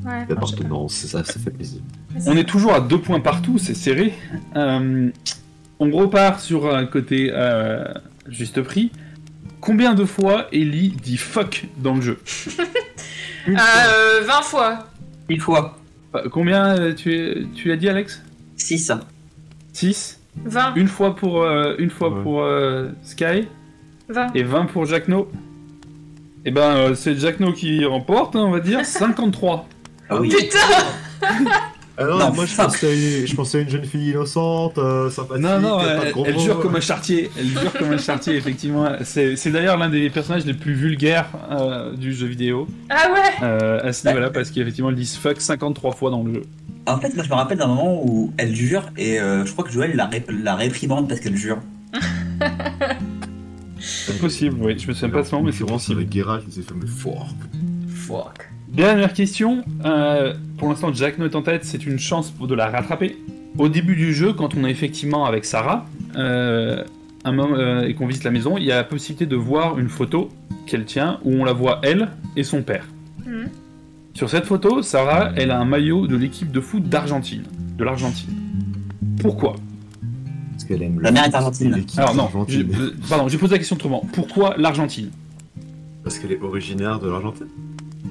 Ouais. 0.05 0.26
L'appartenance, 0.28 0.95
c'est 0.95 1.07
ça, 1.09 1.22
ça 1.24 1.39
fait 1.39 1.51
plaisir. 1.51 1.80
On 2.26 2.37
est 2.37 2.45
toujours 2.49 2.74
à 2.74 2.80
deux 2.80 3.01
points 3.01 3.20
partout, 3.20 3.59
c'est 3.59 3.74
serré. 3.74 4.14
Euh, 4.57 5.11
on 5.78 5.91
repart 5.91 6.41
sur 6.41 6.74
un 6.74 6.87
côté 6.87 7.30
euh, 7.32 7.84
juste 8.28 8.61
prix. 8.62 8.91
Combien 9.61 9.95
de 9.95 10.05
fois 10.05 10.47
Ellie 10.53 10.91
dit 11.03 11.16
fuck 11.16 11.66
dans 11.78 11.95
le 11.95 12.01
jeu 12.03 12.18
euh, 13.49 14.20
20 14.26 14.43
fois. 14.43 14.87
Une 15.28 15.41
fois. 15.41 15.78
Euh, 16.14 16.28
Combien 16.30 16.78
euh, 16.78 16.95
tu, 16.95 17.47
tu 17.55 17.72
as 17.72 17.76
dit 17.76 17.89
Alex? 17.89 18.22
6. 18.57 18.93
6 19.72 20.20
20. 20.45 20.74
Une 20.74 20.89
fois 20.89 21.16
pour, 21.16 21.43
euh, 21.43 21.74
une 21.78 21.91
fois 21.91 22.11
Ouais. 22.11 22.22
pour 22.22 22.43
euh, 22.43 22.89
Sky? 23.03 23.49
20. 24.09 24.34
et 24.34 24.43
20 24.43 24.66
pour 24.66 24.84
Jackno. 24.87 25.30
Et 26.45 26.51
ben 26.53 26.76
euh, 26.76 26.95
c'est 26.95 27.16
Jackno 27.18 27.53
qui 27.53 27.84
remporte, 27.84 28.37
hein, 28.37 28.45
on 28.47 28.51
va 28.51 28.61
dire, 28.61 28.84
53. 28.84 29.66
Ah 30.09 30.16
oui. 30.20 30.28
Putain 30.28 30.59
Ah 31.98 32.04
non, 32.04 32.18
Non, 32.18 32.32
moi, 32.34 32.44
je 32.44 32.50
fuck. 32.52 32.66
pensais, 32.66 32.88
à 32.88 32.92
une, 32.92 33.26
je 33.26 33.34
pensais 33.34 33.59
à 33.59 33.61
une 33.62 33.70
jeune 33.70 33.84
fille 33.86 34.11
innocente, 34.11 34.76
euh, 34.76 35.09
sympathique, 35.09 35.42
Non, 35.44 35.59
non, 35.61 35.78
a 35.78 35.84
pas 35.84 35.94
de 36.00 36.04
elle, 36.07 36.12
gros 36.12 36.24
elle 36.26 36.38
jure 36.38 36.61
comme 36.61 36.76
un 36.76 36.80
chartier. 36.80 37.30
Elle 37.38 37.46
jure 37.46 37.72
comme 37.72 37.90
un 37.90 37.96
chartier, 37.98 38.36
effectivement. 38.36 38.86
C'est 39.02 39.34
c'est 39.36 39.50
d'ailleurs 39.50 39.78
l'un 39.78 39.88
des 39.88 40.11
personnages 40.11 40.44
les 40.44 40.52
plus 40.52 40.74
vulgaires 40.74 41.30
euh, 41.50 41.96
du 41.96 42.12
jeu 42.12 42.26
vidéo 42.26 42.68
Ah 42.90 43.09
ouais 43.12 43.46
euh, 43.46 43.80
à 43.88 43.92
ce 43.94 44.07
niveau-là, 44.09 44.28
parce 44.28 44.50
qu'effectivement, 44.50 44.90
ils 44.90 44.96
disent 44.96 45.16
fuck 45.16 45.40
53 45.40 45.92
fois 45.92 46.11
dans 46.11 46.22
le 46.22 46.34
jeu. 46.34 46.42
En 46.86 46.98
fait, 47.00 47.14
moi 47.14 47.24
je 47.24 47.30
me 47.30 47.34
rappelle 47.34 47.57
d'un 47.59 47.66
moment 47.66 48.00
où 48.04 48.30
elle 48.36 48.54
jure 48.54 48.90
et 48.98 49.18
euh, 49.18 49.44
je 49.46 49.52
crois 49.52 49.64
que 49.64 49.72
Joël 49.72 49.96
la, 49.96 50.04
ré- 50.07 50.24
la 50.42 50.54
réprimande 50.54 51.09
parce 51.09 51.20
qu'elle 51.20 51.36
jure. 51.36 51.59
C'est 53.80 54.18
possible, 54.20 54.57
oui. 54.61 54.78
Je 54.78 54.86
me 54.88 54.92
souviens 54.92 55.11
pas 55.11 55.22
de 55.22 55.26
ce 55.26 55.32
moment, 55.34 55.46
mais 55.46 55.52
c'est 55.52 55.64
possible. 55.64 56.00
avec 56.00 56.12
Geralt, 56.12 56.44
il 56.46 56.52
s'est 56.52 56.62
fait 56.62 56.74
mais 56.74 56.86
fort. 56.86 57.28
Fuck. 57.88 58.48
Dernière 58.77 59.12
question. 59.14 59.64
Euh, 59.85 60.35
pour 60.59 60.68
l'instant, 60.68 60.93
Jack 60.93 61.18
No 61.18 61.24
est 61.27 61.35
en 61.35 61.43
tête. 61.43 61.64
C'est 61.64 61.87
une 61.87 61.99
chance 61.99 62.31
pour 62.31 62.47
de 62.47 62.55
la 62.55 62.68
rattraper. 62.68 63.16
Au 63.59 63.68
début 63.68 63.97
du 63.97 64.12
jeu, 64.12 64.33
quand 64.35 64.55
on 64.55 64.64
est 64.64 64.70
effectivement 64.70 65.24
avec 65.24 65.45
Sarah, 65.47 65.87
euh, 66.16 66.85
un 67.24 67.33
moment, 67.33 67.57
euh, 67.57 67.87
et 67.87 67.95
qu'on 67.95 68.07
visite 68.07 68.24
la 68.24 68.31
maison, 68.31 68.59
il 68.59 68.64
y 68.64 68.72
a 68.72 68.77
la 68.77 68.85
possibilité 68.85 69.24
de 69.27 69.37
voir 69.37 69.79
une 69.79 69.89
photo 69.89 70.29
qu'elle 70.66 70.85
tient 70.85 71.20
où 71.24 71.33
on 71.33 71.45
la 71.45 71.55
voit 71.55 71.81
elle 71.83 72.09
et 72.37 72.43
son 72.43 72.62
père. 72.62 72.85
Mhm. 73.24 73.49
Sur 74.14 74.29
cette 74.31 74.45
photo, 74.45 74.83
Sarah, 74.83 75.33
elle 75.37 75.51
a 75.51 75.59
un 75.59 75.64
maillot 75.64 76.07
de 76.07 76.16
l'équipe 76.16 76.51
de 76.51 76.61
foot 76.61 76.83
d'Argentine, 76.85 77.45
de 77.79 77.85
l'Argentine. 77.85 78.35
Pourquoi? 79.20 79.57
Parce 80.53 80.64
qu'elle 80.64 80.83
aime 80.83 81.01
La 81.01 81.11
le- 81.11 81.14
mère 81.14 81.24
est 81.24 81.35
argentine. 81.35 81.74
l'équipe 81.74 81.99
Alors 81.99 82.14
non, 82.14 82.29
je- 82.49 82.62
pardon, 83.09 83.29
j'ai 83.29 83.39
posé 83.39 83.53
la 83.53 83.59
question 83.59 83.77
autrement. 83.77 84.05
Pourquoi 84.12 84.55
l'Argentine? 84.59 85.11
Parce 86.03 86.18
qu'elle 86.18 86.33
est 86.33 86.41
originaire 86.43 86.99
de 86.99 87.09
l'Argentine. 87.09 87.47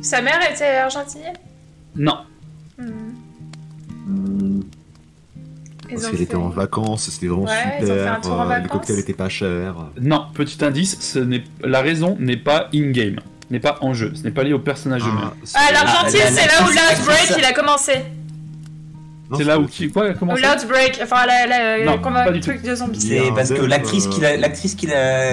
Sa 0.05 0.21
mère 0.21 0.39
était 0.51 0.65
argentinienne? 0.77 1.33
Non. 1.95 2.17
Hmm, 2.77 4.61
Parce 5.89 6.07
qu'elle 6.07 6.21
était 6.21 6.35
en 6.35 6.49
vacances, 6.49 7.09
c'était 7.09 7.27
vraiment 7.27 7.45
Ouais, 7.45 7.77
ils 7.79 7.85
ont 7.85 7.87
fait 7.87 8.01
un 8.07 8.15
super. 8.15 8.21
tour 8.21 8.31
en 8.33 8.41
euh, 8.41 8.43
les 8.43 8.49
vacances. 8.61 8.71
cocktails 8.71 8.99
étaient 8.99 9.13
pas 9.13 9.29
chers. 9.29 9.75
Non, 9.99 10.25
petit 10.33 10.63
indice, 10.63 10.97
ce 10.99 11.19
n'est 11.19 11.43
la 11.63 11.81
raison 11.81 12.17
n'est 12.19 12.37
pas 12.37 12.69
in-game, 12.73 13.15
n'est 13.49 13.59
pas 13.59 13.77
en 13.81 13.93
jeu, 13.95 14.11
ce 14.15 14.23
n'est 14.23 14.31
pas 14.31 14.43
lié 14.43 14.53
au 14.53 14.59
personnage 14.59 15.01
eux-mêmes. 15.03 15.31
c'est- 15.43 15.57
Ah, 15.59 15.71
l'Argentine, 15.73 16.19
Ah, 16.23 16.31
c'est 16.31 16.45
là 16.47 16.63
où 16.63 16.67
l'Outbreak 16.69 17.35
il 17.39 17.45
a 17.45 17.53
commencé. 17.53 17.93
C'est 19.37 19.43
là 19.43 19.59
où 19.59 19.65
qui 19.65 19.89
quoi 19.89 20.09
a 20.09 20.13
commencé 20.13 20.41
l'Outbreak, 20.43 20.99
enfin 21.01 21.25
la, 21.25 21.47
la, 21.47 21.83
Non, 21.83 21.93
le 21.93 21.97
combat- 21.97 22.25
pas 22.25 22.31
du 22.31 22.41
truc 22.41 22.61
de 22.61 22.75
zombies. 22.75 23.01
C'est 23.01 23.31
parce 23.35 23.49
que 23.49 23.61
l'actrice 23.61 24.05
euh, 24.05 24.09
qui, 24.09 24.21
l'actrice 24.21 24.75
qui, 24.75 24.87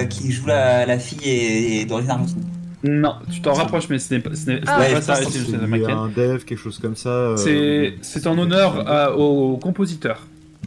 qui 0.09 0.31
joue 0.31 0.47
la, 0.47 0.85
la 0.87 0.97
fille 0.97 1.19
est, 1.29 1.81
est 1.81 1.85
d'origine 1.85 2.09
argentine. 2.11 2.43
Non, 2.83 3.15
tu 3.31 3.41
t'en 3.41 3.53
rapproches, 3.53 3.87
mais 3.89 3.97
ce 3.99 4.13
n'est 4.13 4.19
pas, 4.19 4.35
ce 4.35 4.49
n'est- 4.49 4.57
ce 4.57 4.63
Ah. 4.67 4.77
pas 4.93 5.01
ça. 5.01 5.15
c'est- 5.15 5.55
un 5.91 6.07
dev, 6.09 6.43
quelque 6.43 6.57
chose 6.59 6.79
comme 6.79 6.95
ça. 6.95 7.09
euh, 7.09 7.37
C'est 7.37 7.93
c'est 8.01 8.27
en 8.27 8.37
honneur 8.37 9.17
au 9.17 9.57
compositeur, 9.57 10.19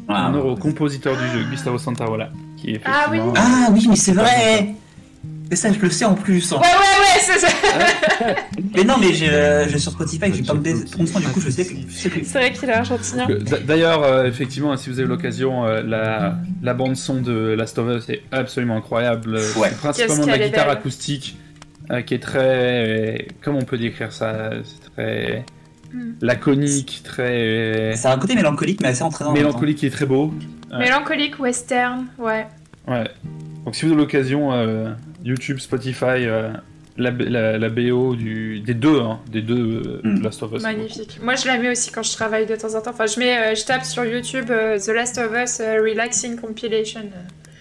en 0.08 0.14
Ah, 0.14 0.28
honneur 0.30 0.46
au 0.46 0.56
compositeur 0.56 1.14
du 1.16 1.28
jeu, 1.38 1.44
Gustavo 1.50 1.78
Santarola, 1.78 2.30
qui 2.56 2.70
est 2.72 2.80
Ah 2.84 3.06
oui. 3.10 3.18
Ah 3.36 3.68
oui, 3.72 3.86
mais 3.88 3.96
c'est 3.96 4.12
vrai 4.12 4.74
Mais 5.48 5.54
ça, 5.56 5.72
je 5.72 5.78
le 5.78 5.90
sais 5.90 6.04
en 6.04 6.14
plus. 6.14 6.50
Ouais, 6.50 6.58
ouais, 6.58 6.64
ouais, 6.64 7.20
c'est 7.20 7.38
ça. 7.38 7.46
Mais 8.74 8.82
non, 8.82 8.94
mais 9.00 9.12
j'ai, 9.12 9.30
euh, 9.30 9.68
je 9.68 9.78
sur 9.78 9.92
Spotify, 9.92 10.32
j'ai 10.34 10.42
pas 10.42 10.54
de 10.54 10.90
promotion, 10.90 11.20
du 11.20 11.26
coup, 11.28 11.40
je 11.40 11.50
sais 11.50 11.64
plus. 11.64 11.78
C'est 11.92 12.08
vrai 12.38 12.52
qu'il 12.52 12.68
est 12.68 12.72
argentinien. 12.72 13.26
D'a- 13.28 13.58
D'ailleurs, 13.60 14.02
euh, 14.02 14.24
effectivement, 14.26 14.76
si 14.76 14.90
vous 14.90 14.98
avez 14.98 15.08
l'occasion, 15.08 15.64
euh, 15.64 15.82
la, 15.84 16.34
la 16.62 16.74
bande 16.74 16.96
son 16.96 17.20
de 17.20 17.54
Last 17.56 17.78
of 17.78 17.96
Us 17.96 18.08
est 18.08 18.22
absolument 18.32 18.76
incroyable. 18.76 19.36
Euh, 19.36 19.52
Ouais. 19.56 19.68
C'est 19.70 19.76
principalement 19.78 20.24
de 20.26 20.30
la 20.30 20.38
guitare 20.38 20.66
belle. 20.66 20.76
acoustique, 20.78 21.36
euh, 21.90 22.02
qui 22.02 22.14
est 22.14 22.18
très, 22.22 23.28
comment 23.42 23.58
on 23.60 23.64
peut 23.64 23.78
décrire 23.78 24.12
ça 24.12 24.50
C'est 24.64 24.92
très 24.92 25.44
Hmm. 25.94 26.14
laconique, 26.20 27.02
très 27.04 27.92
C'est 27.94 28.08
un 28.08 28.18
côté 28.18 28.34
mélancolique, 28.34 28.80
mais 28.82 28.88
assez 28.88 29.04
entraînant. 29.04 29.32
mélancolique, 29.32 29.78
qui 29.78 29.86
est 29.86 29.90
très 29.90 30.04
beau. 30.04 30.34
Ouais. 30.72 30.78
Mélancolique 30.80 31.38
western, 31.38 32.06
ouais. 32.18 32.44
Ouais. 32.88 33.08
Donc 33.64 33.76
si 33.76 33.84
vous 33.86 33.92
avez 33.92 34.00
l'occasion, 34.00 34.52
euh, 34.52 34.90
YouTube, 35.24 35.58
Spotify, 35.58 36.26
euh, 36.26 36.50
la, 36.96 37.10
la, 37.12 37.56
la 37.56 37.68
BO 37.68 38.16
du, 38.16 38.58
des 38.60 38.74
deux, 38.74 39.00
hein, 39.00 39.20
des 39.30 39.42
deux 39.42 40.00
euh, 40.04 40.08
Mm. 40.08 40.22
Last 40.24 40.42
of 40.42 40.52
Us. 40.54 40.62
Magnifique. 40.62 41.20
Moi, 41.22 41.36
je 41.36 41.46
la 41.46 41.56
mets 41.56 41.70
aussi 41.70 41.92
quand 41.92 42.02
je 42.02 42.12
travaille 42.12 42.46
de 42.46 42.56
temps 42.56 42.74
en 42.74 42.80
temps. 42.82 42.90
Enfin, 42.90 43.06
je 43.06 43.20
mets, 43.20 43.38
euh, 43.38 43.54
je 43.54 43.64
tape 43.64 43.84
sur 43.84 44.04
YouTube 44.04 44.46
euh, 44.50 44.78
The 44.80 44.88
Last 44.88 45.18
of 45.18 45.30
Us 45.40 45.60
euh, 45.60 45.80
Relaxing 45.80 46.36
Compilation. 46.36 47.02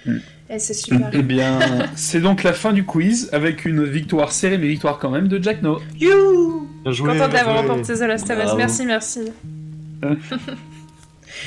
euh, 0.08 0.18
Et 0.50 0.60
c'est 0.60 0.74
super. 0.76 1.10
Eh 1.14 1.22
bien, 1.24 1.60
c'est 1.96 2.22
donc 2.22 2.44
la 2.44 2.54
fin 2.54 2.72
du 2.74 2.84
quiz 2.86 3.30
avec 3.34 3.66
une 3.66 3.84
victoire 3.84 4.32
serrée, 4.32 4.58
mais 4.58 4.68
victoire 4.68 5.00
quand 5.00 5.10
même 5.10 5.28
de 5.28 5.42
Jack 5.42 5.62
No. 5.64 5.80
You 6.00 6.68
Bien 6.84 6.92
joué, 6.92 7.10
Contente 7.14 7.30
bien 7.32 7.40
d'avoir 7.40 7.58
remporté 7.62 7.94
The 7.96 8.02
Last 8.02 8.30
of 8.30 8.38
Us. 8.46 8.52
Merci, 8.56 8.86
merci. 8.86 9.20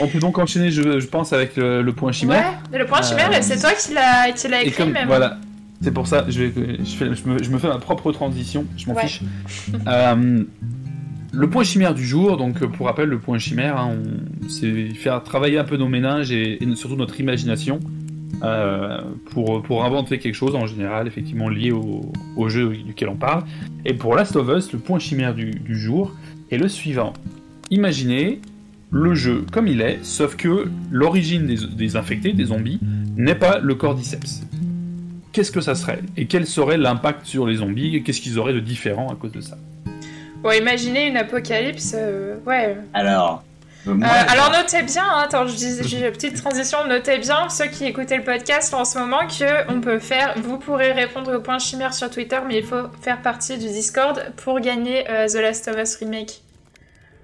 On 0.00 0.06
peut 0.06 0.18
donc 0.18 0.38
enchaîner, 0.38 0.70
je, 0.70 1.00
je 1.00 1.06
pense, 1.06 1.32
avec 1.32 1.56
le, 1.56 1.82
le 1.82 1.92
point 1.92 2.12
chimère. 2.12 2.58
Ouais, 2.72 2.78
le 2.78 2.86
point 2.86 3.00
Euh, 3.00 3.02
chimère, 3.04 3.30
c'est 3.42 3.58
toi 3.58 3.70
qui 3.72 3.94
l'as 3.94 4.62
écrit 4.62 4.72
comme 4.72 4.90
même. 4.92 5.06
voilà, 5.08 5.38
c'est 5.82 5.92
pour 5.92 6.06
ça, 6.06 6.24
je, 6.28 6.42
vais, 6.44 6.52
je, 6.80 6.84
fais- 6.96 7.14
je 7.14 7.26
me, 7.28 7.42
je 7.42 7.50
me 7.50 7.58
fais 7.58 7.68
ma 7.68 7.78
propre 7.78 8.12
transition, 8.12 8.66
je 8.76 8.86
m'en 8.86 8.94
Ouais. 8.94 9.02
fiche. 9.06 9.22
Euh, 9.86 10.42
le 11.32 11.50
point 11.50 11.62
chimère 11.64 11.94
du 11.94 12.06
jour, 12.06 12.36
donc 12.36 12.62
euh, 12.62 12.68
pour 12.68 12.86
rappel, 12.86 13.08
le 13.08 13.18
point 13.18 13.38
chimère, 13.38 13.76
hein, 13.78 13.92
c'est 14.48 14.88
faire 14.94 15.22
travailler 15.22 15.58
un 15.58 15.64
peu 15.64 15.76
nos 15.76 15.88
méninges 15.88 16.30
et, 16.32 16.62
et 16.62 16.76
surtout 16.76 16.96
notre 16.96 17.20
imagination 17.20 17.80
euh, 18.42 19.00
pour, 19.30 19.62
pour 19.62 19.84
inventer 19.84 20.18
quelque 20.18 20.34
chose 20.34 20.54
en 20.54 20.66
général, 20.66 21.06
effectivement 21.06 21.48
lié 21.48 21.72
au, 21.72 22.12
au 22.36 22.48
jeu 22.48 22.68
duquel 22.68 23.08
on 23.08 23.16
parle. 23.16 23.44
Et 23.84 23.94
pour 23.94 24.14
Last 24.14 24.36
of 24.36 24.48
Us, 24.48 24.72
le 24.72 24.78
point 24.78 24.98
chimère 24.98 25.34
du, 25.34 25.50
du 25.50 25.78
jour 25.78 26.12
est 26.50 26.58
le 26.58 26.68
suivant. 26.68 27.12
Imaginez 27.70 28.40
le 28.90 29.14
jeu 29.14 29.44
comme 29.52 29.66
il 29.66 29.80
est, 29.80 29.98
sauf 30.02 30.36
que 30.36 30.68
l'origine 30.90 31.46
des, 31.46 31.66
des 31.66 31.96
infectés, 31.96 32.32
des 32.32 32.46
zombies, 32.46 32.80
n'est 33.16 33.34
pas 33.34 33.58
le 33.58 33.74
cordyceps. 33.74 34.42
Qu'est-ce 35.32 35.52
que 35.52 35.60
ça 35.60 35.74
serait? 35.74 36.00
Et 36.16 36.26
quel 36.26 36.46
serait 36.46 36.78
l'impact 36.78 37.26
sur 37.26 37.46
les 37.46 37.56
zombies? 37.56 37.96
Et 37.96 38.02
qu'est-ce 38.02 38.20
qu'ils 38.20 38.38
auraient 38.38 38.54
de 38.54 38.60
différent 38.60 39.08
à 39.08 39.14
cause 39.14 39.32
de 39.32 39.40
ça? 39.40 39.58
Bon, 40.42 40.52
imaginez 40.52 41.06
une 41.08 41.16
apocalypse, 41.16 41.94
euh, 41.96 42.36
ouais. 42.46 42.76
Alors. 42.94 43.44
Euh, 43.88 43.94
Euh, 43.94 44.32
alors 44.32 44.50
notez 44.50 44.82
bien, 44.82 45.04
hein, 45.04 45.22
attends, 45.24 45.46
je 45.46 45.54
dis, 45.56 45.76
j'ai 45.88 46.06
une 46.06 46.12
petite 46.12 46.36
transition, 46.40 46.78
notez 46.86 47.18
bien, 47.18 47.48
ceux 47.48 47.66
qui 47.66 47.84
écoutaient 47.86 48.16
le 48.18 48.24
podcast 48.24 48.72
en 48.74 48.84
ce 48.84 48.98
moment, 48.98 49.26
que 49.26 49.70
on 49.72 49.80
peut 49.80 49.98
faire, 49.98 50.34
vous 50.42 50.58
pourrez 50.58 50.92
répondre 50.92 51.36
au 51.36 51.40
point 51.40 51.58
chimère 51.58 51.94
sur 51.94 52.10
Twitter, 52.10 52.38
mais 52.46 52.58
il 52.58 52.64
faut 52.64 52.88
faire 53.02 53.20
partie 53.22 53.58
du 53.58 53.66
Discord 53.66 54.32
pour 54.36 54.60
gagner 54.60 55.08
euh, 55.10 55.26
The 55.26 55.34
Last 55.36 55.68
of 55.68 55.76
Us 55.76 55.96
Remake. 55.96 56.40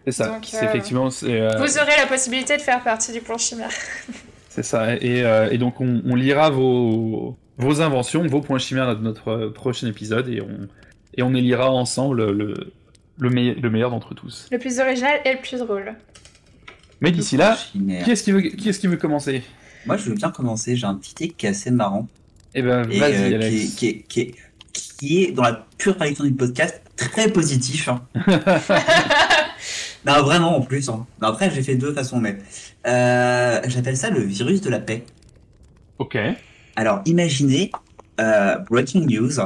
C'est 0.06 0.12
ça. 0.12 0.28
Donc, 0.28 0.46
euh, 0.54 0.58
effectivement, 0.62 1.08
euh, 1.22 1.50
Vous 1.58 1.78
aurez 1.78 1.96
la 1.98 2.06
possibilité 2.06 2.56
de 2.56 2.62
faire 2.62 2.82
partie 2.82 3.12
du 3.12 3.20
point 3.20 3.38
chimère. 3.38 3.70
c'est 4.50 4.62
ça. 4.64 4.94
Et, 4.96 5.22
euh, 5.24 5.48
et 5.50 5.56
donc 5.58 5.80
on, 5.80 6.02
on 6.06 6.14
lira 6.14 6.50
vos, 6.50 7.36
vos 7.56 7.80
inventions, 7.80 8.26
vos 8.26 8.40
points 8.42 8.58
chimères 8.58 8.94
de 8.96 9.02
notre 9.02 9.46
prochain 9.46 9.86
épisode 9.86 10.28
et 10.28 10.40
on 10.42 10.68
et 11.16 11.22
on 11.22 11.32
élira 11.34 11.70
ensemble 11.70 12.30
le 12.32 12.72
le, 13.16 13.30
meille- 13.30 13.54
le 13.54 13.70
meilleur 13.70 13.90
d'entre 13.90 14.12
tous. 14.14 14.48
Le 14.50 14.58
plus 14.58 14.80
original 14.80 15.20
et 15.24 15.32
le 15.34 15.38
plus 15.40 15.60
drôle. 15.60 15.94
Mais 17.00 17.10
d'ici 17.10 17.36
là, 17.36 17.58
qui 18.04 18.10
est-ce 18.10 18.22
qui 18.22 18.32
veut 18.32 18.40
qui 18.42 18.68
est-ce 18.68 18.78
qui 18.80 18.86
veut 18.86 18.96
commencer? 18.96 19.42
Moi, 19.86 19.96
je 19.96 20.08
veux 20.08 20.14
bien 20.14 20.30
commencer. 20.30 20.76
J'ai 20.76 20.86
un 20.86 20.94
petit 20.94 21.14
truc 21.14 21.36
qui 21.36 21.46
est 21.46 21.50
assez 21.50 21.70
marrant. 21.70 22.08
Eh 22.54 22.62
ben 22.62 22.88
Et 22.90 22.98
vas-y 22.98 23.14
euh, 23.14 23.28
qui, 23.28 23.34
Alex. 23.34 23.54
est, 23.64 23.76
qui, 23.76 23.86
est, 23.88 23.98
qui, 24.08 24.20
est, 24.20 24.34
qui 24.72 25.22
est, 25.24 25.32
dans 25.32 25.42
la 25.42 25.66
pure 25.76 25.96
traduction 25.96 26.24
du 26.24 26.32
podcast, 26.32 26.80
très 26.96 27.28
positif. 27.30 27.88
hein. 27.88 28.00
non, 30.06 30.22
vraiment 30.22 30.56
en 30.56 30.60
plus. 30.62 30.88
hein. 30.88 31.06
Non, 31.20 31.28
après, 31.28 31.50
j'ai 31.50 31.62
fait 31.62 31.74
deux 31.76 31.92
façons, 31.92 32.18
mais 32.20 32.38
euh, 32.86 33.60
j'appelle 33.66 33.96
ça 33.96 34.10
le 34.10 34.20
virus 34.20 34.60
de 34.60 34.70
la 34.70 34.80
paix. 34.80 35.04
Ok. 35.98 36.16
Alors, 36.76 37.02
imaginez, 37.06 37.70
euh, 38.20 38.56
breaking 38.70 39.06
news, 39.06 39.38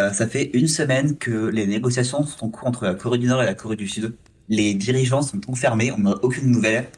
euh, 0.00 0.12
ça 0.12 0.26
fait 0.26 0.50
une 0.54 0.68
semaine 0.68 1.16
que 1.16 1.46
les 1.48 1.66
négociations 1.66 2.24
sont 2.24 2.46
en 2.46 2.48
cours 2.50 2.68
entre 2.68 2.84
la 2.84 2.94
Corée 2.94 3.18
du 3.18 3.26
Nord 3.26 3.42
et 3.42 3.46
la 3.46 3.54
Corée 3.54 3.76
du 3.76 3.88
Sud. 3.88 4.14
Les 4.48 4.74
dirigeants 4.74 5.22
sont 5.22 5.40
enfermés, 5.48 5.92
on 5.92 5.98
n'a 5.98 6.14
aucune 6.22 6.50
nouvelle. 6.50 6.88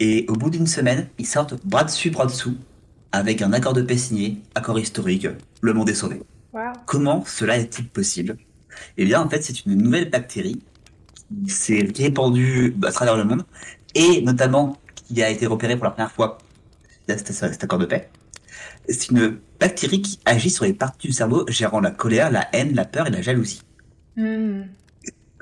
Et 0.00 0.26
au 0.28 0.34
bout 0.34 0.50
d'une 0.50 0.66
semaine, 0.66 1.08
ils 1.18 1.26
sortent 1.26 1.54
bras 1.64 1.84
dessus, 1.84 2.10
bras 2.10 2.26
dessous, 2.26 2.56
avec 3.12 3.42
un 3.42 3.52
accord 3.52 3.72
de 3.72 3.82
paix 3.82 3.96
signé, 3.96 4.38
accord 4.54 4.78
historique, 4.78 5.28
le 5.60 5.72
monde 5.72 5.88
est 5.88 5.94
sauvé. 5.94 6.22
Comment 6.86 7.24
cela 7.24 7.56
est-il 7.56 7.88
possible? 7.88 8.36
Eh 8.96 9.04
bien, 9.04 9.20
en 9.20 9.28
fait, 9.28 9.42
c'est 9.42 9.64
une 9.64 9.76
nouvelle 9.76 10.10
bactérie 10.10 10.60
qui 11.44 11.50
s'est 11.50 11.88
répandue 11.96 12.76
à 12.84 12.90
travers 12.90 13.16
le 13.16 13.24
monde, 13.24 13.44
et 13.94 14.22
notamment 14.22 14.78
qui 14.94 15.22
a 15.22 15.30
été 15.30 15.46
repérée 15.46 15.76
pour 15.76 15.84
la 15.84 15.90
première 15.90 16.12
fois 16.12 16.38
cet 17.06 17.64
accord 17.64 17.78
de 17.78 17.86
paix. 17.86 18.10
C'est 18.88 19.10
une 19.10 19.38
bactérie 19.60 20.02
qui 20.02 20.18
agit 20.24 20.50
sur 20.50 20.64
les 20.64 20.72
parties 20.72 21.08
du 21.08 21.12
cerveau 21.12 21.44
gérant 21.48 21.80
la 21.80 21.90
colère, 21.90 22.30
la 22.30 22.48
haine, 22.52 22.74
la 22.74 22.84
peur 22.84 23.06
et 23.06 23.10
la 23.10 23.22
jalousie. 23.22 23.62
Hmm. 24.16 24.62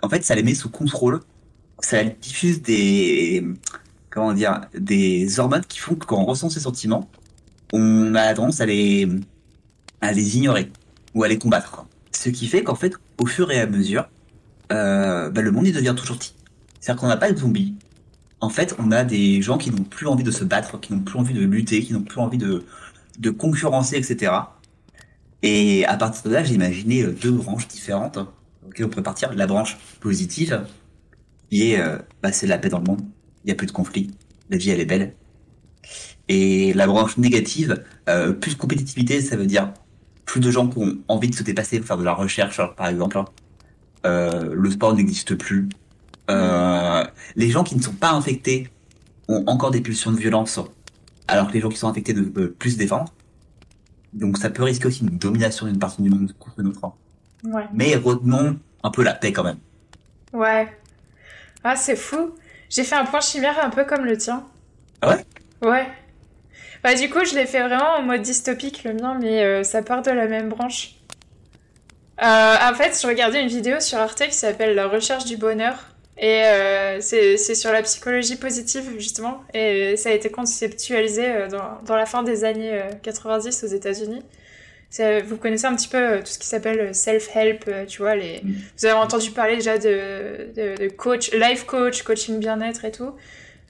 En 0.03 0.09
fait, 0.09 0.25
ça 0.25 0.35
les 0.35 0.43
met 0.43 0.55
sous 0.55 0.71
contrôle. 0.71 1.21
Ça 1.81 2.05
diffuse 2.05 2.63
des, 2.63 3.45
comment 4.11 4.33
dire, 4.33 4.61
des 4.79 5.41
hormones 5.41 5.65
qui 5.67 5.79
font 5.79 5.95
que 5.95 6.05
quand 6.05 6.21
on 6.21 6.25
ressent 6.25 6.51
ces 6.51 6.61
sentiments, 6.61 7.09
on 7.73 8.15
a 8.15 8.35
tendance 8.35 8.61
à 8.61 8.67
les, 8.67 9.09
à 10.01 10.13
les 10.13 10.37
ignorer 10.37 10.71
ou 11.15 11.25
à 11.25 11.29
les 11.29 11.39
combattre. 11.39 11.87
Ce 12.13 12.29
qui 12.29 12.47
fait 12.49 12.63
qu'en 12.63 12.75
fait, 12.75 12.95
au 13.19 13.27
fur 13.27 13.51
et 13.51 13.61
à 13.61 13.67
mesure, 13.67 14.09
euh, 14.73 15.31
bah, 15.31 15.43
le 15.43 15.51
monde 15.51 15.67
il 15.67 15.73
devient 15.73 15.95
toujours 15.97 16.19
petit. 16.19 16.35
C'est-à-dire 16.81 17.01
qu'on 17.01 17.09
n'a 17.09 17.17
pas 17.17 17.33
de 17.33 17.39
zombies. 17.39 17.75
En 18.41 18.49
fait, 18.49 18.75
on 18.79 18.91
a 18.91 19.05
des 19.05 19.43
gens 19.43 19.59
qui 19.59 19.71
n'ont 19.71 19.85
plus 19.85 20.07
envie 20.07 20.25
de 20.25 20.31
se 20.31 20.45
battre, 20.45 20.81
qui 20.81 20.93
n'ont 20.93 21.01
plus 21.01 21.19
envie 21.19 21.35
de 21.35 21.45
lutter, 21.45 21.83
qui 21.83 21.93
n'ont 21.93 22.03
plus 22.03 22.21
envie 22.21 22.39
de, 22.39 22.65
de 23.19 23.31
concurrencer, 23.31 23.97
etc. 23.97 24.33
Et 25.43 25.85
à 25.87 25.97
partir 25.97 26.23
de 26.31 26.35
là, 26.35 26.43
j'ai 26.43 26.55
imaginé 26.55 27.03
euh, 27.03 27.13
deux 27.13 27.31
branches 27.31 27.69
différentes 27.69 28.19
auxquelles 28.67 28.87
on 28.87 28.89
pourrait 28.89 29.03
partir. 29.03 29.33
La 29.35 29.47
branche 29.47 29.79
positive, 30.01 30.65
qui 31.51 31.73
est, 31.73 31.81
euh, 31.81 31.99
bah, 32.23 32.33
c'est 32.33 32.47
la 32.47 32.59
paix 32.59 32.69
dans 32.69 32.79
le 32.79 32.85
monde. 32.85 33.03
Il 33.45 33.47
n'y 33.47 33.53
a 33.53 33.55
plus 33.55 33.67
de 33.67 33.73
conflit. 33.73 34.11
La 34.49 34.57
vie, 34.57 34.71
elle 34.71 34.81
est 34.81 34.87
belle. 34.87 35.15
Et 36.29 36.73
la 36.75 36.87
branche 36.87 37.17
négative, 37.19 37.83
euh, 38.09 38.33
plus 38.33 38.55
de 38.55 38.59
compétitivité, 38.59 39.21
ça 39.21 39.37
veut 39.37 39.47
dire 39.47 39.73
plus 40.25 40.41
de 40.41 40.51
gens 40.51 40.69
qui 40.69 40.79
ont 40.79 40.99
envie 41.09 41.29
de 41.29 41.35
se 41.35 41.43
dépasser 41.43 41.79
pour 41.79 41.89
faire 41.89 41.99
de 41.99 42.05
la 42.05 42.13
recherche, 42.13 42.61
par 42.77 42.87
exemple. 42.87 43.21
Euh, 44.07 44.55
le 44.55 44.71
sport 44.71 44.95
n'existe 44.95 45.35
plus. 45.35 45.69
Euh, 46.31 47.05
les 47.35 47.51
gens 47.51 47.65
qui 47.65 47.77
ne 47.77 47.83
sont 47.83 47.95
pas 47.95 48.13
infectés 48.13 48.69
ont 49.27 49.43
encore 49.49 49.73
des 49.73 49.81
pulsions 49.81 50.13
de 50.13 50.19
violence, 50.19 50.61
alors 51.27 51.49
que 51.49 51.53
les 51.53 51.61
gens 51.61 51.69
qui 51.69 51.79
sont 51.79 51.89
infectés 51.89 52.15
ne 52.15 52.23
peuvent 52.23 52.53
plus 52.53 52.73
se 52.73 52.79
défendre. 52.79 53.13
Donc 54.13 54.39
ça 54.39 54.51
peut 54.51 54.63
risquer 54.63 54.87
aussi 54.87 55.03
une 55.03 55.19
domination 55.19 55.67
d'une 55.67 55.79
partie 55.79 56.03
du 56.03 56.11
monde 56.11 56.33
contre 56.39 56.61
une 56.61 56.69
autre. 56.69 56.93
Ouais. 57.45 57.67
Mais 57.75 57.97
retenons 57.97 58.57
un 58.85 58.91
peu 58.91 59.03
la 59.03 59.15
paix 59.15 59.33
quand 59.33 59.45
même. 59.45 59.59
Ouais. 60.33 60.69
Ah, 61.65 61.77
c'est 61.77 61.97
fou. 61.97 62.35
J'ai 62.69 62.85
fait 62.85 62.95
un 62.95 63.05
point 63.05 63.21
chimère 63.21 63.63
un 63.63 63.71
peu 63.71 63.85
comme 63.85 64.05
le 64.05 64.17
tien. 64.17 64.45
Ah 65.03 65.11
ouais? 65.11 65.25
Ouais. 65.69 65.87
Bah 66.83 66.95
du 66.95 67.11
coup, 67.11 67.25
je 67.25 67.35
l'ai 67.35 67.47
fait 67.47 67.61
vraiment 67.63 67.97
en 67.99 68.03
mode 68.03 68.23
dystopique 68.23 68.85
le 68.85 68.95
mien, 68.95 69.19
mais 69.21 69.43
euh, 69.45 69.63
ça 69.65 69.83
part 69.83 70.03
de 70.03 70.11
la 70.11 70.27
même 70.27 70.49
branche. 70.49 70.95
Euh, 72.23 72.57
en 72.63 72.75
fait, 72.75 72.99
je 73.01 73.07
regardais 73.07 73.43
une 73.43 73.49
vidéo 73.49 73.81
sur 73.81 73.99
Arte 73.99 74.23
qui 74.25 74.35
s'appelle 74.35 74.75
La 74.75 74.87
recherche 74.89 75.25
du 75.25 75.37
bonheur. 75.37 75.75
Et 76.19 76.45
euh, 76.45 77.01
c'est 77.01 77.37
sur 77.55 77.73
la 77.73 77.83
psychologie 77.83 78.37
positive, 78.37 78.95
justement. 78.99 79.43
Et 79.55 79.97
ça 79.97 80.11
a 80.11 80.13
été 80.13 80.31
conceptualisé 80.31 81.49
dans, 81.49 81.83
dans 81.87 81.97
la 81.97 82.05
fin 82.05 82.23
des 82.23 82.45
années 82.45 82.75
euh, 82.75 82.91
90 83.03 83.65
aux 83.65 83.69
États-Unis. 83.69 84.23
Vous 85.27 85.37
connaissez 85.37 85.67
un 85.67 85.77
petit 85.77 85.89
peu 85.89 85.97
euh, 85.99 86.19
tout 86.21 86.27
ce 86.33 86.39
qui 86.39 86.47
s'appelle 86.49 86.95
self-help, 86.95 87.65
euh, 87.69 87.87
tu 87.87 88.03
vois. 88.03 88.17
Les... 88.17 88.41
Mm. 88.43 88.55
Vous 88.79 88.87
avez 88.87 88.95
entendu 88.95 89.31
parler 89.31 89.57
déjà 89.57 89.79
de, 89.79 90.49
de, 90.57 90.77
de 90.85 90.89
coach, 90.89 91.31
life 91.33 91.65
coach, 91.65 92.03
coaching 92.03 92.39
bien-être 92.41 92.85
et 92.85 92.91
tout. 92.91 93.13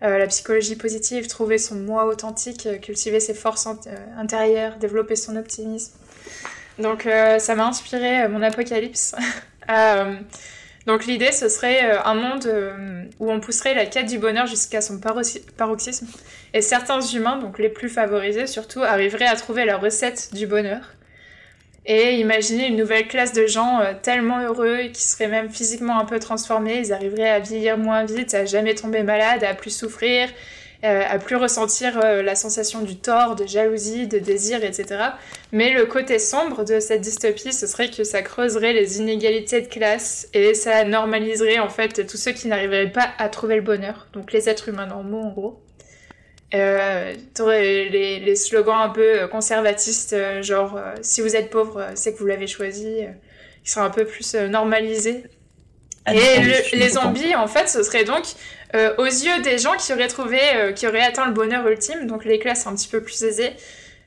Euh, 0.02 0.16
la 0.16 0.26
psychologie 0.28 0.76
positive, 0.76 1.26
trouver 1.26 1.58
son 1.58 1.74
moi 1.74 2.06
authentique, 2.06 2.64
euh, 2.66 2.78
cultiver 2.78 3.20
ses 3.20 3.34
forces 3.34 3.66
int- 3.66 3.86
euh, 3.86 3.96
intérieures, 4.16 4.76
développer 4.76 5.14
son 5.14 5.36
optimisme. 5.36 5.92
Donc 6.78 7.04
euh, 7.04 7.38
ça 7.38 7.54
m'a 7.54 7.66
inspiré 7.66 8.22
euh, 8.22 8.28
mon 8.28 8.42
apocalypse. 8.42 9.14
Euh, 9.68 10.16
donc 10.86 11.06
l'idée, 11.06 11.30
ce 11.30 11.48
serait 11.48 11.92
euh, 11.92 12.02
un 12.04 12.14
monde 12.14 12.46
euh, 12.46 13.04
où 13.20 13.30
on 13.30 13.38
pousserait 13.38 13.74
la 13.74 13.86
quête 13.86 14.06
du 14.06 14.18
bonheur 14.18 14.46
jusqu'à 14.48 14.80
son 14.80 14.98
paroxy- 14.98 15.42
paroxysme. 15.56 16.08
Et 16.54 16.60
certains 16.60 17.00
humains, 17.00 17.36
donc 17.38 17.58
les 17.60 17.68
plus 17.68 17.88
favorisés 17.88 18.48
surtout, 18.48 18.82
arriveraient 18.82 19.28
à 19.28 19.36
trouver 19.36 19.64
la 19.64 19.76
recette 19.76 20.30
du 20.34 20.48
bonheur. 20.48 20.80
Et 21.86 22.20
imaginez 22.20 22.66
une 22.66 22.76
nouvelle 22.76 23.08
classe 23.08 23.32
de 23.32 23.46
gens 23.46 23.80
euh, 23.80 23.94
tellement 24.00 24.40
heureux 24.42 24.88
qui 24.92 25.02
seraient 25.02 25.28
même 25.28 25.48
physiquement 25.48 25.98
un 25.98 26.04
peu 26.04 26.18
transformés. 26.18 26.78
Ils 26.78 26.92
arriveraient 26.92 27.30
à 27.30 27.40
vieillir 27.40 27.78
moins 27.78 28.04
vite, 28.04 28.34
à 28.34 28.44
jamais 28.44 28.74
tomber 28.74 29.02
malade, 29.02 29.42
à 29.44 29.54
plus 29.54 29.70
souffrir, 29.70 30.28
euh, 30.84 31.02
à 31.08 31.18
plus 31.18 31.36
ressentir 31.36 31.98
euh, 32.04 32.22
la 32.22 32.34
sensation 32.34 32.82
du 32.82 32.96
tort, 32.96 33.34
de 33.34 33.46
jalousie, 33.46 34.06
de 34.06 34.18
désir, 34.18 34.62
etc. 34.62 35.04
Mais 35.52 35.72
le 35.72 35.86
côté 35.86 36.18
sombre 36.18 36.64
de 36.64 36.80
cette 36.80 37.00
dystopie, 37.00 37.52
ce 37.52 37.66
serait 37.66 37.90
que 37.90 38.04
ça 38.04 38.20
creuserait 38.20 38.74
les 38.74 38.98
inégalités 38.98 39.62
de 39.62 39.66
classe 39.66 40.28
et 40.34 40.52
ça 40.52 40.84
normaliserait 40.84 41.60
en 41.60 41.70
fait 41.70 42.06
tous 42.06 42.18
ceux 42.18 42.32
qui 42.32 42.48
n'arriveraient 42.48 42.92
pas 42.92 43.08
à 43.16 43.30
trouver 43.30 43.56
le 43.56 43.62
bonheur. 43.62 44.06
Donc 44.12 44.32
les 44.32 44.50
êtres 44.50 44.68
humains 44.68 44.86
normaux 44.86 45.22
en 45.22 45.30
gros. 45.30 45.62
Euh, 46.52 47.14
les, 47.38 48.18
les 48.18 48.36
slogans 48.36 48.80
un 48.80 48.88
peu 48.88 49.28
conservatistes, 49.28 50.12
euh, 50.14 50.42
genre 50.42 50.76
euh, 50.76 50.94
si 51.02 51.20
vous 51.20 51.36
êtes 51.36 51.48
pauvre, 51.50 51.78
euh, 51.78 51.90
c'est 51.94 52.12
que 52.12 52.18
vous 52.18 52.26
l'avez 52.26 52.48
choisi, 52.48 52.86
euh, 53.04 53.10
qui 53.64 53.70
seraient 53.70 53.84
un 53.86 53.90
peu 53.90 54.04
plus 54.04 54.34
euh, 54.34 54.48
normalisés. 54.48 55.24
Ah, 56.06 56.14
Et 56.14 56.40
le- 56.42 56.76
les 56.78 56.88
zombies, 56.90 57.34
en 57.36 57.46
fait, 57.46 57.68
ce 57.68 57.82
serait 57.82 58.04
donc 58.04 58.24
euh, 58.74 58.94
aux 58.98 59.04
yeux 59.04 59.42
des 59.42 59.58
gens 59.58 59.74
qui 59.76 59.92
auraient 59.92 60.08
trouvé, 60.08 60.40
euh, 60.56 60.72
qui 60.72 60.86
auraient 60.88 61.02
atteint 61.02 61.26
le 61.26 61.32
bonheur 61.32 61.66
ultime, 61.68 62.06
donc 62.06 62.24
les 62.24 62.38
classes 62.38 62.66
un 62.66 62.74
petit 62.74 62.88
peu 62.88 63.00
plus 63.02 63.22
aisées, 63.22 63.52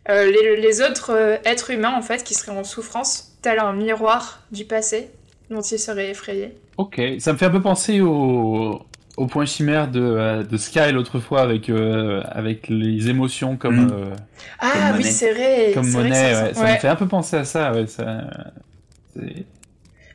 euh, 0.10 0.26
les, 0.26 0.58
les 0.58 0.82
autres 0.82 1.12
euh, 1.12 1.38
êtres 1.46 1.72
humains, 1.72 1.94
en 1.96 2.02
fait, 2.02 2.24
qui 2.24 2.34
seraient 2.34 2.58
en 2.58 2.64
souffrance, 2.66 3.38
tel 3.42 3.60
un 3.60 3.74
miroir 3.74 4.42
du 4.52 4.66
passé, 4.66 5.10
dont 5.50 5.62
ils 5.62 5.80
seraient 5.80 6.10
effrayés. 6.10 6.56
Ok, 6.78 7.00
ça 7.20 7.32
me 7.34 7.38
fait 7.38 7.46
un 7.46 7.52
peu 7.52 7.62
penser 7.62 8.02
au, 8.02 8.82
au 9.18 9.28
point 9.28 9.46
chimère 9.46 9.88
de, 9.90 10.02
euh, 10.02 10.44
de 10.44 10.58
Sky 10.58 10.92
l'autre 10.92 11.20
fois 11.20 11.42
avec, 11.42 11.70
euh, 11.70 12.22
avec 12.32 12.68
les 12.68 13.10
émotions 13.10 13.58
comme, 13.58 13.86
Mm. 13.88 13.92
euh, 13.94 14.16
Ah 14.60 14.70
Comme 14.72 14.82
oui, 14.84 14.92
monnaie. 14.98 15.04
c'est 15.12 15.34
vrai. 15.34 15.72
comme 15.74 15.86
vrai 15.90 16.04
monnaie. 16.04 16.34
ça- 16.34 16.44
ouais. 16.46 16.54
Ça 16.54 16.62
ouais. 16.64 16.74
me 16.74 16.78
fait 16.80 16.88
un 16.88 16.96
peu 16.96 17.08
penser 17.08 17.36
à 17.38 17.44
ça. 17.46 17.72
Ouais, 17.74 17.86
ça... 17.88 18.24
C'est 19.16 19.46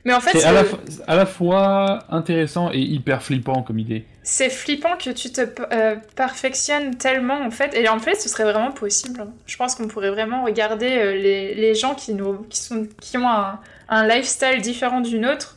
Mais 0.04 0.14
en 0.14 0.20
fait, 0.20 0.36
c'est 0.38 0.44
à, 0.44 0.52
la 0.52 0.64
fois- 0.64 0.78
à 1.06 1.14
la 1.14 1.26
fois 1.26 2.04
intéressant 2.10 2.70
et 2.72 2.78
hyper 2.80 3.22
flippant 3.22 3.62
comme 3.62 3.78
idée. 3.78 4.04
c'est 4.22 4.50
flippant 4.50 4.96
que 4.96 5.10
tu 5.10 5.30
te 5.30 5.42
euh, 5.72 5.96
perfectionnes 6.16 6.96
tellement, 6.96 7.40
en 7.44 7.50
fait. 7.50 7.74
Et 7.74 7.88
en 7.88 7.98
fait, 7.98 8.14
ce 8.16 8.28
serait 8.28 8.44
vraiment 8.44 8.72
possible. 8.72 9.20
hein. 9.20 9.28
Je 9.46 9.56
pense 9.56 9.74
qu'on 9.74 9.86
pourrait 9.86 10.10
vraiment 10.10 10.44
regarder 10.44 10.88
euh, 10.98 11.14
les, 11.14 11.54
les 11.54 11.74
gens 11.74 11.94
qui, 11.94 12.14
nous, 12.14 12.38
qui, 12.50 12.60
sont, 12.60 12.86
qui 13.00 13.16
ont 13.18 13.28
un, 13.28 13.60
un 13.88 14.06
lifestyle 14.08 14.60
différent 14.60 15.00
du 15.00 15.18
nôtre, 15.18 15.56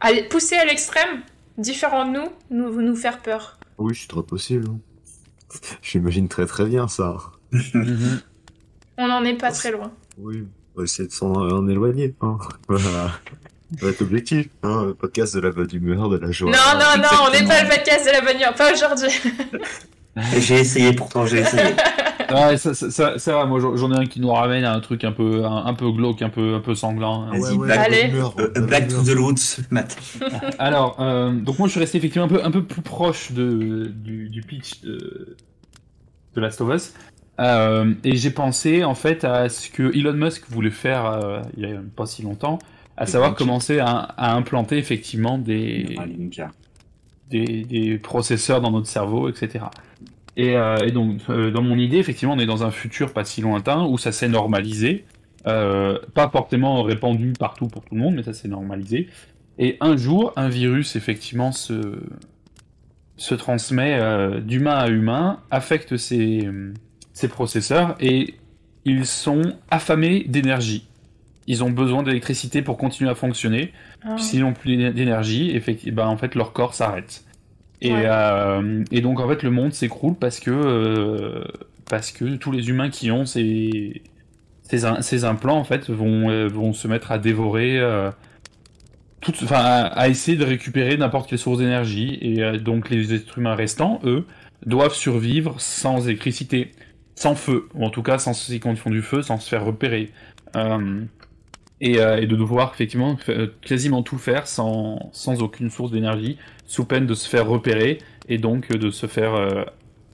à 0.00 0.10
pousser 0.30 0.56
à 0.56 0.64
l'extrême, 0.64 1.22
différent 1.58 2.06
de 2.06 2.18
nous, 2.18 2.28
nous, 2.50 2.80
nous 2.80 2.96
faire 2.96 3.18
peur. 3.18 3.58
Oui, 3.76 3.94
c'est 3.94 4.08
très 4.08 4.22
possible. 4.22 4.68
J'imagine 5.82 6.28
très 6.28 6.46
très 6.46 6.66
bien 6.66 6.88
ça. 6.88 7.16
On 8.96 9.08
n'en 9.08 9.24
est 9.24 9.34
pas 9.34 9.52
très 9.52 9.70
loin. 9.70 9.92
Oui, 10.18 10.46
on 10.74 10.78
va 10.78 10.84
essayer 10.84 11.08
de 11.08 11.12
s'en 11.12 11.32
en 11.32 11.68
éloigner. 11.68 12.14
Hein. 12.20 12.38
Voilà. 12.68 13.12
Ça 13.78 13.84
va 13.84 13.90
être 13.90 14.00
l'objectif. 14.00 14.48
Hein. 14.62 14.84
Le 14.86 14.94
podcast 14.94 15.34
de 15.34 15.40
la 15.40 15.50
bonne 15.50 15.68
humeur, 15.72 16.08
de 16.08 16.16
la 16.16 16.32
joie. 16.32 16.50
Non, 16.50 16.78
non, 16.78 17.02
non, 17.02 17.26
on 17.28 17.30
n'est 17.30 17.46
pas 17.46 17.62
le 17.62 17.68
podcast 17.68 18.06
de 18.06 18.12
la 18.12 18.20
bonne 18.22 18.36
humeur, 18.36 18.54
pas 18.54 18.72
aujourd'hui. 18.72 19.10
J'ai 20.38 20.60
essayé 20.60 20.92
pourtant, 20.92 21.26
j'ai 21.26 21.38
essayé. 21.40 21.74
Ouais, 22.30 22.56
ça, 22.56 22.74
ça, 22.74 22.90
ça, 22.90 23.18
ça 23.18 23.32
va, 23.34 23.46
moi 23.46 23.58
j'en 23.60 23.92
ai 23.92 23.96
un 23.96 24.06
qui 24.06 24.20
nous 24.20 24.30
ramène 24.30 24.64
à 24.64 24.74
un 24.74 24.80
truc 24.80 25.04
un 25.04 25.12
peu, 25.12 25.44
un, 25.44 25.64
un 25.66 25.74
peu 25.74 25.90
glauque, 25.90 26.20
un 26.22 26.28
peu, 26.28 26.54
un 26.54 26.60
peu 26.60 26.74
sanglant. 26.74 27.30
Ouais, 27.30 27.38
Vas-y, 27.40 27.56
ouais, 27.56 27.66
Black- 27.66 27.78
Allez. 27.86 28.08
bonne 28.08 28.66
Black 28.66 28.88
to 28.88 29.02
the 29.02 29.16
Roots, 29.18 29.60
Matt. 29.70 29.96
Alors, 30.58 30.96
euh, 31.00 31.32
donc 31.32 31.58
moi 31.58 31.68
je 31.68 31.72
suis 31.72 31.80
resté 31.80 31.98
effectivement 31.98 32.26
un 32.26 32.28
peu, 32.28 32.44
un 32.44 32.50
peu 32.50 32.62
plus 32.64 32.82
proche 32.82 33.32
de, 33.32 33.90
du, 33.94 34.28
du 34.28 34.42
pitch 34.42 34.80
de, 34.82 35.36
de 36.34 36.40
Last 36.40 36.60
of 36.60 36.74
Us. 36.74 36.94
Euh, 37.40 37.94
et 38.04 38.16
j'ai 38.16 38.30
pensé 38.30 38.82
en 38.84 38.94
fait 38.94 39.24
à 39.24 39.48
ce 39.48 39.70
que 39.70 39.96
Elon 39.96 40.12
Musk 40.12 40.44
voulait 40.50 40.70
faire 40.70 41.06
euh, 41.06 41.40
il 41.56 41.68
y 41.68 41.72
a 41.72 41.78
pas 41.96 42.04
si 42.06 42.22
longtemps, 42.22 42.58
à 42.96 43.04
Le 43.04 43.10
savoir 43.10 43.34
commencer 43.36 43.78
à, 43.78 43.86
à 43.90 44.34
implanter 44.34 44.76
effectivement 44.76 45.38
des, 45.38 45.96
des, 47.30 47.62
des 47.64 47.96
processeurs 47.98 48.60
dans 48.60 48.70
notre 48.72 48.88
cerveau, 48.88 49.28
etc. 49.28 49.66
Et, 50.38 50.56
euh, 50.56 50.76
et 50.86 50.92
donc, 50.92 51.18
euh, 51.28 51.50
dans 51.50 51.62
mon 51.62 51.76
idée, 51.76 51.98
effectivement, 51.98 52.34
on 52.34 52.38
est 52.38 52.46
dans 52.46 52.62
un 52.64 52.70
futur 52.70 53.12
pas 53.12 53.24
si 53.24 53.40
lointain 53.42 53.84
où 53.84 53.98
ça 53.98 54.12
s'est 54.12 54.28
normalisé. 54.28 55.04
Euh, 55.46 55.98
pas 56.14 56.30
forcément 56.30 56.82
répandu 56.82 57.32
partout 57.38 57.66
pour 57.66 57.84
tout 57.84 57.94
le 57.94 58.00
monde, 58.00 58.14
mais 58.14 58.22
ça 58.22 58.32
s'est 58.32 58.48
normalisé. 58.48 59.08
Et 59.58 59.76
un 59.80 59.96
jour, 59.96 60.32
un 60.36 60.48
virus, 60.48 60.94
effectivement, 60.94 61.50
se, 61.50 62.00
se 63.16 63.34
transmet 63.34 63.98
d'humain 64.40 64.76
à 64.76 64.88
humain, 64.88 65.40
affecte 65.50 65.92
euh, 65.92 66.72
ces 67.12 67.28
processeurs 67.28 67.96
et 67.98 68.34
ils 68.84 69.06
sont 69.06 69.42
affamés 69.70 70.24
d'énergie. 70.28 70.86
Ils 71.48 71.64
ont 71.64 71.70
besoin 71.70 72.04
d'électricité 72.04 72.62
pour 72.62 72.76
continuer 72.76 73.10
à 73.10 73.16
fonctionner. 73.16 73.72
Ah. 74.04 74.16
S'ils 74.18 74.40
n'ont 74.40 74.52
plus 74.52 74.76
d'éner- 74.76 74.92
d'énergie, 74.92 75.60
bah, 75.90 76.06
en 76.08 76.16
fait, 76.16 76.36
leur 76.36 76.52
corps 76.52 76.74
s'arrête. 76.74 77.24
Et, 77.80 77.92
Ouais. 77.92 78.02
euh, 78.06 78.84
et 78.90 79.00
donc, 79.00 79.20
en 79.20 79.28
fait, 79.28 79.42
le 79.42 79.50
monde 79.50 79.72
s'écroule 79.72 80.16
parce 80.16 80.40
que, 80.40 80.50
euh, 80.50 81.44
parce 81.88 82.10
que 82.10 82.36
tous 82.36 82.50
les 82.52 82.68
humains 82.68 82.90
qui 82.90 83.10
ont 83.10 83.24
ces, 83.24 84.02
ces, 84.62 84.84
im- 84.84 85.00
ces 85.00 85.24
implants, 85.24 85.58
en 85.58 85.64
fait, 85.64 85.88
vont, 85.90 86.28
euh, 86.30 86.48
vont 86.48 86.72
se 86.72 86.88
mettre 86.88 87.12
à 87.12 87.18
dévorer, 87.18 87.78
euh, 87.78 88.10
tout, 89.20 89.32
enfin, 89.42 89.60
à, 89.62 89.82
à 89.86 90.08
essayer 90.08 90.36
de 90.36 90.44
récupérer 90.44 90.96
n'importe 90.96 91.28
quelle 91.30 91.38
source 91.38 91.58
d'énergie. 91.58 92.18
Et 92.20 92.42
euh, 92.42 92.58
donc, 92.58 92.90
les 92.90 93.14
êtres 93.14 93.38
humains 93.38 93.54
restants, 93.54 94.00
eux, 94.04 94.24
doivent 94.66 94.94
survivre 94.94 95.60
sans 95.60 96.08
électricité, 96.08 96.72
sans 97.14 97.36
feu, 97.36 97.68
ou 97.74 97.84
en 97.84 97.90
tout 97.90 98.02
cas, 98.02 98.18
sans, 98.18 98.48
ils 98.48 98.60
font 98.76 98.90
du 98.90 99.02
feu, 99.02 99.22
sans 99.22 99.38
se 99.38 99.48
faire 99.48 99.64
repérer. 99.64 100.10
Euh, 101.82 101.86
et, 101.86 102.00
euh, 102.00 102.20
et 102.20 102.26
de 102.26 102.36
devoir 102.36 102.72
effectivement 102.74 103.16
fa- 103.16 103.46
quasiment 103.62 104.02
tout 104.02 104.18
faire 104.18 104.46
sans, 104.46 105.10
sans 105.12 105.42
aucune 105.42 105.70
source 105.70 105.90
d'énergie, 105.92 106.38
sous 106.66 106.84
peine 106.84 107.06
de 107.06 107.14
se 107.14 107.28
faire 107.28 107.46
repérer 107.46 107.98
et 108.28 108.38
donc 108.38 108.70
euh, 108.72 108.78
de 108.78 108.90
se 108.90 109.06
faire 109.06 109.34
euh, 109.34 109.64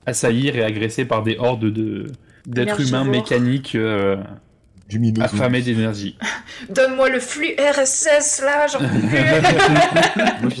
assaillir 0.05 0.55
et 0.55 0.63
agresser 0.63 1.05
par 1.05 1.23
des 1.23 1.37
hordes 1.37 1.65
de 1.71 2.11
d'êtres 2.45 2.79
humains 2.81 3.03
mécaniques 3.05 3.75
euh, 3.75 4.17
Du 4.87 4.99
minot. 4.99 5.23
affamés 5.23 5.61
d'énergie. 5.63 6.15
Donne-moi 6.69 7.09
le 7.09 7.19
flux 7.19 7.55
RSS 7.57 8.41
là, 8.43 8.67
j'en 8.67 8.77
peux 8.77 8.85
plus. 8.85 9.17
Moi, 10.41 10.51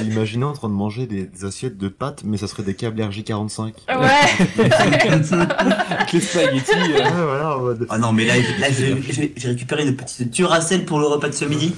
ai 0.00 0.04
imaginés 0.04 0.44
en 0.44 0.52
train 0.52 0.68
de 0.68 0.74
manger 0.74 1.06
des, 1.06 1.24
des 1.24 1.44
assiettes 1.44 1.76
de 1.76 1.88
pâtes, 1.88 2.20
mais 2.24 2.36
ça 2.36 2.46
serait 2.46 2.62
des 2.62 2.74
câbles 2.74 3.00
RJ45. 3.02 3.72
ouais. 3.88 3.96
Avec 4.78 6.12
les 6.12 6.20
spaghettis. 6.20 6.70
euh, 6.72 6.98
Ouais, 7.02 7.10
voilà, 7.10 7.56
en 7.56 7.60
mode- 7.60 7.86
Ah 7.90 7.98
non, 7.98 8.12
mais 8.12 8.24
là, 8.24 8.34
là 8.60 8.68
j'ai 8.70 9.48
récupéré 9.48 9.82
une 9.84 9.96
petite 9.96 10.30
Duracell 10.30 10.84
pour 10.84 11.00
le 11.00 11.06
repas 11.06 11.28
de 11.28 11.34
ce 11.34 11.44
midi. 11.44 11.74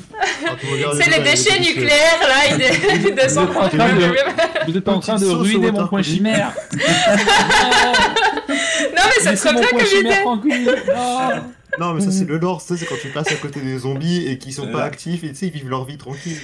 Ah, 0.46 0.52
C'est 0.94 1.10
les 1.10 1.22
déchets 1.24 1.58
nucléaires 1.58 2.20
là. 2.20 2.56
Vous 2.98 3.06
êtes 3.06 3.38
en 3.38 3.46
train 3.46 3.68
de- 3.68 4.70
Vous 4.70 4.76
êtes 4.76 4.88
en 4.88 5.00
train 5.00 5.16
de 5.18 5.26
ruiner 5.26 5.70
mon 5.72 5.86
point 5.88 6.02
chimère. 6.02 6.52
Non 6.76 6.84
mais 9.06 9.20
c'est 9.20 9.30
Laissez 9.30 9.48
trop 9.48 9.54
mon 9.54 9.60
bien 9.60 9.68
Non, 11.80 11.94
mais 11.94 12.00
ça, 12.00 12.10
c'est 12.10 12.24
le 12.26 12.38
lore, 12.38 12.60
c'est 12.60 12.84
quand 12.86 12.94
tu 13.00 13.08
passes 13.08 13.30
à 13.32 13.36
côté 13.36 13.60
des 13.60 13.78
zombies 13.78 14.26
et 14.26 14.38
qu'ils 14.38 14.52
sont 14.52 14.70
pas 14.72 14.82
actifs 14.84 15.24
et 15.24 15.28
tu 15.28 15.34
sais, 15.34 15.46
ils 15.46 15.52
vivent 15.52 15.68
leur 15.70 15.84
vie 15.84 15.98
tranquille. 15.98 16.36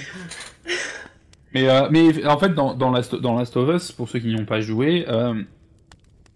Mais, 1.53 1.69
euh, 1.69 1.87
mais 1.89 2.25
en 2.25 2.37
fait, 2.37 2.53
dans, 2.53 2.73
dans, 2.73 2.91
Last, 2.91 3.15
dans 3.15 3.37
Last 3.37 3.55
of 3.57 3.73
Us, 3.75 3.91
pour 3.91 4.09
ceux 4.09 4.19
qui 4.19 4.27
n'y 4.27 4.39
ont 4.39 4.45
pas 4.45 4.59
joué, 4.61 5.05
euh, 5.07 5.33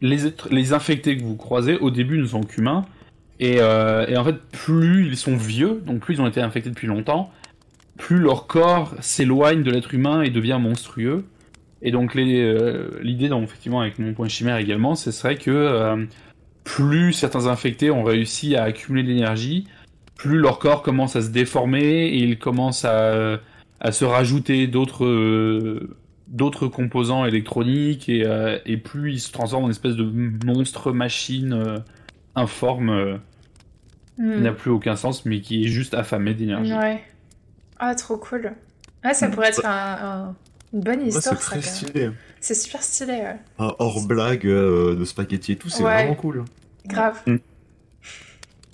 les, 0.01 0.26
êtres- 0.26 0.47
les 0.49 0.71
infectés 0.73 1.17
que 1.17 1.23
vous 1.23 1.35
croisez, 1.35 1.77
au 1.77 1.91
début, 1.91 2.17
ne 2.19 2.26
sont 2.26 2.41
qu'humains, 2.41 2.85
Et, 3.41 3.57
euh, 3.59 4.05
et 4.07 4.17
en 4.17 4.23
fait, 4.23 4.35
plus 4.51 5.07
ils 5.07 5.17
sont 5.17 5.35
vieux, 5.35 5.81
donc 5.85 5.99
plus 5.99 6.15
ils 6.15 6.21
ont 6.21 6.27
été 6.27 6.41
infectés 6.41 6.69
depuis 6.69 6.88
longtemps, 6.88 7.31
plus 7.97 8.19
leur 8.19 8.47
corps 8.47 8.95
s'éloigne 9.01 9.61
de 9.63 9.71
l'être 9.71 9.93
humain 9.93 10.21
et 10.21 10.30
devient 10.30 10.57
monstrueux. 10.61 11.26
Et 11.81 11.91
donc 11.91 12.15
euh, 12.15 12.89
l'idée, 13.01 13.27
donc, 13.30 13.43
effectivement, 13.43 13.81
avec 13.81 13.99
mon 13.99 14.13
point 14.13 14.27
chimère 14.30 14.57
également, 14.57 14.95
ce 14.95 15.11
serait 15.11 15.35
que 15.38 15.51
euh, 15.51 16.05
plus 16.75 17.13
certains 17.13 17.47
infectés 17.47 17.89
ont 17.89 18.03
réussi 18.03 18.55
à 18.55 18.63
accumuler 18.63 19.03
de 19.03 19.07
l'énergie, 19.09 19.65
plus 20.15 20.37
leur 20.37 20.59
corps 20.59 20.83
commence 20.83 21.15
à 21.15 21.21
se 21.21 21.29
déformer 21.29 22.05
et 22.07 22.17
ils 22.17 22.37
commencent 22.37 22.85
à, 22.85 23.39
à 23.79 23.91
se 23.91 24.05
rajouter 24.05 24.67
d'autres 24.67 25.05
euh, 25.05 25.95
d'autres 26.27 26.67
composants 26.67 27.25
électroniques 27.25 28.07
et, 28.07 28.23
euh, 28.23 28.59
et 28.67 28.77
plus 28.77 29.13
ils 29.13 29.19
se 29.19 29.31
transforment 29.31 29.65
en 29.65 29.69
espèce 29.71 29.95
de 29.95 30.03
monstre 30.45 30.91
machine 30.91 31.53
euh, 31.53 31.77
informe 32.35 32.89
euh, 32.89 33.15
qui 34.17 34.21
Hmm. 34.21 34.41
n'a 34.43 34.51
plus 34.51 34.69
aucun 34.69 34.95
sens 34.97 35.25
mais 35.25 35.39
qui 35.39 35.63
est 35.63 35.67
juste 35.69 35.93
affamé 35.93 36.33
d'énergie. 36.33 36.73
Ouais. 36.73 37.01
Ah, 37.79 37.95
trop 37.95 38.17
cool. 38.17 38.51
Ah, 39.01 39.13
ça 39.13 39.29
pourrait 39.29 39.47
être 39.47 39.65
un, 39.65 39.97
un- 40.29 40.35
une 40.73 40.81
bonne 40.81 40.99
Ouais, 40.99 41.09
c'est 41.09 41.17
histoire, 41.19 41.41
ça. 41.41 41.61
stylé. 41.61 42.09
C'est 42.41 42.53
super 42.53 42.83
stylé, 42.83 43.13
ouais. 43.13 43.37
Un 43.59 43.73
hors 43.79 44.05
blague 44.05 44.45
euh, 44.45 44.95
de 44.95 45.05
spaghetti 45.05 45.53
et 45.53 45.55
tout, 45.55 45.69
c'est 45.69 45.83
Ouais. 45.85 45.93
vraiment 46.03 46.15
cool. 46.15 46.43
Grave. 46.85 47.22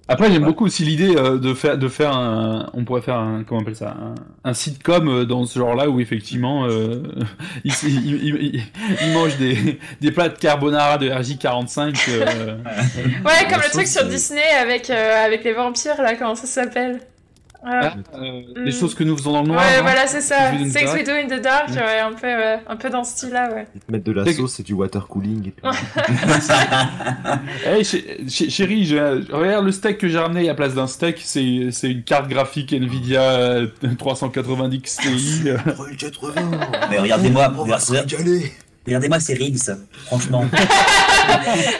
Après, 0.07 0.31
j'aime 0.31 0.45
beaucoup 0.45 0.65
aussi 0.65 0.83
l'idée 0.85 1.15
euh, 1.17 1.39
de 1.39 1.55
faire 1.55 1.79
de 1.79 1.87
faire 1.87 2.15
un, 2.15 2.69
on 2.73 2.85
pourrait 2.85 3.01
faire 3.01 3.15
un 3.17 3.43
comment 3.43 3.61
on 3.61 3.63
appelle 3.63 3.75
ça, 3.75 3.89
un, 3.99 4.13
un 4.47 4.53
sitcom 4.53 5.07
euh, 5.09 5.25
dans 5.25 5.47
ce 5.47 5.57
genre-là 5.57 5.89
où 5.89 5.99
effectivement 5.99 6.67
euh, 6.67 7.01
il, 7.63 7.73
il, 7.83 8.05
il, 8.23 8.35
il- 8.53 8.63
il 9.01 9.13
mange 9.13 9.35
des, 9.37 9.79
des 10.01 10.11
plats 10.11 10.29
de 10.29 10.37
carbonara 10.37 10.99
de 10.99 11.09
RJ45. 11.09 11.95
euh, 12.09 12.55
Ouais, 13.25 13.47
comme 13.49 13.61
le 13.63 13.71
truc 13.71 13.87
sur 13.87 14.05
Disney 14.07 14.43
avec, 14.61 14.91
euh, 14.91 15.25
avec 15.25 15.43
les 15.43 15.53
vampires, 15.53 15.99
là, 15.99 16.15
comment 16.15 16.35
ça 16.35 16.45
s'appelle? 16.45 16.99
Ah. 17.67 17.93
ah, 17.93 18.17
euh, 18.17 18.41
Mm. 18.55 18.63
Les 18.65 18.71
choses 18.71 18.93
que 18.95 19.03
nous 19.03 19.17
faisons 19.17 19.33
dans 19.33 19.41
le 19.41 19.47
noir. 19.47 19.59
Ouais, 19.59 19.77
hein. 19.77 19.81
voilà, 19.81 20.07
c'est 20.07 20.21
ça. 20.21 20.51
Sex 20.69 20.93
we 20.93 21.03
do 21.03 21.11
in 21.11 21.27
the 21.27 21.41
dark. 21.41 21.69
Mm. 21.69 21.73
ouais, 21.77 21.99
un 21.99 22.13
peu, 22.13 22.27
ouais, 22.27 22.59
un 22.67 22.75
peu 22.75 22.89
dans 22.89 23.03
ce 23.03 23.11
style-là, 23.13 23.49
ouais. 23.53 23.67
Ils 23.75 23.81
te 23.81 23.91
mettent 23.91 24.05
de 24.05 24.11
la 24.11 24.31
sauce 24.33 24.59
et 24.59 24.63
du 24.63 24.73
water 24.73 25.07
cooling 25.07 25.49
et. 25.49 25.53
Hey, 27.65 27.83
ché- 27.83 28.17
ché- 28.27 28.49
chérie, 28.49 28.85
je- 28.85 29.31
regarde 29.33 29.65
le 29.65 29.71
steak 29.71 29.97
que 29.97 30.07
j'ai 30.07 30.19
ramené 30.19 30.49
à 30.49 30.55
place 30.55 30.73
d'un 30.75 30.87
steak, 30.87 31.19
c'est 31.23 31.69
c'est 31.71 31.91
une 31.91 32.03
carte 32.03 32.27
graphique 32.27 32.73
Nvidia 32.73 33.21
euh, 33.21 33.67
390 33.97 34.79
XTI. 34.81 35.49
euh. 35.49 35.57
80 35.97 36.41
Mais 36.89 36.99
regardez-moi, 36.99 37.53
On 37.57 37.65
va 37.65 37.79
se 37.79 37.91
regardez- 37.91 38.15
régaler 38.15 38.51
regardez-moi 38.85 39.19
ces 39.19 39.33
Riggs, 39.33 39.71
franchement. 40.05 40.45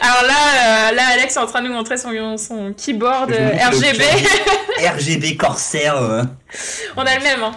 Alors 0.02 0.24
là, 0.28 0.90
euh, 0.92 0.96
là, 0.96 1.04
Alex 1.14 1.36
est 1.36 1.40
en 1.40 1.46
train 1.46 1.62
de 1.62 1.68
nous 1.68 1.74
montrer 1.74 1.98
son, 1.98 2.38
son 2.38 2.74
keyboard 2.74 3.32
euh, 3.32 3.50
RGB. 3.70 4.04
RGB 4.96 5.38
Corsair. 5.38 5.96
euh, 5.98 6.24
On 6.98 7.02
a 7.02 7.16
le 7.18 7.24
même, 7.24 7.44
hein. 7.44 7.52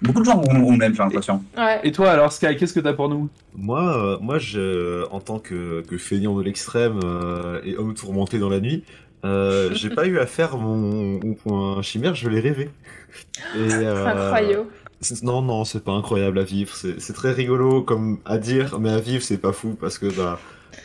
Beaucoup 0.00 0.20
de 0.20 0.26
gens 0.26 0.38
ont, 0.38 0.64
ont 0.66 0.70
le 0.72 0.76
même, 0.76 0.94
j'ai 0.94 1.02
l'impression. 1.02 1.42
Ouais. 1.56 1.80
Et 1.82 1.90
toi 1.90 2.12
alors 2.12 2.32
Sky, 2.32 2.56
qu'est-ce 2.56 2.72
que 2.72 2.78
t'as 2.80 2.92
pour 2.92 3.08
nous? 3.08 3.28
Moi, 3.56 3.80
euh, 3.96 4.18
moi 4.20 4.38
je, 4.38 5.04
en 5.10 5.18
tant 5.20 5.40
que, 5.40 5.82
que 5.88 5.98
feignant 5.98 6.36
de 6.36 6.42
l'extrême 6.42 7.00
euh, 7.04 7.60
et 7.64 7.76
homme 7.76 7.94
tourmenté 7.94 8.38
dans 8.38 8.48
la 8.48 8.60
nuit, 8.60 8.84
euh, 9.24 9.70
j'ai 9.74 9.90
pas 9.90 10.06
eu 10.06 10.20
à 10.20 10.26
faire 10.26 10.56
mon, 10.56 11.18
mon 11.18 11.34
point 11.34 11.82
chimère, 11.82 12.14
je 12.14 12.28
l'ai 12.28 12.38
rêvé. 12.40 12.70
Et, 13.56 13.58
euh, 13.72 14.06
Incroyable. 14.06 14.66
Non, 15.22 15.42
non, 15.42 15.64
c'est 15.64 15.84
pas 15.84 15.92
incroyable 15.92 16.38
à 16.38 16.44
vivre. 16.44 16.74
C'est 16.74 17.12
très 17.12 17.32
rigolo 17.32 17.82
comme 17.82 18.18
à 18.24 18.38
dire, 18.38 18.78
mais 18.78 18.90
à 18.90 19.00
vivre, 19.00 19.22
c'est 19.22 19.38
pas 19.38 19.52
fou 19.52 19.76
parce 19.78 19.98
que 19.98 20.06
bah, 20.06 20.38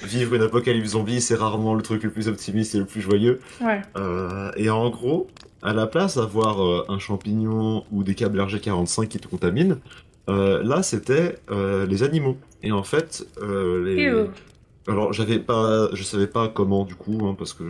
vivre 0.04 0.36
une 0.36 0.42
apocalypse 0.42 0.90
zombie, 0.90 1.22
c'est 1.22 1.36
rarement 1.36 1.74
le 1.76 1.82
truc 1.82 2.04
le 2.04 2.12
plus 2.12 2.28
optimiste 2.28 2.76
et 2.76 2.80
le 2.80 2.86
plus 2.86 3.02
joyeux. 3.02 3.40
Ouais. 3.62 3.82
Euh, 3.98 4.52
et 4.56 4.70
en 4.70 4.90
gros, 4.90 5.28
à 5.62 5.74
la 5.74 5.88
place 5.88 6.18
d'avoir 6.18 6.64
euh, 6.64 6.86
un 6.90 7.00
champignon 7.00 7.84
ou 7.92 8.04
des 8.04 8.16
câbles 8.16 8.40
RG45 8.40 9.08
qui 9.08 9.20
te 9.20 9.28
contaminent, 9.28 9.78
euh, 10.30 10.64
là 10.64 10.84
c'était 10.84 11.38
les 11.50 12.04
animaux. 12.04 12.38
Et 12.64 12.72
en 12.72 12.84
fait, 12.84 13.28
les... 13.42 14.28
Alors 14.88 15.14
j'avais 15.14 15.38
pas, 15.38 15.90
je 15.94 16.02
savais 16.02 16.26
pas 16.26 16.48
comment 16.48 16.84
du 16.84 16.96
coup, 16.96 17.20
hein, 17.24 17.36
parce 17.38 17.54
que 17.54 17.64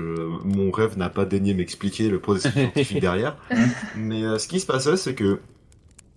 mon 0.46 0.72
rêve 0.72 0.98
n'a 0.98 1.10
pas 1.10 1.26
daigné 1.26 1.54
m'expliquer 1.54 2.08
le 2.08 2.20
processus 2.20 2.54
scientifique 2.54 3.02
derrière. 3.02 3.36
Mais 3.98 4.40
ce 4.40 4.48
qui 4.48 4.60
se 4.60 4.66
passait, 4.66 4.96
c'est 4.96 5.16
que 5.16 5.40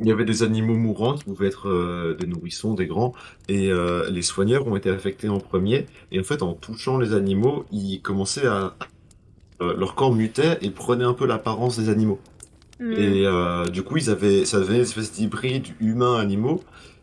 il 0.02 0.08
y 0.08 0.12
avait 0.12 0.24
des 0.24 0.42
animaux 0.42 0.76
mourants 0.76 1.14
qui 1.14 1.24
pouvaient 1.24 1.46
être 1.46 1.68
euh, 1.68 2.14
des 2.14 2.26
nourrissons, 2.26 2.74
des 2.74 2.86
grands, 2.86 3.12
et 3.48 3.70
euh, 3.70 4.10
les 4.10 4.22
soigneurs 4.22 4.66
ont 4.66 4.76
été 4.76 4.90
affectés 4.90 5.28
en 5.28 5.38
premier. 5.38 5.86
Et 6.10 6.20
en 6.20 6.24
fait, 6.24 6.42
en 6.42 6.54
touchant 6.54 6.98
les 6.98 7.14
animaux, 7.14 7.64
ils 7.72 8.00
commençaient 8.02 8.46
à 8.46 8.74
euh, 9.60 9.74
leur 9.76 9.94
corps 9.94 10.14
mutait 10.14 10.58
et 10.60 10.70
prenait 10.70 11.04
un 11.04 11.14
peu 11.14 11.26
l'apparence 11.26 11.78
des 11.78 11.88
animaux. 11.88 12.20
Hmm. 12.80 12.92
Et 12.92 13.26
euh, 13.26 13.66
du 13.66 13.82
coup, 13.82 13.96
ils 13.96 14.10
avaient, 14.10 14.44
ça 14.44 14.58
avait 14.58 14.74
une 14.74 14.82
espèce 14.82 15.12
d'hybride 15.12 15.68
humain-animaux 15.80 16.62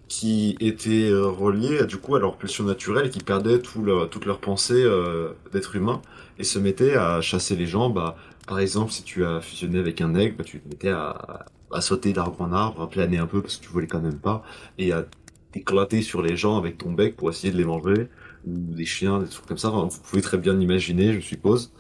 qui 0.10 0.58
était 0.60 1.10
euh, 1.10 1.28
relié 1.28 1.80
à, 1.80 1.86
du 1.86 1.98
coup 1.98 2.16
à 2.16 2.20
leur 2.20 2.36
pulsion 2.36 2.66
naturelle 2.66 3.06
et 3.06 3.10
qui 3.10 3.20
perdaient 3.20 3.60
tout 3.60 3.84
leur, 3.84 4.10
toute 4.10 4.26
leur 4.26 4.40
pensée 4.40 4.84
euh, 4.84 5.30
d'être 5.54 5.76
humain 5.76 6.02
et 6.40 6.44
se 6.44 6.60
mettaient 6.60 6.96
à 6.96 7.22
chasser 7.22 7.56
les 7.56 7.68
gens. 7.68 7.90
Bah, 7.90 8.18
par 8.48 8.60
exemple, 8.60 8.92
si 8.92 9.04
tu 9.04 9.24
as 9.24 9.40
fusionné 9.40 9.80
avec 9.80 10.02
un 10.02 10.16
aigle, 10.16 10.36
bah, 10.36 10.44
tu 10.44 10.60
te 10.60 10.68
mettais 10.68 10.90
à, 10.90 11.46
à 11.72 11.82
sauter 11.82 12.14
d'arbre 12.14 12.42
en 12.42 12.52
arbre, 12.52 12.82
à 12.82 12.90
planer 12.90 13.18
un 13.18 13.28
peu 13.28 13.42
parce 13.42 13.58
que 13.58 13.66
tu 13.66 13.72
volais 13.72 13.88
quand 13.88 14.02
même 14.02 14.20
pas 14.20 14.44
et 14.78 14.92
à 14.92 15.06
t'éclater 15.52 16.02
sur 16.02 16.22
les 16.22 16.38
gens 16.38 16.58
avec 16.58 16.78
ton 16.78 16.92
bec 16.92 17.16
pour 17.16 17.30
essayer 17.30 17.52
de 17.52 17.58
les 17.58 17.66
manger 17.66 18.08
ou 18.48 18.54
des 18.76 18.86
chiens, 18.86 19.20
des 19.20 19.28
trucs 19.28 19.46
comme 19.46 19.58
ça. 19.58 19.70
Enfin, 19.70 19.88
vous 19.88 20.02
pouvez 20.02 20.22
très 20.22 20.38
bien 20.38 20.54
l'imaginer, 20.54 21.14
je 21.14 21.20
suppose. 21.20 21.72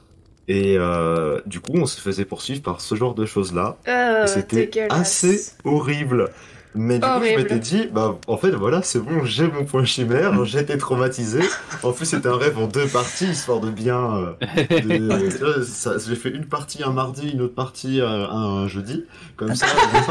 Et 0.48 0.78
euh, 0.78 1.40
du 1.46 1.60
coup, 1.60 1.74
on 1.76 1.86
se 1.86 2.02
faisait 2.02 2.26
poursuivre 2.26 2.64
par 2.64 2.82
ce 2.82 2.96
genre 2.96 3.14
de 3.14 3.26
choses-là. 3.26 3.78
Euh, 3.88 4.24
Et 4.24 4.28
c'était 4.28 4.88
assez 4.90 5.54
horrible. 5.64 6.32
Mais 6.76 7.00
du 7.00 7.02
coup, 7.20 7.26
je 7.26 7.36
m'étais 7.38 7.60
dit, 7.60 7.88
bah, 7.92 8.20
en 8.28 8.38
fait, 8.38 8.52
voilà, 8.52 8.84
c'est 8.84 9.00
bon, 9.00 9.24
j'ai 9.26 9.48
mon 9.48 9.66
point 9.66 9.86
chimère, 9.86 10.46
j'ai 10.46 10.60
été 10.60 10.78
traumatisé. 10.78 11.40
En 11.82 11.92
plus, 11.92 12.06
c'était 12.06 12.28
un 12.30 12.38
rêve 12.38 12.60
en 12.60 12.68
deux 12.68 12.86
parties, 12.86 13.26
histoire 13.26 13.60
de 13.60 13.72
bien. 13.72 13.98
euh, 14.18 14.34
de- 14.70 15.30
tu 15.38 15.38
vois, 15.44 15.64
ça- 15.66 15.96
j'ai 15.98 16.16
fait 16.16 16.30
une 16.30 16.46
partie 16.46 16.84
un 16.84 16.92
mardi, 16.92 17.30
une 17.30 17.42
autre 17.42 17.56
partie 17.56 18.00
euh, 18.02 18.28
un, 18.30 18.64
un 18.64 18.68
jeudi. 18.68 19.06
Comme 19.36 19.56
ça, 19.56 19.66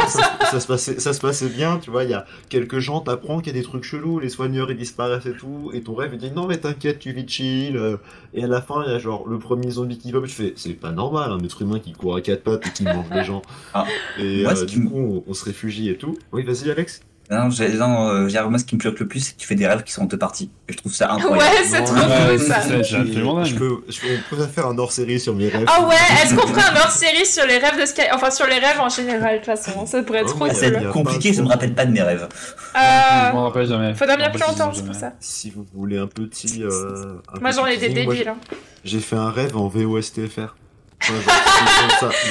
ça, 0.08 0.36
ça 0.50 0.60
se 0.60 0.66
passait, 0.66 0.98
ça 0.98 1.12
se 1.12 1.20
passait 1.20 1.48
bien, 1.48 1.78
tu 1.78 1.90
vois. 1.90 2.02
Il 2.02 2.10
y 2.10 2.14
a 2.14 2.26
quelques 2.48 2.80
gens, 2.80 3.00
t'apprends 3.00 3.38
qu'il 3.38 3.54
y 3.54 3.56
a 3.56 3.60
des 3.60 3.64
trucs 3.64 3.84
chelous, 3.84 4.18
les 4.18 4.28
soigneurs 4.28 4.68
ils 4.70 4.76
disparaissent 4.76 5.26
et 5.26 5.32
tout, 5.36 5.70
et 5.74 5.82
ton 5.82 5.94
rêve 5.94 6.10
il 6.14 6.18
dit 6.18 6.32
non, 6.32 6.48
mais 6.48 6.56
t'inquiète, 6.58 6.98
tu 6.98 7.12
vis 7.12 7.28
chill. 7.28 7.76
euh, 7.76 7.98
Et 8.34 8.42
à 8.42 8.48
la 8.48 8.60
fin, 8.60 8.82
il 8.84 8.90
y 8.92 8.94
a 8.96 8.98
genre 8.98 9.28
le 9.28 9.38
premier 9.38 9.70
zombie 9.70 9.98
qui 9.98 10.10
va, 10.10 10.18
je 10.24 10.32
fais, 10.32 10.54
c'est 10.56 10.70
pas 10.74 10.90
normal, 10.90 11.30
un 11.30 11.38
être 11.44 11.62
humain 11.62 11.78
qui 11.78 11.92
court 11.92 12.16
à 12.16 12.20
quatre 12.20 12.42
pattes 12.42 12.66
et 12.66 12.70
qui 12.70 12.82
mange 12.82 13.06
les 13.12 13.22
gens. 13.24 13.42
Ah. 13.74 13.84
Et 14.18 14.42
Moi, 14.42 14.58
euh, 14.58 14.64
du 14.64 14.84
coup, 14.84 14.96
on, 14.96 15.30
on 15.30 15.34
se 15.34 15.44
réfugie 15.44 15.88
et 15.90 15.96
tout. 15.96 16.16
Oui, 16.32 16.44
vas-y, 16.48 16.70
Alex. 16.70 17.00
Non, 17.30 17.50
j'ai- 17.50 17.68
non, 17.74 18.08
euh, 18.08 18.28
j'ai- 18.28 18.40
moi, 18.42 18.58
ce 18.58 18.64
qui 18.64 18.74
me 18.74 18.80
choque 18.80 18.98
le 19.00 19.06
plus, 19.06 19.20
c'est 19.20 19.34
que 19.34 19.38
tu 19.38 19.46
fais 19.46 19.54
des 19.54 19.66
rêves 19.66 19.82
qui 19.82 19.92
sont 19.92 20.00
en 20.00 20.06
deux 20.06 20.16
parties. 20.16 20.50
Et 20.66 20.72
je 20.72 20.78
trouve 20.78 20.94
ça 20.94 21.12
incroyable. 21.12 21.38
Ouais, 21.38 21.62
c'est 21.62 21.82
trop 21.84 21.94
fou 21.94 22.38
ça. 22.38 22.62
Je 22.82 23.54
peux, 23.54 23.82
je 23.86 24.42
faire 24.46 24.66
un 24.66 24.78
hors 24.78 24.92
série 24.92 25.20
sur 25.20 25.34
mes 25.34 25.48
rêves. 25.50 25.66
Ah 25.68 25.86
ouais, 25.86 25.94
est-ce 26.22 26.34
qu'on 26.34 26.46
ferait 26.46 26.62
un 26.62 26.76
hors-série 26.80 27.26
sur 27.26 27.44
les 27.46 27.58
rêves 27.58 27.78
de 27.78 27.84
Sky 27.84 28.00
Enfin, 28.14 28.30
sur 28.30 28.46
les 28.46 28.54
rêves 28.58 28.80
en 28.80 28.88
général, 28.88 29.32
de 29.40 29.44
toute 29.44 29.44
façon. 29.44 29.84
Ça 29.84 30.02
pourrait 30.02 30.20
être 30.20 30.32
Oh, 30.40 30.46
trop 30.46 30.48
ça 30.48 30.70
va 30.70 30.76
cool. 30.78 30.86
être 30.86 30.92
compliqué, 30.92 31.34
je 31.34 31.42
me 31.42 31.48
rappelle 31.48 31.74
pas 31.74 31.84
de 31.84 31.92
mes 31.92 32.00
rêves. 32.00 32.26
Je 32.74 32.78
Euh, 32.80 33.32
m'en 33.34 33.44
rappelle 33.44 33.66
jamais. 33.68 33.94
faudra 33.94 34.16
bien 34.16 34.28
Je 34.32 34.38
plus 34.38 34.46
longtemps, 34.48 34.72
c'est 34.72 34.86
pour 34.86 34.94
ça. 34.94 35.12
Si 35.20 35.50
vous 35.50 35.66
voulez 35.74 35.98
un 35.98 36.06
petit. 36.06 36.62
Euh, 36.64 37.16
un 37.34 37.40
Moi, 37.40 37.50
j'en 37.50 37.66
ai 37.66 37.76
des 37.76 37.90
débiles. 37.90 38.28
hein. 38.28 38.36
J'ai 38.84 39.00
fait 39.00 39.16
un 39.16 39.30
rêve 39.30 39.54
en 39.54 39.68
VOSTFR. 39.68 40.56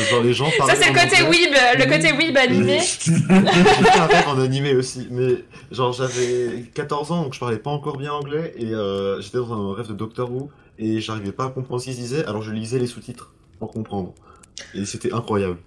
Genre, 0.10 0.24
les 0.24 0.34
gens 0.34 0.50
Ça, 0.66 0.76
c'est 0.76 0.92
le 0.92 0.94
côté 0.94 1.24
weeb, 1.24 1.54
le 1.78 1.86
côté 1.86 2.14
weeb 2.14 2.38
animé. 2.38 2.80
J'ai 3.06 3.14
fait 3.14 4.00
un 4.00 4.06
rêve 4.06 4.28
en 4.28 4.40
animé 4.40 4.76
aussi, 4.76 5.08
mais 5.12 5.44
genre 5.72 5.94
j'avais 5.94 6.64
14 6.74 7.12
ans 7.12 7.24
donc 7.24 7.34
je 7.34 7.40
parlais 7.40 7.58
pas 7.58 7.72
encore 7.72 7.98
bien 7.98 8.14
anglais 8.14 8.54
et 8.58 8.74
euh, 8.74 9.20
j'étais 9.22 9.38
dans 9.38 9.72
un 9.72 9.76
rêve 9.76 9.88
de 9.88 9.94
Doctor 9.94 10.32
Who 10.32 10.50
et 10.80 11.00
j'arrivais 11.02 11.32
pas 11.32 11.46
à 11.46 11.50
comprendre 11.50 11.82
ce 11.82 11.86
qu'ils 11.86 11.96
disaient 11.96 12.26
alors 12.26 12.42
je 12.42 12.52
lisais 12.52 12.80
les 12.80 12.88
sous-titres 12.88 13.32
pour 13.60 13.72
comprendre. 13.72 14.14
Et 14.74 14.86
c'était 14.86 15.14
incroyable. 15.14 15.58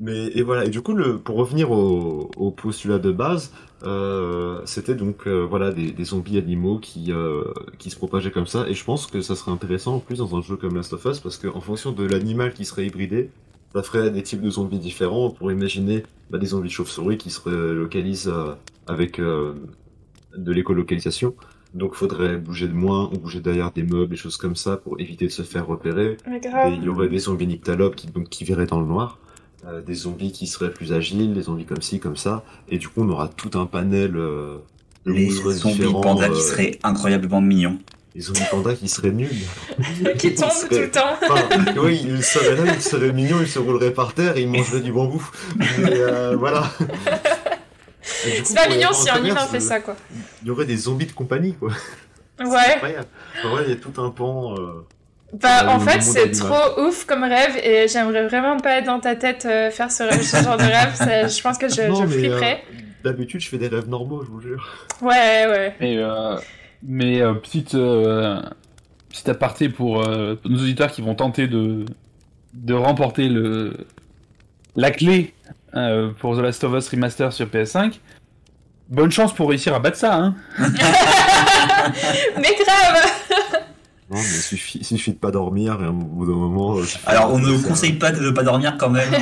Mais 0.00 0.28
et 0.34 0.42
voilà 0.42 0.64
et 0.64 0.70
du 0.70 0.80
coup 0.80 0.94
le 0.94 1.18
pour 1.18 1.36
revenir 1.36 1.70
au, 1.70 2.30
au 2.36 2.50
postulat 2.50 2.98
de 2.98 3.12
base 3.12 3.52
euh, 3.82 4.60
c'était 4.64 4.94
donc 4.94 5.26
euh, 5.26 5.46
voilà 5.48 5.72
des, 5.72 5.92
des 5.92 6.04
zombies 6.04 6.38
animaux 6.38 6.78
qui 6.78 7.12
euh, 7.12 7.44
qui 7.78 7.90
se 7.90 7.96
propageaient 7.96 8.30
comme 8.30 8.46
ça 8.46 8.66
et 8.66 8.74
je 8.74 8.82
pense 8.82 9.06
que 9.06 9.20
ça 9.20 9.36
serait 9.36 9.50
intéressant 9.50 9.96
en 9.96 9.98
plus 9.98 10.18
dans 10.18 10.34
un 10.36 10.40
jeu 10.40 10.56
comme 10.56 10.74
Last 10.76 10.94
of 10.94 11.04
Us 11.04 11.20
parce 11.20 11.36
que 11.36 11.48
en 11.48 11.60
fonction 11.60 11.92
de 11.92 12.04
l'animal 12.04 12.54
qui 12.54 12.64
serait 12.64 12.86
hybridé 12.86 13.30
ça 13.72 13.82
ferait 13.82 14.10
des 14.10 14.22
types 14.22 14.40
de 14.40 14.50
zombies 14.50 14.78
différents 14.78 15.30
pour 15.30 15.52
imaginer 15.52 16.02
bah, 16.30 16.38
des 16.38 16.46
zombies 16.46 16.70
chauves-souris 16.70 17.18
qui 17.18 17.30
se 17.30 17.48
localisent 17.48 18.28
euh, 18.28 18.54
avec 18.86 19.20
euh, 19.20 19.54
de 20.36 20.52
l'écolocalisation. 20.52 21.34
Donc 21.74 21.94
faudrait 21.94 22.36
bouger 22.36 22.66
de 22.66 22.72
moins 22.72 23.08
ou 23.12 23.18
bouger 23.18 23.40
derrière 23.40 23.70
des 23.70 23.84
meubles, 23.84 24.08
des 24.08 24.16
choses 24.16 24.36
comme 24.36 24.56
ça 24.56 24.76
pour 24.76 25.00
éviter 25.00 25.26
de 25.26 25.30
se 25.30 25.42
faire 25.42 25.68
repérer. 25.68 26.16
Il 26.26 26.82
y 26.82 26.88
aurait 26.88 27.08
des 27.08 27.20
zombies 27.20 27.46
nyctalopes 27.46 27.94
qui, 27.94 28.08
donc, 28.08 28.28
qui 28.28 28.44
verraient 28.44 28.66
dans 28.66 28.80
le 28.80 28.86
noir. 28.86 29.20
Euh, 29.66 29.82
des 29.82 29.94
zombies 29.94 30.32
qui 30.32 30.46
seraient 30.46 30.70
plus 30.72 30.92
agiles, 30.94 31.34
des 31.34 31.42
zombies 31.42 31.66
comme 31.66 31.82
ci, 31.82 32.00
comme 32.00 32.16
ça. 32.16 32.44
Et 32.70 32.78
du 32.78 32.88
coup 32.88 33.02
on 33.02 33.08
aura 33.10 33.28
tout 33.28 33.50
un 33.58 33.66
panel 33.66 34.16
euh, 34.16 34.56
de 35.04 35.12
Les 35.12 35.26
monstres 35.26 35.50
zombies 35.52 35.74
différents. 35.76 36.00
pandas 36.00 36.30
euh, 36.30 36.34
qui 36.34 36.40
seraient 36.40 36.78
incroyablement 36.82 37.42
mignons. 37.42 37.78
les 38.14 38.22
zombies 38.22 38.40
pandas 38.50 38.74
qui 38.74 38.88
seraient 38.88 39.10
nuls. 39.10 39.28
qui 40.18 40.34
tombent 40.34 40.48
tout 40.70 40.76
le 40.78 40.90
temps. 40.90 41.12
Enfin, 41.22 41.44
oui, 41.82 42.00
ils 42.06 42.22
seraient 42.24 42.56
là, 42.56 42.72
ils 42.74 42.80
seraient 42.80 43.12
mignons, 43.12 43.36
ils 43.42 43.48
se 43.48 43.58
rouleraient 43.58 43.92
par 43.92 44.14
terre 44.14 44.38
et 44.38 44.42
ils 44.42 44.48
mangeraient 44.48 44.80
du 44.80 44.92
bambou. 44.92 45.22
Mais 45.58 45.66
euh, 45.92 46.36
voilà. 46.38 46.70
C'est 48.02 48.54
pas 48.54 48.68
mignon 48.68 48.92
si 48.92 49.10
un 49.10 49.22
humain 49.24 49.46
fait 49.46 49.60
ça, 49.60 49.80
quoi. 49.80 49.94
Il 50.42 50.48
y 50.48 50.50
aurait 50.50 50.64
des 50.64 50.76
zombies 50.76 51.06
de 51.06 51.12
compagnie, 51.12 51.54
quoi. 51.54 51.70
C'est 52.38 52.46
Ouais. 52.46 52.74
incroyable. 52.76 53.06
En 53.44 53.50
vrai, 53.50 53.64
il 53.66 53.70
y 53.70 53.72
a 53.74 53.76
tout 53.76 54.00
un 54.00 54.08
pan. 54.10 54.54
euh, 54.56 54.86
Bah, 55.32 55.64
Euh, 55.64 55.68
en 55.68 55.80
fait, 55.80 56.00
c'est 56.02 56.30
trop 56.32 56.80
ouf 56.80 57.04
comme 57.04 57.22
rêve 57.22 57.56
et 57.62 57.86
j'aimerais 57.88 58.26
vraiment 58.26 58.56
pas 58.58 58.78
être 58.78 58.86
dans 58.86 58.98
ta 59.00 59.14
tête 59.14 59.46
euh, 59.46 59.70
faire 59.70 59.90
ce, 59.90 60.02
rêve- 60.02 60.22
ce 60.22 60.42
genre 60.42 60.56
de 60.56 60.64
rêve. 60.64 60.94
Ça- 60.94 61.26
je 61.28 61.40
pense 61.42 61.56
que 61.58 61.68
je, 61.68 61.82
non, 61.82 61.94
je 62.02 62.06
mais, 62.06 62.12
flipperais. 62.14 62.62
euh, 62.72 62.76
D'habitude, 63.04 63.40
je 63.40 63.48
fais 63.48 63.58
des 63.58 63.68
rêves 63.68 63.88
normaux, 63.88 64.22
je 64.24 64.30
vous 64.30 64.40
jure. 64.40 64.68
Ouais, 65.00 65.46
ouais. 65.48 65.74
Et, 65.80 65.98
euh, 65.98 66.36
mais 66.82 67.20
euh, 67.22 67.34
petite, 67.34 67.74
euh, 67.74 68.42
petite 69.08 69.28
aparté 69.28 69.68
pour, 69.68 70.06
euh, 70.06 70.34
nos 70.44 70.58
auditeurs 70.58 70.90
qui 70.90 71.00
vont 71.00 71.14
tenter 71.14 71.46
de, 71.46 71.84
de 72.52 72.74
remporter 72.74 73.28
le, 73.28 73.86
la 74.76 74.90
clé 74.90 75.32
euh, 75.76 76.10
pour 76.18 76.36
The 76.36 76.40
Last 76.40 76.64
of 76.64 76.74
Us 76.74 76.88
Remaster 76.88 77.32
sur 77.32 77.46
PS5. 77.46 78.00
Bonne 78.88 79.12
chance 79.12 79.32
pour 79.32 79.48
réussir 79.50 79.74
à 79.74 79.78
battre 79.78 79.96
ça, 79.96 80.14
hein. 80.16 80.34
Mais 82.36 82.54
grave 82.64 83.10
Non, 84.10 84.16
mais 84.16 84.22
il 84.26 84.42
suffit, 84.42 84.78
il 84.80 84.84
suffit 84.84 85.12
de 85.12 85.18
pas 85.18 85.30
dormir 85.30 85.78
et 85.82 85.86
au 85.86 85.92
bout 85.92 86.26
d'un 86.26 86.32
moment. 86.32 86.76
euh, 86.78 86.82
Alors, 87.06 87.32
on 87.32 87.38
ne 87.38 87.56
conseille 87.62 87.92
pas 87.92 88.10
de 88.10 88.20
ne 88.20 88.30
pas 88.30 88.42
dormir 88.42 88.76
quand 88.78 88.90
même. 88.90 89.08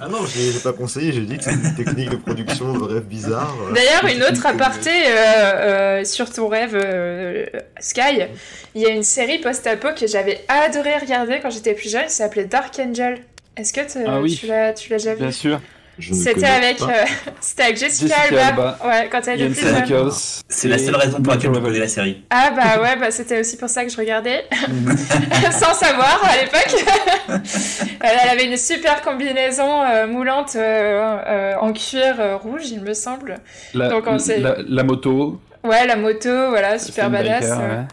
Ah 0.00 0.08
non, 0.08 0.18
je 0.26 0.52
l'ai 0.52 0.58
pas 0.60 0.74
conseillé, 0.74 1.12
j'ai 1.12 1.22
dit 1.22 1.38
que 1.38 1.44
c'est 1.44 1.52
une 1.54 1.74
technique 1.74 2.10
de 2.10 2.16
production 2.16 2.74
de 2.74 2.82
rêve 2.82 3.04
bizarre. 3.04 3.54
D'ailleurs, 3.74 4.04
une 4.14 4.22
autre 4.22 4.44
aparté 4.44 4.90
euh, 4.90 6.00
euh, 6.00 6.04
sur 6.04 6.30
ton 6.30 6.48
rêve, 6.48 6.74
euh, 6.74 7.46
Sky. 7.80 8.24
Il 8.74 8.82
y 8.82 8.86
a 8.86 8.90
une 8.90 9.02
série 9.02 9.38
post-apo 9.38 9.88
que 9.98 10.06
j'avais 10.06 10.44
adoré 10.48 10.98
regarder 10.98 11.38
quand 11.40 11.48
j'étais 11.50 11.72
plus 11.72 11.90
jeune. 11.90 12.08
Ça 12.08 12.24
s'appelait 12.24 12.44
Dark 12.44 12.78
Angel. 12.78 13.20
Est-ce 13.56 13.72
que 13.72 13.80
Ah 14.06 14.20
oui. 14.20 14.36
tu 14.38 14.46
l'as 14.46 14.74
tu 14.74 14.90
l'as 14.90 14.98
déjà 14.98 15.14
vu 15.14 15.20
Bien 15.22 15.30
sûr. 15.30 15.60
C'était 16.00 16.46
avec, 16.46 16.80
euh, 16.82 16.86
c'était 17.40 17.62
avec 17.62 17.76
Jessica, 17.76 18.14
Jessica 18.28 18.46
Alba. 18.46 18.78
Ouais, 18.84 19.08
quand 19.10 19.20
elle 19.28 19.42
était 19.42 19.62
plus. 19.82 20.42
C'est 20.48 20.68
la 20.68 20.78
seule 20.78 20.96
raison 20.96 21.20
pour 21.20 21.32
laquelle 21.32 21.54
je 21.54 21.60
connais 21.60 21.78
la 21.78 21.88
série. 21.88 22.22
Ah 22.30 22.50
bah 22.50 22.82
ouais, 22.82 22.96
bah 22.96 23.10
c'était 23.10 23.40
aussi 23.40 23.56
pour 23.56 23.68
ça 23.68 23.84
que 23.84 23.90
je 23.90 23.96
regardais, 23.96 24.44
sans 25.52 25.74
savoir 25.74 26.20
à 26.24 26.36
l'époque. 26.36 26.84
elle, 28.00 28.28
avait 28.28 28.46
une 28.46 28.56
super 28.56 29.02
combinaison 29.02 29.82
euh, 29.82 30.06
moulante 30.06 30.56
euh, 30.56 31.16
euh, 31.26 31.54
en 31.60 31.72
cuir 31.72 32.16
euh, 32.18 32.36
rouge, 32.36 32.70
il 32.70 32.80
me 32.80 32.94
semble. 32.94 33.38
La, 33.72 33.88
Donc, 33.88 34.04
on 34.06 34.16
la, 34.40 34.56
la 34.66 34.82
moto. 34.82 35.40
Ouais, 35.64 35.86
la 35.86 35.96
moto, 35.96 36.50
voilà, 36.50 36.78
super 36.78 37.10
badass. 37.10 37.46
Euh. 37.50 37.56
ouais. 37.56 37.84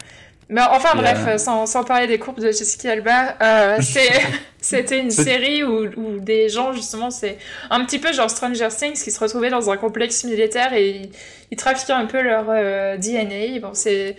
Mais 0.48 0.60
enfin 0.60 0.94
bref, 0.96 1.18
euh, 1.26 1.38
sans, 1.38 1.66
sans 1.66 1.82
parler 1.84 2.06
des 2.06 2.18
courbes 2.18 2.38
de 2.40 2.50
Jessica 2.52 2.90
Alba, 2.92 3.36
euh, 3.40 3.78
c'était 4.60 4.98
une 4.98 5.10
série 5.10 5.62
où, 5.64 5.84
où 5.96 6.18
des 6.18 6.48
gens, 6.48 6.72
justement, 6.72 7.10
c'est 7.10 7.38
un 7.70 7.84
petit 7.84 7.98
peu 7.98 8.12
genre 8.12 8.28
Stranger 8.28 8.68
Things, 8.68 9.02
qui 9.02 9.10
se 9.10 9.18
retrouvaient 9.20 9.50
dans 9.50 9.70
un 9.70 9.76
complexe 9.76 10.24
militaire 10.24 10.74
et 10.74 10.88
ils, 10.90 11.10
ils 11.50 11.56
trafiquaient 11.56 11.92
un 11.94 12.06
peu 12.06 12.20
leur 12.20 12.46
euh, 12.48 12.96
DNA. 12.98 13.60
Bon, 13.60 13.72
c'est... 13.74 14.16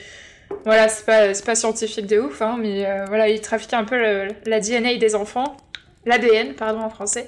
Voilà, 0.65 0.87
c'est 0.87 1.05
pas, 1.05 1.33
pas 1.45 1.55
scientifique 1.55 2.05
de 2.05 2.19
ouf, 2.19 2.41
hein, 2.41 2.57
mais 2.59 2.85
euh, 2.85 3.05
voilà, 3.07 3.27
ils 3.27 3.41
trafiquaient 3.41 3.75
un 3.75 3.85
peu 3.85 3.97
le- 3.97 4.27
la 4.45 4.59
DNA 4.59 4.95
des 4.97 5.15
enfants, 5.15 5.57
l'ADN, 6.05 6.53
pardon, 6.53 6.81
en 6.81 6.89
français. 6.89 7.27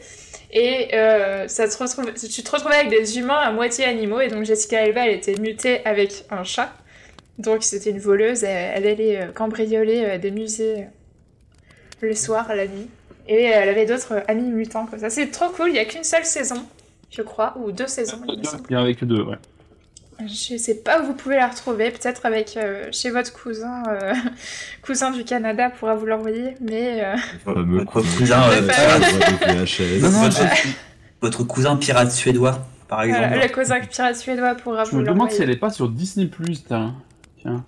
Et 0.51 0.89
ça 1.47 1.67
te 1.67 1.77
retrouve, 1.83 2.13
tu 2.13 2.43
te 2.43 2.51
retrouvais 2.51 2.75
avec 2.75 2.89
des 2.89 3.17
humains 3.19 3.39
à 3.39 3.51
moitié 3.51 3.85
animaux, 3.85 4.21
et 4.21 4.27
donc 4.29 4.45
Jessica 4.45 4.79
Alba, 4.81 5.05
elle 5.07 5.15
était 5.15 5.35
mutée 5.35 5.83
avec 5.85 6.25
un 6.31 6.43
chat. 6.43 6.71
Donc 7.37 7.63
c'était 7.63 7.89
une 7.89 7.99
voleuse, 7.99 8.43
elle, 8.43 8.83
elle 8.83 8.91
allait 8.91 9.21
euh, 9.21 9.31
cambrioler 9.31 10.03
euh, 10.05 10.17
des 10.17 10.31
musées 10.31 10.83
euh, 10.83 12.07
le 12.07 12.13
soir, 12.15 12.47
la 12.55 12.67
nuit. 12.67 12.87
Et 13.27 13.43
elle 13.43 13.69
avait 13.69 13.85
d'autres 13.85 14.23
amis 14.27 14.49
mutants 14.49 14.85
comme 14.85 14.99
ça. 14.99 15.09
C'est 15.09 15.31
trop 15.31 15.49
cool, 15.49 15.69
il 15.69 15.73
n'y 15.73 15.79
a 15.79 15.85
qu'une 15.85 16.03
seule 16.03 16.25
saison, 16.25 16.63
je 17.09 17.21
crois, 17.23 17.55
ou 17.57 17.71
deux 17.71 17.87
saisons, 17.87 18.21
il 18.27 18.39
me 18.39 18.43
semble. 18.43 18.63
Il 18.69 18.73
y 18.73 18.77
en 18.77 18.81
avait 18.83 18.95
que 18.95 19.05
deux, 19.05 19.21
ouais. 19.23 19.37
Je 20.25 20.55
sais 20.57 20.75
pas 20.75 21.01
où 21.01 21.07
vous 21.07 21.13
pouvez 21.13 21.35
la 21.35 21.47
retrouver, 21.47 21.91
peut-être 21.91 22.25
avec 22.25 22.55
euh, 22.55 22.87
chez 22.91 23.09
votre 23.09 23.33
cousin, 23.33 23.83
euh, 23.89 24.13
cousin 24.81 25.11
du 25.11 25.25
Canada 25.25 25.69
pourra 25.69 25.95
vous 25.95 26.05
l'envoyer, 26.05 26.55
mais 26.61 27.03
euh, 27.03 27.15
Votre 27.45 28.01
cousin. 28.17 28.41
votre, 31.19 31.41
je, 31.45 31.75
pirate 31.79 32.11
suédois, 32.11 32.65
par 32.87 33.03
exemple. 33.03 33.27
voilà, 33.27 33.45
le 33.45 33.53
cousin 33.53 33.81
pirate 33.81 34.15
suédois 34.15 34.55
pourra 34.55 34.85
je 34.85 34.91
vous 34.91 34.99
me 34.99 35.05
demande 35.05 35.31
si 35.31 35.35
elle 35.41 35.49
l'envoyer. 35.49 35.57
est 35.57 35.59
pas 35.59 35.69
sur 35.69 35.89
Disney 35.89 36.27
Plus, 36.27 36.63
tiens. 37.45 37.63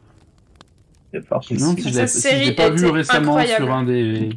Demande 1.14 1.80
si 1.80 1.90
je 1.94 2.00
l'ai 2.00 2.08
si 2.08 2.18
je 2.18 2.22
série 2.22 2.46
l'ai 2.48 2.52
pas 2.52 2.70
vu 2.70 2.86
récemment 2.88 3.38
incroyable. 3.38 3.66
sur 3.66 3.74
un 3.74 3.84
des. 3.84 4.30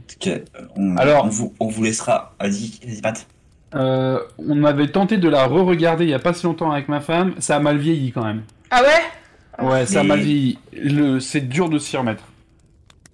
On, 0.76 0.96
Alors- 0.96 1.24
on 1.24 1.28
vous, 1.28 1.54
on 1.60 1.66
vous 1.68 1.82
laissera. 1.82 2.34
Vas-y, 2.40 2.70
vas-y, 2.86 3.00
Pat. 3.02 3.26
Euh, 3.74 4.20
on 4.38 4.64
avait 4.64 4.88
tenté 4.88 5.16
de 5.18 5.28
la 5.28 5.46
re-regarder 5.46 6.04
il 6.04 6.10
y 6.10 6.14
a 6.14 6.18
pas 6.18 6.32
si 6.32 6.44
longtemps 6.46 6.70
avec 6.72 6.88
ma 6.88 7.00
femme, 7.00 7.34
ça 7.38 7.56
a 7.56 7.60
mal 7.60 7.76
vieilli 7.78 8.12
quand 8.12 8.24
même. 8.24 8.42
Ah 8.70 8.82
ouais? 8.82 9.64
Ouais, 9.66 9.86
ça 9.86 10.00
a 10.00 10.02
Mais- 10.02 10.08
mal 10.10 10.20
vieilli. 10.20 10.58
Le... 10.72 11.20
C'est 11.20 11.42
dur 11.42 11.68
de 11.68 11.78
s'y 11.78 11.96
remettre. 11.96 12.24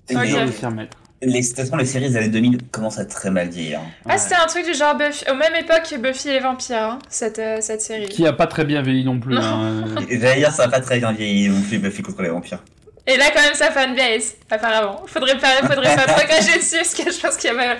C'est 0.06 0.14
dur 0.26 0.46
de 0.46 0.50
s'y 0.52 0.64
remettre. 0.66 0.96
Les, 1.22 1.42
façon, 1.42 1.78
séries 1.84 2.10
des 2.10 2.16
années 2.16 2.28
2000 2.28 2.58
commencent 2.70 2.98
à 2.98 3.06
très 3.06 3.30
mal 3.30 3.48
vieillir. 3.48 3.80
Ah, 4.06 4.18
c'était 4.18 4.34
un 4.34 4.46
truc 4.46 4.66
du 4.66 4.74
genre 4.74 4.94
Buffy, 4.96 5.24
aux 5.30 5.34
même 5.34 5.54
époque 5.54 5.84
que 5.90 5.96
Buffy 5.96 6.28
et 6.28 6.32
les 6.34 6.40
vampires, 6.40 6.76
hein, 6.76 6.98
cette, 7.08 7.38
euh, 7.38 7.58
cette 7.60 7.80
série. 7.80 8.06
Qui 8.06 8.26
a 8.26 8.34
pas 8.34 8.46
très 8.46 8.64
bien 8.64 8.82
vieilli 8.82 9.04
non 9.04 9.18
plus. 9.18 9.36
Hein. 9.40 9.84
Et 10.10 10.20
J'allais 10.20 10.40
dire, 10.40 10.52
ça 10.52 10.64
va 10.66 10.72
pas 10.72 10.80
très 10.80 10.98
bien 10.98 11.12
vieillir 11.12 11.52
non 11.52 11.62
plus, 11.62 11.78
Buffy 11.78 12.02
contre 12.02 12.22
les 12.22 12.28
vampires. 12.28 12.62
Et 13.06 13.16
là, 13.16 13.26
quand 13.32 13.40
même, 13.40 13.54
sa 13.54 13.70
fanbase, 13.70 14.34
apparemment. 14.50 15.02
Faudrait 15.06 15.38
pas, 15.38 15.66
faudrait 15.66 15.94
pas 15.94 16.02
trop 16.06 16.26
cracher 16.26 16.58
dessus, 16.58 16.76
parce 16.76 16.94
que 16.94 17.10
je 17.10 17.20
pense 17.20 17.36
qu'il 17.36 17.52
y 17.52 17.56
a 17.56 17.76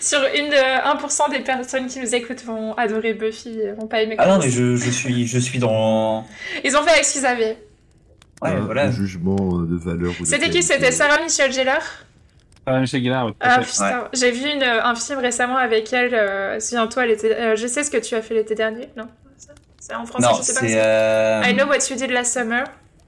sur 0.00 0.18
une 0.34 0.48
de 0.48 0.56
1% 0.56 1.30
des 1.30 1.40
personnes 1.40 1.86
qui 1.86 2.00
nous 2.00 2.14
écoutent 2.14 2.42
vont 2.44 2.74
adorer 2.74 3.14
Buffy, 3.14 3.60
et 3.60 3.72
vont 3.72 3.86
pas 3.86 4.02
aimer. 4.02 4.16
Ah 4.18 4.26
non, 4.26 4.38
mais 4.38 4.50
je, 4.50 4.74
je 4.76 4.90
suis, 4.90 5.26
je 5.26 5.38
suis 5.38 5.58
dans. 5.60 6.26
Ils 6.64 6.76
ont 6.76 6.82
fait 6.82 6.90
avec 6.92 7.04
ce 7.04 7.12
qu'ils 7.12 7.26
avaient. 7.26 7.58
Ouais, 8.40 8.50
Un- 8.50 8.60
voilà. 8.62 8.84
un 8.86 8.90
jugement 8.90 9.36
euh, 9.36 9.66
de 9.66 9.76
valeur. 9.76 10.12
C'était 10.24 10.50
qui? 10.50 10.62
C'était 10.64 10.90
Sarah 10.90 11.22
Michelle 11.22 11.52
Gellar? 11.52 11.82
Ah, 12.66 12.80
ouais, 12.80 13.26
Ah 13.40 13.58
putain, 13.60 14.08
j'ai 14.12 14.30
vu 14.30 14.48
une- 14.48 14.62
un 14.62 14.94
film 14.94 15.18
récemment 15.18 15.56
avec 15.56 15.92
elle. 15.92 16.14
Euh, 16.14 16.60
Souviens-toi, 16.60 17.04
elle 17.04 17.10
était. 17.10 17.34
euh, 17.34 17.56
je 17.56 17.66
sais 17.66 17.82
ce 17.84 17.90
que 17.90 17.96
tu 17.96 18.14
as 18.14 18.22
fait 18.22 18.34
l'été 18.34 18.54
dernier. 18.54 18.88
Non, 18.96 19.08
c'est 19.80 19.94
en 19.94 20.06
français. 20.06 20.26
Non, 20.28 20.34
je 20.36 20.42
sais 20.42 20.54
pas. 20.54 20.66
Euh... 20.66 21.42
I 21.44 21.54
know 21.54 21.66
what 21.66 21.78
you 21.90 21.96
did 21.96 22.10
last 22.10 22.32
summer. 22.32 22.64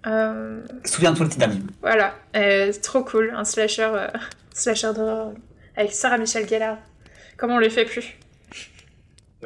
Euh, 0.06 0.60
Souviens-toi 0.84 1.24
le 1.24 1.28
petit 1.30 1.38
dernier. 1.38 1.60
voilà, 1.80 2.14
Euh, 2.36 2.72
trop 2.82 3.02
cool, 3.04 3.32
un 3.36 3.44
slasher, 3.44 3.88
euh, 3.92 4.08
slasher 4.54 4.92
d'horreur 4.92 5.32
avec 5.76 5.92
Sarah 5.92 6.18
Michelle 6.18 6.48
Gellar. 6.48 6.76
Comment 7.36 7.54
on 7.54 7.58
le 7.58 7.68
fait 7.70 7.84
plus? 7.84 8.18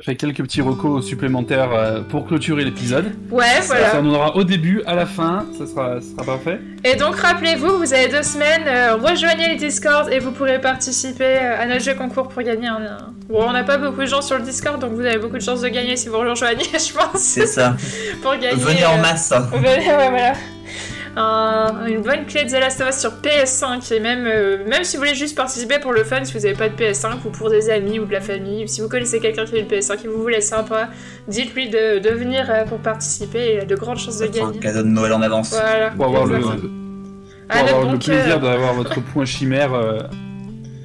Je 0.00 0.04
fais 0.04 0.14
quelques 0.16 0.42
petits 0.42 0.60
recos 0.62 1.04
supplémentaires 1.04 1.70
euh, 1.72 2.02
pour 2.02 2.26
clôturer 2.26 2.64
l'épisode. 2.64 3.06
Ouais, 3.30 3.46
Ça, 3.62 3.66
voilà. 3.74 3.90
ça 3.90 4.00
en 4.00 4.06
aura 4.06 4.36
au 4.36 4.44
début, 4.44 4.80
à 4.86 4.94
la 4.94 5.06
fin, 5.06 5.46
ça 5.58 5.66
sera, 5.66 6.00
ça 6.00 6.06
sera 6.12 6.24
parfait. 6.24 6.60
Et 6.84 6.94
donc 6.94 7.16
rappelez-vous, 7.16 7.78
vous 7.78 7.92
avez 7.92 8.06
deux 8.08 8.22
semaines, 8.22 8.62
euh, 8.68 8.94
rejoignez 8.96 9.48
les 9.48 9.56
Discord 9.56 10.08
et 10.12 10.20
vous 10.20 10.30
pourrez 10.30 10.60
participer 10.60 11.24
euh, 11.42 11.60
à 11.62 11.66
notre 11.66 11.82
jeu 11.82 11.94
concours 11.94 12.28
pour 12.28 12.42
gagner 12.42 12.68
un... 12.68 12.76
un- 12.76 13.12
Bon, 13.28 13.44
on 13.46 13.52
n'a 13.52 13.64
pas 13.64 13.76
beaucoup 13.76 14.00
de 14.00 14.06
gens 14.06 14.22
sur 14.22 14.38
le 14.38 14.42
Discord, 14.42 14.80
donc 14.80 14.92
vous 14.92 15.04
avez 15.04 15.18
beaucoup 15.18 15.36
de 15.36 15.42
chances 15.42 15.60
de 15.60 15.68
gagner 15.68 15.96
si 15.96 16.08
vous 16.08 16.16
rejoignez, 16.18 16.62
je 16.72 16.92
pense, 16.94 17.16
C'est 17.20 17.46
ça. 17.46 17.76
pour 18.22 18.32
gagner... 18.36 18.54
Venez 18.54 18.86
en 18.86 18.98
masse. 18.98 19.32
hein. 19.32 19.48
Venez, 19.52 19.66
ouais, 19.66 20.08
voilà. 20.10 20.32
Un- 21.16 21.86
une 21.86 22.02
bonne 22.02 22.26
clé 22.26 22.44
de 22.44 22.50
The 22.50 22.60
Last 22.60 22.80
of 22.80 22.90
Us 22.90 22.96
sur 23.00 23.10
PS5 23.22 23.92
et 23.92 24.00
même, 24.00 24.26
euh, 24.26 24.58
même 24.68 24.84
si 24.84 24.96
vous 24.96 25.02
voulez 25.02 25.14
juste 25.14 25.36
participer 25.36 25.78
pour 25.80 25.92
le 25.92 26.04
fun, 26.04 26.24
si 26.24 26.32
vous 26.34 26.40
n'avez 26.40 26.54
pas 26.54 26.68
de 26.68 26.74
PS5 26.74 27.24
ou 27.26 27.30
pour 27.30 27.50
des 27.50 27.70
amis 27.70 27.98
ou 27.98 28.04
de 28.04 28.12
la 28.12 28.20
famille, 28.20 28.64
ou 28.64 28.66
si 28.66 28.80
vous 28.80 28.88
connaissez 28.88 29.18
quelqu'un 29.18 29.44
qui 29.44 29.56
a 29.56 29.58
une 29.58 29.66
PS5 29.66 30.04
et 30.04 30.08
vous 30.08 30.20
voulez 30.22 30.40
sympa, 30.40 30.88
dites-lui 31.26 31.68
de, 31.70 31.98
de 31.98 32.10
venir 32.10 32.46
euh, 32.50 32.64
pour 32.64 32.78
participer 32.78 33.54
il 33.54 33.60
a 33.60 33.64
de 33.64 33.74
grandes 33.74 33.98
chances 33.98 34.18
de 34.18 34.28
C'est 34.32 34.40
un 34.40 34.46
gagner. 34.48 34.58
cadeau 34.60 34.82
de 34.82 34.88
Noël 34.88 35.12
en 35.12 35.22
avance. 35.22 35.50
Voilà. 35.50 35.90
Pour 35.90 36.04
avoir 36.06 36.26
le, 36.26 36.38
pour 36.40 36.52
Ah, 37.48 37.58
avoir 37.60 37.92
le 37.92 37.98
plaisir 37.98 38.38
d'avoir 38.40 38.74
votre 38.82 39.00
point 39.00 39.24
chimère 39.24 39.74
euh, 39.74 39.98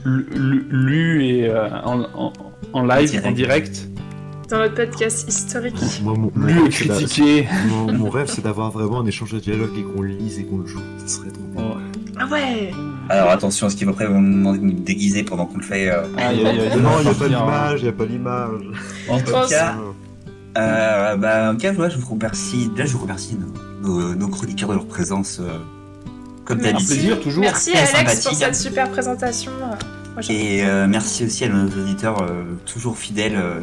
lu, 0.06 0.26
lu- 0.36 0.68
lu 0.72 1.26
et 1.28 1.50
euh, 1.50 1.68
en, 1.84 2.02
en- 2.14 2.34
en 2.74 2.86
live, 2.86 3.10
Direct. 3.10 3.28
en 3.28 3.32
direct, 3.32 3.88
dans 4.54 4.60
notre 4.60 4.76
podcast 4.76 5.28
historique. 5.28 5.76
Moi, 6.04 6.14
mon, 6.18 6.32
mon 6.36 6.46
rêve, 6.46 6.70
critiqué. 6.70 7.48
mon- 7.70 7.92
mon 7.92 8.10
rêve, 8.10 8.28
c'est 8.30 8.44
d'avoir 8.44 8.70
vraiment 8.72 9.00
un 9.02 9.06
échange 9.06 9.32
de 9.34 9.40
dialogue 9.40 9.72
et 9.78 9.82
qu'on 9.84 10.02
le 10.02 10.10
lise 10.10 10.38
et 10.40 10.46
qu'on 10.46 10.60
le 10.60 10.68
joue. 10.68 10.80
Ça 11.06 11.08
serait 11.18 11.30
trop 11.32 11.44
bien. 11.56 11.78
Ah 12.20 12.28
ouais 12.28 12.72
Alors 13.10 13.32
attention, 13.32 13.68
ce 13.70 13.76
qui 13.76 13.86
va 13.86 13.92
après 13.92 14.06
vont 14.06 14.22
nous 14.22 14.32
demander 14.38 14.60
de 14.60 14.64
nous 14.66 14.72
déguiser 14.74 15.24
pendant 15.24 15.48
qu'on 15.48 15.58
le 15.58 15.64
fait. 15.64 15.90
euh. 15.90 16.04
Aïe, 16.18 16.46
aïe, 16.46 16.60
aïe, 16.60 16.80
non, 16.80 16.92
il 17.00 17.06
n'y 17.06 17.10
a 17.10 17.14
pas 17.16 17.26
hein. 17.26 17.28
l'image, 17.30 17.80
il 17.80 17.84
n'y 17.84 17.90
a 17.90 17.94
pas 17.94 18.06
l'image. 18.06 18.62
En 19.10 19.20
tout 19.20 19.32
cas, 19.50 19.76
Ah. 20.56 20.60
euh, 20.60 21.16
bah, 21.18 21.50
en 21.50 21.54
tout 21.56 21.62
cas, 21.62 21.72
voilà, 21.74 21.90
je 21.92 21.98
vous 21.98 22.14
remercie. 22.14 22.70
Déjà, 22.70 22.86
je 22.86 22.94
vous 22.94 23.00
remercie 23.04 23.36
nos, 23.82 23.90
nos, 24.02 24.16
nos 24.16 24.28
chroniqueurs 24.28 24.70
de 24.70 24.76
leur 24.76 24.86
présence, 24.86 25.40
euh, 25.42 25.58
comme 26.46 26.60
Merci. 26.60 26.70
Un 26.70 26.74
d'habitude. 26.78 26.96
plaisir, 27.00 27.20
toujours. 27.22 27.42
Merci 27.42 27.72
Alex 27.76 28.24
pour 28.26 28.36
cette 28.36 28.56
super 28.56 28.92
présentation. 28.92 29.52
Moi, 29.60 30.22
Et 30.30 30.64
euh, 30.64 30.86
merci 30.88 31.26
aussi 31.26 31.46
à 31.46 31.50
nos 31.50 31.66
auditeurs 31.66 32.22
euh, 32.22 32.44
toujours 32.72 32.96
fidèles 33.00 33.36
euh, 33.36 33.62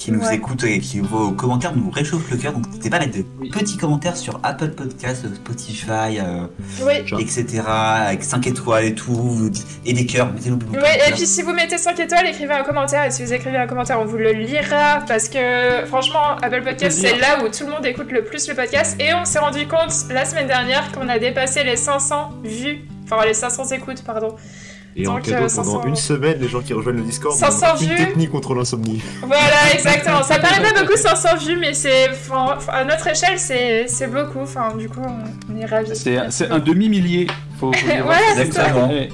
qui 0.00 0.10
nous 0.12 0.20
Ouais. 0.20 0.36
écoutent 0.36 0.64
et 0.64 0.80
qui 0.80 0.98
vos 1.00 1.30
commentaires 1.32 1.76
nous 1.76 1.90
réchauffent 1.90 2.30
le 2.30 2.38
cœur. 2.38 2.54
Donc 2.54 2.66
n'hésitez 2.68 2.88
pas 2.88 2.96
à 2.96 3.00
mettre 3.00 3.12
des 3.12 3.26
Oui. 3.38 3.50
petits 3.50 3.76
commentaires 3.76 4.16
sur 4.16 4.40
Apple 4.42 4.70
Podcast, 4.70 5.26
Spotify, 5.34 6.18
euh, 6.18 6.46
Oui. 6.82 6.94
Etc. 7.20 7.60
Avec 7.66 8.24
5 8.24 8.46
étoiles 8.46 8.86
et 8.86 8.94
tout. 8.94 9.50
Et 9.84 9.92
des 9.92 10.06
cœurs, 10.06 10.32
mettez-nous 10.32 10.58
vos 10.58 10.72
Oui, 10.72 10.78
et 11.06 11.12
puis 11.12 11.26
si 11.26 11.42
vous 11.42 11.52
mettez 11.52 11.76
5 11.76 12.00
étoiles, 12.00 12.26
écrivez 12.26 12.54
un 12.54 12.62
commentaire. 12.64 13.04
Et 13.04 13.10
si 13.10 13.22
vous 13.22 13.32
écrivez 13.32 13.58
un 13.58 13.66
commentaire, 13.66 14.00
on 14.00 14.06
vous 14.06 14.16
le 14.16 14.32
lira. 14.32 15.00
Parce 15.06 15.28
que 15.28 15.84
franchement, 15.86 16.36
Apple 16.42 16.62
Podcast, 16.64 16.98
c'est 16.98 17.18
là 17.18 17.44
où 17.44 17.48
tout 17.50 17.66
le 17.66 17.70
monde 17.72 17.84
écoute 17.84 18.10
le 18.10 18.24
plus 18.24 18.48
le 18.48 18.54
podcast. 18.54 18.96
Et 19.00 19.12
on 19.14 19.26
s'est 19.26 19.38
rendu 19.38 19.66
compte 19.68 19.92
la 20.10 20.24
semaine 20.24 20.46
dernière 20.46 20.90
qu'on 20.92 21.08
a 21.10 21.18
dépassé 21.18 21.62
les 21.62 21.76
500 21.76 22.30
vues. 22.42 22.86
Enfin, 23.04 23.26
les 23.26 23.34
500 23.34 23.66
écoutes, 23.74 24.02
pardon. 24.02 24.34
Et 24.96 25.06
en 25.06 25.14
Donc, 25.14 25.22
cadeau, 25.22 25.44
euh, 25.44 25.48
pendant 25.54 25.64
500 25.80 25.86
une 25.86 25.96
semaine, 25.96 26.38
les 26.40 26.48
gens 26.48 26.60
qui 26.60 26.72
rejoignent 26.72 26.96
le 26.98 27.04
Discord, 27.04 27.34
500 27.34 27.66
ont 27.74 27.76
une 27.80 27.88
vues. 27.88 27.96
technique 27.96 28.30
contre 28.30 28.54
l'insomnie. 28.54 29.00
Voilà, 29.24 29.72
exactement. 29.72 30.22
Ça 30.22 30.38
paraît 30.40 30.60
pas 30.72 30.80
beaucoup 30.80 30.96
500 30.96 31.28
vues, 31.46 31.56
mais 31.56 31.74
c'est, 31.74 32.10
enfin, 32.10 32.58
à 32.68 32.84
notre 32.84 33.06
échelle, 33.06 33.38
c'est, 33.38 33.86
c'est 33.86 34.08
beaucoup. 34.08 34.40
Enfin, 34.40 34.74
du 34.76 34.88
coup, 34.88 35.00
on, 35.00 35.56
est 35.56 35.66
ravis. 35.66 35.94
C'est 35.94 36.18
un 36.50 36.58
demi-millier. 36.58 37.28
Faut, 37.58 37.72
faut. 37.72 37.86
Voilà, 38.04 38.20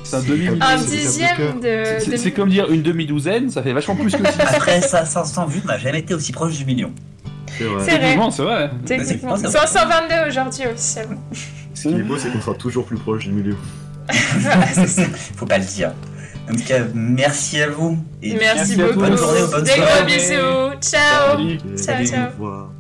c'est 0.05 0.16
un 0.16 0.23
demi-millier. 0.23 0.59
Un 0.62 0.78
c'est 0.78 0.97
dixième 0.97 1.61
de. 1.61 1.85
C'est 1.98 2.11
de- 2.12 2.16
c'est 2.16 2.31
comme 2.31 2.48
dire 2.48 2.70
une 2.70 2.82
demi-douzaine, 2.82 3.51
ça 3.51 3.62
fait 3.62 3.73
vachement 3.73 3.97
plus 3.97 4.12
que 4.12 4.24
6. 4.24 4.40
Après 4.40 4.81
ça, 4.81 5.05
500 5.05 5.47
vues, 5.47 5.61
on 5.65 5.69
n'a 5.69 5.78
jamais 5.78 5.98
été 5.98 6.15
aussi 6.15 6.32
proche 6.32 6.57
du 6.57 6.65
million. 6.65 6.93
C'est 7.59 7.65
vrai. 7.65 7.85
C'est 7.85 7.90
vrai. 7.90 7.98
Techniquement, 8.01 8.31
c'est 8.31 8.43
vrai. 8.43 8.70
Techniquement. 8.86 9.36
c'est- 9.36 9.48
522 9.51 10.28
aujourd'hui 10.28 10.66
officiellement. 10.66 11.20
Ce 11.74 11.89
qui 11.89 11.94
est 11.94 12.03
beau, 12.03 12.16
c'est 12.16 12.31
qu'on 12.31 12.40
sera 12.40 12.55
toujours 12.55 12.85
plus 12.86 12.97
proche 12.97 13.24
du 13.24 13.32
milieu. 13.32 13.57
Faut 15.37 15.47
pas 15.47 15.59
le 15.59 15.65
dire. 15.65 15.93
En 16.49 16.55
tout 16.55 16.65
cas, 16.65 16.81
merci 16.95 17.61
à 17.61 17.69
vous. 17.69 17.99
Et 18.23 18.35
Merci, 18.35 18.77
beaucoup. 18.77 19.01
Bonne 19.01 19.16
journée 19.16 19.43
ou 19.43 19.51
bonne 19.51 19.65
Des 19.65 19.73
gros 19.73 20.05
bisous. 20.07 20.81
Ciao. 20.81 21.37
Salut. 21.37 21.59
Ciao, 21.77 22.05
ciao. 22.05 22.27
Au 22.27 22.31
revoir. 22.31 22.76